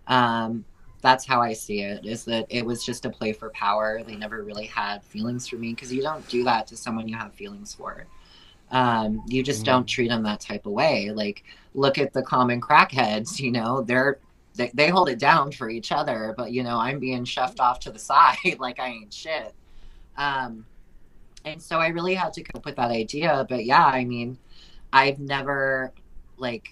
um, 0.08 0.66
that's 1.02 1.26
how 1.26 1.42
I 1.42 1.54
see 1.54 1.82
it. 1.82 2.06
Is 2.06 2.26
that 2.26 2.48
it 2.50 2.66
was 2.66 2.84
just 2.86 3.06
a 3.06 3.10
play 3.10 3.34
for 3.34 3.50
power. 3.52 4.04
They 4.04 4.16
never 4.18 4.44
really 4.44 4.66
had 4.68 5.04
feelings 5.04 5.48
for 5.48 5.58
me 5.58 5.72
because 5.74 5.94
you 5.94 6.02
don't 6.02 6.28
do 6.28 6.44
that 6.46 6.68
to 6.68 6.78
someone 6.78 7.08
you 7.08 7.18
have 7.18 7.34
feelings 7.36 7.74
for. 7.76 8.08
Um, 8.72 9.24
you 9.28 9.44
just 9.44 9.64
Mm. 9.64 9.66
don't 9.66 9.88
treat 9.88 10.10
them 10.10 10.24
that 10.24 10.42
type 10.42 10.66
of 10.66 10.74
way. 10.74 11.12
Like 11.12 11.44
look 11.74 11.98
at 11.98 12.14
the 12.14 12.24
common 12.24 12.62
crackheads. 12.62 13.40
You 13.40 13.52
know, 13.52 13.82
they're 13.84 14.20
they, 14.56 14.72
they 14.74 14.90
hold 14.90 15.10
it 15.10 15.20
down 15.20 15.52
for 15.52 15.70
each 15.70 15.92
other, 15.92 16.34
but 16.38 16.52
you 16.52 16.64
know, 16.64 16.78
I'm 16.80 17.00
being 17.00 17.26
shoved 17.26 17.60
off 17.60 17.80
to 17.82 17.92
the 17.92 18.00
side 18.12 18.58
like 18.60 18.80
I 18.80 18.88
ain't 18.90 19.14
shit. 19.14 19.54
Um, 20.18 20.66
and 21.46 21.62
so 21.62 21.80
I 21.80 21.88
really 21.90 22.16
had 22.16 22.34
to 22.34 22.44
cope 22.44 22.66
with 22.66 22.76
that 22.78 22.92
idea. 22.92 23.46
But 23.50 23.66
yeah, 23.66 23.86
I 23.86 24.04
mean, 24.06 24.38
I've 24.92 25.20
never 25.20 25.94
like 26.38 26.70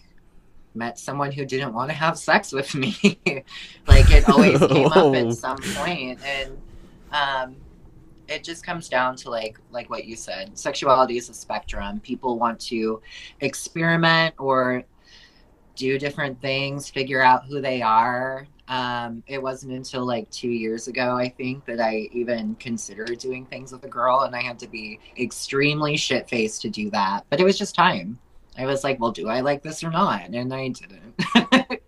met 0.76 1.00
someone 1.00 1.32
who 1.32 1.46
didn't 1.46 1.74
want 1.74 1.90
to 1.90 1.96
have 1.96 2.18
sex 2.18 2.52
with 2.52 2.74
me. 2.76 2.96
like 3.88 4.12
it 4.12 4.28
always 4.30 4.60
came 4.60 4.88
up 4.88 5.16
at 5.16 5.34
some 5.38 5.58
point, 5.58 6.20
and 6.24 6.58
um, 7.12 7.56
it 8.28 8.44
just 8.44 8.66
comes 8.66 8.90
down 8.90 9.16
to 9.18 9.30
like 9.30 9.60
like 9.72 9.90
what 9.90 10.06
you 10.06 10.16
said. 10.16 10.58
Sexuality 10.58 11.18
is 11.18 11.30
a 11.30 11.34
spectrum. 11.34 12.00
People 12.00 12.40
want 12.40 12.60
to 12.62 13.02
experiment 13.42 14.36
or 14.38 14.84
do 15.76 16.00
different 16.00 16.42
things, 16.42 16.90
figure 16.90 17.22
out 17.22 17.46
who 17.46 17.62
they 17.62 17.82
are. 17.82 18.48
Um, 18.68 19.22
it 19.28 19.42
wasn't 19.42 19.74
until 19.74 20.06
like 20.06 20.30
two 20.32 20.50
years 20.50 20.88
ago, 20.88 21.16
I 21.16 21.30
think, 21.30 21.66
that 21.66 21.80
I 21.80 22.10
even 22.12 22.56
considered 22.56 23.20
doing 23.20 23.46
things 23.46 23.72
with 23.72 23.84
a 23.84 23.88
girl, 23.88 24.22
and 24.22 24.36
I 24.36 24.42
had 24.42 24.58
to 24.60 24.68
be 24.68 25.00
extremely 25.20 25.98
shit 25.98 26.28
faced 26.28 26.62
to 26.64 26.70
do 26.70 26.90
that. 26.92 27.26
But 27.30 27.40
it 27.40 27.44
was 27.44 27.58
just 27.58 27.76
time. 27.76 28.18
I 28.58 28.66
was 28.66 28.84
like, 28.84 29.00
well, 29.00 29.12
do 29.12 29.28
I 29.28 29.42
like 29.42 29.64
this 29.64 29.84
or 29.84 29.90
not? 29.92 30.30
And 30.32 30.54
I 30.54 30.70
didn't 30.70 31.02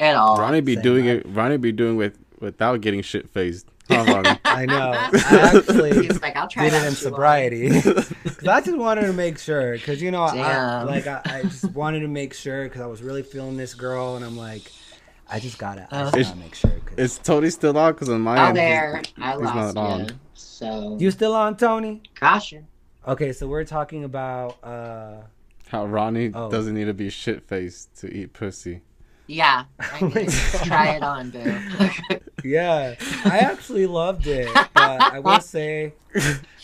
at 0.00 0.16
all. 0.16 0.38
Ronnie 0.38 0.60
be 0.60 0.76
doing 0.76 1.04
vibe. 1.06 1.20
it. 1.20 1.26
Ronnie 1.28 1.56
be 1.56 1.72
doing 1.72 1.96
with 1.96 2.18
without 2.40 2.80
getting 2.80 3.02
shit 3.02 3.28
faced. 3.30 3.66
Huh, 3.88 4.34
i 4.44 4.66
know 4.66 4.90
i 4.96 5.52
actually 5.54 5.92
He's 6.06 6.20
like, 6.20 6.34
I'll 6.34 6.48
try 6.48 6.64
did 6.64 6.72
it 6.74 6.82
in 6.82 6.92
if 6.92 7.00
you 7.04 7.10
want." 7.12 7.14
sobriety 7.14 7.68
because 7.68 8.12
i 8.48 8.60
just 8.60 8.76
wanted 8.76 9.02
to 9.06 9.12
make 9.12 9.38
sure 9.38 9.74
because 9.74 10.02
you 10.02 10.10
know 10.10 10.22
I, 10.24 10.82
like 10.82 11.06
I, 11.06 11.20
I 11.24 11.42
just 11.42 11.70
wanted 11.72 12.00
to 12.00 12.08
make 12.08 12.34
sure 12.34 12.64
because 12.64 12.80
i 12.80 12.86
was 12.86 13.00
really 13.00 13.22
feeling 13.22 13.56
this 13.56 13.74
girl 13.74 14.16
and 14.16 14.24
i'm 14.24 14.36
like 14.36 14.72
i 15.30 15.38
just 15.38 15.56
gotta 15.56 15.86
i 15.92 16.00
Uh. 16.00 16.10
just 16.10 16.30
gotta 16.30 16.40
make 16.40 16.56
sure 16.56 16.70
'cause- 16.84 16.98
Is 16.98 17.18
Tony 17.18 17.48
still 17.50 17.78
on? 17.78 17.92
Because 17.92 18.08
on 18.08 18.22
my 18.22 18.36
Oh, 18.36 18.48
end, 18.48 18.56
there. 18.56 19.02
I 19.20 19.32
he's 19.34 19.40
lost 19.42 19.74
not 19.76 19.90
on. 19.90 20.00
you. 20.00 20.06
So, 20.34 20.96
you 20.98 21.12
still 21.12 21.36
on 21.36 21.56
tony 21.56 22.02
caution. 22.16 22.66
Okay, 23.06 23.32
so 23.32 23.46
we're 23.46 23.62
talking 23.62 24.02
about 24.02 24.56
uh 24.64 25.18
how 25.68 25.86
Ronnie 25.86 26.30
Oh. 26.34 26.50
doesn't 26.50 26.74
need 26.74 26.84
to 26.86 26.94
be 26.94 27.10
shit 27.10 27.46
faced 27.48 27.96
to 28.00 28.12
eat 28.12 28.32
pussy. 28.32 28.82
Yeah. 29.26 29.64
I 29.80 29.98
Oh 30.00 30.08
mean, 30.08 30.28
try 30.64 30.90
it 30.96 31.02
on, 31.02 31.30
boo. 31.30 31.58
yeah. 32.44 32.94
I 33.24 33.38
actually 33.38 33.86
loved 33.86 34.26
it, 34.28 34.48
but 34.54 35.00
I 35.02 35.18
will 35.18 35.40
say 35.40 35.94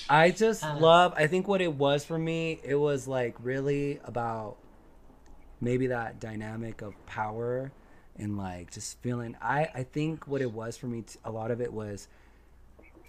I 0.09 0.31
just 0.31 0.63
Uh. 0.65 0.77
love 0.79 1.13
I 1.17 1.27
think 1.27 1.49
what 1.49 1.61
it 1.61 1.73
was 1.75 2.05
for 2.05 2.19
me, 2.19 2.61
it 2.63 2.77
was 2.77 3.09
like 3.09 3.35
really 3.43 3.99
about 4.05 4.57
maybe 5.61 5.89
that 5.89 6.21
dynamic 6.21 6.83
of 6.83 6.95
power 7.07 7.73
and 8.17 8.37
like 8.39 8.71
just 8.71 9.01
feeling 9.03 9.37
I 9.43 9.69
I 9.75 9.83
think 9.83 10.29
what 10.29 10.41
it 10.41 10.53
was 10.53 10.77
for 10.77 10.87
me 10.87 11.03
t- 11.03 11.19
a 11.25 11.31
lot 11.33 11.51
of 11.51 11.61
it 11.61 11.73
was 11.73 12.07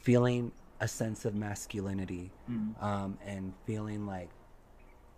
feeling 0.02 0.52
a 0.80 0.88
sense 0.88 1.26
of 1.26 1.36
masculinity 1.36 2.32
Mm. 2.50 2.82
um, 2.84 3.18
and 3.26 3.54
feeling 3.66 4.06
like 4.08 4.30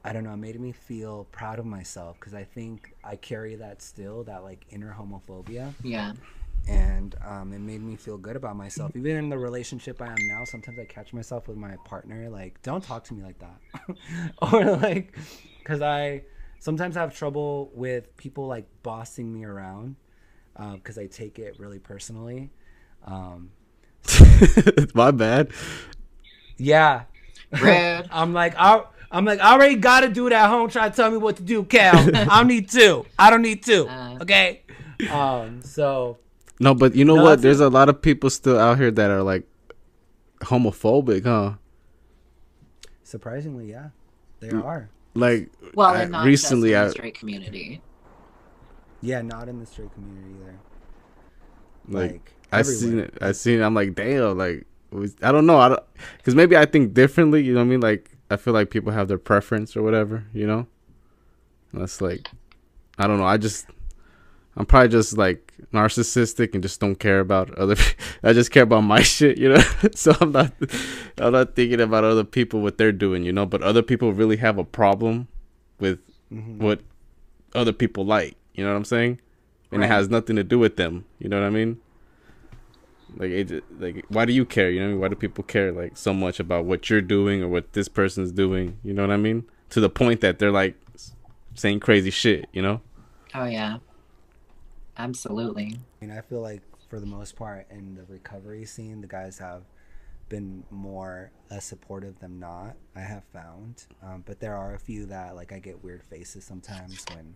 I 0.08 0.14
don't 0.14 0.24
know, 0.24 0.34
it 0.34 0.38
made 0.38 0.60
me 0.60 0.72
feel 0.72 1.26
proud 1.32 1.58
of 1.60 1.66
myself 1.66 2.18
because 2.20 2.34
I 2.36 2.44
think 2.44 2.94
I 3.04 3.16
carry 3.16 3.56
that 3.56 3.82
still, 3.82 4.24
that 4.26 4.44
like 4.44 4.66
inner 4.70 4.96
homophobia, 4.98 5.74
Yeah. 5.84 6.14
and 6.68 7.16
um, 7.26 7.52
it 7.54 7.60
made 7.60 7.82
me 7.82 7.96
feel 7.96 8.18
good 8.18 8.36
about 8.36 8.56
myself. 8.56 8.96
Even 8.96 9.18
in 9.18 9.30
the 9.30 9.38
relationship 9.38 10.02
I 10.02 10.08
am 10.08 10.28
now, 10.28 10.44
sometimes 10.46 10.78
I 10.80 10.86
catch 10.86 11.12
myself 11.14 11.48
with 11.48 11.58
my 11.58 11.76
partner 11.86 12.30
like, 12.30 12.62
"Don't 12.62 12.84
talk 12.84 13.04
to 13.06 13.14
me 13.16 13.24
like 13.24 13.40
that," 13.40 13.60
or 14.54 14.76
like, 14.78 15.18
because 15.60 15.82
I 15.82 16.22
sometimes 16.60 16.96
have 16.96 17.16
trouble 17.16 17.72
with 17.74 18.16
people 18.18 18.46
like 18.48 18.66
bossing 18.84 19.34
me 19.34 19.44
around 19.44 19.96
because 20.76 20.98
I 21.00 21.08
take 21.08 21.40
it 21.40 21.60
really 21.60 21.80
personally. 21.80 22.52
Um, 23.06 23.50
My 24.94 25.12
bad. 25.12 25.50
yeah, 26.58 27.04
Rude. 27.52 28.08
I'm 28.12 28.34
like, 28.34 28.56
I, 28.58 28.84
I'm 29.16 29.24
like, 29.26 29.40
I 29.40 29.54
already 29.54 29.76
got 29.76 30.02
to 30.02 30.10
do 30.10 30.28
it 30.28 30.34
at 30.34 30.50
home. 30.50 30.70
Try 30.70 30.90
to 30.90 30.96
tell 30.96 31.10
me 31.10 31.18
what 31.18 31.38
to 31.38 31.44
do, 31.44 31.64
Cal. 31.64 31.96
I 32.16 32.26
don't 32.40 32.48
need 32.48 32.70
two. 32.70 33.06
I 33.18 33.30
don't 33.30 33.42
need 33.42 33.64
two. 33.64 33.88
Uh. 33.88 34.18
Okay. 34.22 34.62
Um. 35.12 35.62
So 35.64 36.18
No, 36.60 36.74
but 36.76 36.96
you 36.96 37.06
know 37.06 37.16
No, 37.16 37.24
what? 37.24 37.30
that's- 37.42 37.44
There's 37.44 37.60
a 37.62 37.70
lot 37.70 37.90
of 37.90 38.02
people 38.02 38.30
still 38.30 38.60
out 38.60 38.78
here 38.78 38.92
that 38.92 39.10
are 39.12 39.24
like 39.24 39.44
homophobic, 40.42 41.24
huh? 41.26 41.54
surprisingly, 43.04 43.70
yeah, 43.70 43.90
they 44.40 44.50
Mm. 44.50 44.64
are. 44.66 44.90
Like 45.14 45.50
Well, 45.74 45.90
I- 45.90 46.06
not 46.06 46.26
recently, 46.26 46.70
just 46.72 46.76
in 46.78 46.82
I 46.82 46.86
the 46.86 46.92
straight 46.92 47.16
community. 47.20 47.82
Yeah, 49.02 49.22
not 49.22 49.48
in 49.48 49.60
the 49.60 49.66
straight 49.66 49.94
community 49.94 50.36
either. 50.42 50.56
like 51.88 52.12
Like, 52.12 52.32
I 52.52 52.62
seen 52.64 53.00
it. 53.00 53.14
I 53.22 53.32
seen. 53.34 53.60
It, 53.60 53.64
I'm 53.64 53.74
like, 53.74 53.96
damn. 53.96 54.38
Like 54.38 54.66
was- 54.92 55.16
I 55.22 55.32
don't 55.32 55.46
know. 55.46 55.58
I 55.58 55.70
don't 55.70 55.84
because 56.18 56.36
maybe 56.36 56.58
I 56.58 56.66
think 56.66 56.94
differently. 56.94 57.44
You 57.44 57.54
know 57.54 57.60
what 57.60 57.66
I 57.66 57.70
mean? 57.70 57.80
Like 57.82 58.15
I 58.30 58.36
feel 58.38 58.54
like 58.54 58.70
people 58.70 58.92
have 58.92 59.08
their 59.08 59.18
preference 59.18 59.76
or 59.78 59.84
whatever. 59.84 60.26
You 60.34 60.48
know. 60.48 60.68
And 61.72 61.82
that's 61.82 62.02
like, 62.02 62.30
I 62.98 63.08
don't 63.08 63.18
know. 63.18 63.26
I 63.26 63.38
just. 63.38 63.68
I'm 64.58 64.66
probably 64.66 64.88
just 64.88 65.18
like 65.18 65.52
narcissistic 65.74 66.54
and 66.54 66.64
just 66.64 66.80
don't 66.80 66.96
care 66.96 67.20
about 67.20 67.54
other. 67.56 67.76
I 68.24 68.32
just 68.32 68.52
care 68.52 68.64
about 68.64 68.82
my 68.82 69.02
shit, 69.16 69.38
you 69.38 69.50
know. 69.50 69.62
so 69.96 70.16
I'm 70.22 70.32
not, 70.32 70.54
I'm 71.18 71.34
not 71.34 71.56
thinking 71.56 71.82
about 71.82 72.06
other 72.06 72.24
people 72.24 72.62
what 72.62 72.78
they're 72.78 72.94
doing, 72.94 73.24
you 73.24 73.34
know. 73.34 73.46
But 73.46 73.62
other 73.64 73.82
people 73.82 74.14
really 74.14 74.38
have 74.38 74.58
a 74.58 74.64
problem 74.64 75.28
with 75.80 76.00
Mhm. 76.34 76.58
what 76.58 76.80
other 77.54 77.74
people 77.74 78.06
like. 78.06 78.36
You 78.56 78.64
know 78.64 78.72
what 78.72 78.78
I'm 78.78 78.86
saying? 78.86 79.20
And 79.72 79.84
it 79.84 79.88
has 79.88 80.10
nothing 80.10 80.38
to 80.38 80.44
do 80.44 80.58
with 80.58 80.78
them. 80.78 81.06
You 81.20 81.28
know 81.30 81.40
what 81.40 81.46
I 81.46 81.50
mean? 81.50 81.80
Like, 83.18 83.32
it, 83.32 83.64
like, 83.80 84.06
why 84.10 84.26
do 84.26 84.34
you 84.34 84.46
care? 84.46 84.70
You 84.70 84.80
know, 84.80 84.86
I 84.86 84.90
mean? 84.90 85.00
why 85.00 85.08
do 85.08 85.16
people 85.16 85.44
care 85.44 85.72
like 85.72 85.98
so 85.98 86.14
much 86.14 86.40
about 86.40 86.66
what 86.66 86.90
you're 86.90 87.02
doing 87.02 87.42
or 87.44 87.48
what 87.48 87.74
this 87.74 87.88
person's 87.88 88.32
doing? 88.32 88.78
You 88.84 88.94
know 88.94 89.04
what 89.04 89.12
I 89.12 89.18
mean? 89.18 89.46
To 89.70 89.80
the 89.80 89.90
point 89.90 90.22
that 90.22 90.40
they're 90.40 90.52
like 90.52 90.76
saying 91.54 91.80
crazy 91.80 92.10
shit. 92.10 92.48
You 92.52 92.62
know? 92.62 92.82
Oh 93.34 93.46
yeah. 93.46 93.78
Absolutely. 94.98 95.78
I 96.02 96.06
mean, 96.06 96.18
I 96.18 96.22
feel 96.22 96.42
like 96.42 96.62
for 96.90 97.00
the 97.00 97.06
most 97.06 97.36
part 97.36 97.68
in 97.70 97.96
the 97.96 98.04
recovery 98.04 98.66
scene, 98.66 99.02
the 99.02 99.08
guys 99.08 99.38
have 99.40 99.64
been 100.30 100.64
more 100.72 101.32
uh, 101.52 101.60
supportive 101.60 102.20
than 102.20 102.40
not. 102.40 102.76
I 102.96 103.02
have 103.02 103.24
found, 103.26 103.86
um, 104.02 104.24
but 104.26 104.40
there 104.40 104.56
are 104.56 104.74
a 104.74 104.80
few 104.80 105.06
that 105.08 105.36
like 105.36 105.52
I 105.52 105.60
get 105.60 105.84
weird 105.84 106.04
faces 106.04 106.46
sometimes 106.46 107.06
when 107.14 107.36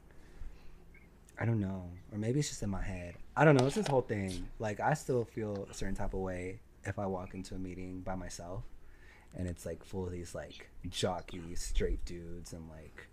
I 1.39 1.45
don't 1.45 1.59
know, 1.59 1.89
or 2.11 2.17
maybe 2.17 2.39
it's 2.39 2.49
just 2.49 2.63
in 2.63 2.69
my 2.69 2.81
head. 2.81 3.15
I 3.35 3.45
don't 3.45 3.55
know. 3.55 3.65
It's 3.65 3.75
this 3.75 3.87
whole 3.87 4.01
thing. 4.01 4.47
Like 4.59 4.79
I 4.79 4.93
still 4.93 5.23
feel 5.23 5.67
a 5.71 5.73
certain 5.73 5.95
type 5.95 6.13
of 6.13 6.19
way 6.19 6.59
if 6.83 6.99
I 6.99 7.05
walk 7.05 7.33
into 7.33 7.55
a 7.55 7.57
meeting 7.57 8.01
by 8.01 8.15
myself, 8.15 8.63
and 9.35 9.47
it's 9.47 9.65
like 9.65 9.83
full 9.83 10.05
of 10.05 10.11
these 10.11 10.35
like 10.35 10.69
jockey 10.89 11.55
straight 11.55 12.03
dudes 12.05 12.53
and 12.53 12.69
like. 12.69 13.07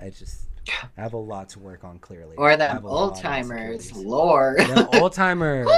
I 0.00 0.10
just 0.10 0.48
I 0.68 1.00
have 1.00 1.12
a 1.12 1.18
lot 1.18 1.50
to 1.50 1.60
work 1.60 1.84
on 1.84 2.00
clearly. 2.00 2.36
Or 2.36 2.56
them 2.56 2.68
have 2.68 2.82
a 2.82 2.88
lot 2.88 3.00
old 3.00 3.16
timers. 3.16 3.92
Lord. 3.92 4.58
them 4.58 4.88
old 4.94 5.12
timers, 5.12 5.68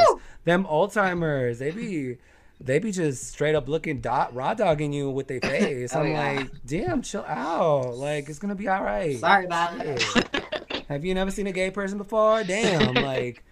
them 0.44 0.64
old 0.66 0.92
timers, 0.92 1.59
they 1.59 1.70
be 1.70 2.16
they 2.61 2.78
be 2.78 2.92
just 2.92 3.24
straight 3.24 3.54
up 3.54 3.68
looking 3.68 4.00
dot 4.00 4.34
raw 4.34 4.54
dogging 4.54 4.92
you 4.92 5.11
with 5.11 5.28
their 5.28 5.40
face. 5.42 5.94
Oh, 5.94 6.00
I'm 6.00 6.12
yeah. 6.12 6.32
like, 6.32 6.50
damn, 6.64 7.02
chill 7.02 7.24
out. 7.26 7.94
Like 7.96 8.28
it's 8.28 8.38
gonna 8.38 8.54
be 8.54 8.68
all 8.68 8.82
right. 8.82 9.18
Sorry 9.18 9.44
about 9.44 9.78
it. 9.80 10.02
Have 10.89 11.05
you 11.05 11.14
never 11.14 11.30
seen 11.30 11.47
a 11.47 11.53
gay 11.53 11.70
person 11.70 11.99
before? 11.99 12.45
Damn, 12.45 12.95
like. 13.05 13.43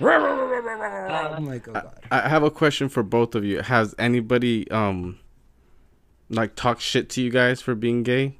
I'm 0.00 1.46
like, 1.46 1.68
oh 1.68 1.72
god. 1.72 1.98
I 2.10 2.28
have 2.28 2.42
a 2.42 2.50
question 2.50 2.88
for 2.88 3.02
both 3.02 3.34
of 3.34 3.44
you. 3.44 3.60
Has 3.60 3.94
anybody 3.98 4.68
um 4.70 5.18
like 6.28 6.56
talk 6.56 6.80
shit 6.80 7.08
to 7.10 7.22
you 7.22 7.30
guys 7.30 7.60
for 7.60 7.74
being 7.74 8.02
gay? 8.02 8.36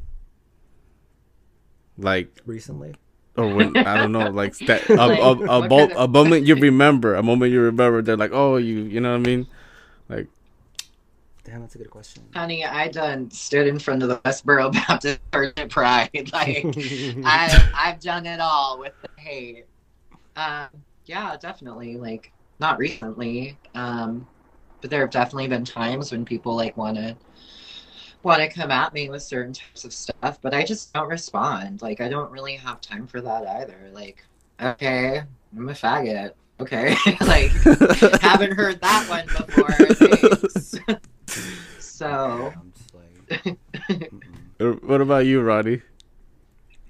Like 1.99 2.41
Recently, 2.47 2.95
or 3.37 3.55
when 3.55 3.77
I 3.77 3.99
don't 3.99 4.13
know, 4.13 4.31
like 4.31 4.57
that 4.59 4.89
a, 4.89 4.95
Like, 4.95 5.19
a, 5.19 5.23
a, 5.23 5.35
what 5.61 5.71
mo- 5.71 5.79
kind 5.79 5.93
of- 5.93 5.99
a 5.99 6.09
moment 6.09 6.47
you 6.47 6.55
remember, 6.57 7.15
a 7.15 7.23
moment 7.23 7.53
you 7.53 7.61
remember. 7.61 8.03
They're 8.03 8.17
like, 8.17 8.33
oh, 8.33 8.57
you, 8.57 8.81
you 8.81 8.99
know 9.01 9.11
what 9.13 9.21
I 9.21 9.31
mean? 9.31 9.47
Like, 10.09 10.29
damn, 11.45 11.61
that's 11.61 11.75
a 11.75 11.79
good 11.79 11.91
question. 11.91 12.23
Honey, 12.35 12.65
I 12.65 12.89
done 12.89 13.31
stood 13.31 13.67
in 13.67 13.79
front 13.79 14.03
of 14.03 14.09
the 14.09 14.17
Westboro 14.19 14.73
Baptist 14.89 15.21
Church 15.33 15.53
at 15.57 15.71
Pride. 15.71 16.11
Like 16.33 16.65
I 17.25 17.71
I've 17.75 18.01
done 18.01 18.27
it 18.27 18.41
all 18.41 18.79
with 18.79 18.93
the 19.03 19.09
hate. 19.21 19.67
Um, 20.37 20.69
yeah, 21.07 21.37
definitely. 21.37 21.97
Like 21.97 22.33
not 22.61 22.79
recently, 22.79 23.59
um, 23.75 24.27
but 24.81 24.91
there 24.91 25.01
have 25.01 25.11
definitely 25.11 25.49
been 25.49 25.65
times 25.65 26.13
when 26.13 26.25
people 26.25 26.55
like 26.55 26.77
want 26.77 26.97
to 26.97 27.17
want 28.23 28.41
to 28.41 28.49
come 28.49 28.71
at 28.71 28.95
me 28.95 29.09
with 29.11 29.23
certain 29.23 29.53
types 29.53 29.85
of 29.85 29.93
stuff, 29.93 30.39
but 30.41 30.55
I 30.55 30.65
just 30.65 30.93
don't 30.93 31.09
respond. 31.09 31.83
Like 31.83 32.01
I 32.01 32.09
don't 32.09 32.31
really 32.31 32.55
have 32.55 32.81
time 32.81 33.07
for 33.07 33.21
that 33.21 33.47
either. 33.47 33.91
Like, 33.93 34.25
okay, 34.61 35.23
I'm 35.57 35.69
a 35.69 35.73
faggot. 35.73 36.33
Okay, 36.61 36.97
like 37.21 37.51
haven't 38.21 38.53
heard 38.53 38.81
that 38.81 39.09
one 39.09 39.27
before. 39.27 40.99
Thanks. 41.33 41.85
so. 41.85 42.53
I'm 42.55 42.73
like, 42.95 43.57
mm-mm. 43.89 44.83
what 44.89 45.01
about 45.01 45.27
you, 45.27 45.41
Roddy? 45.41 45.83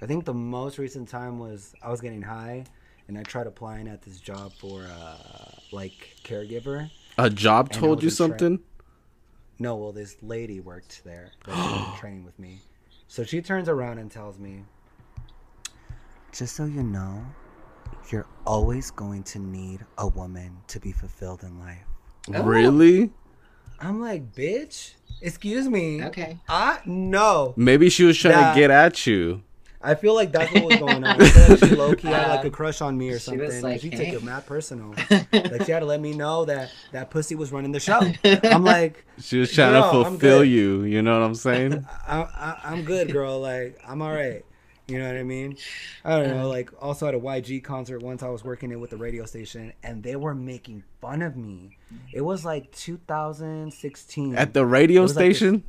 I 0.01 0.07
think 0.07 0.24
the 0.24 0.34
most 0.34 0.78
recent 0.78 1.09
time 1.09 1.38
was 1.38 1.74
I 1.80 1.90
was 1.90 2.01
getting 2.01 2.22
high, 2.22 2.64
and 3.07 3.16
I 3.16 3.22
tried 3.22 3.47
applying 3.47 3.86
at 3.86 4.03
this 4.03 4.18
job 4.18 4.53
for 4.55 4.82
uh, 4.82 5.16
like 5.70 6.16
caregiver. 6.24 6.90
A 7.18 7.30
job 7.30 7.70
told 7.70 8.03
you 8.03 8.07
was 8.07 8.20
in 8.20 8.26
tra- 8.26 8.38
something? 8.38 8.61
No, 9.59 9.76
well, 9.76 9.93
this 9.93 10.16
lady 10.22 10.61
worked 10.61 11.05
there. 11.05 11.30
That 11.47 11.57
was 11.57 11.88
in 11.88 12.01
training 12.01 12.24
with 12.24 12.36
me. 12.38 12.59
So 13.07 13.22
she 13.22 13.40
turns 13.40 13.68
around 13.68 13.99
and 13.99 14.11
tells 14.11 14.38
me, 14.38 14.64
"Just 16.32 16.57
so 16.57 16.64
you 16.64 16.82
know, 16.82 17.24
you're 18.11 18.26
always 18.45 18.90
going 18.90 19.22
to 19.24 19.38
need 19.38 19.84
a 19.99 20.09
woman 20.09 20.57
to 20.66 20.80
be 20.80 20.90
fulfilled 20.90 21.45
in 21.45 21.61
life." 21.61 21.84
Oh. 22.34 22.43
Really? 22.43 23.12
I'm 23.83 24.01
like, 24.01 24.33
"Bitch, 24.35 24.93
excuse 25.20 25.68
me." 25.68 26.03
Okay. 26.05 26.39
I 26.49 26.78
no. 26.87 27.53
Maybe 27.57 27.91
she 27.91 28.05
was 28.05 28.16
trying 28.16 28.35
That- 28.35 28.55
to 28.55 28.61
get 28.61 28.70
at 28.70 29.07
you. 29.07 29.43
I 29.85 29.97
feel 29.97 30.14
like 30.14 30.30
that's 30.30 30.53
what 30.53 30.62
was 30.66 30.76
going 30.76 31.03
on. 31.03 31.20
I 31.20 31.28
feel 31.28 31.49
like 31.49 31.59
she 31.59 31.74
low 31.76 31.93
key 31.97 32.07
had 32.07 32.28
like 32.28 32.45
a 32.45 32.47
Uh, 32.47 32.51
crush 32.51 32.80
on 32.80 32.97
me 32.97 33.11
or 33.11 33.18
she 33.18 33.37
was 33.37 33.55
something. 33.55 33.62
like, 33.62 33.80
she 33.80 33.91
took 33.91 33.99
it 34.07 34.22
mad 34.22 34.47
personal. 34.47 34.95
like 35.11 35.64
she 35.66 35.72
had 35.72 35.80
to 35.80 35.87
let 35.87 36.01
me 36.01 36.14
know 36.14 36.45
that 36.45 36.70
that 36.93 37.11
pussy 37.11 37.35
was 37.35 37.51
running 37.51 37.72
the 37.72 37.80
show. 37.80 37.99
I'm 38.45 38.62
like, 38.62 39.05
She 39.20 39.39
was 39.41 39.51
trying 39.53 39.72
to 39.83 39.91
fulfill 39.91 40.45
you. 40.45 40.85
You 40.85 41.03
know 41.03 41.18
what 41.18 41.26
I'm 41.26 41.35
saying? 41.35 41.85
I, 42.07 42.20
I, 42.20 42.61
I'm 42.62 42.85
good, 42.85 43.11
girl. 43.11 43.41
Like, 43.41 43.80
I'm 43.85 44.01
all 44.03 44.12
right. 44.12 44.45
You 44.93 44.99
know 44.99 45.07
what 45.07 45.16
I 45.16 45.22
mean? 45.22 45.57
I 46.05 46.18
don't 46.18 46.28
know. 46.36 46.49
Like, 46.49 46.70
also 46.80 47.07
at 47.09 47.14
a 47.14 47.18
YG 47.18 47.62
concert 47.64 48.03
once, 48.03 48.22
I 48.22 48.28
was 48.28 48.45
working 48.45 48.70
it 48.72 48.76
with 48.80 48.90
the 48.90 48.97
radio 48.97 49.24
station, 49.24 49.72
and 49.82 50.03
they 50.03 50.16
were 50.16 50.34
making 50.34 50.82
fun 51.01 51.22
of 51.22 51.36
me. 51.36 51.78
It 52.12 52.20
was 52.20 52.45
like 52.45 52.70
2016. 52.72 54.36
At 54.36 54.55
the 54.55 54.64
radio 54.66 55.03
was 55.03 55.16
like 55.16 55.28
this- 55.28 55.36
station? 55.38 55.64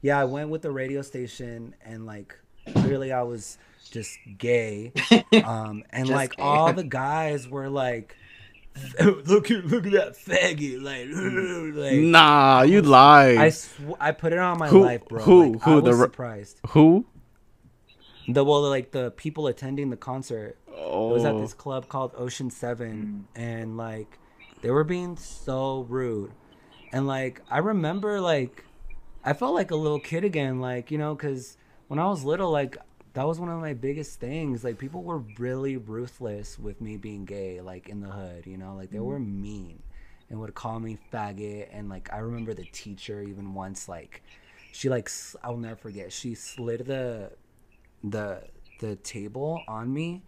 yeah, 0.00 0.18
I 0.20 0.24
went 0.24 0.50
with 0.50 0.62
the 0.62 0.70
radio 0.70 1.02
station, 1.02 1.74
and 1.84 2.06
like, 2.06 2.36
clearly 2.74 3.12
I 3.12 3.22
was 3.22 3.58
just 3.90 4.18
gay. 4.38 4.92
Um, 5.44 5.82
and 5.90 6.06
Just 6.08 6.14
like 6.16 6.36
gay. 6.36 6.42
all 6.42 6.72
the 6.74 6.84
guys 6.84 7.48
were 7.48 7.68
like, 7.70 8.14
"Look 9.00 9.50
at 9.50 9.64
look 9.66 9.86
at 9.86 9.92
that 9.92 10.12
faggot!" 10.14 10.82
Like, 10.82 11.08
like 11.92 11.98
Nah, 12.00 12.62
you 12.62 12.82
lied. 12.82 13.38
I 13.38 13.48
sw- 13.50 13.96
I 13.98 14.12
put 14.12 14.32
it 14.32 14.38
on 14.38 14.58
my 14.58 14.68
Who- 14.68 14.82
life, 14.84 15.06
bro. 15.08 15.22
who- 15.22 15.52
Like, 15.54 15.62
who, 15.62 15.70
I 15.78 15.80
the 15.80 15.82
was 15.90 15.96
re- 15.98 16.04
surprised. 16.04 16.60
Who? 16.68 17.06
The 18.28 18.44
well, 18.44 18.62
like 18.62 18.92
the 18.92 19.10
people 19.12 19.46
attending 19.46 19.90
the 19.90 19.96
concert. 19.96 20.56
Oh, 20.74 21.10
It 21.10 21.12
was 21.12 21.24
at 21.24 21.36
this 21.38 21.54
oh. 21.54 21.56
club 21.60 21.88
called 21.88 22.12
Ocean 22.16 22.50
Seven, 22.50 23.26
mm. 23.34 23.40
and 23.40 23.76
like 23.76 24.18
they 24.60 24.70
were 24.70 24.84
being 24.84 25.16
so 25.16 25.86
rude, 25.88 26.32
and 26.92 27.06
like 27.06 27.42
I 27.50 27.58
remember 27.58 28.20
like 28.20 28.64
I 29.24 29.32
felt 29.32 29.54
like 29.54 29.70
a 29.70 29.76
little 29.76 30.00
kid 30.00 30.24
again, 30.24 30.60
like 30.60 30.90
you 30.90 30.98
know, 30.98 31.14
because 31.14 31.56
when 31.88 31.98
I 31.98 32.06
was 32.06 32.24
little, 32.24 32.50
like 32.50 32.76
that 33.14 33.26
was 33.26 33.38
one 33.38 33.48
of 33.48 33.60
my 33.60 33.74
biggest 33.74 34.20
things. 34.20 34.64
Like 34.64 34.78
people 34.78 35.02
were 35.02 35.18
really 35.38 35.76
ruthless 35.76 36.58
with 36.58 36.80
me 36.80 36.96
being 36.96 37.24
gay, 37.24 37.60
like 37.60 37.88
in 37.88 38.00
the 38.00 38.08
hood, 38.08 38.46
you 38.46 38.56
know, 38.56 38.74
like 38.74 38.90
they 38.90 39.00
were 39.00 39.18
mm. 39.18 39.40
mean, 39.40 39.82
and 40.30 40.40
would 40.40 40.54
call 40.54 40.80
me 40.80 40.98
faggot. 41.12 41.68
And 41.72 41.88
like 41.88 42.12
I 42.12 42.18
remember 42.18 42.54
the 42.54 42.64
teacher 42.64 43.22
even 43.22 43.54
once 43.54 43.88
like 43.88 44.22
she 44.72 44.88
like 44.88 45.10
i'll 45.44 45.56
never 45.56 45.76
forget. 45.76 46.12
She 46.12 46.34
slid 46.34 46.86
the 46.86 47.32
the 48.04 48.42
the 48.80 48.96
table 48.96 49.62
on 49.68 49.92
me 49.92 50.22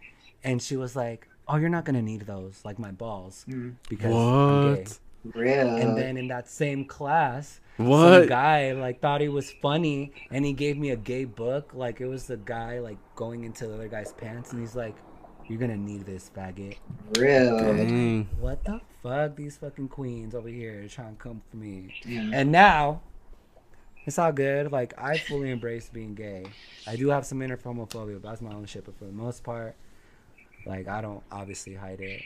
and 0.45 0.63
she 0.63 0.77
was 0.77 0.95
like 0.95 1.29
oh 1.49 1.57
you're 1.57 1.69
not 1.69 1.85
gonna 1.85 2.03
need 2.03 2.23
those 2.23 2.61
like 2.65 2.79
my 2.79 2.91
balls 2.91 3.45
mm. 3.49 3.75
because 3.89 4.13
I'm 4.13 4.75
gay 4.75 4.81
What? 4.81 4.99
Real. 5.35 5.77
and 5.77 5.97
then 5.97 6.17
in 6.19 6.29
that 6.29 6.49
same 6.49 6.85
class 6.85 7.61
some 7.79 8.27
guy 8.29 8.73
like 8.73 9.01
thought 9.01 9.21
he 9.21 9.29
was 9.29 9.51
funny 9.63 10.13
and 10.31 10.45
he 10.45 10.53
gave 10.53 10.77
me 10.77 10.91
a 10.91 10.97
gay 10.97 11.25
book 11.25 11.71
like 11.75 12.01
it 12.01 12.07
was 12.07 12.27
the 12.27 12.37
guy 12.37 12.79
like 12.79 12.99
going 13.17 13.45
into 13.45 13.67
the 13.67 13.75
other 13.75 13.89
guy's 13.89 14.13
pants 14.13 14.53
and 14.53 14.61
he's 14.61 14.77
like 14.77 14.95
you're 15.49 15.59
gonna 15.59 15.77
need 15.77 16.07
this 16.07 16.31
faggot 16.35 16.77
Real. 17.19 17.59
Dang. 17.59 18.29
what 18.39 18.65
the 18.65 18.81
fuck 19.03 19.35
these 19.37 19.57
fucking 19.57 19.89
queens 19.89 20.35
over 20.35 20.49
here 20.49 20.87
trying 20.89 21.17
to 21.17 21.23
come 21.23 21.43
for 21.51 21.57
me 21.57 21.93
Yeah. 22.07 22.31
and 22.33 22.53
now 22.53 23.01
it's 24.07 24.19
all 24.19 24.33
good 24.33 24.71
like 24.73 24.93
i 24.99 25.17
fully 25.17 25.51
embrace 25.51 25.89
being 25.89 26.15
gay 26.15 26.45
i 26.87 26.97
do 26.97 27.09
have 27.09 27.25
some 27.25 27.41
inner 27.43 27.57
homophobia 27.57 28.21
but 28.21 28.29
that's 28.31 28.43
my 28.43 28.53
own 28.53 28.67
shit 28.67 28.85
but 28.85 28.97
for 28.99 29.05
the 29.05 29.13
most 29.13 29.43
part 29.43 29.75
like 30.67 30.89
i 30.89 31.01
don't 31.01 31.23
obviously 31.31 31.75
hide 31.75 32.01
it 32.01 32.23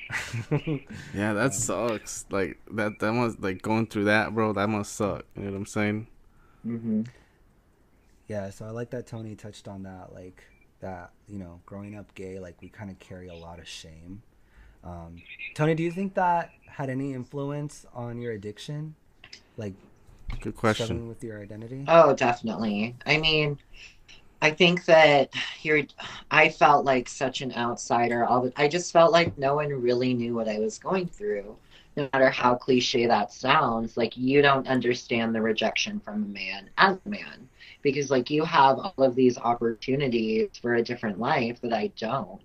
Yeah, 1.14 1.32
that 1.32 1.54
sucks. 1.54 2.24
Like 2.30 2.58
that. 2.72 2.98
That 3.00 3.12
must 3.12 3.40
like 3.40 3.62
going 3.62 3.86
through 3.86 4.04
that, 4.04 4.34
bro. 4.34 4.52
That 4.52 4.68
must 4.68 4.94
suck. 4.94 5.24
You 5.36 5.42
know 5.44 5.50
what 5.50 5.56
I'm 5.56 5.66
saying? 5.66 6.06
Mm-hmm. 6.66 7.02
Yeah, 8.28 8.50
so 8.50 8.66
I 8.66 8.70
like 8.70 8.90
that 8.90 9.06
Tony 9.06 9.34
touched 9.34 9.68
on 9.68 9.82
that, 9.84 10.12
like 10.12 10.44
that, 10.80 11.10
you 11.28 11.38
know, 11.38 11.60
growing 11.64 11.96
up 11.96 12.14
gay, 12.14 12.38
like 12.38 12.56
we 12.60 12.68
kind 12.68 12.90
of 12.90 12.98
carry 12.98 13.28
a 13.28 13.34
lot 13.34 13.58
of 13.58 13.66
shame. 13.66 14.22
Um, 14.84 15.16
Tony, 15.54 15.74
do 15.74 15.82
you 15.82 15.90
think 15.90 16.14
that 16.14 16.50
had 16.66 16.90
any 16.90 17.14
influence 17.14 17.86
on 17.94 18.20
your 18.20 18.32
addiction? 18.32 18.94
Like 19.56 19.72
Good 20.40 20.56
question. 20.56 20.86
struggling 20.86 21.08
with 21.08 21.22
your 21.24 21.40
identity? 21.40 21.84
Oh, 21.88 22.14
definitely. 22.14 22.96
I 23.06 23.18
mean, 23.18 23.58
I 24.40 24.50
think 24.50 24.84
that 24.84 25.30
you're. 25.62 25.82
I 26.30 26.48
felt 26.48 26.84
like 26.84 27.08
such 27.08 27.40
an 27.40 27.52
outsider. 27.54 28.24
All 28.24 28.42
the, 28.42 28.52
I 28.56 28.68
just 28.68 28.92
felt 28.92 29.12
like 29.12 29.36
no 29.36 29.56
one 29.56 29.68
really 29.68 30.14
knew 30.14 30.34
what 30.34 30.48
I 30.48 30.58
was 30.58 30.78
going 30.78 31.08
through. 31.08 31.56
No 31.96 32.08
matter 32.12 32.30
how 32.30 32.54
cliche 32.54 33.06
that 33.06 33.32
sounds, 33.32 33.96
like 33.96 34.16
you 34.16 34.40
don't 34.40 34.68
understand 34.68 35.34
the 35.34 35.42
rejection 35.42 35.98
from 35.98 36.22
a 36.22 36.28
man 36.28 36.70
as 36.78 36.96
a 37.04 37.08
man 37.08 37.48
because 37.82 38.10
like 38.10 38.30
you 38.30 38.44
have 38.44 38.78
all 38.78 38.94
of 38.98 39.14
these 39.14 39.38
opportunities 39.38 40.50
for 40.60 40.74
a 40.74 40.82
different 40.82 41.18
life 41.18 41.60
that 41.60 41.72
I 41.72 41.88
don't. 41.98 42.40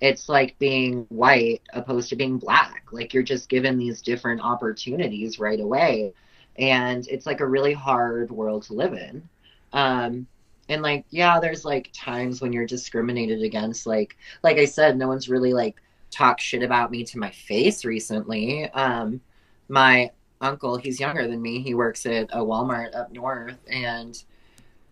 It's 0.00 0.28
like 0.28 0.58
being 0.58 1.06
white 1.08 1.62
opposed 1.72 2.08
to 2.10 2.16
being 2.16 2.38
black. 2.38 2.84
Like 2.90 3.14
you're 3.14 3.22
just 3.22 3.48
given 3.48 3.78
these 3.78 4.02
different 4.02 4.40
opportunities 4.40 5.38
right 5.38 5.60
away 5.60 6.12
and 6.58 7.06
it's 7.08 7.26
like 7.26 7.40
a 7.40 7.46
really 7.46 7.72
hard 7.72 8.30
world 8.30 8.62
to 8.64 8.74
live 8.74 8.94
in. 8.94 9.28
Um 9.72 10.26
and 10.68 10.82
like 10.82 11.04
yeah 11.10 11.38
there's 11.38 11.64
like 11.64 11.90
times 11.92 12.40
when 12.40 12.52
you're 12.52 12.66
discriminated 12.66 13.42
against 13.42 13.86
like 13.86 14.16
like 14.42 14.56
i 14.56 14.64
said 14.64 14.96
no 14.96 15.06
one's 15.06 15.28
really 15.28 15.52
like 15.52 15.76
talked 16.10 16.40
shit 16.40 16.62
about 16.62 16.90
me 16.90 17.04
to 17.04 17.18
my 17.18 17.30
face 17.30 17.84
recently. 17.84 18.68
Um 18.70 19.20
my 19.68 20.10
uncle 20.40 20.76
he's 20.76 21.00
younger 21.00 21.26
than 21.26 21.40
me. 21.40 21.60
He 21.60 21.74
works 21.74 22.06
at 22.06 22.28
a 22.32 22.38
walmart 22.38 22.94
up 22.94 23.12
north 23.12 23.58
and 23.68 24.22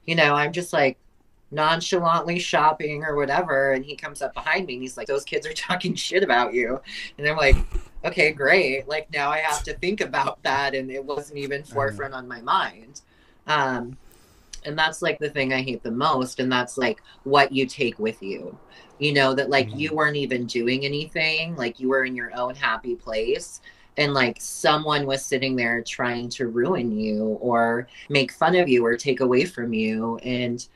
you 0.06 0.14
know 0.14 0.34
i'm 0.34 0.52
just 0.52 0.72
like 0.72 0.98
nonchalantly 1.50 2.38
shopping 2.38 3.04
or 3.04 3.14
whatever 3.14 3.72
and 3.72 3.84
he 3.84 3.94
comes 3.94 4.20
up 4.22 4.34
behind 4.34 4.66
me 4.66 4.74
and 4.74 4.82
he's 4.82 4.96
like 4.96 5.06
those 5.06 5.24
kids 5.24 5.46
are 5.46 5.52
talking 5.52 5.94
shit 5.94 6.22
about 6.22 6.52
you. 6.52 6.80
And 7.18 7.26
i'm 7.26 7.36
like 7.36 7.56
okay 8.04 8.32
great. 8.32 8.88
Like 8.88 9.10
now 9.12 9.30
i 9.30 9.38
have 9.38 9.62
to 9.64 9.74
think 9.74 10.00
about 10.00 10.42
that 10.42 10.74
and 10.74 10.90
it 10.90 11.04
wasn't 11.04 11.38
even 11.38 11.62
forefront 11.64 12.14
on 12.14 12.28
my 12.28 12.40
mind. 12.40 13.02
Um 13.46 13.96
and 14.66 14.78
that's 14.78 15.02
like 15.02 15.18
the 15.18 15.30
thing 15.30 15.52
i 15.52 15.62
hate 15.62 15.82
the 15.82 15.90
most 15.90 16.40
and 16.40 16.50
that's 16.50 16.78
like 16.78 17.02
what 17.24 17.52
you 17.52 17.66
take 17.66 17.98
with 17.98 18.22
you. 18.22 18.58
You 18.98 19.12
know 19.14 19.34
that 19.34 19.50
like 19.50 19.70
Mhm. 19.70 19.78
you 19.78 19.94
weren't 19.94 20.16
even 20.16 20.46
doing 20.46 20.84
anything 20.84 21.56
like 21.56 21.80
you 21.80 21.88
were 21.88 22.04
in 22.04 22.16
your 22.16 22.34
own 22.36 22.54
happy 22.54 22.96
place 22.96 23.60
and 23.96 24.14
like 24.14 24.38
someone 24.40 25.06
was 25.06 25.24
sitting 25.24 25.56
there 25.56 25.82
trying 25.82 26.28
to 26.30 26.48
ruin 26.48 26.90
you 26.98 27.38
or 27.40 27.88
make 28.08 28.32
fun 28.32 28.56
of 28.56 28.68
you 28.68 28.84
or 28.84 28.96
take 28.96 29.20
away 29.20 29.44
from 29.44 29.72
you. 29.74 30.18
And 30.24 30.66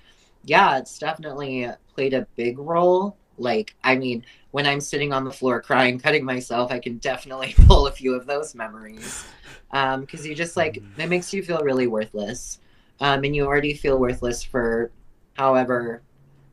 yeah 0.45 0.79
it's 0.79 0.99
definitely 0.99 1.69
played 1.95 2.15
a 2.15 2.27
big 2.37 2.59
role. 2.59 3.17
Like 3.39 3.75
i 3.85 3.97
mean 3.97 4.25
when 4.51 4.67
i'm 4.67 4.81
sitting 4.81 5.13
on 5.13 5.25
the 5.25 5.33
floor 5.33 5.61
crying 5.61 5.99
cutting 5.99 6.25
myself 6.25 6.71
i 6.71 6.79
can 6.79 6.99
definitely 6.99 7.55
pull 7.67 7.87
a 7.87 7.93
few 7.93 8.15
of 8.15 8.27
those 8.27 8.55
memories 8.55 9.25
um 9.73 10.01
because 10.03 10.27
you 10.27 10.35
just 10.35 10.57
like 10.57 10.83
it 10.97 11.09
makes 11.09 11.33
you 11.33 11.43
feel 11.43 11.61
really 11.63 11.87
worthless 11.87 12.59
um 13.01 13.23
and 13.25 13.35
you 13.37 13.45
already 13.47 13.75
feel 13.75 13.99
worthless 13.99 14.43
for 14.43 14.91
however 15.35 16.03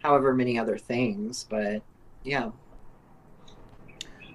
however 0.03 0.33
many 0.33 0.57
other 0.59 0.77
things 0.77 1.45
but 1.49 1.81
yeah 2.23 2.49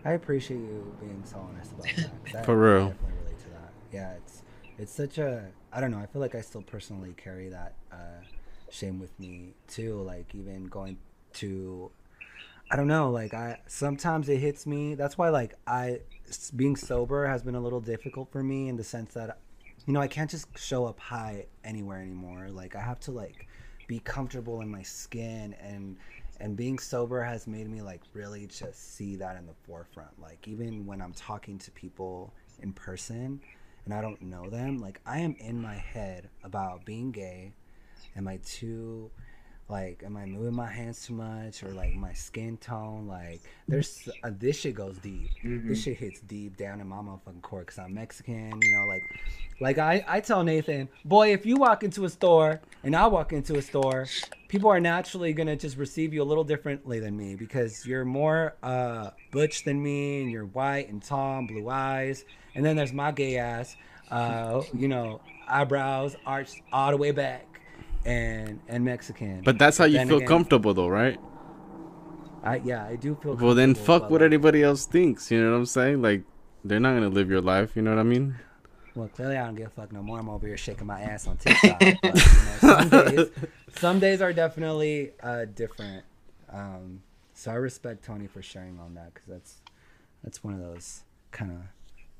I 0.05 0.13
appreciate 0.13 0.59
you 0.61 0.95
being 0.99 1.23
so 1.25 1.37
honest 1.39 1.73
about 1.73 1.87
that. 2.33 2.39
I- 2.41 2.45
For 2.45 2.57
real. 2.57 2.85
I 2.87 2.89
definitely 2.89 3.19
relate 3.25 3.39
to 3.41 3.51
that. 3.51 3.73
Yeah, 3.93 4.13
it's 4.15 4.43
it's 4.79 4.93
such 4.93 5.19
a 5.19 5.45
I 5.73 5.81
don't 5.81 5.91
know. 5.91 5.99
I 5.99 6.07
feel 6.07 6.21
like 6.23 6.35
I 6.35 6.41
still 6.41 6.63
personally 6.63 7.15
carry 7.17 7.49
that 7.51 7.75
uh, 7.93 8.23
shame 8.71 8.99
with 8.99 9.19
me 9.21 9.53
too. 9.69 10.01
Like 10.03 10.35
even 10.35 10.67
going 10.67 10.97
to, 11.35 11.91
I 12.71 12.77
don't 12.77 12.87
know. 12.87 13.11
Like 13.11 13.35
I 13.35 13.59
sometimes 13.67 14.29
it 14.29 14.39
hits 14.39 14.67
me. 14.67 14.95
That's 14.95 15.19
why 15.19 15.31
like 15.31 15.55
I 15.67 16.01
being 16.55 16.77
sober 16.77 17.27
has 17.27 17.43
been 17.43 17.57
a 17.57 17.61
little 17.61 17.81
difficult 17.81 18.31
for 18.31 18.43
me 18.43 18.69
in 18.69 18.77
the 18.77 18.85
sense 18.85 19.15
that 19.15 19.39
you 19.87 19.93
know 19.93 20.01
I 20.01 20.07
can't 20.07 20.31
just 20.31 20.47
show 20.57 20.87
up 20.87 21.01
high 21.01 21.47
anywhere 21.65 22.01
anymore. 22.01 22.49
Like 22.51 22.77
I 22.77 22.81
have 22.81 23.01
to 23.01 23.11
like 23.11 23.49
be 23.89 23.99
comfortable 23.99 24.61
in 24.61 24.71
my 24.71 24.83
skin 24.83 25.55
and 25.61 25.97
and 26.39 26.57
being 26.57 26.79
sober 26.79 27.23
has 27.23 27.49
made 27.49 27.69
me 27.69 27.83
like 27.83 28.03
really 28.15 28.47
just 28.47 28.95
see 28.95 29.17
that 29.17 29.37
in 29.37 29.47
the 29.47 29.55
forefront 29.65 30.11
like 30.23 30.47
even 30.47 30.87
when 30.87 31.03
i'm 31.03 31.13
talking 31.13 31.59
to 31.59 31.71
people 31.73 32.33
in 32.63 32.73
person 32.73 33.41
and 33.85 33.93
i 33.93 34.01
don't 34.01 34.23
know 34.23 34.49
them 34.49 34.79
like 34.79 35.01
i 35.07 35.19
am 35.19 35.35
in 35.41 35.61
my 35.61 35.75
head 35.75 36.29
about 36.45 36.85
being 36.85 37.11
gay 37.11 37.53
and 38.15 38.25
my 38.25 38.39
too 38.45 39.11
like 39.71 40.03
am 40.05 40.17
i 40.17 40.25
moving 40.25 40.55
my 40.55 40.71
hands 40.71 41.07
too 41.07 41.15
much 41.15 41.63
or 41.63 41.69
like 41.69 41.95
my 41.95 42.13
skin 42.13 42.57
tone? 42.57 43.07
Like 43.07 43.41
there's 43.69 44.09
uh, 44.23 44.31
this 44.39 44.59
shit 44.59 44.75
goes 44.75 44.99
deep. 44.99 45.31
This 45.43 45.83
shit 45.83 45.97
hits 45.97 46.21
deep 46.21 46.57
down 46.57 46.81
in 46.81 46.89
my 46.89 46.97
motherfucking 46.97 47.43
core 47.43 47.61
because 47.61 47.79
i'm 47.79 47.95
mexican 47.95 48.61
you 48.63 48.71
know 48.71 48.87
like 48.87 49.03
like 49.61 49.79
I, 49.79 50.05
I 50.07 50.21
tell 50.21 50.43
nathan 50.43 50.89
boy 51.05 51.33
if 51.33 51.47
you 51.47 51.57
walk 51.57 51.83
into 51.85 52.05
a 52.05 52.09
store 52.09 52.61
and 52.83 52.97
i 52.97 53.07
walk 53.07 53.33
into 53.33 53.57
a 53.57 53.63
store 53.63 54.07
people 54.51 54.69
are 54.69 54.81
naturally 54.81 55.33
gonna 55.33 55.55
just 55.55 55.77
receive 55.77 56.13
you 56.13 56.23
a 56.23 56.25
little 56.25 56.43
differently 56.43 56.99
than 56.99 57.17
me 57.17 57.37
because 57.37 57.87
you're 57.87 58.05
more 58.05 58.57
uh 58.65 59.11
butch 59.31 59.63
than 59.63 59.81
me 59.81 60.23
and 60.23 60.31
you're 60.31 60.47
white 60.47 60.89
and 60.89 61.03
tall 61.03 61.39
and 61.39 61.47
blue 61.47 61.69
eyes. 61.69 62.25
And 62.57 62.65
then 62.65 62.75
there's 62.75 62.93
my 62.93 63.13
gay 63.13 63.39
ass 63.39 63.77
uh 64.11 64.63
you 64.75 64.89
know 64.89 65.21
eyebrows 65.47 66.17
arched 66.27 66.63
all 66.73 66.91
the 66.91 66.97
way 66.97 67.13
back 67.13 67.47
and 68.05 68.61
and 68.69 68.85
mexican 68.85 69.43
But 69.43 69.59
that's 69.59 69.79
how 69.79 69.85
you 69.85 69.99
feel 70.07 70.17
again, 70.17 70.29
comfortable, 70.29 70.75
though, 70.75 70.89
right? 70.89 71.19
I, 72.43 72.57
yeah 72.65 72.87
i 72.87 72.97
do 72.97 73.15
feel 73.23 73.35
Well, 73.37 73.55
then 73.55 73.75
fuck 73.75 74.05
what 74.05 74.21
like, 74.21 74.23
anybody 74.23 74.63
else 74.63 74.87
thinks. 74.87 75.31
You 75.31 75.43
know 75.43 75.51
what 75.51 75.57
I'm 75.59 75.67
saying? 75.67 76.01
Like, 76.01 76.23
they're 76.65 76.81
not 76.81 76.95
gonna 76.95 77.09
live 77.11 77.29
your 77.29 77.43
life. 77.43 77.77
You 77.77 77.83
know 77.83 77.91
what 77.91 78.01
I 78.01 78.05
mean? 78.05 78.37
Well, 78.95 79.09
clearly 79.09 79.37
I 79.37 79.45
don't 79.45 79.55
give 79.55 79.69
a 79.69 79.71
fuck 79.71 79.93
no 79.93 80.03
more. 80.03 80.19
I'm 80.19 80.29
over 80.29 80.47
here 80.47 80.57
shaking 80.57 80.87
my 80.87 81.01
ass 81.01 81.27
on 81.27 81.37
TikTok. 81.37 81.79
but, 81.79 82.03
you 82.03 82.13
know, 82.13 82.59
some 82.59 82.89
days, 82.91 83.31
some 83.77 84.01
days 84.01 84.23
are 84.23 84.33
definitely 84.33 85.13
uh, 85.23 85.45
different. 85.45 86.05
Um, 86.51 87.03
so 87.35 87.51
I 87.53 87.55
respect 87.55 88.05
Tony 88.05 88.27
for 88.27 88.43
sharing 88.43 88.79
on 88.81 88.95
that 88.95 89.15
because 89.15 89.29
that's 89.29 89.61
that's 90.25 90.43
one 90.45 90.55
of 90.55 90.61
those 90.61 91.05
kind 91.31 91.53
of 91.53 91.59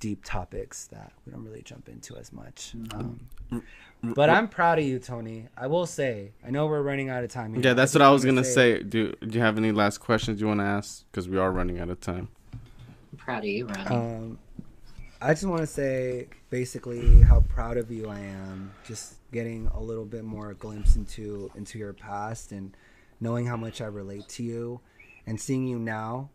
deep 0.01 0.25
topics 0.25 0.87
that 0.89 1.13
we 1.25 1.33
don't 1.33 1.45
really 1.45 1.63
jump 1.63 1.89
into 1.89 2.17
as 2.17 2.33
much. 2.33 2.75
Um, 2.95 3.21
but 4.03 4.31
I'm 4.31 4.49
proud 4.49 4.79
of 4.79 4.85
you, 4.85 4.99
Tony. 4.99 5.47
I 5.57 5.67
will 5.67 5.87
say, 5.87 6.33
I 6.45 6.51
know 6.51 6.67
we're 6.67 6.83
running 6.83 7.11
out 7.11 7.23
of 7.23 7.31
time. 7.31 7.55
here. 7.55 7.63
Yeah, 7.63 7.75
that's 7.75 7.93
just 7.93 8.01
what 8.01 8.07
I 8.07 8.11
was 8.11 8.25
wanna 8.25 8.41
gonna 8.41 8.45
say. 8.47 8.83
Do 8.83 9.13
Do 9.21 9.29
you 9.29 9.41
have 9.41 9.59
any 9.59 9.73
last 9.73 9.99
questions 9.99 10.41
you 10.41 10.47
want 10.47 10.61
to 10.61 10.65
ask? 10.65 11.05
Because 11.11 11.29
we 11.29 11.39
are 11.39 11.53
running 11.53 11.79
out 11.79 11.91
of 11.91 12.01
time. 12.01 12.29
i'm 12.53 13.19
proud 13.19 13.39
of 13.39 13.45
you 13.45 13.67
Ronnie. 13.67 13.87
Um, 13.87 14.39
I 15.23 15.35
just 15.35 15.45
want 15.45 15.61
to 15.61 15.67
say 15.67 16.29
basically 16.49 17.21
how 17.21 17.41
proud 17.41 17.77
of 17.77 17.91
you 17.91 18.09
I 18.09 18.19
am. 18.21 18.73
Just 18.87 19.17
getting 19.33 19.67
a 19.69 19.81
little 19.81 20.07
bit 20.07 20.25
more 20.25 20.55
glimpse 20.55 20.97
into 20.97 21.51
into 21.55 21.79
your 21.79 21.93
past 21.93 22.53
and 22.53 22.75
knowing 23.21 23.45
how 23.47 23.57
much 23.57 23.83
I 23.83 23.87
relate 23.87 24.29
to 24.31 24.43
you, 24.43 24.81
and 25.27 25.39
seeing 25.39 25.67
you 25.67 25.79
now. 25.79 26.31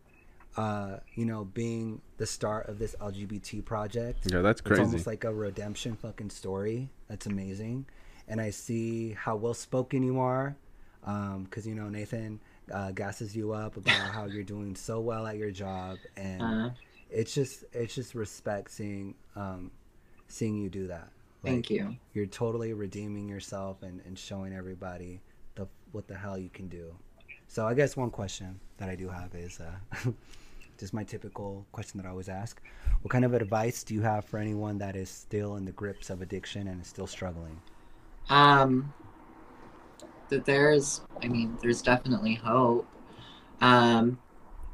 Uh, 0.56 0.98
you 1.14 1.26
know, 1.26 1.44
being 1.44 2.00
the 2.16 2.26
start 2.26 2.68
of 2.68 2.78
this 2.78 2.94
LGBT 3.00 3.64
project. 3.64 4.30
Yeah, 4.32 4.40
that's 4.40 4.60
crazy. 4.60 4.82
It's 4.82 4.88
almost 4.88 5.06
like 5.06 5.24
a 5.24 5.34
redemption 5.34 5.96
fucking 5.96 6.30
story. 6.30 6.88
That's 7.08 7.26
amazing. 7.26 7.86
And 8.28 8.40
I 8.40 8.50
see 8.50 9.12
how 9.12 9.36
well 9.36 9.54
spoken 9.54 10.02
you 10.02 10.18
are. 10.20 10.56
Because, 11.04 11.66
you 11.66 11.74
know, 11.74 11.88
Nathan 11.88 12.40
uh, 12.72 12.90
gasses 12.92 13.36
you 13.36 13.52
up 13.52 13.76
about 13.76 13.92
how 14.12 14.24
you're 14.26 14.42
doing 14.42 14.74
so 14.74 14.98
well 15.00 15.26
at 15.26 15.36
your 15.36 15.50
job. 15.50 15.98
And 16.16 16.42
Uh, 16.42 16.70
it's 17.10 17.34
just 17.34 17.64
it's 17.72 17.94
just 17.94 18.14
respect 18.16 18.70
seeing 18.70 19.14
um 19.36 19.70
seeing 20.26 20.56
you 20.56 20.68
do 20.68 20.88
that. 20.88 21.08
Thank 21.44 21.70
you. 21.70 21.96
You're 22.14 22.26
totally 22.26 22.72
redeeming 22.72 23.28
yourself 23.28 23.82
and, 23.84 24.00
and 24.06 24.18
showing 24.18 24.52
everybody 24.52 25.20
the 25.54 25.68
what 25.92 26.08
the 26.08 26.16
hell 26.16 26.36
you 26.36 26.48
can 26.48 26.66
do. 26.66 26.92
So 27.46 27.64
I 27.66 27.74
guess 27.74 27.96
one 27.96 28.10
question 28.10 28.58
that 28.78 28.88
I 28.88 28.96
do 28.96 29.08
have 29.08 29.32
is 29.36 29.60
uh, 29.60 30.10
just 30.78 30.92
my 30.92 31.04
typical 31.04 31.66
question 31.72 31.98
that 31.98 32.06
I 32.06 32.10
always 32.10 32.28
ask: 32.28 32.60
What 33.02 33.10
kind 33.10 33.24
of 33.24 33.34
advice 33.34 33.82
do 33.82 33.94
you 33.94 34.02
have 34.02 34.24
for 34.24 34.38
anyone 34.38 34.78
that 34.78 34.96
is 34.96 35.10
still 35.10 35.56
in 35.56 35.64
the 35.64 35.72
grips 35.72 36.10
of 36.10 36.22
addiction 36.22 36.68
and 36.68 36.80
is 36.80 36.88
still 36.88 37.06
struggling? 37.06 37.60
Um, 38.28 38.92
that 40.28 40.44
there's, 40.44 41.00
I 41.22 41.28
mean, 41.28 41.56
there's 41.62 41.82
definitely 41.82 42.34
hope. 42.34 42.86
Um, 43.60 44.18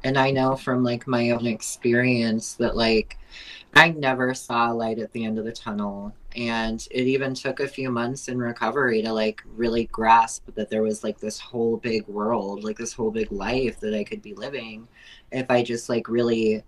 and 0.03 0.17
I 0.17 0.31
know 0.31 0.55
from 0.55 0.83
like 0.83 1.07
my 1.07 1.31
own 1.31 1.45
experience 1.45 2.53
that 2.55 2.75
like 2.75 3.17
I 3.75 3.89
never 3.89 4.33
saw 4.33 4.71
a 4.71 4.73
light 4.73 4.99
at 4.99 5.11
the 5.13 5.25
end 5.25 5.39
of 5.39 5.45
the 5.45 5.51
tunnel. 5.51 6.13
And 6.35 6.85
it 6.91 7.05
even 7.07 7.33
took 7.33 7.59
a 7.59 7.67
few 7.67 7.89
months 7.91 8.27
in 8.27 8.37
recovery 8.39 9.01
to 9.01 9.13
like 9.13 9.43
really 9.55 9.85
grasp 9.85 10.47
that 10.55 10.69
there 10.69 10.83
was 10.83 11.03
like 11.03 11.19
this 11.19 11.39
whole 11.39 11.77
big 11.77 12.07
world, 12.07 12.63
like 12.63 12.77
this 12.77 12.93
whole 12.93 13.11
big 13.11 13.31
life 13.31 13.79
that 13.79 13.93
I 13.93 14.03
could 14.03 14.21
be 14.21 14.33
living 14.33 14.87
if 15.31 15.49
I 15.49 15.63
just 15.63 15.89
like 15.89 16.07
really, 16.07 16.63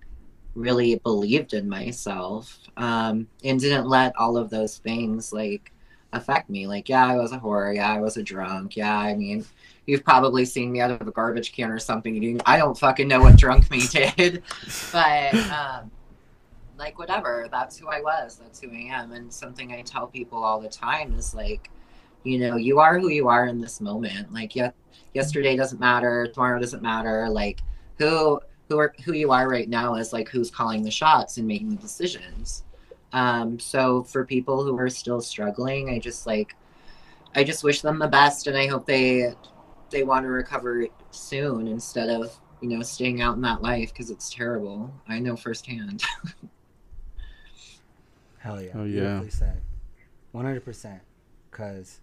really 0.56 0.96
believed 0.96 1.54
in 1.54 1.70
myself 1.70 2.60
um, 2.78 3.28
and 3.44 3.60
didn't 3.60 3.88
let 3.88 4.16
all 4.18 4.38
of 4.38 4.50
those 4.50 4.78
things 4.78 5.32
like 5.34 5.72
affect 6.14 6.50
me. 6.50 6.68
Like, 6.68 6.90
yeah, 6.90 7.06
I 7.06 7.18
was 7.18 7.32
a 7.32 7.40
whore. 7.40 7.76
Yeah, 7.76 7.92
I 7.92 8.00
was 8.00 8.18
a 8.18 8.24
drunk. 8.24 8.76
Yeah, 8.76 8.98
I 8.98 9.16
mean, 9.16 9.46
you've 9.86 10.04
probably 10.04 10.46
seen 10.46 10.72
me 10.72 10.82
out 10.82 10.92
of 10.92 11.08
a 11.08 11.12
garbage 11.12 11.54
can 11.54 11.70
or 11.70 11.80
something. 11.80 12.42
I 12.46 12.58
don't 12.58 12.78
fucking 12.78 13.08
know 13.08 13.20
what 13.20 13.36
drunk 13.36 13.70
me 13.70 13.82
did, 13.92 14.44
but 14.92 15.36
um, 15.36 15.92
like 16.78 16.98
whatever. 17.00 17.48
That's 17.52 17.78
who 17.78 17.88
I 17.88 18.02
was. 18.02 18.38
That's 18.38 18.60
who 18.60 18.72
I 18.72 18.90
am. 18.92 19.12
And 19.12 19.32
something 19.32 19.72
I 19.72 19.82
tell 19.82 20.08
people 20.08 20.44
all 20.44 20.60
the 20.60 20.70
time 20.70 21.14
is 21.16 21.34
like, 21.34 21.70
you 22.24 22.40
know, 22.40 22.56
you 22.56 22.80
are 22.80 23.00
who 23.00 23.10
you 23.10 23.28
are 23.28 23.48
in 23.48 23.60
this 23.60 23.80
moment. 23.80 24.34
Like, 24.34 24.56
yeah, 24.56 24.72
yesterday 25.14 25.56
doesn't 25.56 25.80
matter. 25.80 26.28
Tomorrow 26.28 26.60
doesn't 26.60 26.82
matter. 26.82 27.30
Like, 27.30 27.62
who 27.98 28.40
who 28.68 28.80
are 28.80 28.94
who 29.04 29.14
you 29.14 29.32
are 29.32 29.48
right 29.48 29.70
now 29.70 29.96
is 29.96 30.12
like 30.12 30.30
who's 30.30 30.50
calling 30.50 30.82
the 30.84 30.92
shots 30.92 31.38
and 31.38 31.48
making 31.48 31.70
the 31.70 31.76
decisions. 31.76 32.64
Um, 33.14 33.60
so 33.60 34.04
for 34.04 34.26
people 34.26 34.64
who 34.64 34.78
are 34.78 34.90
still 34.90 35.22
struggling, 35.22 35.90
I 35.90 36.00
just 36.00 36.26
like, 36.26 36.56
I 37.36 37.44
just 37.44 37.64
wish 37.64 37.82
them 37.82 38.00
the 38.00 38.08
best, 38.08 38.48
and 38.48 38.58
I 38.58 38.68
hope 38.68 38.86
they 38.86 39.34
they 39.92 40.04
want 40.04 40.26
to 40.26 40.30
recover 40.30 40.88
soon 41.12 41.68
instead 41.68 42.10
of 42.10 42.38
you 42.62 42.70
know 42.70 42.82
staying 42.82 43.22
out 43.22 43.36
in 43.36 43.42
that 43.42 43.62
life 43.62 43.94
because 43.94 44.10
it's 44.10 44.34
terrible. 44.34 44.92
I 45.08 45.20
know 45.20 45.36
firsthand. 45.36 46.04
Hell 48.46 48.62
yeah! 48.62 48.72
Oh, 48.76 48.86
yeah. 48.86 49.24
Said. 49.30 49.62
One 50.32 50.46
hundred 50.46 50.64
percent. 50.64 51.02
Because 51.50 52.00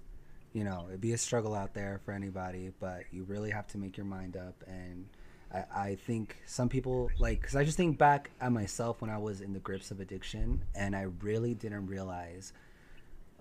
you 0.53 0.65
know 0.65 0.87
it'd 0.89 1.01
be 1.01 1.13
a 1.13 1.19
struggle 1.19 1.55
out 1.55 1.73
there 1.73 2.01
for 2.05 2.13
anybody, 2.13 2.73
but 2.81 3.05
you 3.13 3.23
really 3.25 3.51
have 3.51 3.67
to 3.69 3.79
make 3.79 3.97
your 3.97 4.07
mind 4.07 4.37
up 4.37 4.63
and 4.67 5.07
I, 5.53 5.65
I 5.75 5.95
think 5.95 6.37
some 6.47 6.69
people 6.69 7.11
like 7.19 7.41
because 7.41 7.57
I 7.57 7.65
just 7.65 7.77
think 7.77 7.99
back 7.99 8.31
at 8.41 8.53
myself 8.53 9.01
when 9.01 9.11
I 9.11 9.19
was 9.19 9.41
in 9.41 9.53
the 9.53 9.59
grips 9.61 9.91
of 9.91 10.01
addiction, 10.01 10.65
and 10.75 10.97
I 10.97 11.03
really 11.21 11.55
didn't 11.55 11.87
realize, 11.87 12.53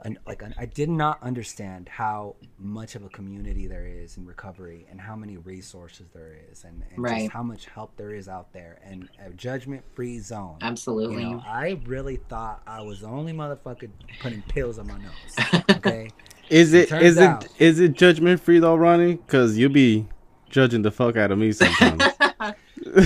and 0.04 0.18
like 0.26 0.44
I 0.58 0.66
did 0.66 0.90
not 0.90 1.22
understand 1.22 1.88
how 1.90 2.36
much 2.58 2.96
of 2.96 3.04
a 3.06 3.10
community 3.10 3.68
there 3.68 3.86
is 3.86 4.18
in 4.18 4.26
recovery, 4.26 4.88
and 4.90 5.00
how 5.00 5.16
many 5.16 5.38
resources 5.38 6.08
there 6.14 6.36
is, 6.52 6.64
and, 6.64 6.84
and 6.90 7.04
Right. 7.04 7.20
just 7.22 7.32
how 7.32 7.44
much 7.44 7.66
help 7.68 7.96
there 7.98 8.14
is 8.14 8.28
out 8.28 8.52
there, 8.54 8.80
and 8.84 9.10
a 9.26 9.30
judgment-free 9.32 10.20
zone. 10.20 10.58
Absolutely. 10.62 11.24
You 11.24 11.30
know, 11.32 11.44
I 11.46 11.80
really 11.86 12.18
thought 12.18 12.62
I 12.66 12.82
was 12.82 13.02
the 13.02 13.08
only 13.08 13.34
motherfucker 13.34 13.90
putting 14.22 14.42
pills 14.44 14.80
on 14.80 14.88
my 14.88 14.98
nose. 14.98 15.64
Okay. 15.78 16.10
Is 16.50 16.74
it 16.74 16.90
turns 16.90 17.04
is 17.04 17.18
out- 17.18 17.46
it 17.46 17.52
is 17.60 17.80
it 17.80 17.94
judgment 17.94 18.40
free 18.42 18.60
though, 18.60 18.76
Ronnie? 18.76 19.16
Because 19.16 19.58
you 19.58 19.70
be 19.70 20.08
judging 20.50 20.82
the 20.82 20.92
fuck 20.92 21.16
out 21.16 21.32
of 21.32 21.38
me 21.40 21.52
sometimes. 21.54 22.04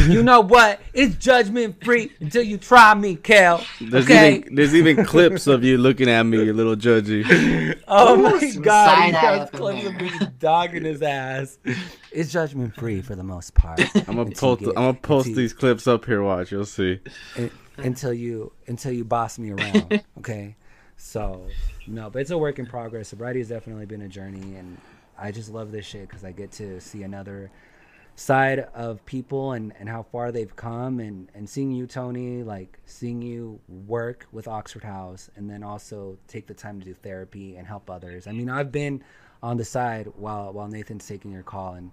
you 0.08 0.24
know 0.24 0.42
what? 0.42 0.80
It's 0.94 1.16
judgment 1.16 1.84
free 1.84 2.12
until 2.20 2.44
you 2.44 2.58
try 2.58 2.94
me, 2.94 3.16
Cal. 3.16 3.64
There's 3.80 4.06
okay. 4.06 4.38
even 4.38 4.56
there's 4.56 4.76
even 4.76 5.06
clips 5.06 5.48
of 5.48 5.64
you 5.64 5.78
looking 5.78 6.10
at 6.10 6.24
me, 6.24 6.50
a 6.50 6.54
little 6.54 6.76
judgy. 6.76 7.24
Oh 7.88 8.16
my 8.16 8.34
Ooh, 8.34 8.60
god, 8.62 9.06
he 9.06 9.12
side 9.12 9.16
has 9.16 9.50
clips 9.50 9.86
of 9.86 9.96
me 9.96 10.12
dogging 10.40 10.86
his 10.86 11.02
ass. 11.02 11.58
It's 12.12 12.32
judgment 12.32 12.76
free 12.76 13.02
for 13.02 13.16
the 13.16 13.24
most 13.24 13.54
part. 13.54 13.80
I'm 14.08 14.16
gonna 14.16 14.32
post 14.32 14.62
you 14.62 14.70
I'm 14.70 14.76
gonna 14.76 14.94
post 14.94 15.28
until- 15.28 15.42
these 15.42 15.54
clips 15.54 15.88
up 15.88 16.06
here. 16.06 16.24
Watch, 16.24 16.52
you'll 16.52 16.66
see. 16.66 17.00
un- 17.38 17.52
until 17.78 18.14
you 18.14 18.52
until 18.68 18.92
you 18.92 19.04
boss 19.04 19.38
me 19.38 19.52
around. 19.52 20.04
Okay. 20.20 20.56
So 20.98 21.46
no, 21.88 22.10
but 22.10 22.20
it's 22.20 22.32
a 22.32 22.38
work 22.38 22.58
in 22.58 22.66
progress. 22.66 23.10
Sobriety 23.10 23.40
has 23.40 23.50
definitely 23.50 23.86
been 23.86 24.02
a 24.02 24.08
journey 24.08 24.56
and 24.56 24.78
I 25.18 25.32
just 25.32 25.50
love 25.52 25.72
this 25.72 25.86
shit 25.86 26.08
because 26.08 26.24
I 26.24 26.32
get 26.32 26.52
to 26.54 26.80
see 26.82 27.04
another 27.04 27.52
side 28.16 28.60
of 28.74 29.06
people 29.06 29.52
and, 29.52 29.74
and 29.78 29.90
how 29.90 30.02
far 30.04 30.32
they've 30.32 30.56
come 30.56 31.00
and, 31.00 31.30
and 31.34 31.50
seeing 31.50 31.72
you 31.72 31.86
Tony 31.86 32.44
like 32.44 32.80
seeing 32.86 33.22
you 33.22 33.60
work 33.68 34.26
with 34.32 34.48
Oxford 34.48 34.84
House 34.84 35.30
and 35.36 35.50
then 35.50 35.64
also 35.64 36.18
take 36.28 36.48
the 36.48 36.54
time 36.54 36.80
to 36.80 36.86
do 36.86 36.94
therapy 36.94 37.58
and 37.58 37.68
help 37.68 37.90
others. 37.90 38.26
I 38.26 38.32
mean 38.32 38.50
I've 38.50 38.72
been 38.72 39.04
on 39.44 39.58
the 39.58 39.66
side 39.66 40.08
while 40.16 40.54
while 40.54 40.68
Nathan's 40.68 41.06
taking 41.06 41.32
your 41.32 41.44
call 41.44 41.74
and 41.74 41.92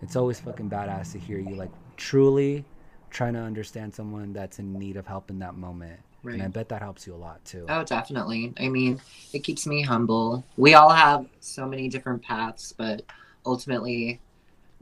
it's 0.00 0.14
always 0.14 0.38
fucking 0.38 0.70
badass 0.70 1.12
to 1.12 1.18
hear 1.18 1.38
you 1.38 1.56
like 1.56 1.70
truly 1.96 2.64
trying 3.10 3.34
to 3.34 3.40
understand 3.40 3.94
someone 3.94 4.32
that's 4.32 4.58
in 4.58 4.78
need 4.78 4.96
of 4.96 5.06
help 5.06 5.30
in 5.30 5.38
that 5.40 5.54
moment. 5.54 5.98
And 6.24 6.42
I 6.42 6.48
bet 6.48 6.70
that 6.70 6.80
helps 6.80 7.06
you 7.06 7.14
a 7.14 7.16
lot 7.16 7.44
too. 7.44 7.66
Oh, 7.68 7.84
definitely. 7.84 8.54
I 8.58 8.68
mean, 8.68 9.00
it 9.34 9.40
keeps 9.40 9.66
me 9.66 9.82
humble. 9.82 10.42
We 10.56 10.72
all 10.72 10.88
have 10.88 11.26
so 11.40 11.66
many 11.66 11.88
different 11.88 12.22
paths, 12.22 12.72
but 12.72 13.02
ultimately, 13.44 14.20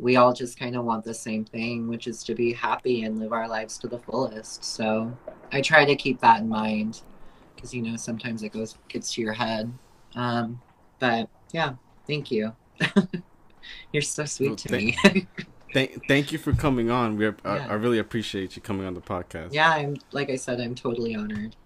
we 0.02 0.16
all 0.16 0.32
just 0.32 0.58
kind 0.58 0.74
of 0.74 0.84
want 0.84 1.04
the 1.04 1.14
same 1.14 1.44
thing, 1.44 1.86
which 1.86 2.08
is 2.08 2.24
to 2.24 2.34
be 2.34 2.52
happy 2.52 3.04
and 3.04 3.20
live 3.20 3.32
our 3.32 3.48
lives 3.48 3.78
to 3.78 3.86
the 3.86 4.00
fullest. 4.00 4.64
So 4.64 5.16
I 5.52 5.60
try 5.60 5.84
to 5.84 5.94
keep 5.94 6.20
that 6.20 6.40
in 6.40 6.48
mind 6.48 7.02
because, 7.54 7.72
you 7.72 7.82
know, 7.82 7.96
sometimes 7.96 8.42
it 8.42 8.48
goes 8.48 8.76
gets 8.88 9.14
to 9.14 9.22
your 9.22 9.32
head. 9.32 9.72
Um, 10.16 10.60
but 10.98 11.28
yeah, 11.52 11.74
thank 12.08 12.32
you. 12.32 12.52
You're 13.92 14.02
so 14.02 14.24
sweet 14.24 14.48
Well, 14.48 14.56
to 14.56 14.72
me. 14.72 14.98
Thank 15.72 16.06
thank 16.06 16.32
you 16.32 16.38
for 16.38 16.52
coming 16.52 16.90
on. 16.90 17.16
We 17.16 17.24
are, 17.24 17.36
I, 17.46 17.56
I 17.60 17.72
really 17.72 17.98
appreciate 17.98 18.56
you 18.56 18.60
coming 18.60 18.84
on 18.86 18.92
the 18.92 19.00
podcast. 19.00 19.54
yeah, 19.54 19.70
I'm 19.70 19.96
like 20.10 20.28
I 20.28 20.36
said, 20.36 20.60
I'm 20.60 20.74
totally 20.74 21.14
honored. 21.14 21.56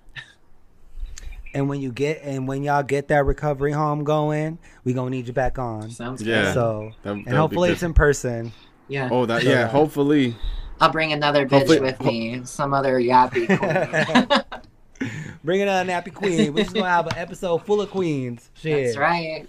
And 1.57 1.71
when 1.71 1.81
you 1.81 1.91
get 1.91 2.21
and 2.23 2.47
when 2.47 2.63
y'all 2.63 2.83
get 2.83 3.09
that 3.09 3.25
recovery 3.25 3.73
home 3.73 4.05
going, 4.05 4.59
we 4.85 4.93
gonna 4.93 5.09
need 5.09 5.27
you 5.27 5.33
back 5.33 5.59
on. 5.59 5.89
Sounds 5.91 6.21
Yeah. 6.23 6.43
good. 6.43 6.55
So 6.55 6.93
That- 7.03 7.13
and 7.13 7.29
hopefully 7.29 7.71
it's 7.71 7.83
in 7.83 7.95
person. 7.95 8.53
Yeah. 8.89 9.09
Oh, 9.11 9.25
that 9.25 9.43
So 9.43 9.49
yeah. 9.49 9.55
that- 9.63 9.71
Hopefully, 9.71 10.37
I'll 10.83 10.91
bring 10.93 11.15
another 11.15 11.47
bitch 11.47 11.51
Hopefully- 11.53 11.81
with 11.81 11.97
ho- 11.97 12.05
me, 12.05 12.43
some 12.45 12.75
other 12.75 13.01
yappy 13.01 13.47
queen. 13.47 14.43
Bring 15.45 15.61
it 15.61 15.69
on 15.69 15.87
Nappy 15.87 16.13
Queen. 16.13 16.53
We're 16.55 16.65
just 16.65 16.75
gonna 16.75 16.89
have 16.89 17.07
an 17.07 17.17
episode 17.17 17.59
full 17.65 17.81
of 17.81 17.91
queens. 17.91 18.51
Shit. 18.55 18.87
That's 18.87 18.97
right. 18.99 19.47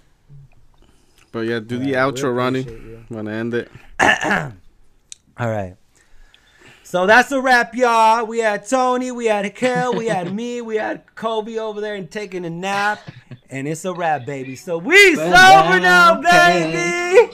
but 1.32 1.40
yeah. 1.40 1.58
Do 1.58 1.78
the 1.78 1.86
Yeah, 1.86 2.06
we 2.06 2.12
outro, 2.12 2.34
Ronnie. 2.36 2.60
appreciate 2.60 2.82
you. 2.84 3.04
Wanna 3.10 3.32
end 3.32 3.54
it? 3.54 3.70
All 4.00 5.50
right. 5.50 5.76
So 6.88 7.06
that's 7.06 7.30
a 7.32 7.40
wrap, 7.42 7.74
y'all. 7.74 8.24
We 8.24 8.38
had 8.38 8.66
Tony, 8.66 9.12
we 9.12 9.26
had 9.26 9.54
Kel, 9.54 9.92
we 9.92 10.06
had 10.06 10.34
me, 10.34 10.62
we 10.62 10.76
had 10.76 11.02
Kobe 11.16 11.58
over 11.58 11.82
there 11.82 11.94
and 11.94 12.10
taking 12.10 12.46
a 12.46 12.50
nap, 12.50 12.98
and 13.50 13.68
it's 13.68 13.84
a 13.84 13.92
wrap, 13.92 14.24
baby. 14.24 14.56
So 14.56 14.78
we 14.78 15.14
sober 15.14 15.80
now, 15.80 16.22
baby. 16.22 17.30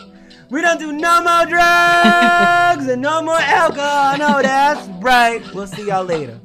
We 0.51 0.61
don't 0.61 0.81
do 0.81 0.91
no 0.93 1.23
more 1.23 1.47
drugs 1.47 2.89
and 2.89 3.01
no 3.01 3.23
more 3.23 3.39
alcohol. 3.39 4.19
No, 4.19 4.43
that's 4.43 4.89
right. 5.01 5.41
We'll 5.55 5.69
see 5.69 5.87
y'all 5.87 6.05
later. 6.05 6.41